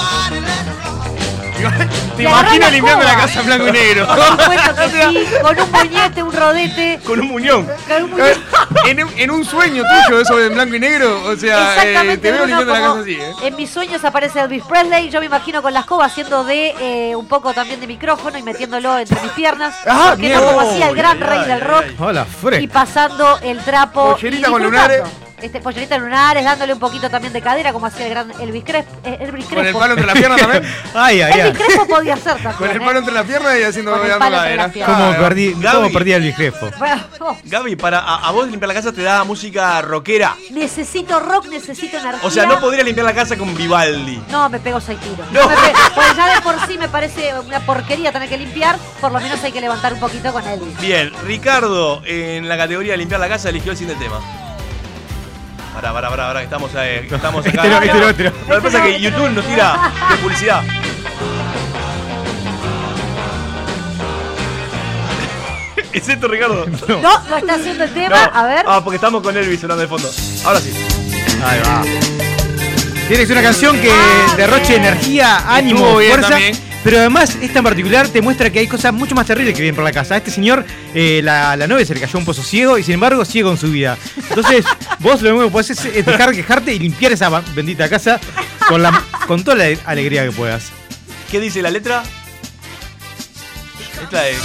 Te 2.17 2.23
imagino 2.23 2.65
la 2.65 2.71
limpiando 2.71 3.05
la 3.05 3.17
casa 3.17 3.41
en 3.41 3.47
blanco 3.47 3.69
y 3.69 3.73
negro. 3.73 4.07
Por 4.07 4.19
supuesto 4.27 4.75
que 4.93 5.03
sí, 5.11 5.27
con 5.43 5.61
un 5.61 5.71
moñete, 5.71 6.23
un 6.23 6.33
rodete. 6.33 7.01
Con 7.05 7.21
un 7.21 7.27
muñón. 7.29 7.67
con 7.89 8.03
un 8.05 8.11
muñete. 8.11 8.41
en, 8.91 9.05
un- 9.05 9.13
en 9.19 9.31
un 9.31 9.45
sueño 9.45 9.83
tuyo 10.07 10.21
eso 10.21 10.37
de 10.37 10.47
en 10.47 10.55
blanco 10.55 10.75
y 10.75 10.81
negro, 10.81 11.23
o 11.25 11.37
sea, 11.37 11.59
eh, 11.59 11.77
Exactamente, 11.91 12.19
te 12.19 12.33
veo 12.33 12.47
limpiando 12.47 12.73
la 12.73 12.81
casa 12.81 13.01
así, 13.01 13.15
¿eh? 13.15 13.33
En 13.43 13.57
mis 13.57 13.71
sueños 13.71 14.05
aparece 14.05 14.41
Elvis 14.41 14.63
Presley, 14.65 15.11
yo 15.11 15.21
me 15.21 15.27
imagino 15.27 15.61
con 15.63 15.73
la 15.75 15.81
escoba 15.81 16.07
haciendo 16.07 16.45
de 16.45 16.75
eh, 16.81 17.17
un 17.17 17.27
poco 17.29 17.53
también 17.53 17.81
de 17.81 17.87
micrófono 17.87 18.39
y 18.39 18.43
metiéndolo 18.43 18.99
entre 18.99 19.21
mis 19.21 19.33
piernas. 19.33 19.75
Ah, 19.87 20.13
porque 20.15 20.33
como 20.35 20.61
hacía 20.61 20.89
el 20.89 20.97
gran 20.97 21.21
rey 21.21 21.45
del 21.45 21.61
rock. 21.61 21.85
Hola, 21.99 22.27
Y 22.31 22.35
Fre. 22.43 22.69
pasando 22.69 23.39
el 23.43 23.59
trapo. 23.61 24.13
Pollerita 24.13 24.49
y 24.49 24.51
con 24.51 24.63
lunares. 24.63 25.03
Este, 25.43 25.61
pollerita 25.61 25.99
lunares, 25.99 26.43
dándole 26.45 26.73
un 26.73 26.79
poquito 26.79 27.11
también 27.11 27.31
de 27.31 27.43
cadera, 27.43 27.71
como 27.71 27.85
hacía 27.85 28.07
el 28.07 28.11
gran 28.11 28.33
Elvis 28.41 28.65
Crespo. 28.65 28.91
eh, 29.05 29.19
Elvis 29.21 29.45
Con 29.45 29.59
el 29.59 29.65
Crespo. 29.65 29.79
palo 29.81 29.93
entre 29.93 30.07
las 30.07 30.17
piernas 30.17 30.41
también. 30.41 30.63
Ay, 30.95 31.21
ay, 31.21 31.41
Elvis 31.41 31.61
ay. 31.61 31.67
Crespo 31.67 31.87
podía 31.87 32.06
también. 32.15 32.53
Con 32.57 32.71
el 32.71 32.77
¿eh? 32.77 32.81
palo 32.81 32.99
entre 33.01 33.15
las 33.15 33.27
piernas 33.27 33.59
y 33.59 33.63
haciendo 33.65 33.93
Con 33.93 34.01
el 34.07 34.19
palo 34.19 34.25
entre 34.25 34.39
cadera. 34.39 34.63
las 34.65 34.73
piernas. 34.73 34.97
¿Cómo 34.97 35.17
perdí, 35.19 35.53
Gaby. 35.59 35.77
cómo 35.77 35.93
perdí 35.93 36.13
Gaby, 37.45 37.77
para 37.77 37.99
a, 38.01 38.29
a 38.29 38.31
vos 38.33 38.49
limpiar 38.49 38.69
la 38.69 38.75
casa 38.75 38.93
te 38.93 39.03
da 39.03 39.25
música 39.25 39.83
rockera. 39.83 40.35
necesito 40.51 41.21
rock, 41.21 41.47
necesito 41.47 41.97
energía. 41.99 42.21
O 42.27 42.31
sea, 42.31 42.47
no 42.47 42.61
podría 42.61 42.85
limpiar 42.85 43.07
la 43.07 43.15
casa 43.15 43.37
con 43.37 43.55
Vivaldi. 43.57 44.23
No, 44.31 44.49
me 44.49 44.59
pego 44.61 44.81
seis 44.81 44.99
tiros. 45.01 45.31
No. 45.33 45.49
Me 45.49 45.55
pe- 45.57 45.73
Pues 45.95 46.17
ya 46.17 46.35
de 46.35 46.41
por 46.43 46.55
sí 46.67 46.79
me 46.79 46.89
parece 46.89 47.33
una 47.39 47.61
porquería 47.61 48.13
tener 48.13 48.29
que 48.29 48.39
limpiar. 48.39 48.77
Por 49.01 49.13
lo 49.13 49.21
menos 49.21 49.43
hay 49.43 49.53
que 49.53 49.61
levantar 49.61 49.93
un 49.95 50.01
poquito 50.01 50.33
con 50.33 50.47
Elvis. 50.47 50.79
Bien, 50.81 51.13
Ricardo 51.25 52.03
en 52.05 52.49
la 52.49 52.57
categoría 52.57 52.93
de 52.93 52.99
limpiar 52.99 53.21
la 53.21 53.29
casa 53.29 53.49
eligió 53.49 53.73
el 53.73 53.79
siguiente 53.79 54.03
tema. 54.05 54.21
Pará, 55.75 55.93
pará, 55.93 56.09
pará, 56.09 56.27
pará, 56.29 56.39
que 56.41 56.45
estamos, 56.45 56.71
eh, 56.77 57.05
que 57.07 57.15
estamos 57.17 57.47
acá. 57.47 57.63
Este 57.65 57.69
no, 57.69 57.77
este 57.83 57.99
no, 58.01 58.09
este 58.09 58.25
no. 58.25 58.31
Lo 58.49 58.57
que 58.57 58.63
pasa 58.63 58.79
es 58.89 58.95
que 58.95 59.01
YouTube 59.03 59.29
nos 59.31 59.45
tira 59.47 59.93
de 60.11 60.17
publicidad. 60.17 60.63
¿Es 66.03 66.09
esto, 66.09 66.29
Ricardo? 66.29 66.67
No, 66.89 67.01
no 67.29 67.37
está 67.37 67.55
haciendo 67.55 67.85
el 67.85 67.91
tema. 67.95 68.25
A 68.25 68.47
ver. 68.47 68.65
Ah, 68.69 68.81
porque 68.83 68.97
estamos 68.97 69.23
con 69.23 69.37
Elvis 69.37 69.61
sonando 69.61 69.83
de 69.83 69.89
fondo. 69.89 70.11
Ahora 70.45 70.61
sí. 70.61 70.73
Ahí 71.45 71.61
va. 71.61 71.83
Tienes 73.09 73.31
una 73.31 73.43
canción 73.43 73.79
que 73.81 73.91
Ah, 73.91 74.35
derroche 74.37 74.71
bien. 74.71 74.85
energía, 74.85 75.45
ánimo, 75.49 75.97
bien 75.99 76.13
fuerza. 76.13 76.29
también. 76.31 76.57
Pero 76.83 76.99
además, 76.99 77.37
esta 77.43 77.59
en 77.59 77.65
particular 77.65 78.09
te 78.09 78.21
muestra 78.23 78.51
que 78.51 78.61
hay 78.61 78.69
cosas 78.69 78.93
mucho 78.93 79.15
más 79.17 79.27
terribles 79.27 79.55
que 79.55 79.63
vienen 79.63 79.75
por 79.75 79.83
la 79.85 79.91
casa. 79.93 80.15
A 80.15 80.19
este 80.19 80.31
señor, 80.31 80.65
eh, 80.95 81.21
la, 81.23 81.57
la 81.57 81.67
novia 81.67 81.85
se 81.85 81.95
le 81.95 82.01
cayó 82.01 82.17
a 82.17 82.21
un 82.21 82.25
pozo 82.25 82.43
ciego 82.45 82.79
y 82.79 82.85
sin 82.85 82.95
embargo 82.95 83.25
sigue 83.25 83.43
con 83.45 83.57
su 83.59 83.69
vida. 83.71 83.97
Entonces, 84.29 84.65
vos 85.01 85.21
lo 85.23 85.31
único 85.31 85.47
que 85.47 85.51
podés 85.51 85.71
es, 85.71 85.85
es 85.85 86.07
dejar 86.07 86.31
de 86.31 86.37
quejarte 86.37 86.73
y 86.75 86.79
limpiar 86.79 87.11
esa 87.13 87.29
bendita 87.55 87.89
casa 87.89 88.21
con, 88.69 88.83
la, 88.83 89.03
con 89.27 89.43
toda 89.43 89.57
la 89.57 89.77
alegría 89.87 90.25
que 90.25 90.33
puedas. 90.33 90.67
¿Qué 91.31 91.41
dice 91.41 91.61
la 91.63 91.71
letra? 91.71 92.05
Esta 94.03 94.29
es. 94.29 94.39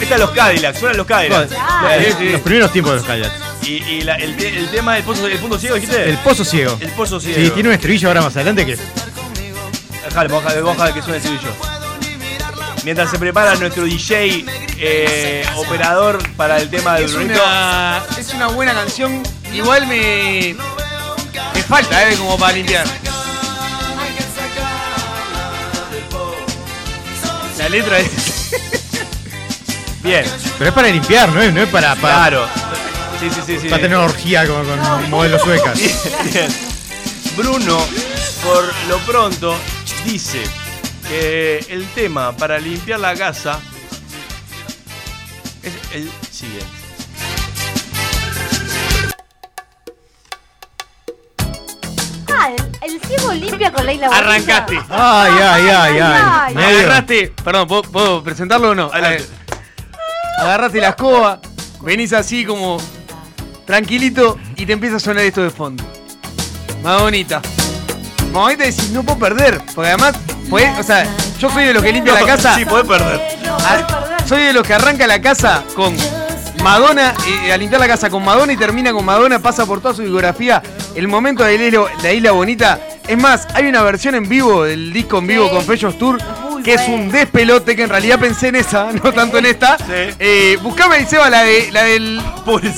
Esta 0.00 0.14
es 0.14 0.20
los 0.20 0.30
Cadillacs, 0.30 0.78
suenan 0.78 0.96
los 0.96 1.06
Cadillacs. 1.06 1.52
Ah. 1.58 1.92
Sí, 1.98 2.12
sí. 2.18 2.28
Los 2.30 2.40
primeros 2.40 2.72
tiempos 2.72 2.92
de 2.92 2.98
los 2.98 3.06
Cadillacs. 3.06 3.34
Y, 3.62 3.68
y 3.84 4.00
la- 4.02 4.16
el, 4.16 4.36
te- 4.36 4.56
el 4.56 4.68
tema 4.70 4.94
del 4.94 5.04
pozo, 5.04 5.26
el 5.26 5.38
punto 5.38 5.58
ciego, 5.58 5.74
dijiste. 5.76 6.08
El 6.08 6.16
pozo 6.18 6.44
ciego. 6.44 6.76
El 6.80 6.90
pozo 6.92 7.20
ciego. 7.20 7.38
Sí, 7.38 7.50
tiene 7.50 7.68
un 7.68 7.74
estribillo 7.74 8.08
ahora 8.08 8.22
más 8.22 8.34
adelante 8.36 8.64
que. 8.66 8.76
Dejale, 8.76 10.28
vamos 10.28 10.44
a 10.46 10.48
dejar- 10.48 10.62
vamos 10.64 10.80
a 10.80 10.86
dejar 10.86 10.94
que 10.94 11.02
suene 11.02 11.18
el 11.18 11.22
estribillo. 11.24 11.54
Mientras 12.82 13.10
se 13.10 13.18
prepara 13.18 13.54
nuestro 13.56 13.84
DJ 13.84 14.44
eh, 14.78 15.44
operador 15.56 16.18
para 16.36 16.56
el 16.56 16.70
tema 16.70 16.94
del 16.94 17.04
Es 17.04 17.12
Brunito. 17.14 17.42
una, 17.44 18.02
es 18.18 18.32
una 18.32 18.46
buena 18.48 18.72
canción. 18.72 19.22
Igual 19.52 19.86
me. 19.86 20.56
Me 21.54 21.62
falta, 21.62 22.08
¿eh? 22.10 22.16
Como 22.16 22.38
para 22.38 22.54
limpiar. 22.54 22.86
La 27.58 27.68
letra 27.68 27.98
es. 27.98 28.29
Bien, 30.02 30.24
Pero 30.58 30.70
es 30.70 30.74
para 30.74 30.88
limpiar, 30.88 31.28
no 31.28 31.42
es, 31.42 31.52
no 31.52 31.60
es 31.60 31.68
para, 31.68 31.94
para, 31.96 32.14
claro. 32.30 32.48
Sí, 33.20 33.28
sí, 33.28 33.40
sí, 33.44 33.58
sí. 33.60 33.68
para 33.68 33.82
tener 33.82 33.98
orgía 33.98 34.46
con, 34.46 34.66
con 34.66 35.10
modelos 35.10 35.42
suecas. 35.42 35.78
Bien, 35.78 35.92
bien. 36.32 36.56
Bruno, 37.36 37.78
por 38.42 38.64
lo 38.88 38.98
pronto, 39.00 39.56
dice 40.04 40.42
que 41.06 41.58
el 41.68 41.86
tema 41.88 42.32
para 42.34 42.58
limpiar 42.58 42.98
la 43.00 43.14
casa 43.14 43.60
es 45.62 45.72
el 45.94 46.10
siguiente. 46.30 46.66
Ah, 52.32 52.48
el, 52.82 52.92
el 52.94 53.00
ciego 53.02 53.32
limpia 53.34 53.70
con 53.70 53.84
Leila 53.84 54.08
Bonilla. 54.08 54.26
Arrancaste. 54.26 54.80
Ay, 54.88 55.32
ay, 55.42 55.68
ay, 55.68 55.98
ay. 56.00 56.54
Me 56.54 56.64
agarraste. 56.64 57.34
Perdón, 57.44 57.68
¿puedo, 57.68 57.82
puedo 57.82 58.22
presentarlo 58.22 58.70
o 58.70 58.74
no? 58.74 58.90
Adelante. 58.90 59.26
Agarraste 60.40 60.80
la 60.80 60.88
escoba, 60.90 61.40
venís 61.82 62.12
así 62.12 62.44
como 62.44 62.78
tranquilito 63.66 64.38
y 64.56 64.64
te 64.66 64.72
empieza 64.72 64.96
a 64.96 65.00
sonar 65.00 65.24
esto 65.24 65.42
de 65.42 65.50
fondo. 65.50 65.84
Madonita. 66.82 67.42
Madonita 68.32 68.64
decís, 68.64 68.90
no 68.90 69.02
puedo 69.02 69.18
perder. 69.18 69.60
Porque 69.74 69.90
además, 69.90 70.14
pues, 70.48 70.78
o 70.78 70.82
sea, 70.82 71.06
yo 71.38 71.50
soy 71.50 71.64
de 71.64 71.74
los 71.74 71.82
que 71.82 71.92
limpia 71.92 72.14
la 72.14 72.24
casa. 72.26 72.56
Sí, 72.56 72.64
podés 72.64 72.86
perder. 72.86 73.20
Ah, 73.48 74.06
soy 74.26 74.42
de 74.44 74.52
los 74.52 74.66
que 74.66 74.74
arranca 74.74 75.06
la 75.06 75.20
casa 75.20 75.62
con 75.76 75.94
Madonna, 76.62 77.14
eh, 77.44 77.52
a 77.52 77.56
limpiar 77.56 77.80
la 77.80 77.88
casa 77.88 78.08
con 78.08 78.24
Madonna 78.24 78.52
y 78.52 78.56
termina 78.56 78.92
con 78.92 79.04
Madonna, 79.04 79.38
pasa 79.40 79.66
por 79.66 79.80
toda 79.80 79.94
su 79.94 80.02
biografía. 80.02 80.62
El 80.94 81.06
momento 81.08 81.44
de 81.44 81.58
la 81.58 81.64
isla, 81.64 81.80
la 82.02 82.12
isla 82.12 82.30
bonita. 82.32 82.80
Es 83.06 83.18
más, 83.18 83.46
hay 83.54 83.66
una 83.66 83.82
versión 83.82 84.14
en 84.14 84.28
vivo 84.28 84.64
del 84.64 84.92
disco 84.92 85.18
en 85.18 85.26
vivo 85.26 85.48
Sí. 85.48 85.54
con 85.54 85.64
Fellos 85.64 85.98
Tour 85.98 86.18
que 86.62 86.74
es 86.74 86.88
un 86.88 87.10
despelote 87.10 87.74
que 87.76 87.82
en 87.82 87.88
realidad 87.88 88.18
pensé 88.18 88.48
en 88.48 88.56
esa, 88.56 88.90
no 89.04 89.12
tanto 89.12 89.38
en 89.38 89.46
esta. 89.46 89.76
Sí. 89.78 90.14
Eh, 90.18 90.58
buscame 90.62 91.04
Seba, 91.06 91.28
la, 91.30 91.42
de, 91.42 91.70
la 91.72 91.82
del. 91.84 92.20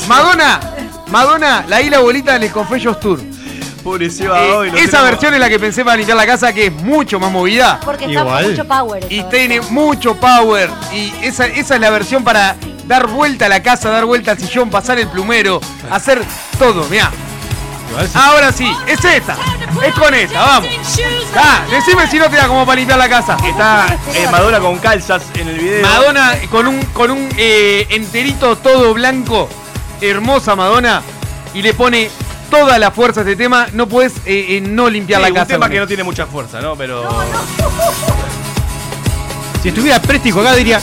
Madonna, 0.09 0.61
Madonna, 1.09 1.65
la 1.69 1.81
isla 1.83 1.99
bonita 2.01 2.39
del 2.39 2.51
Confessions 2.51 2.99
Tour. 3.01 3.21
Pobre 3.83 4.09
Seba 4.11 4.41
Eh, 4.45 4.53
hoy. 4.53 4.71
lo 4.71 4.77
esa 4.77 4.87
tenemos. 4.87 5.11
versión 5.11 5.35
es 5.35 5.41
la 5.41 5.49
que 5.49 5.59
pensé 5.59 5.85
para 5.85 5.97
limpiar 5.97 6.17
la 6.17 6.27
casa, 6.27 6.53
que 6.53 6.67
es 6.67 6.73
mucho 6.73 7.19
más 7.19 7.33
movida. 7.33 7.81
Porque 7.85 8.05
está 8.05 8.21
Igual. 8.21 8.43
con 8.45 8.51
mucho 8.53 8.65
power. 8.69 8.99
esa 9.05 9.13
Y 9.13 9.17
versión. 9.23 9.31
tiene 9.31 9.61
mucho 9.61 10.15
power. 10.17 10.71
Y 10.95 11.13
esa, 11.23 11.47
esa 11.47 11.75
es 11.75 11.81
la 11.81 11.91
versión 11.91 12.23
para 12.23 12.55
dar 12.87 13.09
vuelta 13.09 13.47
a 13.47 13.49
la 13.49 13.61
casa, 13.63 13.91
dar 13.91 14.05
vuelta 14.05 14.31
al 14.33 14.39
sillón, 14.39 14.71
pasar 14.71 14.99
el 15.01 15.09
plumero, 15.09 15.61
hacer 15.91 16.23
todo. 16.59 16.85
Mirá. 16.89 17.11
Ahora 18.15 18.53
sí, 18.53 18.71
es 18.87 19.05
esta. 19.05 19.37
Es 19.87 19.95
con 19.95 20.13
esta, 20.15 20.41
vamos. 20.41 20.69
Ah, 21.37 21.63
decime 21.71 22.07
si 22.09 22.19
no 22.19 22.29
te 22.29 22.37
da 22.37 22.47
como 22.47 22.65
para 22.67 22.77
limpiar 22.77 22.99
la 22.99 23.09
casa. 23.09 23.37
Está 23.45 23.87
eh, 24.15 24.27
Madonna 24.31 24.61
con 24.61 24.79
calzas 24.79 25.23
en 25.35 25.49
el 25.49 25.59
video. 25.59 25.83
Madonna 25.83 26.35
con 26.51 26.67
un, 26.67 26.83
con 26.87 27.11
un 27.11 27.29
eh, 27.37 27.87
enterito 27.91 28.57
todo 28.57 28.95
blanco. 28.95 29.49
Hermosa 30.01 30.57
Madonna. 30.57 31.03
Y 31.55 31.63
le 31.63 31.75
pone 31.75 32.11
toda 32.51 32.79
la 32.79 32.91
fuerza 32.91 33.21
a 33.21 33.23
este 33.25 33.37
tema. 33.37 33.67
No 33.73 33.87
puedes 33.87 34.15
eh, 34.27 34.57
eh, 34.57 34.61
no 34.61 34.89
limpiar 34.91 35.21
Sí, 35.21 35.23
la 35.25 35.29
un 35.29 35.35
casa. 35.35 35.47
tema 35.47 35.67
con 35.67 35.73
que 35.73 35.81
no 35.81 35.87
tiene 35.87 36.03
mucha 36.03 36.27
fuerza, 36.27 36.61
¿no? 36.61 36.77
Pero. 36.77 37.09
Si 39.63 39.69
estuviera 39.69 40.01
Préstico 40.01 40.41
acá 40.41 40.55
diría. 40.55 40.81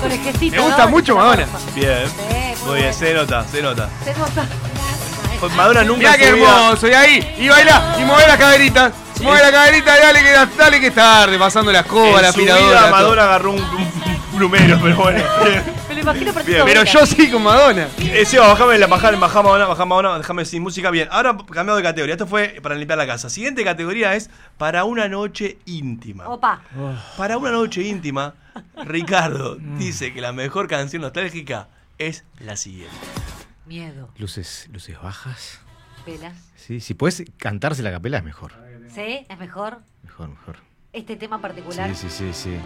Con 0.00 0.10
el 0.10 0.18
gestito, 0.20 0.56
Me 0.56 0.62
gusta 0.62 0.84
¿no? 0.86 0.90
mucho 0.90 1.14
Madonna. 1.16 1.46
Bien. 1.74 2.06
Sí, 2.06 2.64
Muy 2.66 2.80
bien, 2.80 2.94
se 2.94 3.12
nota, 3.14 3.44
se 3.46 3.62
nota. 3.62 3.88
Se 4.04 4.14
nota. 4.14 4.46
Pues 5.40 5.52
Madonna 5.56 5.82
nunca 5.84 5.98
Mirá 6.00 6.16
qué 6.18 6.28
hermoso, 6.28 6.86
y 6.86 6.92
ahí, 6.92 7.34
y 7.38 7.48
baila, 7.48 7.96
y 7.98 8.04
mueve 8.04 8.26
las 8.28 8.36
caderitas, 8.36 8.92
mueve 9.22 9.40
la 9.40 9.50
caderita, 9.50 9.96
y 9.96 10.00
dale 10.02 10.22
que, 10.22 10.56
dale 10.58 10.80
que 10.80 10.86
es 10.88 10.94
tarde, 10.94 11.38
pasando 11.38 11.72
la 11.72 11.80
escoba, 11.80 12.12
la 12.12 12.18
En 12.20 12.24
aspiradora. 12.26 12.80
todo. 12.82 12.90
Madonna 12.90 13.22
agarró 13.24 13.50
un, 13.52 13.60
un- 13.62 14.00
un 14.32 14.36
plumero, 14.36 14.78
pero 14.82 14.96
bueno. 14.96 15.24
Me 15.88 15.94
lo 15.96 16.00
imagino 16.02 16.32
por 16.32 16.44
Bien, 16.44 16.62
Pero 16.64 16.84
yo 16.84 17.04
sí 17.06 17.30
con 17.30 17.42
Madonna. 17.42 17.88
Eh, 17.98 18.24
Seba, 18.24 18.48
bajame 18.48 18.78
la 18.78 18.86
bajame, 18.86 19.16
bajame 19.16 19.44
Madonna, 19.48 19.66
bajame 19.66 19.88
Madonna, 19.88 20.18
déjame 20.18 20.44
sin 20.44 20.62
música. 20.62 20.90
Bien, 20.90 21.08
ahora 21.10 21.36
cambiado 21.52 21.76
de 21.78 21.82
categoría. 21.82 22.14
Esto 22.14 22.26
fue 22.26 22.58
para 22.62 22.74
limpiar 22.74 22.96
la 22.98 23.06
casa. 23.06 23.28
Siguiente 23.30 23.64
categoría 23.64 24.14
es 24.14 24.30
para 24.56 24.84
una 24.84 25.08
noche 25.08 25.58
íntima. 25.66 26.28
Opa. 26.28 26.60
Para 27.16 27.38
una 27.38 27.50
noche 27.50 27.82
íntima, 27.82 28.34
Ricardo 28.84 29.56
dice 29.78 30.12
que 30.14 30.20
la 30.20 30.32
mejor 30.32 30.68
canción 30.68 31.02
nostálgica 31.02 31.66
es 31.98 32.24
la 32.38 32.56
siguiente. 32.56 32.94
Miedo. 33.70 34.08
Luces, 34.18 34.68
luces 34.72 35.00
bajas. 35.00 35.60
Velas. 36.04 36.34
Sí, 36.56 36.80
si 36.80 36.94
puedes 36.94 37.22
cantarse 37.36 37.84
la 37.84 37.92
capela 37.92 38.18
es 38.18 38.24
mejor. 38.24 38.52
¿Sí? 38.92 39.24
¿Es 39.28 39.38
mejor? 39.38 39.78
Mejor, 40.02 40.28
mejor. 40.28 40.56
Este 40.92 41.14
tema 41.14 41.40
particular. 41.40 41.88
Sí, 41.94 41.96
sí, 42.08 42.10
sí, 42.10 42.30
sí. 42.34 42.56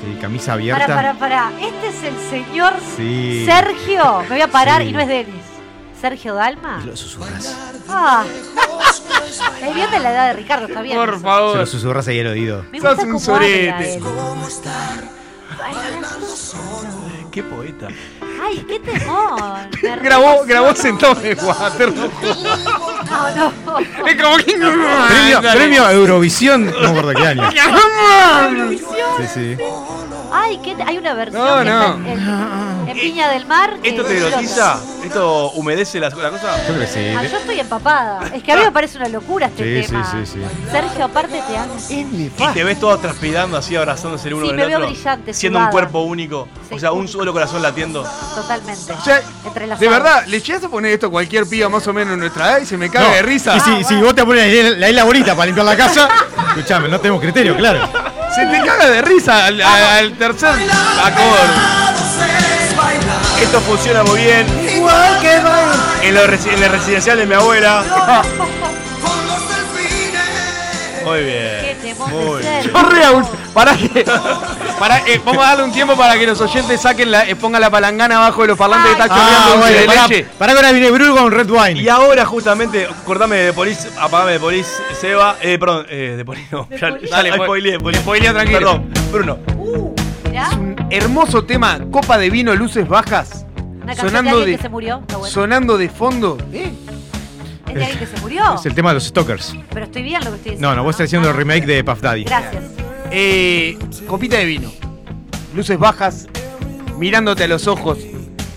Sí, 0.00 0.18
camisa 0.20 0.46
Para, 0.46 0.54
abierta. 0.54 0.86
para, 0.88 1.14
para. 1.14 1.52
Este 1.60 1.86
es 1.88 2.02
el 2.02 2.16
señor 2.28 2.72
Sí. 2.96 3.44
Sergio. 3.46 4.22
Me 4.22 4.28
voy 4.30 4.40
a 4.40 4.48
parar 4.48 4.82
Sí. 4.82 4.88
y 4.88 4.92
no 4.92 4.98
es 4.98 5.06
Denis. 5.06 5.44
Sergio 6.00 6.34
Dalma. 6.34 6.80
Y 6.82 6.86
lo 6.86 6.96
susurras. 6.96 7.56
Ah, 7.88 8.24
Es 9.62 9.72
bien 9.74 9.90
de 9.92 10.00
la 10.00 10.10
edad 10.10 10.26
de 10.28 10.32
Ricardo, 10.32 10.66
está 10.66 10.82
bien. 10.82 10.96
Por 10.96 11.10
eso. 11.10 11.18
Se 11.18 11.22
favor. 11.24 11.56
lo 11.58 11.66
susurras 11.66 12.08
ahí 12.08 12.18
al 12.18 12.26
oído. 12.26 12.64
Me 12.72 12.80
Sos 12.80 13.04
gusta 13.04 13.04
un. 13.04 13.18
Qué 17.30 17.42
poeta. 17.42 17.88
Ay, 18.42 18.64
qué 18.68 18.80
temor. 18.80 19.40
Me 19.82 19.96
Grabó, 20.02 20.44
grabó 20.46 20.74
sentado 20.74 21.20
en 21.20 21.26
el 21.38 21.44
water. 21.44 21.92
No, 21.94 23.30
no. 23.66 23.78
Es 24.06 24.22
como 24.22 24.36
que. 24.38 24.44
Premio, 24.54 25.40
premio 25.52 25.84
a 25.84 25.92
Eurovisión, 25.92 26.66
no 26.66 26.80
me 26.80 26.98
acuerdo 26.98 27.12
qué 27.14 27.26
año. 27.26 27.50
Sí, 29.18 29.24
sí. 29.34 29.56
Ay, 30.30 30.60
¿qué 30.62 30.76
hay 30.86 30.98
una 30.98 31.14
versión 31.14 31.42
No, 31.42 31.64
no. 31.64 31.94
en, 32.06 32.88
en 32.88 32.96
Viña 32.96 33.30
del 33.30 33.46
Mar. 33.46 33.74
¿Esto 33.82 34.02
es 34.02 34.08
te 34.08 34.18
erotiza? 34.18 34.78
¿Esto 35.02 35.50
humedece 35.52 35.98
la, 35.98 36.10
la 36.10 36.30
cosa? 36.30 36.56
Yo 36.68 36.74
creo 36.74 36.80
que 36.80 36.86
sí. 36.86 37.00
Ah, 37.16 37.24
yo 37.24 37.38
estoy 37.38 37.58
empapada. 37.60 38.20
Es 38.32 38.42
que 38.42 38.52
a 38.52 38.56
mí 38.56 38.62
me 38.64 38.70
parece 38.72 38.98
una 38.98 39.08
locura 39.08 39.46
este 39.46 39.80
Sí, 39.82 39.86
sí, 39.88 39.88
tema. 39.92 40.10
sí, 40.12 40.26
sí. 40.34 40.40
Sergio, 40.70 41.04
aparte 41.06 41.42
te 41.48 41.56
amo. 41.56 41.74
Y 41.88 42.30
te 42.54 42.62
ves 42.64 42.78
todo 42.78 42.96
transpirando 42.98 43.56
así, 43.56 43.74
abrazándose 43.74 44.28
el 44.28 44.34
uno 44.34 44.44
Sí, 44.44 44.48
con 44.50 44.56
me 44.56 44.62
el 44.62 44.68
veo 44.68 44.78
otro. 44.78 44.90
brillante, 44.90 45.34
siendo 45.50 45.58
un 45.66 45.70
cuerpo 45.70 46.00
único. 46.00 46.48
Sí. 46.68 46.74
O 46.74 46.78
sea, 46.78 46.92
un 46.92 47.08
solo 47.08 47.32
corazón 47.32 47.62
latiendo. 47.62 48.02
Totalmente. 48.34 48.92
O 48.92 49.00
sea, 49.04 49.22
de 49.78 49.88
verdad, 49.88 50.24
le 50.26 50.40
llegas 50.40 50.64
a 50.64 50.68
poner 50.68 50.92
esto 50.92 51.06
a 51.06 51.10
cualquier 51.10 51.46
piba 51.46 51.68
más 51.68 51.86
o 51.86 51.92
menos 51.92 52.14
en 52.14 52.20
nuestra 52.20 52.46
edad 52.52 52.58
y 52.60 52.66
se 52.66 52.76
me 52.76 52.90
caga 52.90 53.08
No, 53.08 53.14
de 53.14 53.22
risa. 53.22 53.56
Y 53.56 53.60
si, 53.60 53.70
Ah, 53.70 53.84
si 53.88 53.94
vos 54.00 54.14
te 54.14 54.24
pones 54.24 54.64
la, 54.64 54.70
la 54.78 54.88
isla 54.90 55.04
bonita 55.04 55.34
para 55.34 55.46
limpiar 55.46 55.66
la 55.66 55.76
casa, 55.76 56.08
escuchame, 56.48 56.88
no 56.88 56.98
tenemos 57.00 57.20
criterio, 57.20 57.56
claro. 57.56 57.80
Se 58.34 58.46
te 58.46 58.62
caga 58.64 58.86
de 58.88 59.02
risa 59.02 59.46
al, 59.46 59.60
al- 59.60 59.82
al 59.84 60.12
tercer 60.18 60.50
acorde. 60.50 61.78
Esto 63.42 63.60
funciona 63.60 64.02
muy 64.04 64.18
bien. 64.20 64.46
Igual 64.76 65.20
que 65.20 65.34
En, 66.08 66.14
lo 66.14 66.22
en 66.24 66.62
el 66.62 66.70
residencial 66.70 67.18
de 67.18 67.26
mi 67.26 67.34
abuela. 67.34 67.82
Muy 71.04 71.20
bien. 71.24 71.78
Qué 71.82 71.94
Muy 71.96 72.42
bien. 72.42 72.72
Para 73.54 73.74
que. 73.76 74.04
Para, 74.78 74.98
eh, 75.00 75.20
vamos 75.24 75.44
a 75.44 75.48
darle 75.50 75.64
un 75.64 75.72
tiempo 75.72 75.96
para 75.96 76.16
que 76.18 76.26
los 76.26 76.40
oyentes 76.40 76.80
saquen 76.80 77.10
la, 77.10 77.28
eh, 77.28 77.34
pongan 77.34 77.60
la 77.60 77.68
palangana 77.70 78.16
abajo 78.18 78.42
de 78.42 78.48
los 78.48 78.58
parlantes 78.58 78.94
que 78.94 79.02
está 79.02 79.08
chorreando 79.08 79.38
Ah, 79.38 79.44
dulce 79.54 79.58
bueno, 79.60 79.80
de 79.80 79.86
pará, 79.86 80.06
leche. 80.08 80.26
pará 80.38 80.52
que 80.52 80.58
ahora 80.58 80.72
viene 80.72 80.90
Bruno 80.90 81.16
con 81.16 81.32
Red 81.32 81.50
Wine. 81.50 81.80
Y 81.82 81.88
ahora 81.88 82.24
justamente, 82.24 82.86
cortame 83.04 83.36
de 83.36 83.52
polis, 83.52 83.88
apagame 83.98 84.32
de 84.32 84.40
polis, 84.40 84.66
Seba, 85.00 85.36
eh, 85.42 85.58
perdón, 85.58 85.86
eh, 85.90 86.14
de 86.16 86.24
polis 86.24 86.50
no, 86.52 86.68
ya, 86.70 86.90
polis. 86.90 87.10
Dale, 87.10 87.30
le 87.30 87.36
po- 87.36 87.44
spoileé, 87.44 87.78
spoileé. 87.78 88.30
tranquilo. 88.32 88.58
Perdón, 88.58 88.92
Bruno. 89.10 89.38
Uh, 89.56 89.94
mirá. 90.28 90.48
Un 90.50 90.76
hermoso 90.90 91.44
tema, 91.44 91.78
copa 91.90 92.16
de 92.18 92.30
vino, 92.30 92.54
luces 92.54 92.86
bajas. 92.86 93.44
Una 93.82 93.94
Sonando 93.96 94.30
de 94.36 94.42
alguien 94.42 94.46
de, 94.52 94.56
que 94.58 94.62
se 94.62 94.68
murió. 94.68 94.98
Está 95.00 95.16
bueno. 95.16 95.34
sonando 95.34 95.78
de 95.78 95.88
fondo. 95.88 96.38
¿Eh? 96.52 96.70
Es 97.68 97.74
de 97.74 97.84
alguien 97.84 97.98
que 97.98 98.06
se 98.06 98.20
murió. 98.22 98.54
Es 98.54 98.66
el 98.66 98.74
tema 98.74 98.90
de 98.90 98.94
los 98.94 99.04
Stalkers. 99.04 99.54
Pero 99.72 99.86
estoy 99.86 100.02
bien 100.02 100.22
lo 100.24 100.30
que 100.30 100.36
estoy 100.36 100.50
diciendo. 100.52 100.68
No, 100.70 100.76
no, 100.76 100.82
vos 100.84 100.90
estás 100.94 101.06
haciendo 101.06 101.28
el 101.28 101.34
Ah, 101.34 101.38
remake 101.38 101.66
de 101.66 101.82
Puff 101.84 102.00
Daddy. 102.00 102.24
Gracias. 102.24 102.62
Eh, 103.10 103.78
copita 104.06 104.36
de 104.36 104.44
vino, 104.44 104.70
luces 105.54 105.78
bajas, 105.78 106.26
mirándote 106.98 107.44
a 107.44 107.48
los 107.48 107.66
ojos 107.66 107.98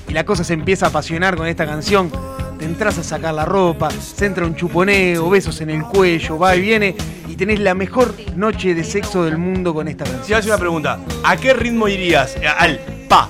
y 0.08 0.14
la 0.14 0.26
cosa 0.26 0.44
se 0.44 0.54
empieza 0.54 0.88
a 0.88 0.90
apasionar 0.90 1.36
con 1.36 1.48
esta 1.48 1.66
canción. 1.66 2.12
Te 2.60 2.66
entras 2.66 2.98
a 3.00 3.04
sacar 3.04 3.34
la 3.34 3.46
ropa, 3.46 3.90
se 3.92 4.26
entra 4.26 4.46
un 4.46 4.56
chuponeo, 4.56 5.30
besos 5.30 5.62
en 5.62 5.72
el 5.72 5.82
cuello, 5.84 6.38
va 6.38 6.56
y 6.56 6.62
viene 6.62 6.96
y 7.28 7.36
tenés 7.36 7.60
la 7.60 7.74
mejor 7.74 8.14
noche 8.36 8.76
de 8.76 8.84
sexo 8.84 9.24
del 9.24 9.38
mundo 9.40 9.74
con 9.74 9.88
esta 9.88 10.06
Si 10.06 10.12
canción. 10.12 10.38
haces 10.38 10.50
una 10.50 10.58
pregunta, 10.60 11.00
¿a 11.24 11.38
qué 11.38 11.54
ritmo 11.54 11.88
irías? 11.88 12.36
Eh, 12.36 12.48
Al 12.48 12.80
pa, 13.10 13.30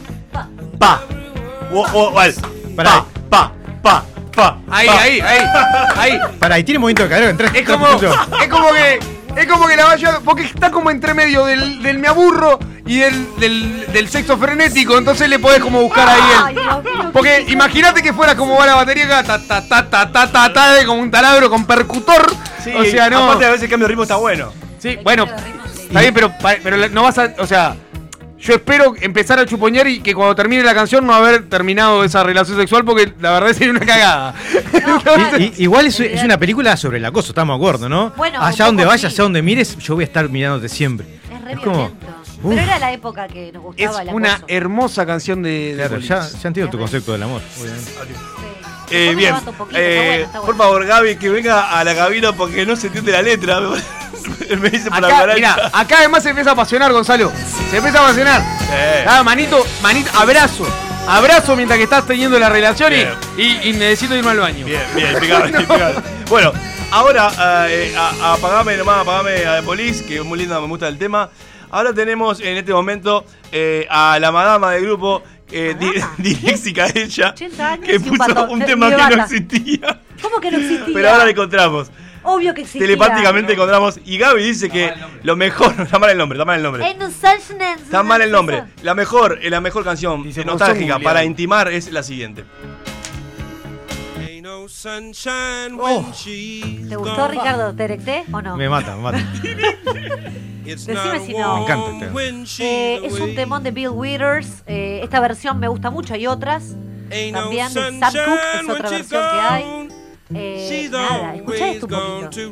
pa, 0.77 1.01
o, 1.71 1.79
o 1.81 2.19
al 2.19 2.33
pa, 2.75 3.05
pa, 3.29 3.53
pa, 3.81 4.03
pa. 4.35 4.57
Ahí, 4.69 4.87
pa. 4.87 5.01
ahí, 5.01 5.19
ahí, 5.21 5.43
ahí. 5.95 6.19
Pará, 6.39 6.59
y 6.59 6.63
tiene 6.65 6.79
movimiento 6.79 7.03
de 7.03 7.09
cadera 7.09 7.29
en 7.29 7.37
tres 7.37 7.51
Es 7.53 7.69
como, 7.69 7.87
es 8.41 8.47
como 8.49 8.67
que, 8.73 8.99
es 9.35 9.47
como 9.47 9.67
que 9.67 9.75
la 9.75 9.85
vaya, 9.85 10.19
porque 10.23 10.43
está 10.43 10.71
como 10.71 10.91
entre 10.91 11.13
medio 11.13 11.45
del, 11.45 11.81
del 11.81 11.99
me 11.99 12.07
aburro 12.07 12.59
y 12.85 12.99
del, 12.99 13.39
del, 13.39 13.91
del 13.91 14.09
sexo 14.09 14.37
frenético, 14.37 14.97
entonces 14.97 15.29
le 15.29 15.39
podés 15.39 15.59
como 15.59 15.81
buscar 15.81 16.09
ahí 16.09 16.55
el. 16.55 17.11
Porque 17.11 17.45
imagínate 17.47 18.01
que 18.01 18.13
fuera 18.13 18.35
como 18.35 18.57
va 18.57 18.65
la 18.65 18.75
batería 18.75 19.05
acá, 19.05 19.23
ta 19.23 19.39
ta 19.39 19.67
ta 19.67 19.89
ta 19.89 20.11
ta 20.11 20.31
ta 20.31 20.53
ta, 20.53 20.73
de 20.73 20.85
como 20.85 21.01
un 21.01 21.11
taladro 21.11 21.49
con 21.49 21.65
percutor. 21.65 22.33
Sí, 22.63 22.71
o 22.75 22.83
sea, 22.85 23.09
no. 23.09 23.25
aparte 23.25 23.45
a 23.45 23.49
veces 23.49 23.63
el 23.63 23.69
cambio 23.69 23.87
de 23.87 23.89
ritmo 23.89 24.03
está 24.03 24.15
bueno. 24.17 24.51
Sí, 24.79 24.97
bueno, 25.03 25.27
está 25.79 26.01
bien, 26.01 26.13
pero, 26.13 26.33
pero 26.63 26.89
no 26.89 27.03
vas 27.03 27.17
a, 27.17 27.33
o 27.37 27.45
sea, 27.45 27.75
yo 28.41 28.55
espero 28.55 28.93
empezar 28.99 29.39
a 29.39 29.45
chupoñar 29.45 29.87
y 29.87 30.01
que 30.01 30.13
cuando 30.15 30.35
termine 30.35 30.63
la 30.63 30.73
canción 30.73 31.05
no 31.05 31.13
haber 31.13 31.47
terminado 31.47 32.03
esa 32.03 32.23
relación 32.23 32.57
sexual 32.57 32.83
porque 32.83 33.13
la 33.19 33.31
verdad 33.31 33.53
sería 33.53 33.71
una 33.71 33.85
cagada. 33.85 34.33
Igual 35.57 35.85
es, 35.85 35.99
es 35.99 36.23
una 36.23 36.37
película 36.37 36.75
sobre 36.75 36.97
el 36.97 37.05
acoso, 37.05 37.29
estamos 37.29 37.53
de 37.57 37.63
acuerdo, 37.63 37.87
¿no? 37.89 38.11
Bueno, 38.17 38.41
allá 38.41 38.65
donde 38.65 38.85
vayas, 38.85 39.11
sí. 39.11 39.15
allá 39.17 39.23
donde 39.23 39.41
mires, 39.41 39.77
yo 39.77 39.95
voy 39.95 40.03
a 40.03 40.07
estar 40.07 40.27
mirándote 40.29 40.69
siempre. 40.69 41.05
Es 41.31 41.41
re 41.43 41.53
Es 41.53 41.59
como-. 41.59 41.91
Uf. 42.43 42.49
Pero 42.49 42.61
era 42.61 42.79
la 42.79 42.91
época 42.91 43.27
que 43.27 43.51
nos 43.51 43.63
Es 43.77 43.87
gustaba 43.87 44.01
el 44.01 44.15
una 44.15 44.41
hermosa 44.47 45.05
canción 45.05 45.43
de, 45.43 45.75
de 45.75 45.87
Claro, 45.87 45.99
ya, 45.99 46.27
ya 46.27 46.47
entiendo 46.47 46.71
tu 46.71 46.79
concepto 46.79 47.11
del 47.11 47.21
amor. 47.21 47.39
obviamente. 47.59 47.91
Sí. 47.91 48.93
Eh, 48.93 49.13
bien, 49.15 49.35
poquito, 49.57 49.79
eh, 49.79 50.25
bueno, 50.31 50.45
por 50.45 50.57
favor 50.57 50.85
Gaby, 50.85 51.15
que 51.17 51.29
venga 51.29 51.79
a 51.79 51.83
la 51.83 51.95
cabina 51.95 52.33
porque 52.33 52.65
no 52.65 52.75
se 52.75 52.87
entiende 52.87 53.11
la 53.11 53.21
letra. 53.21 53.59
Me 54.59 54.69
dice 54.69 54.89
por 54.89 55.01
la 55.01 55.07
Acá, 55.07 55.15
cucaracha. 55.17 55.35
mirá, 55.55 55.69
acá 55.73 55.95
además 55.99 56.23
se 56.23 56.29
empieza 56.29 56.49
a 56.51 56.53
apasionar, 56.53 56.91
Gonzalo. 56.91 57.31
Se 57.69 57.77
empieza 57.77 57.99
a 57.99 58.03
apasionar. 58.05 58.41
Eh. 58.71 59.05
Ah, 59.07 59.23
manito, 59.23 59.65
manito, 59.81 60.09
abrazo. 60.17 60.65
Abrazo 61.07 61.55
mientras 61.55 61.77
que 61.77 61.83
estás 61.85 62.05
teniendo 62.05 62.37
la 62.37 62.49
relación 62.49 62.93
y, 62.93 63.41
y, 63.41 63.69
y 63.69 63.73
necesito 63.73 64.15
irme 64.15 64.31
al 64.31 64.39
baño. 64.39 64.65
Bien, 64.65 64.81
bien, 64.95 65.11
impecable, 65.13 65.59
impecable. 65.61 65.95
Bueno, 66.29 66.51
ahora 66.91 67.31
eh, 67.69 67.93
a- 67.97 68.11
a- 68.21 68.33
apagame 68.33 68.77
nomás, 68.77 68.99
apagame 69.01 69.45
a 69.45 69.57
The 69.57 69.63
Police, 69.63 70.05
que 70.05 70.17
es 70.17 70.23
muy 70.23 70.37
linda, 70.37 70.59
me 70.61 70.67
gusta 70.67 70.87
el 70.87 70.97
tema. 70.97 71.29
Ahora 71.71 71.93
tenemos 71.93 72.39
en 72.39 72.57
este 72.57 72.71
momento 72.73 73.25
eh, 73.51 73.87
a 73.89 74.19
la 74.19 74.31
madama 74.31 74.71
del 74.71 74.83
grupo, 74.83 75.23
eh, 75.51 75.75
disléxica 76.17 76.87
ella, 76.93 77.29
80 77.31 77.71
años 77.71 77.85
que 77.87 77.99
puso 77.99 78.45
un 78.49 78.59
tema 78.63 78.89
que 78.89 79.15
no 79.15 79.23
existía. 79.23 79.99
¿Cómo 80.21 80.39
que 80.39 80.51
no 80.51 80.57
existía? 80.59 80.93
Pero 80.93 81.09
ahora 81.09 81.23
lo 81.23 81.29
encontramos. 81.31 81.89
Obvio 82.23 82.53
que 82.53 82.61
existía. 82.61 82.81
Telepáticamente 82.81 83.53
encontramos. 83.53 83.99
Y 84.05 84.17
Gaby 84.17 84.43
dice 84.43 84.69
que 84.69 84.93
lo 85.23 85.35
mejor. 85.35 85.73
Está 85.79 85.97
mal 85.99 86.09
el 86.11 86.17
nombre, 86.17 86.37
está 86.37 86.45
mal 86.45 86.57
el 86.57 86.63
nombre. 86.63 86.83
Sunshine- 86.83 87.77
Está 87.81 88.03
mal 88.03 88.21
el 88.21 88.31
nombre. 88.31 88.63
La 88.83 88.93
mejor, 88.93 89.39
eh, 89.41 89.49
la 89.49 89.59
mejor 89.61 89.83
canción 89.83 90.23
Dice, 90.23 90.41
eh, 90.41 90.43
"Vos 90.43 90.53
nostálgica 90.59 90.93
para 90.95 91.01
googleado". 91.21 91.25
intimar 91.27 91.67
es 91.69 91.91
la 91.91 92.03
siguiente. 92.03 92.45
¿Te 96.89 96.95
gustó, 96.95 97.27
Ricardo? 97.27 97.73
¿Te 97.73 97.83
erecté 97.83 98.23
o 98.31 98.41
no? 98.41 98.57
Me 98.57 98.69
mata, 98.69 98.95
me 98.95 99.01
mata. 99.03 99.17
Decime 100.63 101.19
si 101.25 101.33
no. 101.33 101.55
Me 101.57 101.63
encanta 101.63 101.89
este. 101.91 102.07
Eh, 102.63 103.01
es 103.05 103.13
un 103.19 103.35
temón 103.35 103.63
de 103.63 103.71
Bill 103.71 103.89
Withers. 103.89 104.63
eh, 104.67 105.01
esta 105.03 105.19
versión 105.19 105.59
me 105.59 105.67
gusta 105.67 105.89
mucho. 105.89 106.13
Hay 106.13 106.27
otras. 106.27 106.75
También 107.33 107.73
de 107.73 107.99
Sam 107.99 108.13
Cooke 108.25 108.41
es 108.61 108.69
otra 108.69 108.89
versión 108.89 109.21
que 109.21 109.39
hay. 109.39 109.87
Eh, 110.33 110.89
nada, 110.91 111.35
escuchá 111.35 111.67
esto 111.69 111.87
un 111.87 111.91
poquito. 112.23 112.51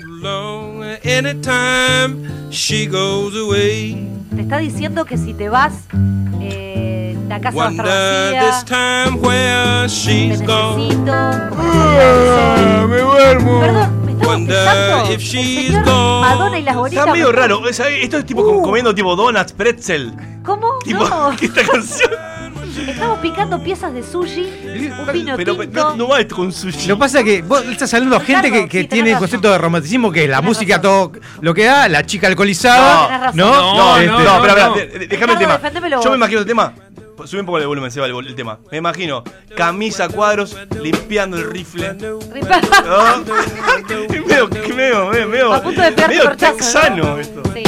Anytime 1.06 2.50
she 2.52 2.86
goes 2.88 3.36
away. 3.36 4.08
Te 4.36 4.42
está 4.42 4.58
diciendo 4.58 5.06
que 5.06 5.18
si 5.18 5.34
te 5.34 5.50
vas, 5.50 5.74
eh, 6.42 7.18
la 7.28 7.40
casa 7.40 7.58
va 7.58 7.68
a 7.68 7.72
estar 7.72 7.86
Wonder 7.86 8.40
this 8.40 8.64
vacía. 8.64 8.66
time 9.06 9.18
where 9.20 9.82
Te 9.84 9.90
she's 9.90 10.42
gone. 10.46 10.78
necesito. 10.88 11.12
Ah, 11.14 12.86
me 12.90 12.98
duermo. 13.00 13.60
Perdón, 13.60 14.06
me 14.06 14.12
estaba 14.12 14.34
Wonder 14.34 14.56
pensando. 14.56 15.04
if 15.06 15.12
El 15.12 15.20
she's 15.20 15.68
señor 15.68 15.86
gone. 15.86 16.22
Madonna 16.22 16.60
y 16.60 16.64
las 16.64 16.76
bolitas. 16.76 17.00
Está 17.06 17.12
medio 17.14 17.28
me- 17.28 17.34
raro. 17.34 17.68
esto 17.70 18.18
es 18.18 18.26
tipo 18.26 18.42
Uh. 18.42 18.62
comiendo 18.64 18.94
tipo 18.96 19.16
donuts, 19.16 19.54
pretzel. 19.54 20.14
¿Cómo? 20.44 20.80
Tipo, 20.84 21.08
No. 21.08 21.32
esta 21.42 21.64
canción. 21.66 22.12
Estamos 22.78 23.20
picando 23.20 23.62
piezas 23.64 23.94
de 23.94 24.04
sushi, 24.04 24.42
un 25.06 25.14
vino 25.14 25.36
Pero 25.38 25.58
tinto. 25.58 25.90
no, 25.92 25.96
no 25.96 26.08
va 26.10 26.24
con 26.28 26.52
sushi. 26.52 26.88
Lo 26.88 26.96
que 26.96 27.00
pasa 27.00 27.20
es 27.20 27.26
que 27.26 27.42
vos 27.42 27.64
estás 27.66 27.94
hablando 27.94 28.16
a 28.18 28.20
gente 28.22 28.68
que, 28.68 28.82
sí, 28.82 28.88
tiene 28.88 29.12
el 29.12 29.18
concepto 29.18 29.50
de 29.52 29.58
romanticismo 29.58 30.12
que 30.12 30.24
es 30.26 30.30
la 30.30 30.42
música, 30.42 30.78
razón. 30.78 31.12
todo 31.12 31.22
lo 31.42 31.54
que 31.54 31.66
da, 31.66 31.88
la 31.90 32.06
chica 32.06 32.28
alcoholizada. 32.28 33.18
Razón. 33.18 33.38
¿No? 33.38 33.52
No, 33.52 33.76
No, 33.76 33.98
Este, 33.98 34.08
no, 34.12 34.20
no, 34.20 34.36
espera, 34.46 34.68
no. 34.68 34.76
espera, 34.76 35.00
de- 35.00 35.08
déjame 35.08 35.34
el 35.34 35.40
tema. 35.40 35.60
Yo 36.04 36.10
me 36.12 36.16
imagino 36.18 36.40
el 36.42 36.46
tema. 36.46 36.74
Sube 37.26 37.42
un 37.42 37.46
poco 37.48 37.58
el 37.58 37.68
volumen, 37.68 37.92
se 37.92 38.00
va 38.00 38.08
el, 38.08 38.34
tema. 38.36 38.60
Me 38.72 38.78
imagino 38.78 39.24
camisa 39.56 40.06
a 40.06 40.10
cuadros, 40.10 40.56
limpiando 40.82 41.36
el 41.38 41.50
rifle. 41.52 41.94
¿no? 41.96 42.20
Medio, 44.26 44.48
medio, 44.76 45.08
medio, 45.10 45.28
medio, 45.28 45.54
A 45.54 45.62
punto 45.62 45.82
de 45.82 45.92
medio 45.92 46.24
¿no? 46.26 46.38
texano 46.38 47.20
esto. 47.20 47.44
Sí. 47.54 47.64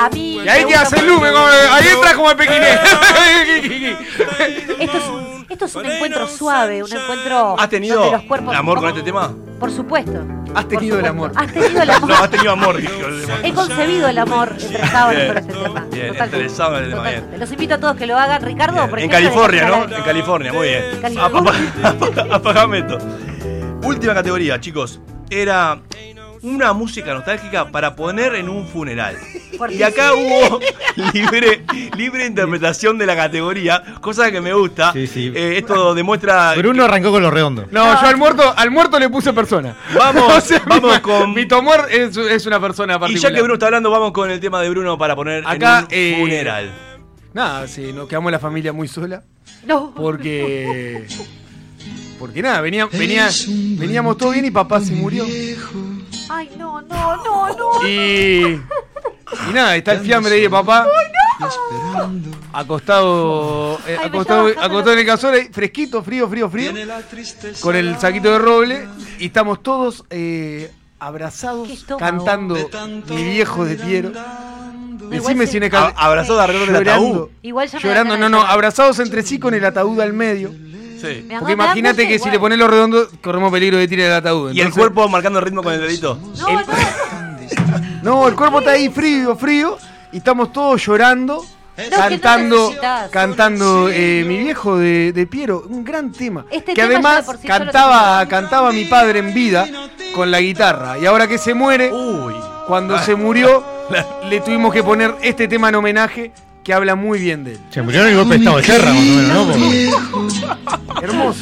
A 0.00 0.08
mí. 0.10 0.40
Y 0.44 0.48
ahí 0.48 0.64
me 0.64 0.70
que 0.72 0.78
gusta 0.78 0.82
hace 0.82 0.98
el 1.00 1.06
lume, 1.06 1.28
ahí 1.28 1.88
entra 1.88 2.14
como 2.14 2.30
el 2.30 2.36
pequinés. 2.36 2.78
Esto 4.78 4.98
es 4.98 5.04
un, 5.08 5.46
esto 5.48 5.64
es 5.66 5.74
un 5.76 5.86
encuentro 5.86 6.26
suave, 6.26 6.82
un 6.82 6.92
encuentro. 6.92 7.56
¿Has 7.58 7.68
tenido 7.68 8.10
los 8.10 8.22
cuerpos- 8.22 8.54
amor 8.56 8.80
con 8.80 8.88
este 8.88 9.02
tema? 9.02 9.32
Por 9.60 9.70
supuesto. 9.70 10.24
Has 10.54 10.66
tenido 10.66 10.98
el 10.98 11.06
amor. 11.06 11.30
Has 11.36 11.52
tenido 11.52 11.82
el 11.82 11.90
amor. 11.90 12.08
No, 12.08 12.14
has 12.16 12.30
tenido 12.30 12.52
amor, 12.52 12.76
el. 12.76 13.24
He 13.44 13.52
concebido 13.52 14.08
el 14.08 14.18
amor 14.18 14.54
entre 14.58 14.86
sábanas 14.88 15.16
Bien, 15.16 15.26
por 15.28 15.36
este 15.38 15.52
tema. 15.52 15.86
bien, 15.92 16.14
interesado 16.14 16.78
en 16.78 16.84
el 16.84 16.90
tema. 16.90 17.10
Los 17.38 17.52
invito 17.52 17.74
a 17.74 17.78
todos 17.78 17.96
que 17.96 18.06
lo 18.06 18.18
hagan. 18.18 18.42
Ricardo, 18.42 18.88
por 18.90 18.98
En 18.98 19.10
California, 19.10 19.68
¿no? 19.68 19.84
En 19.96 20.02
California, 20.02 20.52
muy 20.52 20.68
bien. 20.68 20.84
Apagame 22.32 22.78
esto. 22.78 22.98
Última 23.84 24.14
categoría, 24.14 24.60
chicos. 24.60 25.00
Era 25.30 25.80
una 26.42 26.72
música 26.72 27.14
nostálgica 27.14 27.70
para 27.70 27.94
poner 27.94 28.34
en 28.34 28.48
un 28.48 28.66
funeral. 28.66 29.16
Y 29.70 29.82
acá 29.82 30.12
hubo 30.14 30.60
libre, 31.12 31.64
libre 31.96 32.26
interpretación 32.26 32.98
de 32.98 33.06
la 33.06 33.14
categoría, 33.14 33.82
cosa 34.00 34.30
que 34.30 34.40
me 34.40 34.52
gusta. 34.52 34.92
Sí, 34.92 35.06
sí. 35.06 35.32
Eh, 35.34 35.58
esto 35.58 35.94
demuestra. 35.94 36.54
Bruno 36.56 36.84
arrancó 36.84 37.10
con 37.12 37.22
los 37.22 37.32
redondos. 37.32 37.66
No, 37.70 37.84
yo 38.00 38.06
al 38.08 38.16
muerto, 38.16 38.52
al 38.56 38.70
muerto 38.70 38.98
le 38.98 39.08
puse 39.08 39.32
persona. 39.32 39.76
Vamos, 39.94 40.32
O 40.36 40.40
sea, 40.40 40.62
vamos 40.66 40.94
mi, 40.94 41.00
con. 41.00 41.34
Mi 41.34 41.46
Tomor 41.46 41.86
es, 41.90 42.16
es 42.16 42.46
una 42.46 42.60
persona 42.60 42.94
Y 42.94 42.98
particular. 42.98 43.30
ya 43.30 43.36
que 43.36 43.42
Bruno 43.42 43.54
está 43.54 43.66
hablando, 43.66 43.90
vamos 43.90 44.12
con 44.12 44.30
el 44.30 44.40
tema 44.40 44.60
de 44.60 44.70
Bruno 44.70 44.98
para 44.98 45.14
poner 45.14 45.44
Acá, 45.46 45.86
en 45.90 46.14
un 46.14 46.20
eh, 46.20 46.20
funeral. 46.20 46.72
Nada, 47.34 47.68
sí, 47.68 47.92
nos 47.92 48.08
quedamos 48.08 48.32
la 48.32 48.38
familia 48.38 48.72
muy 48.72 48.88
sola. 48.88 49.22
No. 49.64 49.92
Porque. 49.94 51.06
Porque 52.18 52.42
nada, 52.42 52.60
venía, 52.60 52.86
venía, 52.86 53.28
veníamos 53.78 54.16
todo 54.16 54.30
bien 54.30 54.44
y 54.44 54.50
papá 54.50 54.80
se 54.80 54.92
murió. 54.92 55.24
Ay, 56.34 56.50
no, 56.58 56.80
no, 56.82 57.16
no, 57.24 57.48
no. 57.56 57.88
Y. 57.88 58.60
Y 59.48 59.52
nada, 59.52 59.76
está 59.76 59.92
el 59.92 60.00
fiambre 60.00 60.34
ahí 60.34 60.40
de 60.42 60.50
papá. 60.50 60.86
Acostado. 62.52 63.78
eh, 63.86 63.96
Ay, 64.00 64.06
acostado, 64.08 64.46
acostado 64.48 64.92
en 64.92 64.98
el 65.00 65.06
ahí, 65.36 65.48
fresquito, 65.52 66.02
frío, 66.02 66.28
frío, 66.28 66.50
frío. 66.50 66.72
Con 67.60 67.76
el 67.76 67.98
saquito 67.98 68.30
de 68.32 68.38
roble. 68.38 68.88
Y 69.18 69.26
estamos 69.26 69.62
todos 69.62 70.04
eh, 70.10 70.70
abrazados, 70.98 71.68
cantando 71.98 72.54
Mi 73.08 73.24
viejo 73.24 73.64
de 73.64 73.76
Piero. 73.76 74.12
Decime 75.08 75.46
si 75.46 75.56
en 75.58 75.64
el 75.64 75.70
se- 75.70 75.76
ca- 75.76 75.92
A- 75.96 76.06
abrazado 76.06 76.40
alrededor 76.40 76.68
del 76.72 76.88
ataúd. 76.88 77.28
Llorando, 77.88 78.16
no, 78.16 78.28
no, 78.28 78.42
abrazados 78.42 78.98
entre 78.98 79.22
sí 79.22 79.38
con 79.38 79.52
el 79.54 79.64
ataúd 79.64 80.00
al 80.00 80.12
medio. 80.12 80.50
Sí. 81.02 81.22
Me 81.26 81.34
dan- 81.34 81.40
Porque 81.40 81.52
imagínate 81.52 82.08
que 82.08 82.18
si 82.18 82.30
le 82.30 82.38
pones 82.38 82.58
los 82.58 82.70
redondos, 82.70 83.08
corremos 83.22 83.52
peligro 83.52 83.76
de 83.78 83.86
tirar 83.88 84.06
el 84.06 84.12
ataúd. 84.14 84.52
Y 84.52 84.60
el 84.60 84.72
cuerpo 84.72 85.08
marcando 85.08 85.38
el 85.40 85.44
ritmo 85.44 85.62
con 85.62 85.72
el 85.74 85.80
dedito. 85.80 86.18
No, 86.38 86.50
no. 86.52 86.62
No, 88.02 88.26
el 88.26 88.34
cuerpo 88.34 88.58
está 88.58 88.72
ahí 88.72 88.88
frío, 88.88 89.36
frío. 89.36 89.78
Y 90.10 90.16
estamos 90.18 90.52
todos 90.52 90.84
llorando. 90.84 91.44
cantando, 91.90 92.72
no 92.74 93.10
cantando 93.10 93.88
eh, 93.90 94.24
mi 94.26 94.38
viejo 94.38 94.76
de, 94.76 95.12
de 95.12 95.26
Piero, 95.26 95.64
un 95.68 95.84
gran 95.84 96.12
tema. 96.12 96.44
Este 96.50 96.74
que 96.74 96.82
tema 96.82 97.16
además 97.16 97.36
sí 97.40 97.46
cantaba, 97.48 98.26
cantaba 98.28 98.72
mi 98.72 98.84
padre 98.86 99.20
en 99.20 99.32
vida 99.32 99.66
con 100.14 100.30
la 100.30 100.40
guitarra. 100.40 100.98
Y 100.98 101.06
ahora 101.06 101.26
que 101.26 101.38
se 101.38 101.54
muere, 101.54 101.90
Uy. 101.92 102.34
cuando 102.66 102.98
se 102.98 103.14
murió, 103.14 103.64
le 104.28 104.40
tuvimos 104.40 104.72
que 104.72 104.82
poner 104.82 105.14
este 105.22 105.48
tema 105.48 105.68
en 105.70 105.76
homenaje 105.76 106.32
que 106.62 106.72
habla 106.72 106.94
muy 106.94 107.18
bien 107.18 107.44
de 107.44 107.52
él. 107.52 107.60
Se 107.70 107.82
murió 107.82 108.02
en 108.02 108.08
el 108.08 108.16
golpe 108.16 108.34
de 108.34 108.38
estado 108.38 108.56
de 108.58 108.64
Serra, 108.64 108.92
más 108.92 109.02
o 109.02 109.46
menos, 109.46 109.56
¿no? 109.56 111.02
Hermoso. 111.02 111.40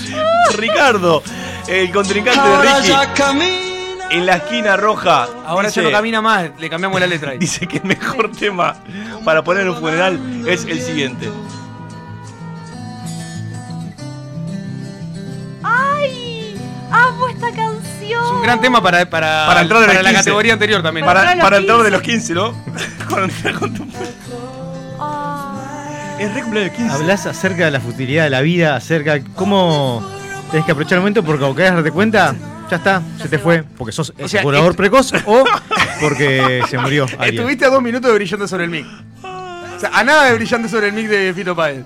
Ricardo, 0.57 1.23
el 1.69 1.91
contrincante 1.91 2.49
de 2.49 2.81
Ricky, 2.81 3.71
en 4.11 4.27
la 4.27 4.37
esquina 4.37 4.77
roja. 4.77 5.29
Ahora 5.47 5.69
dice, 5.69 5.81
ya 5.81 5.89
no 5.89 5.93
camina 5.93 6.21
más, 6.21 6.51
le 6.59 6.71
cambiamos 6.71 6.99
la 7.01 7.07
letra 7.07 7.33
ahí. 7.33 7.39
Dice 7.41 7.67
que 7.67 7.79
el 7.79 7.85
mejor 7.85 8.33
tema 8.33 8.77
para 9.25 9.43
poner 9.45 9.63
en 9.63 9.71
un 9.71 9.77
funeral 9.77 10.45
es 10.47 10.65
el 10.65 10.81
siguiente. 10.81 11.31
¡Ay! 15.63 16.57
¡Amo 16.91 17.29
esta 17.29 17.53
canción! 17.53 18.25
Es 18.25 18.31
un 18.31 18.43
gran 18.43 18.61
tema 18.61 18.83
para, 18.83 19.09
para, 19.09 19.47
Para 19.47 19.61
entrar 19.61 19.83
en 19.83 19.89
para 19.89 20.03
la 20.03 20.11
15. 20.11 20.25
categoría 20.25 20.53
anterior 20.55 20.83
también. 20.83 21.07
Para, 21.07 21.21
entrar 21.21 21.33
a 21.33 21.37
los 21.37 21.45
para 21.45 21.57
entrar 21.59 21.79
de 21.83 22.01
15. 22.01 22.35
los 22.35 22.53
15, 22.53 22.65
¿no? 23.95 24.57
Es 26.19 26.35
re 26.35 26.43
cumpleaños 26.43 26.75
15. 26.77 26.93
Hablas 26.95 27.27
acerca 27.27 27.65
de 27.65 27.71
la 27.71 27.81
futilidad 27.81 28.25
de 28.25 28.31
la 28.31 28.41
vida, 28.43 28.77
acerca 28.77 29.15
de 29.15 29.25
cómo 29.35 30.07
tenés 30.51 30.67
que 30.67 30.73
aprovechar 30.73 30.97
el 30.97 31.01
momento 31.01 31.23
porque 31.25 31.41
cuando 31.41 31.57
querés 31.57 31.73
darte 31.75 31.91
cuenta, 31.91 32.35
ya 32.71 32.77
está, 32.77 33.03
se 33.21 33.29
te 33.29 33.39
fue. 33.39 33.63
Porque 33.63 33.93
sos 33.93 34.13
O 34.23 34.29
sea, 34.29 34.43
est- 34.43 34.77
precoz 34.77 35.13
o 35.27 35.45
porque 36.01 36.63
se 36.69 36.77
murió 36.79 37.05
alguien. 37.19 37.35
Estuviste 37.37 37.65
a 37.65 37.71
dos 37.71 37.83
minutos 37.83 38.11
de 38.11 38.15
brillante 38.17 38.47
sobre 38.49 38.65
el 38.65 38.71
mic. 38.71 38.87
O 39.25 39.81
sea, 39.81 39.91
a 39.95 40.05
nada 40.05 40.25
de 40.27 40.35
brillante 40.35 40.69
sobre 40.69 40.89
el 40.89 40.93
mic 40.93 41.09
de 41.09 41.33
Fito 41.35 41.57
Páez. 41.57 41.85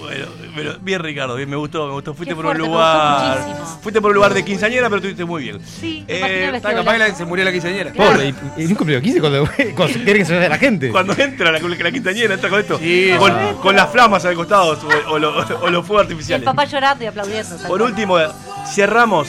Bueno, 0.00 0.26
pero 0.56 0.76
bien 0.80 1.00
Ricardo, 1.02 1.36
bien, 1.36 1.48
me 1.48 1.56
gustó, 1.56 1.86
me 1.86 1.92
gustó. 1.92 2.14
Fuiste 2.14 2.32
Qué 2.32 2.36
por 2.36 2.46
un 2.46 2.52
me 2.52 2.58
lugar. 2.58 3.38
gustó. 3.46 3.64
Fuiste 3.82 4.00
por 4.00 4.10
un 4.10 4.14
lugar 4.16 4.34
de 4.34 4.44
quinceañera, 4.44 4.86
pero 4.88 4.96
estuviste 4.96 5.24
muy 5.24 5.42
bien. 5.44 5.60
Sí, 5.64 6.04
Eh, 6.08 6.50
Está 6.54 6.74
capaz 6.74 6.96
que 6.98 7.14
se 7.14 7.24
murió 7.24 7.44
la 7.44 7.52
quinceañera. 7.52 7.92
Pobre, 7.92 8.34
y, 8.56 8.64
un 8.64 8.74
cumpleaños 8.74 9.04
15 9.04 9.20
cuando, 9.20 9.48
cuando 9.76 9.94
quiere 10.04 10.18
que 10.20 10.24
se 10.24 10.34
vaya 10.34 10.48
la 10.48 10.58
gente. 10.58 10.90
Cuando 10.90 11.12
entra 11.16 11.52
la, 11.52 11.58
la 11.60 11.90
quinceañera, 11.92 12.34
entra 12.34 12.50
con 12.50 12.58
esto. 12.60 12.78
Sí, 12.78 13.10
con, 13.62 13.76
las 13.76 13.90
flamas 13.90 14.24
al 14.24 14.34
costado 14.34 14.72
o, 14.72 15.12
o 15.12 15.18
lo- 15.18 15.36
o 15.62 15.70
los 15.70 15.86
fuegos 15.86 16.04
Y 16.04 16.06
el 16.06 16.12
artificiales. 16.12 16.44
papá 16.44 16.64
llorando 16.64 17.04
y 17.04 17.06
aplaudiendo. 17.06 17.56
Por 17.68 17.82
último, 17.82 18.16
cerramos 18.74 19.28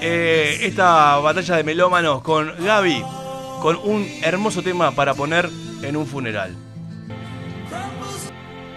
eh, 0.00 0.58
esta 0.62 1.16
batalla 1.18 1.56
de 1.56 1.64
melómanos 1.64 2.20
con 2.22 2.52
Gaby, 2.64 3.02
con 3.62 3.78
un 3.84 4.06
hermoso 4.22 4.62
tema 4.62 4.90
para 4.90 5.14
poner 5.14 5.48
en 5.82 5.96
un 5.96 6.06
funeral. 6.06 6.54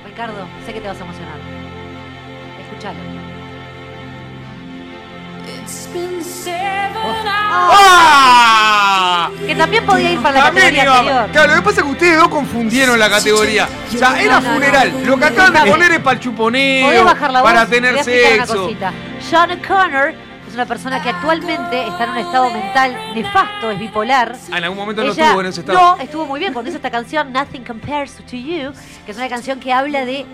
Ricardo, 0.06 0.48
sé 0.66 0.74
que 0.74 0.82
te 0.82 0.88
vas 0.88 1.00
a 1.00 1.04
emocionar. 1.04 1.57
¡Ah! 7.70 9.30
Que 9.46 9.56
también 9.56 9.86
podía 9.86 10.12
ir 10.12 10.20
para 10.22 10.40
la 10.40 10.46
También 10.46 10.66
categoría 10.68 10.84
iba- 10.84 11.00
anterior. 11.00 11.30
Claro, 11.32 11.48
lo 11.50 11.56
que 11.56 11.62
pasa 11.62 11.78
es 11.82 11.86
que 11.86 11.92
ustedes 11.92 12.18
dos 12.18 12.28
confundieron 12.30 13.00
la 13.00 13.10
categoría. 13.10 13.68
O 13.94 13.98
sea, 13.98 14.22
era 14.22 14.40
No, 14.40 14.48
no, 14.48 14.54
funeral. 14.54 14.94
Lo 15.06 15.18
que 15.18 15.26
acaban 15.26 15.54
de 15.66 15.72
poner 15.72 15.92
es 15.94 16.00
para 16.00 16.14
el 16.16 16.20
chuponeo, 16.20 16.86
Podés 16.88 17.04
bajar 17.04 17.32
la 17.32 17.42
voz. 17.42 17.52
para 17.52 17.66
Te 17.66 17.68
voy 17.70 17.76
tener 17.78 17.94
a 17.96 17.98
explicar 17.98 18.34
una 18.36 18.46
sexo. 18.46 18.64
cosita. 18.64 18.94
John 19.32 19.52
O'Connor 19.52 20.14
es 20.48 20.54
una 20.54 20.66
persona 20.66 21.02
que 21.02 21.10
actualmente 21.10 21.88
está 21.88 22.04
en 22.06 22.10
un 22.12 22.18
estado 22.18 22.50
mental 22.52 22.98
nefasto, 23.16 23.72
es 23.72 23.80
bipolar. 23.80 24.36
Ah, 24.52 24.58
en 24.58 24.64
algún 24.64 24.78
momento 24.78 25.04
no 25.04 25.12
Ella- 25.12 25.26
estuvo 25.26 25.42
en 25.42 25.48
ese 25.48 25.60
estado. 25.62 25.80
No, 25.80 25.98
estuvo 26.02 26.26
muy 26.26 26.40
bien 26.40 26.54
cuando 26.54 26.70
hizo 26.70 26.78
esta 26.78 26.92
canción 26.92 27.32
Nothing 27.34 27.64
Compares 27.64 28.16
to 28.16 28.36
You, 28.36 28.72
que 29.06 29.12
es 29.12 29.18
una 29.18 29.30
canción 29.30 29.60
que 29.60 29.74
habla 29.74 30.06
de 30.06 30.26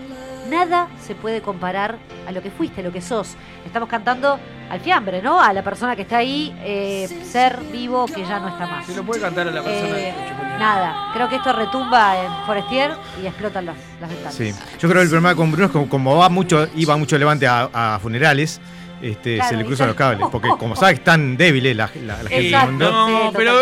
nada 0.48 0.88
se 1.00 1.14
puede 1.14 1.40
comparar 1.42 1.98
a 2.26 2.32
lo 2.32 2.42
que 2.42 2.50
fuiste, 2.50 2.80
a 2.80 2.84
lo 2.84 2.92
que 2.92 3.00
sos. 3.00 3.36
Estamos 3.66 3.88
cantando 3.88 4.38
al 4.70 4.80
fiambre, 4.80 5.20
¿no? 5.22 5.40
A 5.40 5.52
la 5.52 5.62
persona 5.62 5.94
que 5.96 6.02
está 6.02 6.18
ahí, 6.18 6.54
eh, 6.62 7.06
ser 7.24 7.58
vivo 7.72 8.06
que 8.06 8.22
ya 8.22 8.38
no 8.40 8.48
está 8.48 8.66
más. 8.66 8.86
Se 8.86 8.94
lo 8.96 9.04
puede 9.04 9.20
cantar 9.20 9.48
a 9.48 9.50
la 9.50 9.62
persona 9.62 9.98
Eh, 9.98 10.14
nada, 10.58 11.10
creo 11.14 11.28
que 11.28 11.36
esto 11.36 11.52
retumba 11.52 12.22
en 12.22 12.46
Forestier 12.46 12.92
y 13.22 13.26
explotan 13.26 13.66
las, 13.66 13.76
las 14.00 14.08
ventanas. 14.10 14.34
Sí. 14.34 14.52
Yo 14.78 14.88
creo 14.88 14.94
que 14.94 15.02
el 15.02 15.08
problema 15.08 15.34
con 15.34 15.50
Bruno 15.52 15.66
es 15.66 15.72
que 15.72 15.88
como 15.88 16.16
va 16.16 16.28
mucho, 16.28 16.68
iba 16.74 16.96
mucho 16.96 17.18
levante 17.18 17.46
a, 17.46 17.68
a 17.72 17.98
funerales, 17.98 18.60
este, 19.02 19.34
Claro, 19.36 19.50
se 19.50 19.56
le 19.56 19.64
cruzan 19.66 19.88
los 19.88 19.96
cables. 19.96 20.26
Porque 20.32 20.48
como 20.58 20.76
sabes, 20.76 20.98
es 20.98 21.04
tan 21.04 21.36
débil 21.36 21.66
eh, 21.66 21.74
la, 21.74 21.90
la, 22.06 22.22
la 22.22 22.28
gente. 22.30 22.46
Exacto. 22.48 22.72
¿no? 22.72 23.08
No, 23.08 23.30
Sí, 23.30 23.34
pero 23.36 23.52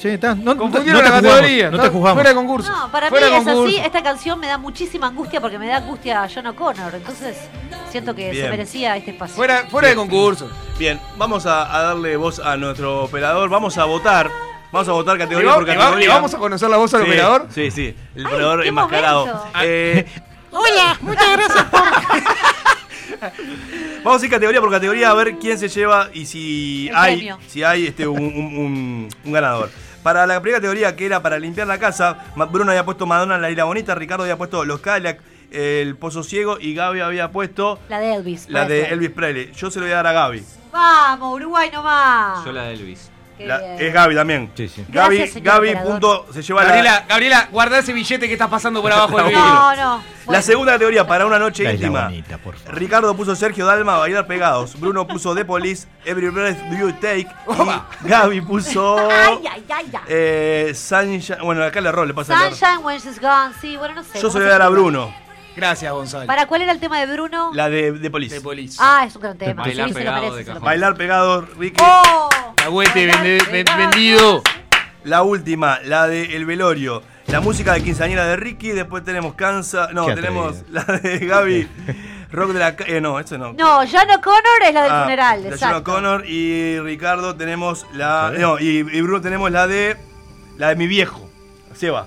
totalmente. 0.00 0.02
Sí, 0.02 0.08
está, 0.08 0.34
no, 0.34 0.56
confundieron 0.56 1.02
te 1.02 1.08
la 1.08 1.16
jugamos, 1.16 1.30
categoría. 1.32 1.70
no 1.70 1.78
te 1.80 1.88
jugamos. 1.88 2.14
Fuera 2.14 2.28
de 2.30 2.34
concurso. 2.36 2.72
No, 2.72 2.92
para 2.92 3.06
mí 3.06 3.10
Fuera 3.10 3.36
es 3.38 3.46
así. 3.46 3.76
Esta 3.76 4.02
canción 4.02 4.38
me 4.40 4.46
da 4.46 4.58
muchísima 4.58 5.06
angustia 5.08 5.40
porque 5.40 5.58
me 5.58 5.66
da 5.68 5.76
angustia 5.78 6.22
a 6.22 6.28
John 6.32 6.46
O'Connor. 6.46 6.94
Entonces 6.94 7.36
siento 7.90 8.14
que 8.14 8.30
Bien. 8.30 8.44
se 8.44 8.50
merecía 8.50 8.96
este 8.96 9.10
espacio. 9.12 9.34
Fuera, 9.36 9.66
fuera 9.70 9.88
de 9.88 9.94
concurso. 9.96 10.50
Bien, 10.78 11.00
vamos 11.16 11.46
a, 11.46 11.74
a 11.76 11.82
darle 11.82 12.16
voz 12.16 12.38
a 12.38 12.56
nuestro 12.56 13.04
operador. 13.04 13.48
Vamos 13.50 13.76
a 13.78 13.84
votar. 13.84 14.30
Vamos 14.72 14.88
a 14.88 14.92
votar 14.92 15.16
¿Le, 15.16 15.24
categoría 15.24 15.54
por 15.54 15.66
categoría. 15.66 16.08
vamos 16.10 16.32
a 16.32 16.38
conocer 16.38 16.70
la 16.70 16.76
voz 16.76 16.94
al 16.94 17.02
Sí, 17.02 17.08
operador? 17.08 17.46
Sí, 17.50 17.70
sí. 17.72 17.94
El 18.14 18.24
Ay, 18.26 18.32
operador 18.32 18.62
qué 18.62 18.68
enmascarado. 18.68 19.26
momento. 19.26 19.48
Eh, 19.62 20.06
Hola, 20.52 20.96
muchas 21.00 21.32
gracias 21.36 21.66
Vamos 24.04 24.22
a 24.22 24.24
ir 24.24 24.30
categoría 24.30 24.60
por 24.60 24.70
categoría 24.70 25.10
a 25.10 25.14
ver 25.14 25.36
quién 25.38 25.58
se 25.58 25.68
lleva 25.68 26.08
y 26.12 26.26
si 26.26 26.88
El 26.88 26.96
hay, 26.96 27.16
premio. 27.16 27.38
si 27.48 27.62
hay 27.62 27.86
este, 27.86 28.06
un, 28.06 28.18
un- 28.20 28.56
un- 28.56 29.08
un 29.24 29.32
ganador. 29.32 29.70
Para 30.02 30.26
la 30.26 30.40
primera 30.40 30.58
categoría, 30.58 30.96
que 30.96 31.06
era 31.06 31.20
para 31.22 31.38
limpiar 31.38 31.66
la 31.66 31.78
casa, 31.78 32.16
Bruno 32.50 32.70
había 32.70 32.84
puesto 32.84 33.06
Madonna 33.06 33.36
la 33.38 33.50
isla 33.50 33.64
bonita, 33.64 33.94
Ricardo 33.94 34.22
había 34.24 34.38
puesto 34.38 34.64
Los 34.64 34.80
Cadillac, 34.80 35.20
el 35.50 35.96
Pozo 35.96 36.22
Ciego 36.22 36.58
y 36.58 36.74
Gaby 36.74 37.00
había 37.00 37.30
puesto 37.30 37.78
La 37.88 37.98
de 37.98 38.14
Elvis. 38.14 38.48
la 38.48 38.66
de 38.66 38.82
ser. 38.84 38.92
Elvis 38.94 39.10
Presley. 39.10 39.52
Yo 39.52 39.70
se 39.70 39.78
lo 39.78 39.84
voy 39.84 39.92
a 39.92 39.96
dar 39.96 40.06
a 40.06 40.12
Gaby. 40.12 40.44
Vamos, 40.72 41.34
Uruguay 41.34 41.70
nomás. 41.72 42.44
Yo 42.44 42.52
la 42.52 42.62
de 42.64 42.74
Elvis. 42.74 43.09
La- 43.46 43.76
es 43.76 43.92
Gaby 43.92 44.14
también. 44.14 44.50
Sí, 44.54 44.68
sí. 44.68 44.84
Gaby, 44.88 45.16
Gracias, 45.18 45.42
Gaby 45.42 45.76
punto, 45.76 46.26
se 46.32 46.42
lleva 46.42 46.62
la, 46.62 46.68
Gabriela, 46.68 47.04
Gabriela, 47.08 47.48
guarda 47.50 47.78
ese 47.78 47.92
billete 47.92 48.26
que 48.26 48.32
estás 48.34 48.48
pasando 48.48 48.80
por 48.82 48.92
abajo 48.92 49.16
del 49.16 49.26
vidrio. 49.26 49.44
No, 49.44 49.76
no. 49.76 50.02
la 50.28 50.42
segunda 50.42 50.72
categoría 50.72 51.06
para 51.06 51.26
una 51.26 51.38
noche 51.38 51.64
La 51.64 51.72
íntima. 51.72 52.04
bonita, 52.04 52.38
por 52.38 52.56
favor. 52.56 52.78
Ricardo 52.78 53.16
puso 53.16 53.34
Sergio 53.34 53.66
Dalma 53.66 53.98
bailar 53.98 54.26
pegados. 54.26 54.78
Bruno 54.78 55.06
puso 55.06 55.34
The 55.34 55.44
Police, 55.44 55.88
Every 56.04 56.28
Breath 56.30 56.58
You 56.78 56.92
Take. 56.94 57.26
Y 58.04 58.08
Gaby 58.08 58.40
puso. 58.42 58.96
Ay, 59.10 59.40
ay, 59.50 59.64
ay, 59.68 59.86
ay. 59.92 60.00
Eh, 60.08 60.72
Sunshine. 60.74 61.38
Bueno, 61.42 61.64
acá 61.64 61.80
le 61.80 61.88
error, 61.88 62.06
le 62.06 62.14
pasa. 62.14 62.36
Sunshine 62.38 62.78
when 62.84 62.98
she's 63.00 63.20
gone. 63.20 63.52
Sí, 63.60 63.76
bueno, 63.76 63.94
no 63.94 64.02
sé. 64.04 64.14
Yo 64.14 64.28
¿cómo 64.28 64.32
se 64.32 64.38
lo 64.38 64.44
voy 64.44 64.48
a 64.48 64.52
dar 64.58 64.62
a? 64.62 64.68
Bruno. 64.68 65.14
Gracias, 65.56 65.92
Gonzalo. 65.92 66.26
¿Para 66.26 66.46
cuál 66.46 66.62
era 66.62 66.72
el 66.72 66.80
tema 66.80 67.00
de 67.00 67.12
Bruno? 67.12 67.50
La 67.52 67.68
de 67.68 67.92
The 67.92 68.10
Police. 68.10 68.34
De 68.36 68.40
Police. 68.40 68.76
Ah, 68.80 69.04
es 69.06 69.14
un 69.16 69.22
gran 69.22 69.36
tema. 69.36 69.62
Bailar 69.62 69.88
sí, 69.88 69.92
se 69.94 69.98
lo 69.98 70.04
pegado 70.04 70.20
merece, 70.22 70.36
de 70.38 70.44
cajón. 70.44 70.62
Bailar 70.62 70.96
pegado, 70.96 71.40
Ricky. 71.58 71.82
¡Oh! 71.82 72.28
Agüete 72.64 72.92
Bailar 73.06 73.16
vende- 73.24 73.44
ven- 73.50 73.64
pegado. 73.64 73.78
vendido. 73.78 74.42
La 75.04 75.22
última, 75.22 75.78
la 75.84 76.06
de 76.06 76.36
El 76.36 76.44
Velorio. 76.46 77.02
La 77.26 77.40
música 77.40 77.72
de 77.74 77.82
quinceañera 77.82 78.26
de 78.26 78.36
Ricky. 78.36 78.70
Después 78.70 79.04
tenemos 79.04 79.34
Cansa. 79.34 79.88
No, 79.92 80.06
Qué 80.06 80.14
tenemos 80.14 80.58
atrevido. 80.58 80.82
la 80.86 80.98
de 80.98 81.26
Gaby. 81.26 81.68
Rock 82.32 82.50
de 82.52 82.58
la 82.60 82.76
ca- 82.76 82.84
eh, 82.86 83.00
no, 83.00 83.18
eso 83.18 83.36
no. 83.38 83.52
No, 83.54 83.78
John 83.90 84.08
O'Connor 84.10 84.62
es 84.64 84.72
la 84.74 84.82
del 84.82 84.92
Ah, 84.92 85.02
funeral, 85.02 85.42
la 85.50 85.56
John. 85.58 85.74
O'Connor 85.74 86.26
y 86.26 86.78
Ricardo 86.80 87.34
tenemos 87.34 87.86
la. 87.92 88.32
No, 88.38 88.58
y, 88.60 88.78
y 88.78 89.00
Bruno 89.00 89.20
tenemos 89.20 89.50
la 89.50 89.66
de. 89.66 89.96
La 90.56 90.68
de 90.68 90.76
mi 90.76 90.86
viejo. 90.86 91.28
Seba. 91.74 92.06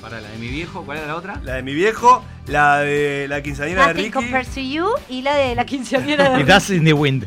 Para 0.00 0.20
la 0.20 0.28
de 0.30 0.38
mi 0.38 0.48
viejo, 0.48 0.84
¿cuál 0.84 0.98
era 0.98 1.06
la 1.06 1.16
otra? 1.16 1.38
La 1.44 1.54
de 1.54 1.62
mi 1.62 1.74
viejo, 1.74 2.24
la 2.46 2.78
de 2.80 3.26
la 3.28 3.40
quinceañera 3.42 3.82
de 3.82 3.88
Nothing 3.88 4.04
Ricky. 4.04 4.10
compares 4.12 4.48
to 4.48 4.60
you 4.60 4.88
y 5.08 5.22
la 5.22 5.34
de 5.36 5.54
la 5.54 5.64
quinceañera 5.64 6.30
de 6.30 6.44
Dust 6.52 6.70
in 6.70 6.84
the 6.84 6.92
Wind. 6.92 7.24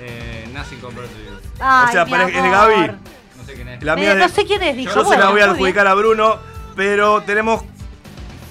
Eh, 0.00 0.48
Nothing 0.52 0.78
Compared 0.80 1.08
to 1.08 1.18
You. 1.18 1.40
Ay, 1.60 1.86
o 1.88 1.92
sea, 1.92 2.04
mi 2.04 2.10
para- 2.10 2.28
es 2.28 2.34
de. 2.42 2.50
Gaby. 2.50 2.76
No 3.36 3.44
sé 3.44 3.54
quién 3.54 3.68
es. 3.68 3.82
La 3.82 3.92
Eh, 3.94 3.96
mía 3.96 4.14
no 4.14 4.28
sé 4.28 4.44
quién 4.44 4.62
es, 4.62 4.76
dijo. 4.76 4.94
Yo 4.94 5.00
se 5.00 5.06
bueno, 5.06 5.24
la 5.24 5.30
voy 5.30 5.40
a 5.40 5.44
adjudicar 5.46 5.86
a 5.86 5.94
Bruno, 5.94 6.38
pero 6.76 7.22
tenemos 7.22 7.62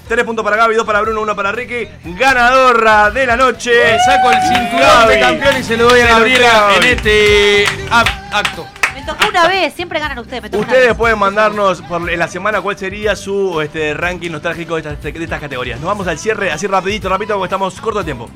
tres 0.08 0.24
puntos 0.24 0.44
para 0.44 0.56
Gaby, 0.56 0.74
dos 0.74 0.86
para 0.86 1.00
Bruno, 1.00 1.22
uno 1.22 1.34
para 1.34 1.52
Ricky. 1.52 1.88
Ganadora 2.04 3.10
de 3.10 3.26
la 3.26 3.36
noche. 3.36 3.70
Le 3.72 3.98
saco 4.00 4.30
el 4.30 4.38
cinturón 4.42 4.80
Gaby. 4.80 5.14
de 5.14 5.20
campeón 5.20 5.56
y 5.58 5.62
se 5.62 5.76
lo 5.76 5.88
doy 5.88 6.00
a 6.00 6.06
Gabriela 6.08 6.52
Gaby. 6.52 6.74
en 6.76 6.84
este 6.96 7.66
ac- 7.90 8.28
acto. 8.32 8.66
Me 8.94 9.02
tocó 9.02 9.28
una 9.28 9.48
vez, 9.48 9.74
siempre 9.74 9.98
ganan 9.98 10.18
ustedes. 10.18 10.42
Me 10.42 10.50
tocó 10.50 10.62
una 10.62 10.68
Ustedes 10.72 10.88
vez. 10.90 10.96
pueden 10.96 11.18
mandarnos 11.18 11.82
por 11.82 12.08
en 12.08 12.18
la 12.18 12.28
semana 12.28 12.60
cuál 12.60 12.78
sería 12.78 13.16
su 13.16 13.60
este, 13.60 13.92
ranking 13.94 14.30
nostálgico 14.30 14.74
de 14.76 14.80
estas, 14.88 15.02
de 15.02 15.24
estas 15.24 15.40
categorías. 15.40 15.80
Nos 15.80 15.88
vamos 15.88 16.06
al 16.06 16.18
cierre, 16.18 16.52
así 16.52 16.66
rapidito, 16.66 17.08
rapidito, 17.08 17.34
porque 17.34 17.46
estamos 17.46 17.80
corto 17.80 17.98
de 17.98 18.04
tiempo. 18.04 18.30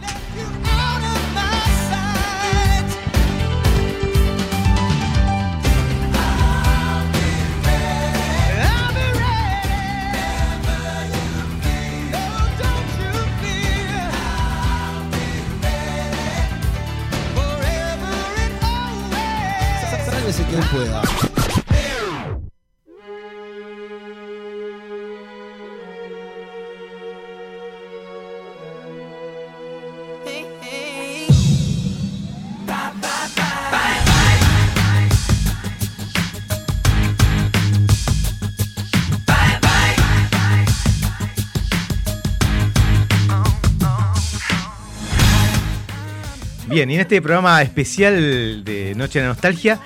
Bien, 46.70 46.90
y 46.90 46.94
en 46.94 47.00
este 47.00 47.20
programa 47.20 47.60
especial 47.62 48.62
de 48.62 48.94
Noche 48.94 49.20
de 49.20 49.26
Nostalgia, 49.26 49.80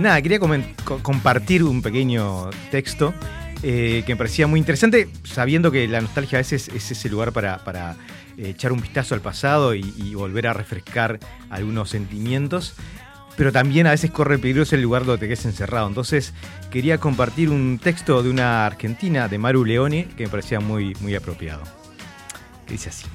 nada, 0.00 0.20
quería 0.20 0.40
compartir 1.02 1.62
un 1.62 1.80
pequeño 1.80 2.50
texto 2.70 3.14
eh, 3.62 4.02
que 4.04 4.14
me 4.14 4.16
parecía 4.16 4.46
muy 4.46 4.60
interesante, 4.60 5.08
sabiendo 5.24 5.70
que 5.70 5.86
la 5.88 6.00
nostalgia 6.00 6.38
a 6.38 6.40
veces 6.40 6.68
es 6.68 6.90
ese 6.90 7.08
lugar 7.08 7.32
para, 7.32 7.96
eh, 8.36 8.50
echar 8.50 8.72
un 8.72 8.80
vistazo 8.80 9.14
al 9.14 9.20
pasado 9.20 9.74
y, 9.74 10.14
volver 10.14 10.46
a 10.48 10.52
refrescar 10.52 11.18
algunos 11.50 11.90
sentimientos, 11.90 12.74
pero 13.36 13.52
también 13.52 13.86
a 13.86 13.90
veces 13.90 14.10
corre 14.10 14.34
el 14.34 14.40
peligro 14.40 14.64
el 14.70 14.82
lugar 14.82 15.04
donde 15.04 15.20
te 15.20 15.26
quedes 15.26 15.46
encerrado. 15.46 15.88
Entonces 15.88 16.34
quería 16.70 16.98
compartir 16.98 17.50
un 17.50 17.78
texto 17.82 18.22
de 18.22 18.30
una 18.30 18.66
argentina, 18.66 19.28
de 19.28 19.38
Maru 19.38 19.64
Leone, 19.64 20.08
que 20.16 20.24
me 20.24 20.30
parecía 20.30 20.60
muy, 20.60 20.94
muy 21.00 21.14
apropiado. 21.14 21.62
Que 22.66 22.72
dice 22.72 22.88
así. 22.88 23.06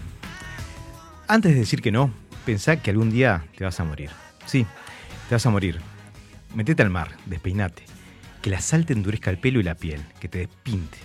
Antes 1.27 1.53
de 1.53 1.59
decir 1.59 1.81
que 1.81 1.91
no, 1.91 2.11
pensá 2.45 2.77
que 2.77 2.91
algún 2.91 3.11
día 3.11 3.45
te 3.57 3.63
vas 3.63 3.79
a 3.79 3.83
morir. 3.83 4.09
Sí, 4.45 4.65
te 5.29 5.35
vas 5.35 5.45
a 5.45 5.49
morir. 5.49 5.90
Metete 6.55 6.83
al 6.83 6.89
mar, 6.89 7.09
despeinate. 7.25 7.83
Que 8.41 8.49
la 8.49 8.59
sal 8.59 8.85
te 8.85 8.93
endurezca 8.93 9.29
el 9.29 9.37
pelo 9.37 9.59
y 9.59 9.63
la 9.63 9.75
piel, 9.75 10.01
que 10.19 10.27
te 10.27 10.39
despinte. 10.39 10.97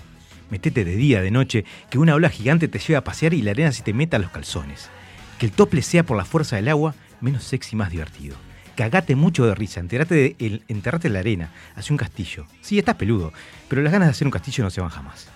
Metete 0.50 0.84
de 0.84 0.96
día, 0.96 1.22
de 1.22 1.30
noche, 1.30 1.64
que 1.90 1.98
una 1.98 2.14
ola 2.14 2.30
gigante 2.30 2.68
te 2.68 2.78
lleve 2.78 2.96
a 2.96 3.04
pasear 3.04 3.34
y 3.34 3.42
la 3.42 3.52
arena 3.52 3.72
se 3.72 3.82
te 3.82 3.92
meta 3.92 4.16
a 4.16 4.20
los 4.20 4.30
calzones. 4.30 4.88
Que 5.38 5.46
el 5.46 5.52
tople 5.52 5.82
sea 5.82 6.04
por 6.04 6.16
la 6.16 6.24
fuerza 6.24 6.56
del 6.56 6.68
agua 6.68 6.94
menos 7.20 7.44
sexy 7.44 7.74
y 7.74 7.78
más 7.78 7.90
divertido. 7.90 8.36
Cagate 8.76 9.16
mucho 9.16 9.46
de 9.46 9.54
risa, 9.54 9.80
enterrate, 9.80 10.14
de 10.14 10.62
enterrate 10.68 11.08
en 11.08 11.14
la 11.14 11.20
arena, 11.20 11.50
hace 11.74 11.92
un 11.92 11.96
castillo. 11.96 12.46
Sí, 12.60 12.78
estás 12.78 12.96
peludo, 12.96 13.32
pero 13.68 13.82
las 13.82 13.92
ganas 13.92 14.08
de 14.08 14.10
hacer 14.10 14.26
un 14.26 14.32
castillo 14.32 14.64
no 14.64 14.70
se 14.70 14.80
van 14.80 14.90
jamás. 14.90 15.28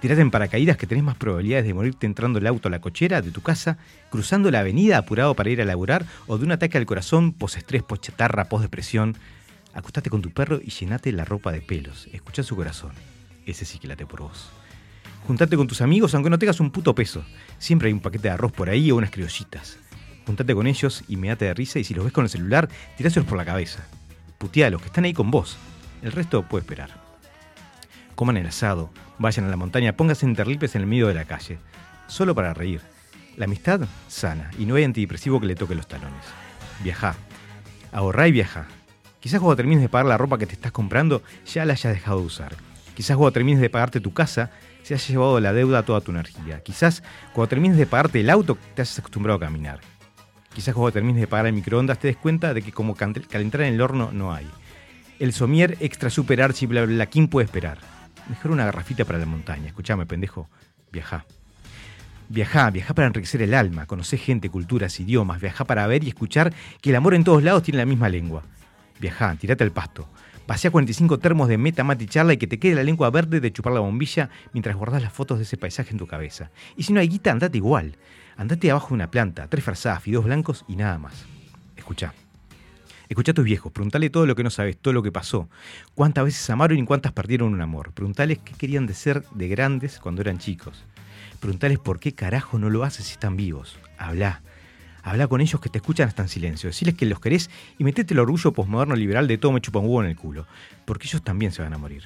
Tirate 0.00 0.22
en 0.22 0.30
paracaídas 0.30 0.78
que 0.78 0.86
tenés 0.86 1.04
más 1.04 1.16
probabilidades 1.16 1.66
de 1.66 1.74
morirte 1.74 2.06
entrando 2.06 2.38
el 2.38 2.46
auto 2.46 2.68
a 2.68 2.70
la 2.70 2.80
cochera 2.80 3.20
de 3.20 3.30
tu 3.30 3.42
casa, 3.42 3.76
cruzando 4.08 4.50
la 4.50 4.60
avenida 4.60 4.96
apurado 4.96 5.34
para 5.34 5.50
ir 5.50 5.60
a 5.60 5.66
laburar 5.66 6.06
o 6.26 6.38
de 6.38 6.44
un 6.44 6.52
ataque 6.52 6.78
al 6.78 6.86
corazón, 6.86 7.32
posestrés, 7.32 7.82
pochatarra, 7.82 8.46
posdepresión. 8.46 9.16
Acostate 9.74 10.10
con 10.10 10.22
tu 10.22 10.30
perro 10.30 10.60
y 10.62 10.70
llenate 10.70 11.12
la 11.12 11.24
ropa 11.24 11.52
de 11.52 11.60
pelos. 11.60 12.08
Escucha 12.12 12.42
su 12.42 12.56
corazón. 12.56 12.92
Ese 13.46 13.64
sí 13.64 13.78
que 13.78 13.88
late 13.88 14.06
por 14.06 14.20
vos. 14.20 14.50
Juntate 15.26 15.56
con 15.56 15.66
tus 15.66 15.80
amigos 15.80 16.14
aunque 16.14 16.30
no 16.30 16.38
tengas 16.38 16.60
un 16.60 16.70
puto 16.70 16.94
peso. 16.94 17.24
Siempre 17.58 17.88
hay 17.88 17.92
un 17.92 18.00
paquete 18.00 18.28
de 18.28 18.34
arroz 18.34 18.52
por 18.52 18.68
ahí 18.68 18.90
o 18.90 18.96
unas 18.96 19.10
criollitas. 19.10 19.78
Juntate 20.26 20.54
con 20.54 20.66
ellos 20.66 21.04
y 21.08 21.16
meate 21.16 21.44
de 21.44 21.54
risa 21.54 21.78
y 21.78 21.84
si 21.84 21.94
los 21.94 22.04
ves 22.04 22.12
con 22.12 22.24
el 22.24 22.30
celular, 22.30 22.68
tiráselos 22.96 23.28
por 23.28 23.38
la 23.38 23.44
cabeza. 23.44 23.86
Putea 24.38 24.66
a 24.66 24.70
los 24.70 24.80
que 24.80 24.88
están 24.88 25.04
ahí 25.04 25.12
con 25.12 25.30
vos. 25.30 25.56
El 26.02 26.12
resto 26.12 26.42
puede 26.42 26.62
esperar. 26.62 26.90
Coman 28.14 28.36
el 28.36 28.46
asado, 28.46 28.90
vayan 29.18 29.46
a 29.46 29.48
la 29.48 29.56
montaña, 29.56 29.96
pónganse 29.96 30.26
interlipes 30.26 30.74
en 30.74 30.82
el 30.82 30.86
medio 30.86 31.06
de 31.06 31.14
la 31.14 31.24
calle. 31.24 31.58
Solo 32.06 32.34
para 32.34 32.54
reír. 32.54 32.80
La 33.36 33.44
amistad 33.44 33.80
sana 34.08 34.50
y 34.58 34.66
no 34.66 34.74
hay 34.74 34.84
antidepresivo 34.84 35.40
que 35.40 35.46
le 35.46 35.54
toque 35.54 35.74
los 35.74 35.88
talones. 35.88 36.24
Viajá. 36.82 37.14
Ahorrá 37.92 38.28
y 38.28 38.32
viajá. 38.32 38.66
Quizás 39.20 39.38
cuando 39.38 39.56
termines 39.56 39.82
de 39.82 39.88
pagar 39.88 40.06
la 40.06 40.16
ropa 40.16 40.38
que 40.38 40.46
te 40.46 40.54
estás 40.54 40.72
comprando, 40.72 41.22
ya 41.46 41.64
la 41.66 41.74
hayas 41.74 41.92
dejado 41.92 42.20
de 42.20 42.26
usar. 42.26 42.54
Quizás 42.94 43.16
cuando 43.16 43.32
termines 43.32 43.60
de 43.60 43.70
pagarte 43.70 44.00
tu 44.00 44.12
casa, 44.12 44.50
se 44.82 44.94
haya 44.94 45.06
llevado 45.06 45.38
la 45.40 45.52
deuda 45.52 45.82
toda 45.82 46.00
tu 46.00 46.10
energía. 46.10 46.62
Quizás 46.62 47.02
cuando 47.34 47.48
termines 47.48 47.76
de 47.76 47.86
pagarte 47.86 48.20
el 48.20 48.30
auto, 48.30 48.56
te 48.74 48.82
hayas 48.82 48.98
acostumbrado 48.98 49.36
a 49.36 49.40
caminar. 49.40 49.80
Quizás 50.54 50.74
cuando 50.74 50.92
termines 50.92 51.20
de 51.20 51.26
pagar 51.26 51.46
el 51.46 51.52
microondas, 51.52 51.98
te 51.98 52.08
des 52.08 52.16
cuenta 52.16 52.54
de 52.54 52.62
que 52.62 52.72
como 52.72 52.94
calentar 52.94 53.60
en 53.60 53.74
el 53.74 53.80
horno 53.80 54.10
no 54.12 54.32
hay. 54.32 54.48
El 55.18 55.32
somier 55.34 55.76
extra 55.80 56.08
super 56.08 56.40
archi 56.40 56.66
bla 56.66 56.84
bla 56.84 56.94
bla, 56.94 57.06
¿quién 57.06 57.28
puede 57.28 57.44
esperar? 57.44 57.78
Mejor 58.28 58.50
una 58.52 58.64
garrafita 58.64 59.04
para 59.04 59.18
la 59.18 59.26
montaña. 59.26 59.66
Escuchame, 59.66 60.06
pendejo. 60.06 60.48
Viajá. 60.90 61.26
Viajá, 62.30 62.70
viajá 62.70 62.94
para 62.94 63.08
enriquecer 63.08 63.42
el 63.42 63.54
alma, 63.54 63.86
conocer 63.86 64.18
gente, 64.18 64.48
culturas, 64.48 64.98
idiomas, 64.98 65.40
viajá 65.40 65.64
para 65.64 65.86
ver 65.86 66.04
y 66.04 66.08
escuchar 66.08 66.54
que 66.80 66.90
el 66.90 66.96
amor 66.96 67.14
en 67.14 67.24
todos 67.24 67.42
lados 67.42 67.64
tiene 67.64 67.78
la 67.78 67.86
misma 67.86 68.08
lengua. 68.08 68.44
Viajá, 69.00 69.34
tirate 69.36 69.64
al 69.64 69.72
pasto. 69.72 70.08
Pasea 70.46 70.70
45 70.70 71.18
termos 71.18 71.48
de 71.48 71.58
meta, 71.58 71.84
mate 71.84 72.04
y 72.04 72.06
charla 72.06 72.32
y 72.32 72.36
que 72.36 72.46
te 72.46 72.58
quede 72.58 72.74
la 72.74 72.82
lengua 72.82 73.10
verde 73.10 73.40
de 73.40 73.52
chupar 73.52 73.72
la 73.72 73.80
bombilla 73.80 74.30
mientras 74.52 74.76
guardas 74.76 75.00
las 75.00 75.12
fotos 75.12 75.38
de 75.38 75.44
ese 75.44 75.56
paisaje 75.56 75.92
en 75.92 75.98
tu 75.98 76.06
cabeza. 76.06 76.50
Y 76.76 76.82
si 76.82 76.92
no 76.92 77.00
hay 77.00 77.08
guita, 77.08 77.30
andate 77.30 77.56
igual. 77.56 77.96
Andate 78.36 78.70
abajo 78.70 78.88
de 78.88 78.94
una 78.94 79.10
planta, 79.10 79.46
tres 79.48 79.64
farsadas, 79.64 80.02
fideos 80.02 80.24
blancos 80.24 80.64
y 80.66 80.76
nada 80.76 80.98
más. 80.98 81.24
Escuchá. 81.76 82.14
Escuchá 83.08 83.32
a 83.32 83.34
tus 83.34 83.44
viejos, 83.44 83.72
preguntale 83.72 84.10
todo 84.10 84.26
lo 84.26 84.36
que 84.36 84.44
no 84.44 84.50
sabes, 84.50 84.76
todo 84.76 84.94
lo 84.94 85.02
que 85.02 85.12
pasó. 85.12 85.48
Cuántas 85.94 86.24
veces 86.24 86.48
amaron 86.50 86.78
y 86.78 86.84
cuántas 86.84 87.12
perdieron 87.12 87.52
un 87.52 87.60
amor. 87.60 87.92
Preguntales 87.92 88.38
qué 88.38 88.54
querían 88.54 88.86
de 88.86 88.94
ser 88.94 89.24
de 89.32 89.48
grandes 89.48 89.98
cuando 89.98 90.20
eran 90.20 90.38
chicos. 90.38 90.84
Preguntales 91.40 91.78
por 91.78 92.00
qué 92.00 92.14
carajo 92.14 92.58
no 92.58 92.70
lo 92.70 92.84
haces 92.84 93.06
si 93.06 93.12
están 93.12 93.36
vivos. 93.36 93.78
Habla. 93.98 94.42
Habla 95.10 95.26
con 95.26 95.40
ellos 95.40 95.60
que 95.60 95.68
te 95.68 95.78
escuchan 95.78 96.06
hasta 96.06 96.22
en 96.22 96.28
silencio. 96.28 96.68
Deciles 96.68 96.94
que 96.94 97.04
los 97.04 97.18
querés 97.18 97.50
y 97.78 97.82
metete 97.82 98.14
el 98.14 98.20
orgullo 98.20 98.52
posmoderno 98.52 98.94
liberal 98.94 99.26
de 99.26 99.38
todo 99.38 99.50
me 99.50 99.60
chupa 99.60 99.80
un 99.80 99.86
huevo 99.86 100.04
en 100.04 100.10
el 100.10 100.16
culo. 100.16 100.46
Porque 100.84 101.08
ellos 101.08 101.20
también 101.24 101.50
se 101.50 101.62
van 101.62 101.74
a 101.74 101.78
morir. 101.78 102.04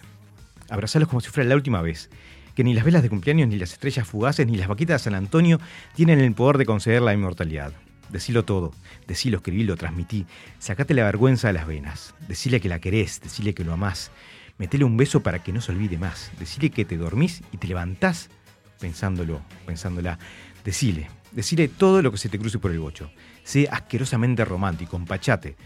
Abrazalos 0.71 1.07
como 1.07 1.21
si 1.21 1.29
fuera 1.29 1.47
la 1.47 1.55
última 1.55 1.83
vez. 1.83 2.09
Que 2.55 2.65
ni 2.65 2.73
las 2.73 2.83
velas 2.83 3.03
de 3.03 3.11
cumpleaños, 3.11 3.47
ni 3.49 3.57
las 3.57 3.75
estrellas 3.75 4.09
fugaces, 4.09 4.47
ni 4.47 4.57
las 4.57 4.69
vaquitas 4.69 5.03
de 5.03 5.05
San 5.05 5.15
Antonio 5.15 5.61
tienen 5.95 6.19
el 6.19 6.33
poder 6.33 6.57
de 6.57 6.65
conceder 6.65 7.03
la 7.03 7.13
inmortalidad. 7.13 7.75
Decilo 8.09 8.47
todo. 8.47 8.73
Decilo, 9.07 9.37
escribilo, 9.37 9.77
transmití. 9.77 10.25
Sacate 10.59 10.95
la 10.95 11.05
vergüenza 11.05 11.49
de 11.49 11.53
las 11.53 11.67
venas. 11.67 12.15
Decile 12.27 12.59
que 12.59 12.71
la 12.71 12.79
querés, 12.79 13.21
decile 13.21 13.53
que 13.53 13.65
lo 13.65 13.75
amás. 13.75 14.13
Metele 14.57 14.85
un 14.85 14.97
beso 14.97 15.23
para 15.23 15.43
que 15.43 15.53
no 15.53 15.61
se 15.61 15.73
olvide 15.73 15.99
más. 15.99 16.33
Decile 16.39 16.71
que 16.71 16.87
te 16.87 16.97
dormís 16.97 17.43
y 17.53 17.59
te 17.59 17.69
levantás 17.69 18.31
pensándolo, 18.81 19.43
pensándola. 19.67 20.19
Decile, 20.65 21.11
decile 21.35 21.69
todo 21.69 22.01
lo 22.03 22.11
que 22.11 22.19
se 22.19 22.29
te 22.29 22.39
cruce 22.39 22.59
por 22.59 22.71
el 22.71 22.79
bocho. 22.79 23.11
Sé 23.43 23.69
asquerosamente 23.71 24.45
romántico, 24.45 24.97
empachate. 24.97 25.57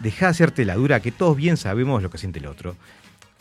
Deja 0.00 0.26
de 0.26 0.30
hacerte 0.30 0.64
la 0.64 0.74
dura 0.74 1.00
que 1.00 1.12
todos 1.12 1.36
bien 1.36 1.56
sabemos 1.56 2.02
lo 2.02 2.10
que 2.10 2.18
siente 2.18 2.40
el 2.40 2.46
otro. 2.46 2.76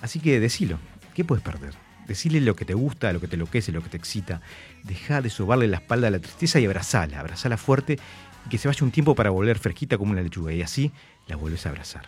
Así 0.02 0.20
que 0.20 0.40
decilo, 0.40 0.78
¿qué 1.14 1.24
puedes 1.24 1.44
perder? 1.44 1.74
Decile 2.08 2.42
lo 2.42 2.56
que 2.56 2.66
te 2.66 2.74
gusta, 2.74 3.14
lo 3.14 3.20
que 3.20 3.28
te 3.28 3.36
enloquece, 3.36 3.72
lo 3.72 3.82
que 3.82 3.90
te 3.90 3.98
excita. 3.98 4.42
Deja 4.84 5.22
de 5.22 5.30
sobarle 5.30 5.68
la 5.68 5.78
espalda 5.78 6.10
a 6.10 6.12
la 6.12 6.20
tristeza 6.20 6.60
y 6.60 6.66
abrazala, 6.66 7.20
abrazala 7.20 7.58
fuerte 7.58 7.98
y 8.46 8.50
que 8.50 8.58
se 8.58 8.68
vaya 8.68 8.84
un 8.84 8.92
tiempo 8.92 9.16
para 9.16 9.30
volver 9.30 9.58
fresquita 9.58 9.98
como 9.98 10.12
una 10.12 10.22
lechuga 10.22 10.54
y 10.54 10.62
así 10.62 10.92
la 11.28 11.38
vuelves 11.38 11.66
a 11.66 11.70
abrazar. 11.70 12.08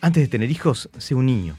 Antes 0.00 0.22
de 0.22 0.28
tener 0.28 0.50
hijos, 0.50 0.88
sé 0.98 1.14
un 1.14 1.26
niño. 1.26 1.56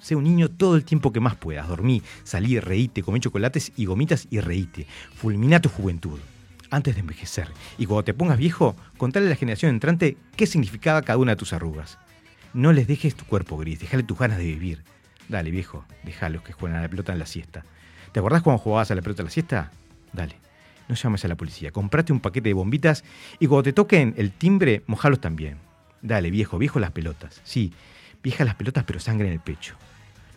Sé 0.00 0.14
un 0.14 0.24
niño 0.24 0.48
todo 0.48 0.76
el 0.76 0.84
tiempo 0.84 1.12
que 1.12 1.20
más 1.20 1.36
puedas. 1.36 1.68
Dormí, 1.68 2.02
salí, 2.24 2.58
reíte, 2.58 3.02
comí 3.02 3.20
chocolates 3.20 3.72
y 3.76 3.84
gomitas 3.86 4.28
y 4.30 4.40
reíte. 4.40 4.86
Fulmina 5.14 5.60
tu 5.60 5.68
juventud. 5.68 6.18
Antes 6.70 6.94
de 6.94 7.00
envejecer. 7.00 7.48
Y 7.78 7.86
cuando 7.86 8.04
te 8.04 8.14
pongas 8.14 8.38
viejo, 8.38 8.76
contale 8.96 9.26
a 9.26 9.30
la 9.30 9.36
generación 9.36 9.70
entrante 9.70 10.16
qué 10.36 10.46
significaba 10.46 11.02
cada 11.02 11.18
una 11.18 11.32
de 11.32 11.36
tus 11.36 11.52
arrugas. 11.52 11.98
No 12.52 12.72
les 12.72 12.86
dejes 12.86 13.14
tu 13.14 13.24
cuerpo 13.24 13.56
gris, 13.56 13.80
déjale 13.80 14.02
tus 14.02 14.18
ganas 14.18 14.38
de 14.38 14.44
vivir. 14.44 14.82
Dale, 15.28 15.50
viejo, 15.50 15.84
déjalos 16.02 16.42
que 16.42 16.52
jueguen 16.52 16.78
a 16.78 16.82
la 16.82 16.88
pelota 16.88 17.12
en 17.12 17.18
la 17.18 17.26
siesta. 17.26 17.64
¿Te 18.12 18.18
acordás 18.18 18.42
cuando 18.42 18.58
jugabas 18.58 18.90
a 18.90 18.94
la 18.94 19.02
pelota 19.02 19.22
en 19.22 19.26
la 19.26 19.30
siesta? 19.30 19.70
Dale, 20.12 20.36
no 20.88 20.96
llames 20.96 21.24
a 21.24 21.28
la 21.28 21.36
policía. 21.36 21.70
Comprate 21.70 22.12
un 22.12 22.20
paquete 22.20 22.48
de 22.48 22.54
bombitas 22.54 23.04
y 23.38 23.46
cuando 23.46 23.62
te 23.62 23.72
toquen 23.72 24.14
el 24.16 24.32
timbre, 24.32 24.82
mojalos 24.88 25.20
también. 25.20 25.58
Dale, 26.02 26.30
viejo, 26.30 26.58
viejo 26.58 26.80
las 26.80 26.90
pelotas. 26.90 27.40
Sí, 27.44 27.72
vieja 28.22 28.44
las 28.44 28.56
pelotas, 28.56 28.84
pero 28.84 28.98
sangre 28.98 29.28
en 29.28 29.34
el 29.34 29.40
pecho. 29.40 29.76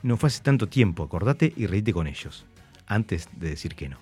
No 0.03 0.17
fue 0.17 0.27
hace 0.27 0.43
tanto 0.43 0.67
tiempo, 0.67 1.03
acordate 1.03 1.53
y 1.55 1.65
reíte 1.65 1.93
con 1.93 2.05
ellos. 2.05 2.45
Antes 2.85 3.29
de 3.35 3.49
decir 3.49 3.75
que 3.75 3.89
no. 3.89 3.97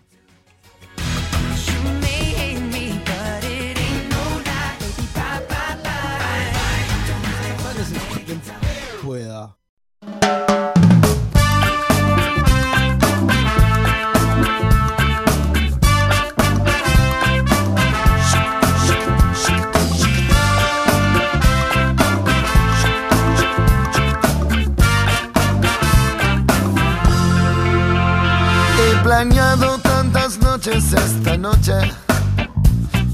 He 29.22 29.24
planeado 29.24 29.78
tantas 29.78 30.40
noches 30.40 30.94
esta 30.94 31.38
noche. 31.38 31.74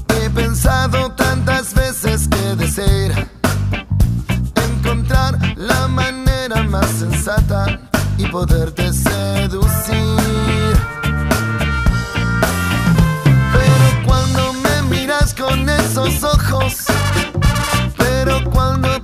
He 0.08 0.30
pensado 0.30 1.12
tantas 1.12 1.74
veces 1.74 2.26
que 2.28 2.56
desear 2.56 3.28
encontrar 4.56 5.38
la 5.58 5.86
manera 5.86 6.62
más 6.62 6.86
sensata 6.86 7.78
y 8.16 8.26
poderte 8.28 8.90
seducir. 8.90 10.78
Pero 13.52 14.06
cuando 14.06 14.54
me 14.54 14.82
miras 14.88 15.34
con 15.34 15.68
esos 15.68 16.24
ojos, 16.24 16.86
pero 17.98 18.42
cuando 18.50 18.97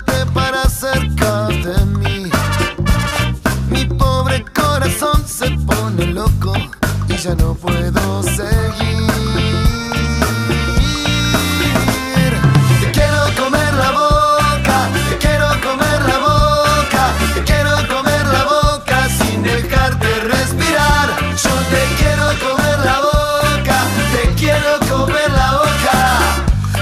ya 7.25 7.33
no 7.33 7.55
puedo 7.55 8.21
seguir. 8.21 8.45
Te 12.81 12.91
quiero 12.91 13.21
comer 13.35 13.73
la 13.73 13.91
boca, 13.91 14.89
te 15.09 15.17
quiero 15.17 15.47
comer 15.65 16.01
la 16.11 16.17
boca, 16.19 17.03
te 17.33 17.41
quiero 17.43 17.71
comer 17.87 18.27
la 18.27 18.43
boca 18.43 19.09
sin 19.17 19.41
dejarte 19.41 20.07
respirar. 20.33 21.07
Yo 21.43 21.53
te 21.73 21.81
quiero 21.97 22.27
comer 22.45 22.77
la 22.89 22.97
boca, 23.09 23.77
te 24.13 24.23
quiero 24.35 24.71
comer 24.91 25.31
la 25.31 25.51
boca 25.61 25.97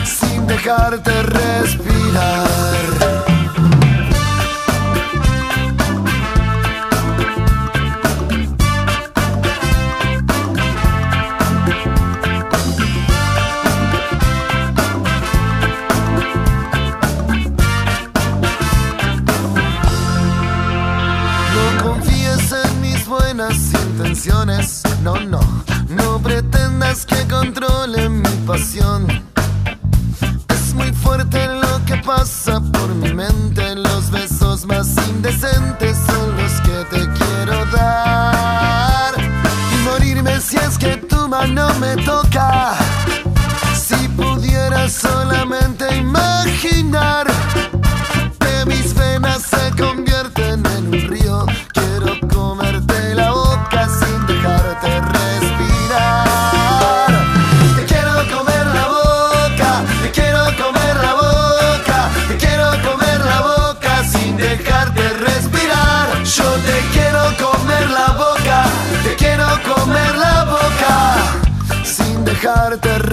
sin 0.03 0.45
dejarte 0.45 1.23
respirar. 1.23 1.82
Dejarte 72.77 73.12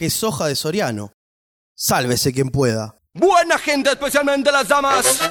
que 0.00 0.08
soja 0.08 0.46
de 0.46 0.56
Soriano. 0.56 1.12
Sálvese 1.76 2.32
quien 2.32 2.48
pueda. 2.48 2.96
Buena 3.12 3.58
gente, 3.58 3.90
especialmente 3.90 4.50
las 4.50 4.66
damas. 4.66 5.30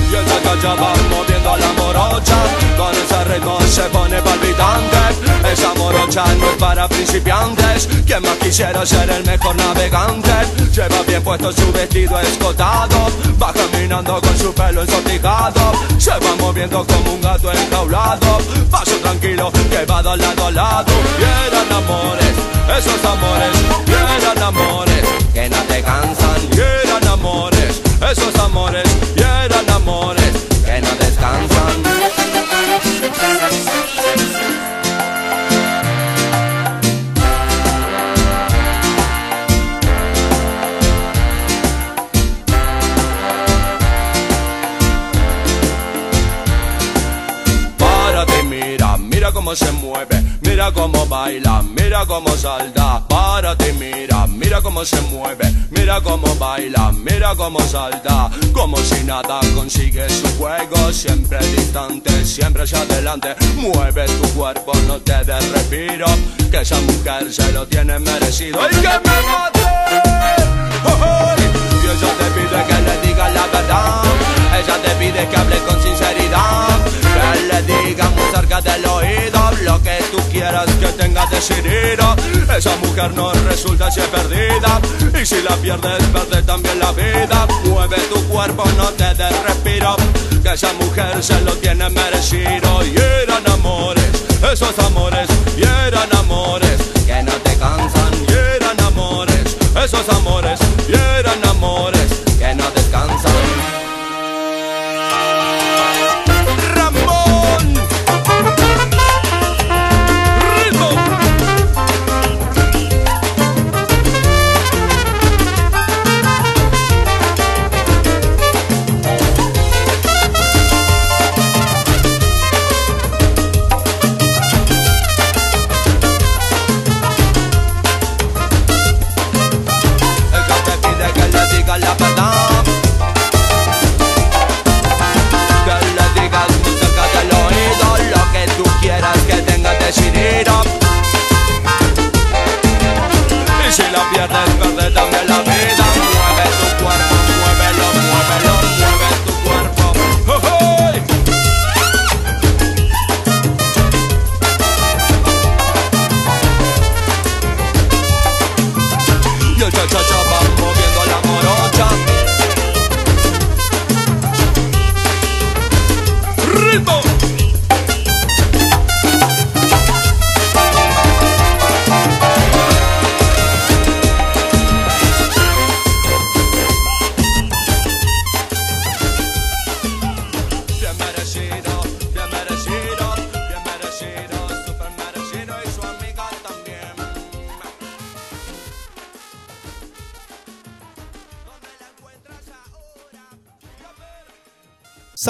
Y 0.11 0.15
el 0.15 0.25
cha-cha-cha 0.25 0.75
va 0.75 0.93
moviendo 1.09 1.53
a 1.53 1.57
la 1.57 1.71
morocha. 1.73 2.35
Con 2.77 2.91
ese 2.91 3.23
ritmo 3.23 3.57
se 3.61 3.83
pone 3.83 4.21
palpitante. 4.21 4.97
Esa 5.53 5.73
morocha 5.75 6.25
no 6.35 6.49
es 6.51 6.57
para 6.57 6.87
principiantes. 6.89 7.87
Quien 8.05 8.21
más 8.21 8.37
quisiera 8.37 8.85
ser 8.85 9.09
el 9.09 9.23
mejor 9.23 9.55
navegante. 9.55 10.31
Lleva 10.75 11.01
bien 11.07 11.23
puesto 11.23 11.53
su 11.53 11.71
vestido 11.71 12.19
escotado. 12.19 13.07
Va 13.41 13.53
caminando 13.53 14.19
con 14.19 14.37
su 14.37 14.53
pelo 14.53 14.81
ensortijado. 14.81 15.71
Se 15.97 16.11
va 16.11 16.35
moviendo 16.37 16.85
como 16.85 17.13
un 17.13 17.21
gato 17.21 17.49
enjaulado. 17.49 18.39
Paso 18.69 18.95
tranquilo 19.01 19.49
que 19.69 19.85
va 19.85 20.03
de 20.03 20.17
lado 20.17 20.47
a 20.47 20.51
lado. 20.51 20.93
Y 21.19 21.23
eran 21.47 21.71
amores, 21.71 22.33
esos 22.77 23.05
amores. 23.05 23.55
Y 23.87 23.91
eran 23.91 24.43
amores 24.43 25.05
que 25.33 25.49
no 25.49 25.63
te 25.63 25.81
cansan. 25.81 26.41
Y 26.51 26.59
eran 26.59 27.07
amores, 27.07 27.81
esos 28.11 28.35
amores. 28.39 28.83
Y 29.15 29.21
eran 29.21 29.70
cómo 49.41 49.55
se 49.55 49.71
mueve, 49.71 50.21
mira 50.41 50.71
cómo 50.71 51.03
baila, 51.07 51.63
mira 51.63 52.05
cómo 52.05 52.29
salta. 52.37 53.03
Párate 53.07 53.73
mira, 53.73 54.27
mira 54.27 54.61
cómo 54.61 54.85
se 54.85 55.01
mueve, 55.01 55.51
mira 55.71 55.99
cómo 55.99 56.35
baila, 56.35 56.91
mira 56.91 57.33
cómo 57.35 57.59
salta. 57.61 58.29
Como 58.53 58.77
si 58.77 59.03
nada 59.03 59.39
consigue 59.55 60.07
su 60.09 60.27
juego, 60.37 60.93
siempre 60.93 61.39
distante, 61.39 62.23
siempre 62.23 62.63
hacia 62.63 62.81
adelante. 62.81 63.35
Mueve 63.55 64.05
tu 64.05 64.29
cuerpo, 64.35 64.73
no 64.87 64.99
te 64.99 65.23
des 65.25 65.49
respiro, 65.53 66.05
que 66.51 66.61
esa 66.61 66.79
mujer 66.81 67.33
se 67.33 67.51
lo 67.51 67.65
tiene 67.65 67.97
merecido. 67.97 68.59
¡Y 68.69 68.75
que 68.75 68.99
me 69.05 69.17
mate! 69.25 69.65
¡Oh, 70.85 70.99
oh! 71.01 71.35
Y 71.81 71.85
ella 71.87 72.13
te 72.19 72.25
pide 72.35 72.63
que 72.67 72.81
le 72.83 73.07
digas 73.07 73.33
la 73.33 73.47
verdad, 73.47 74.03
ella 74.61 74.77
te 74.81 74.89
pide 74.95 75.27
que 75.27 75.35
hable 75.35 75.57
con 75.59 75.81
sinceridad. 75.81 76.79
Que 77.01 77.41
le 77.47 77.61
digas 77.63 78.11
muy 78.11 78.23
cerca 78.33 78.61
del 78.61 78.85
oído 78.85 79.51
lo 79.63 79.81
que 79.81 79.97
tú 80.11 80.17
quieras 80.31 80.65
que 80.79 80.87
tengas 80.87 81.29
decidido. 81.29 82.15
Esa 82.55 82.75
mujer 82.77 83.13
no 83.13 83.31
resulta 83.49 83.91
ser 83.91 84.07
perdida. 84.09 84.79
Y 85.19 85.25
si 85.25 85.41
la 85.41 85.55
pierdes, 85.57 86.03
pierde 86.07 86.43
también 86.43 86.79
la 86.79 86.91
vida. 86.91 87.47
Mueve 87.65 87.97
tu 88.13 88.21
cuerpo, 88.27 88.63
no 88.77 88.89
te 88.89 89.13
des 89.15 89.43
respiro. 89.43 89.95
Que 90.43 90.53
esa 90.53 90.73
mujer 90.73 91.23
se 91.23 91.39
lo 91.41 91.53
tiene 91.55 91.89
merecido. 91.89 92.85
Y 92.85 92.95
eran 92.97 93.47
amores, 93.49 94.09
esos 94.51 94.77
amores, 94.79 95.27
y 95.57 95.63
eran 95.63 96.09
amores 96.15 96.77
que 97.05 97.23
no 97.23 97.33
te 97.33 97.55
cansan. 97.57 98.13
Y 98.27 98.31
eran 98.31 98.79
amores, 98.81 99.57
esos 99.83 100.07
amores, 100.09 100.59
y 100.87 100.93
eran 100.93 101.45
amores 101.47 101.90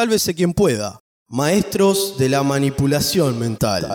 Sálvese 0.01 0.33
quien 0.33 0.53
pueda. 0.53 0.99
Maestros 1.27 2.17
de 2.17 2.27
la 2.27 2.41
manipulación 2.41 3.37
mental. 3.37 3.85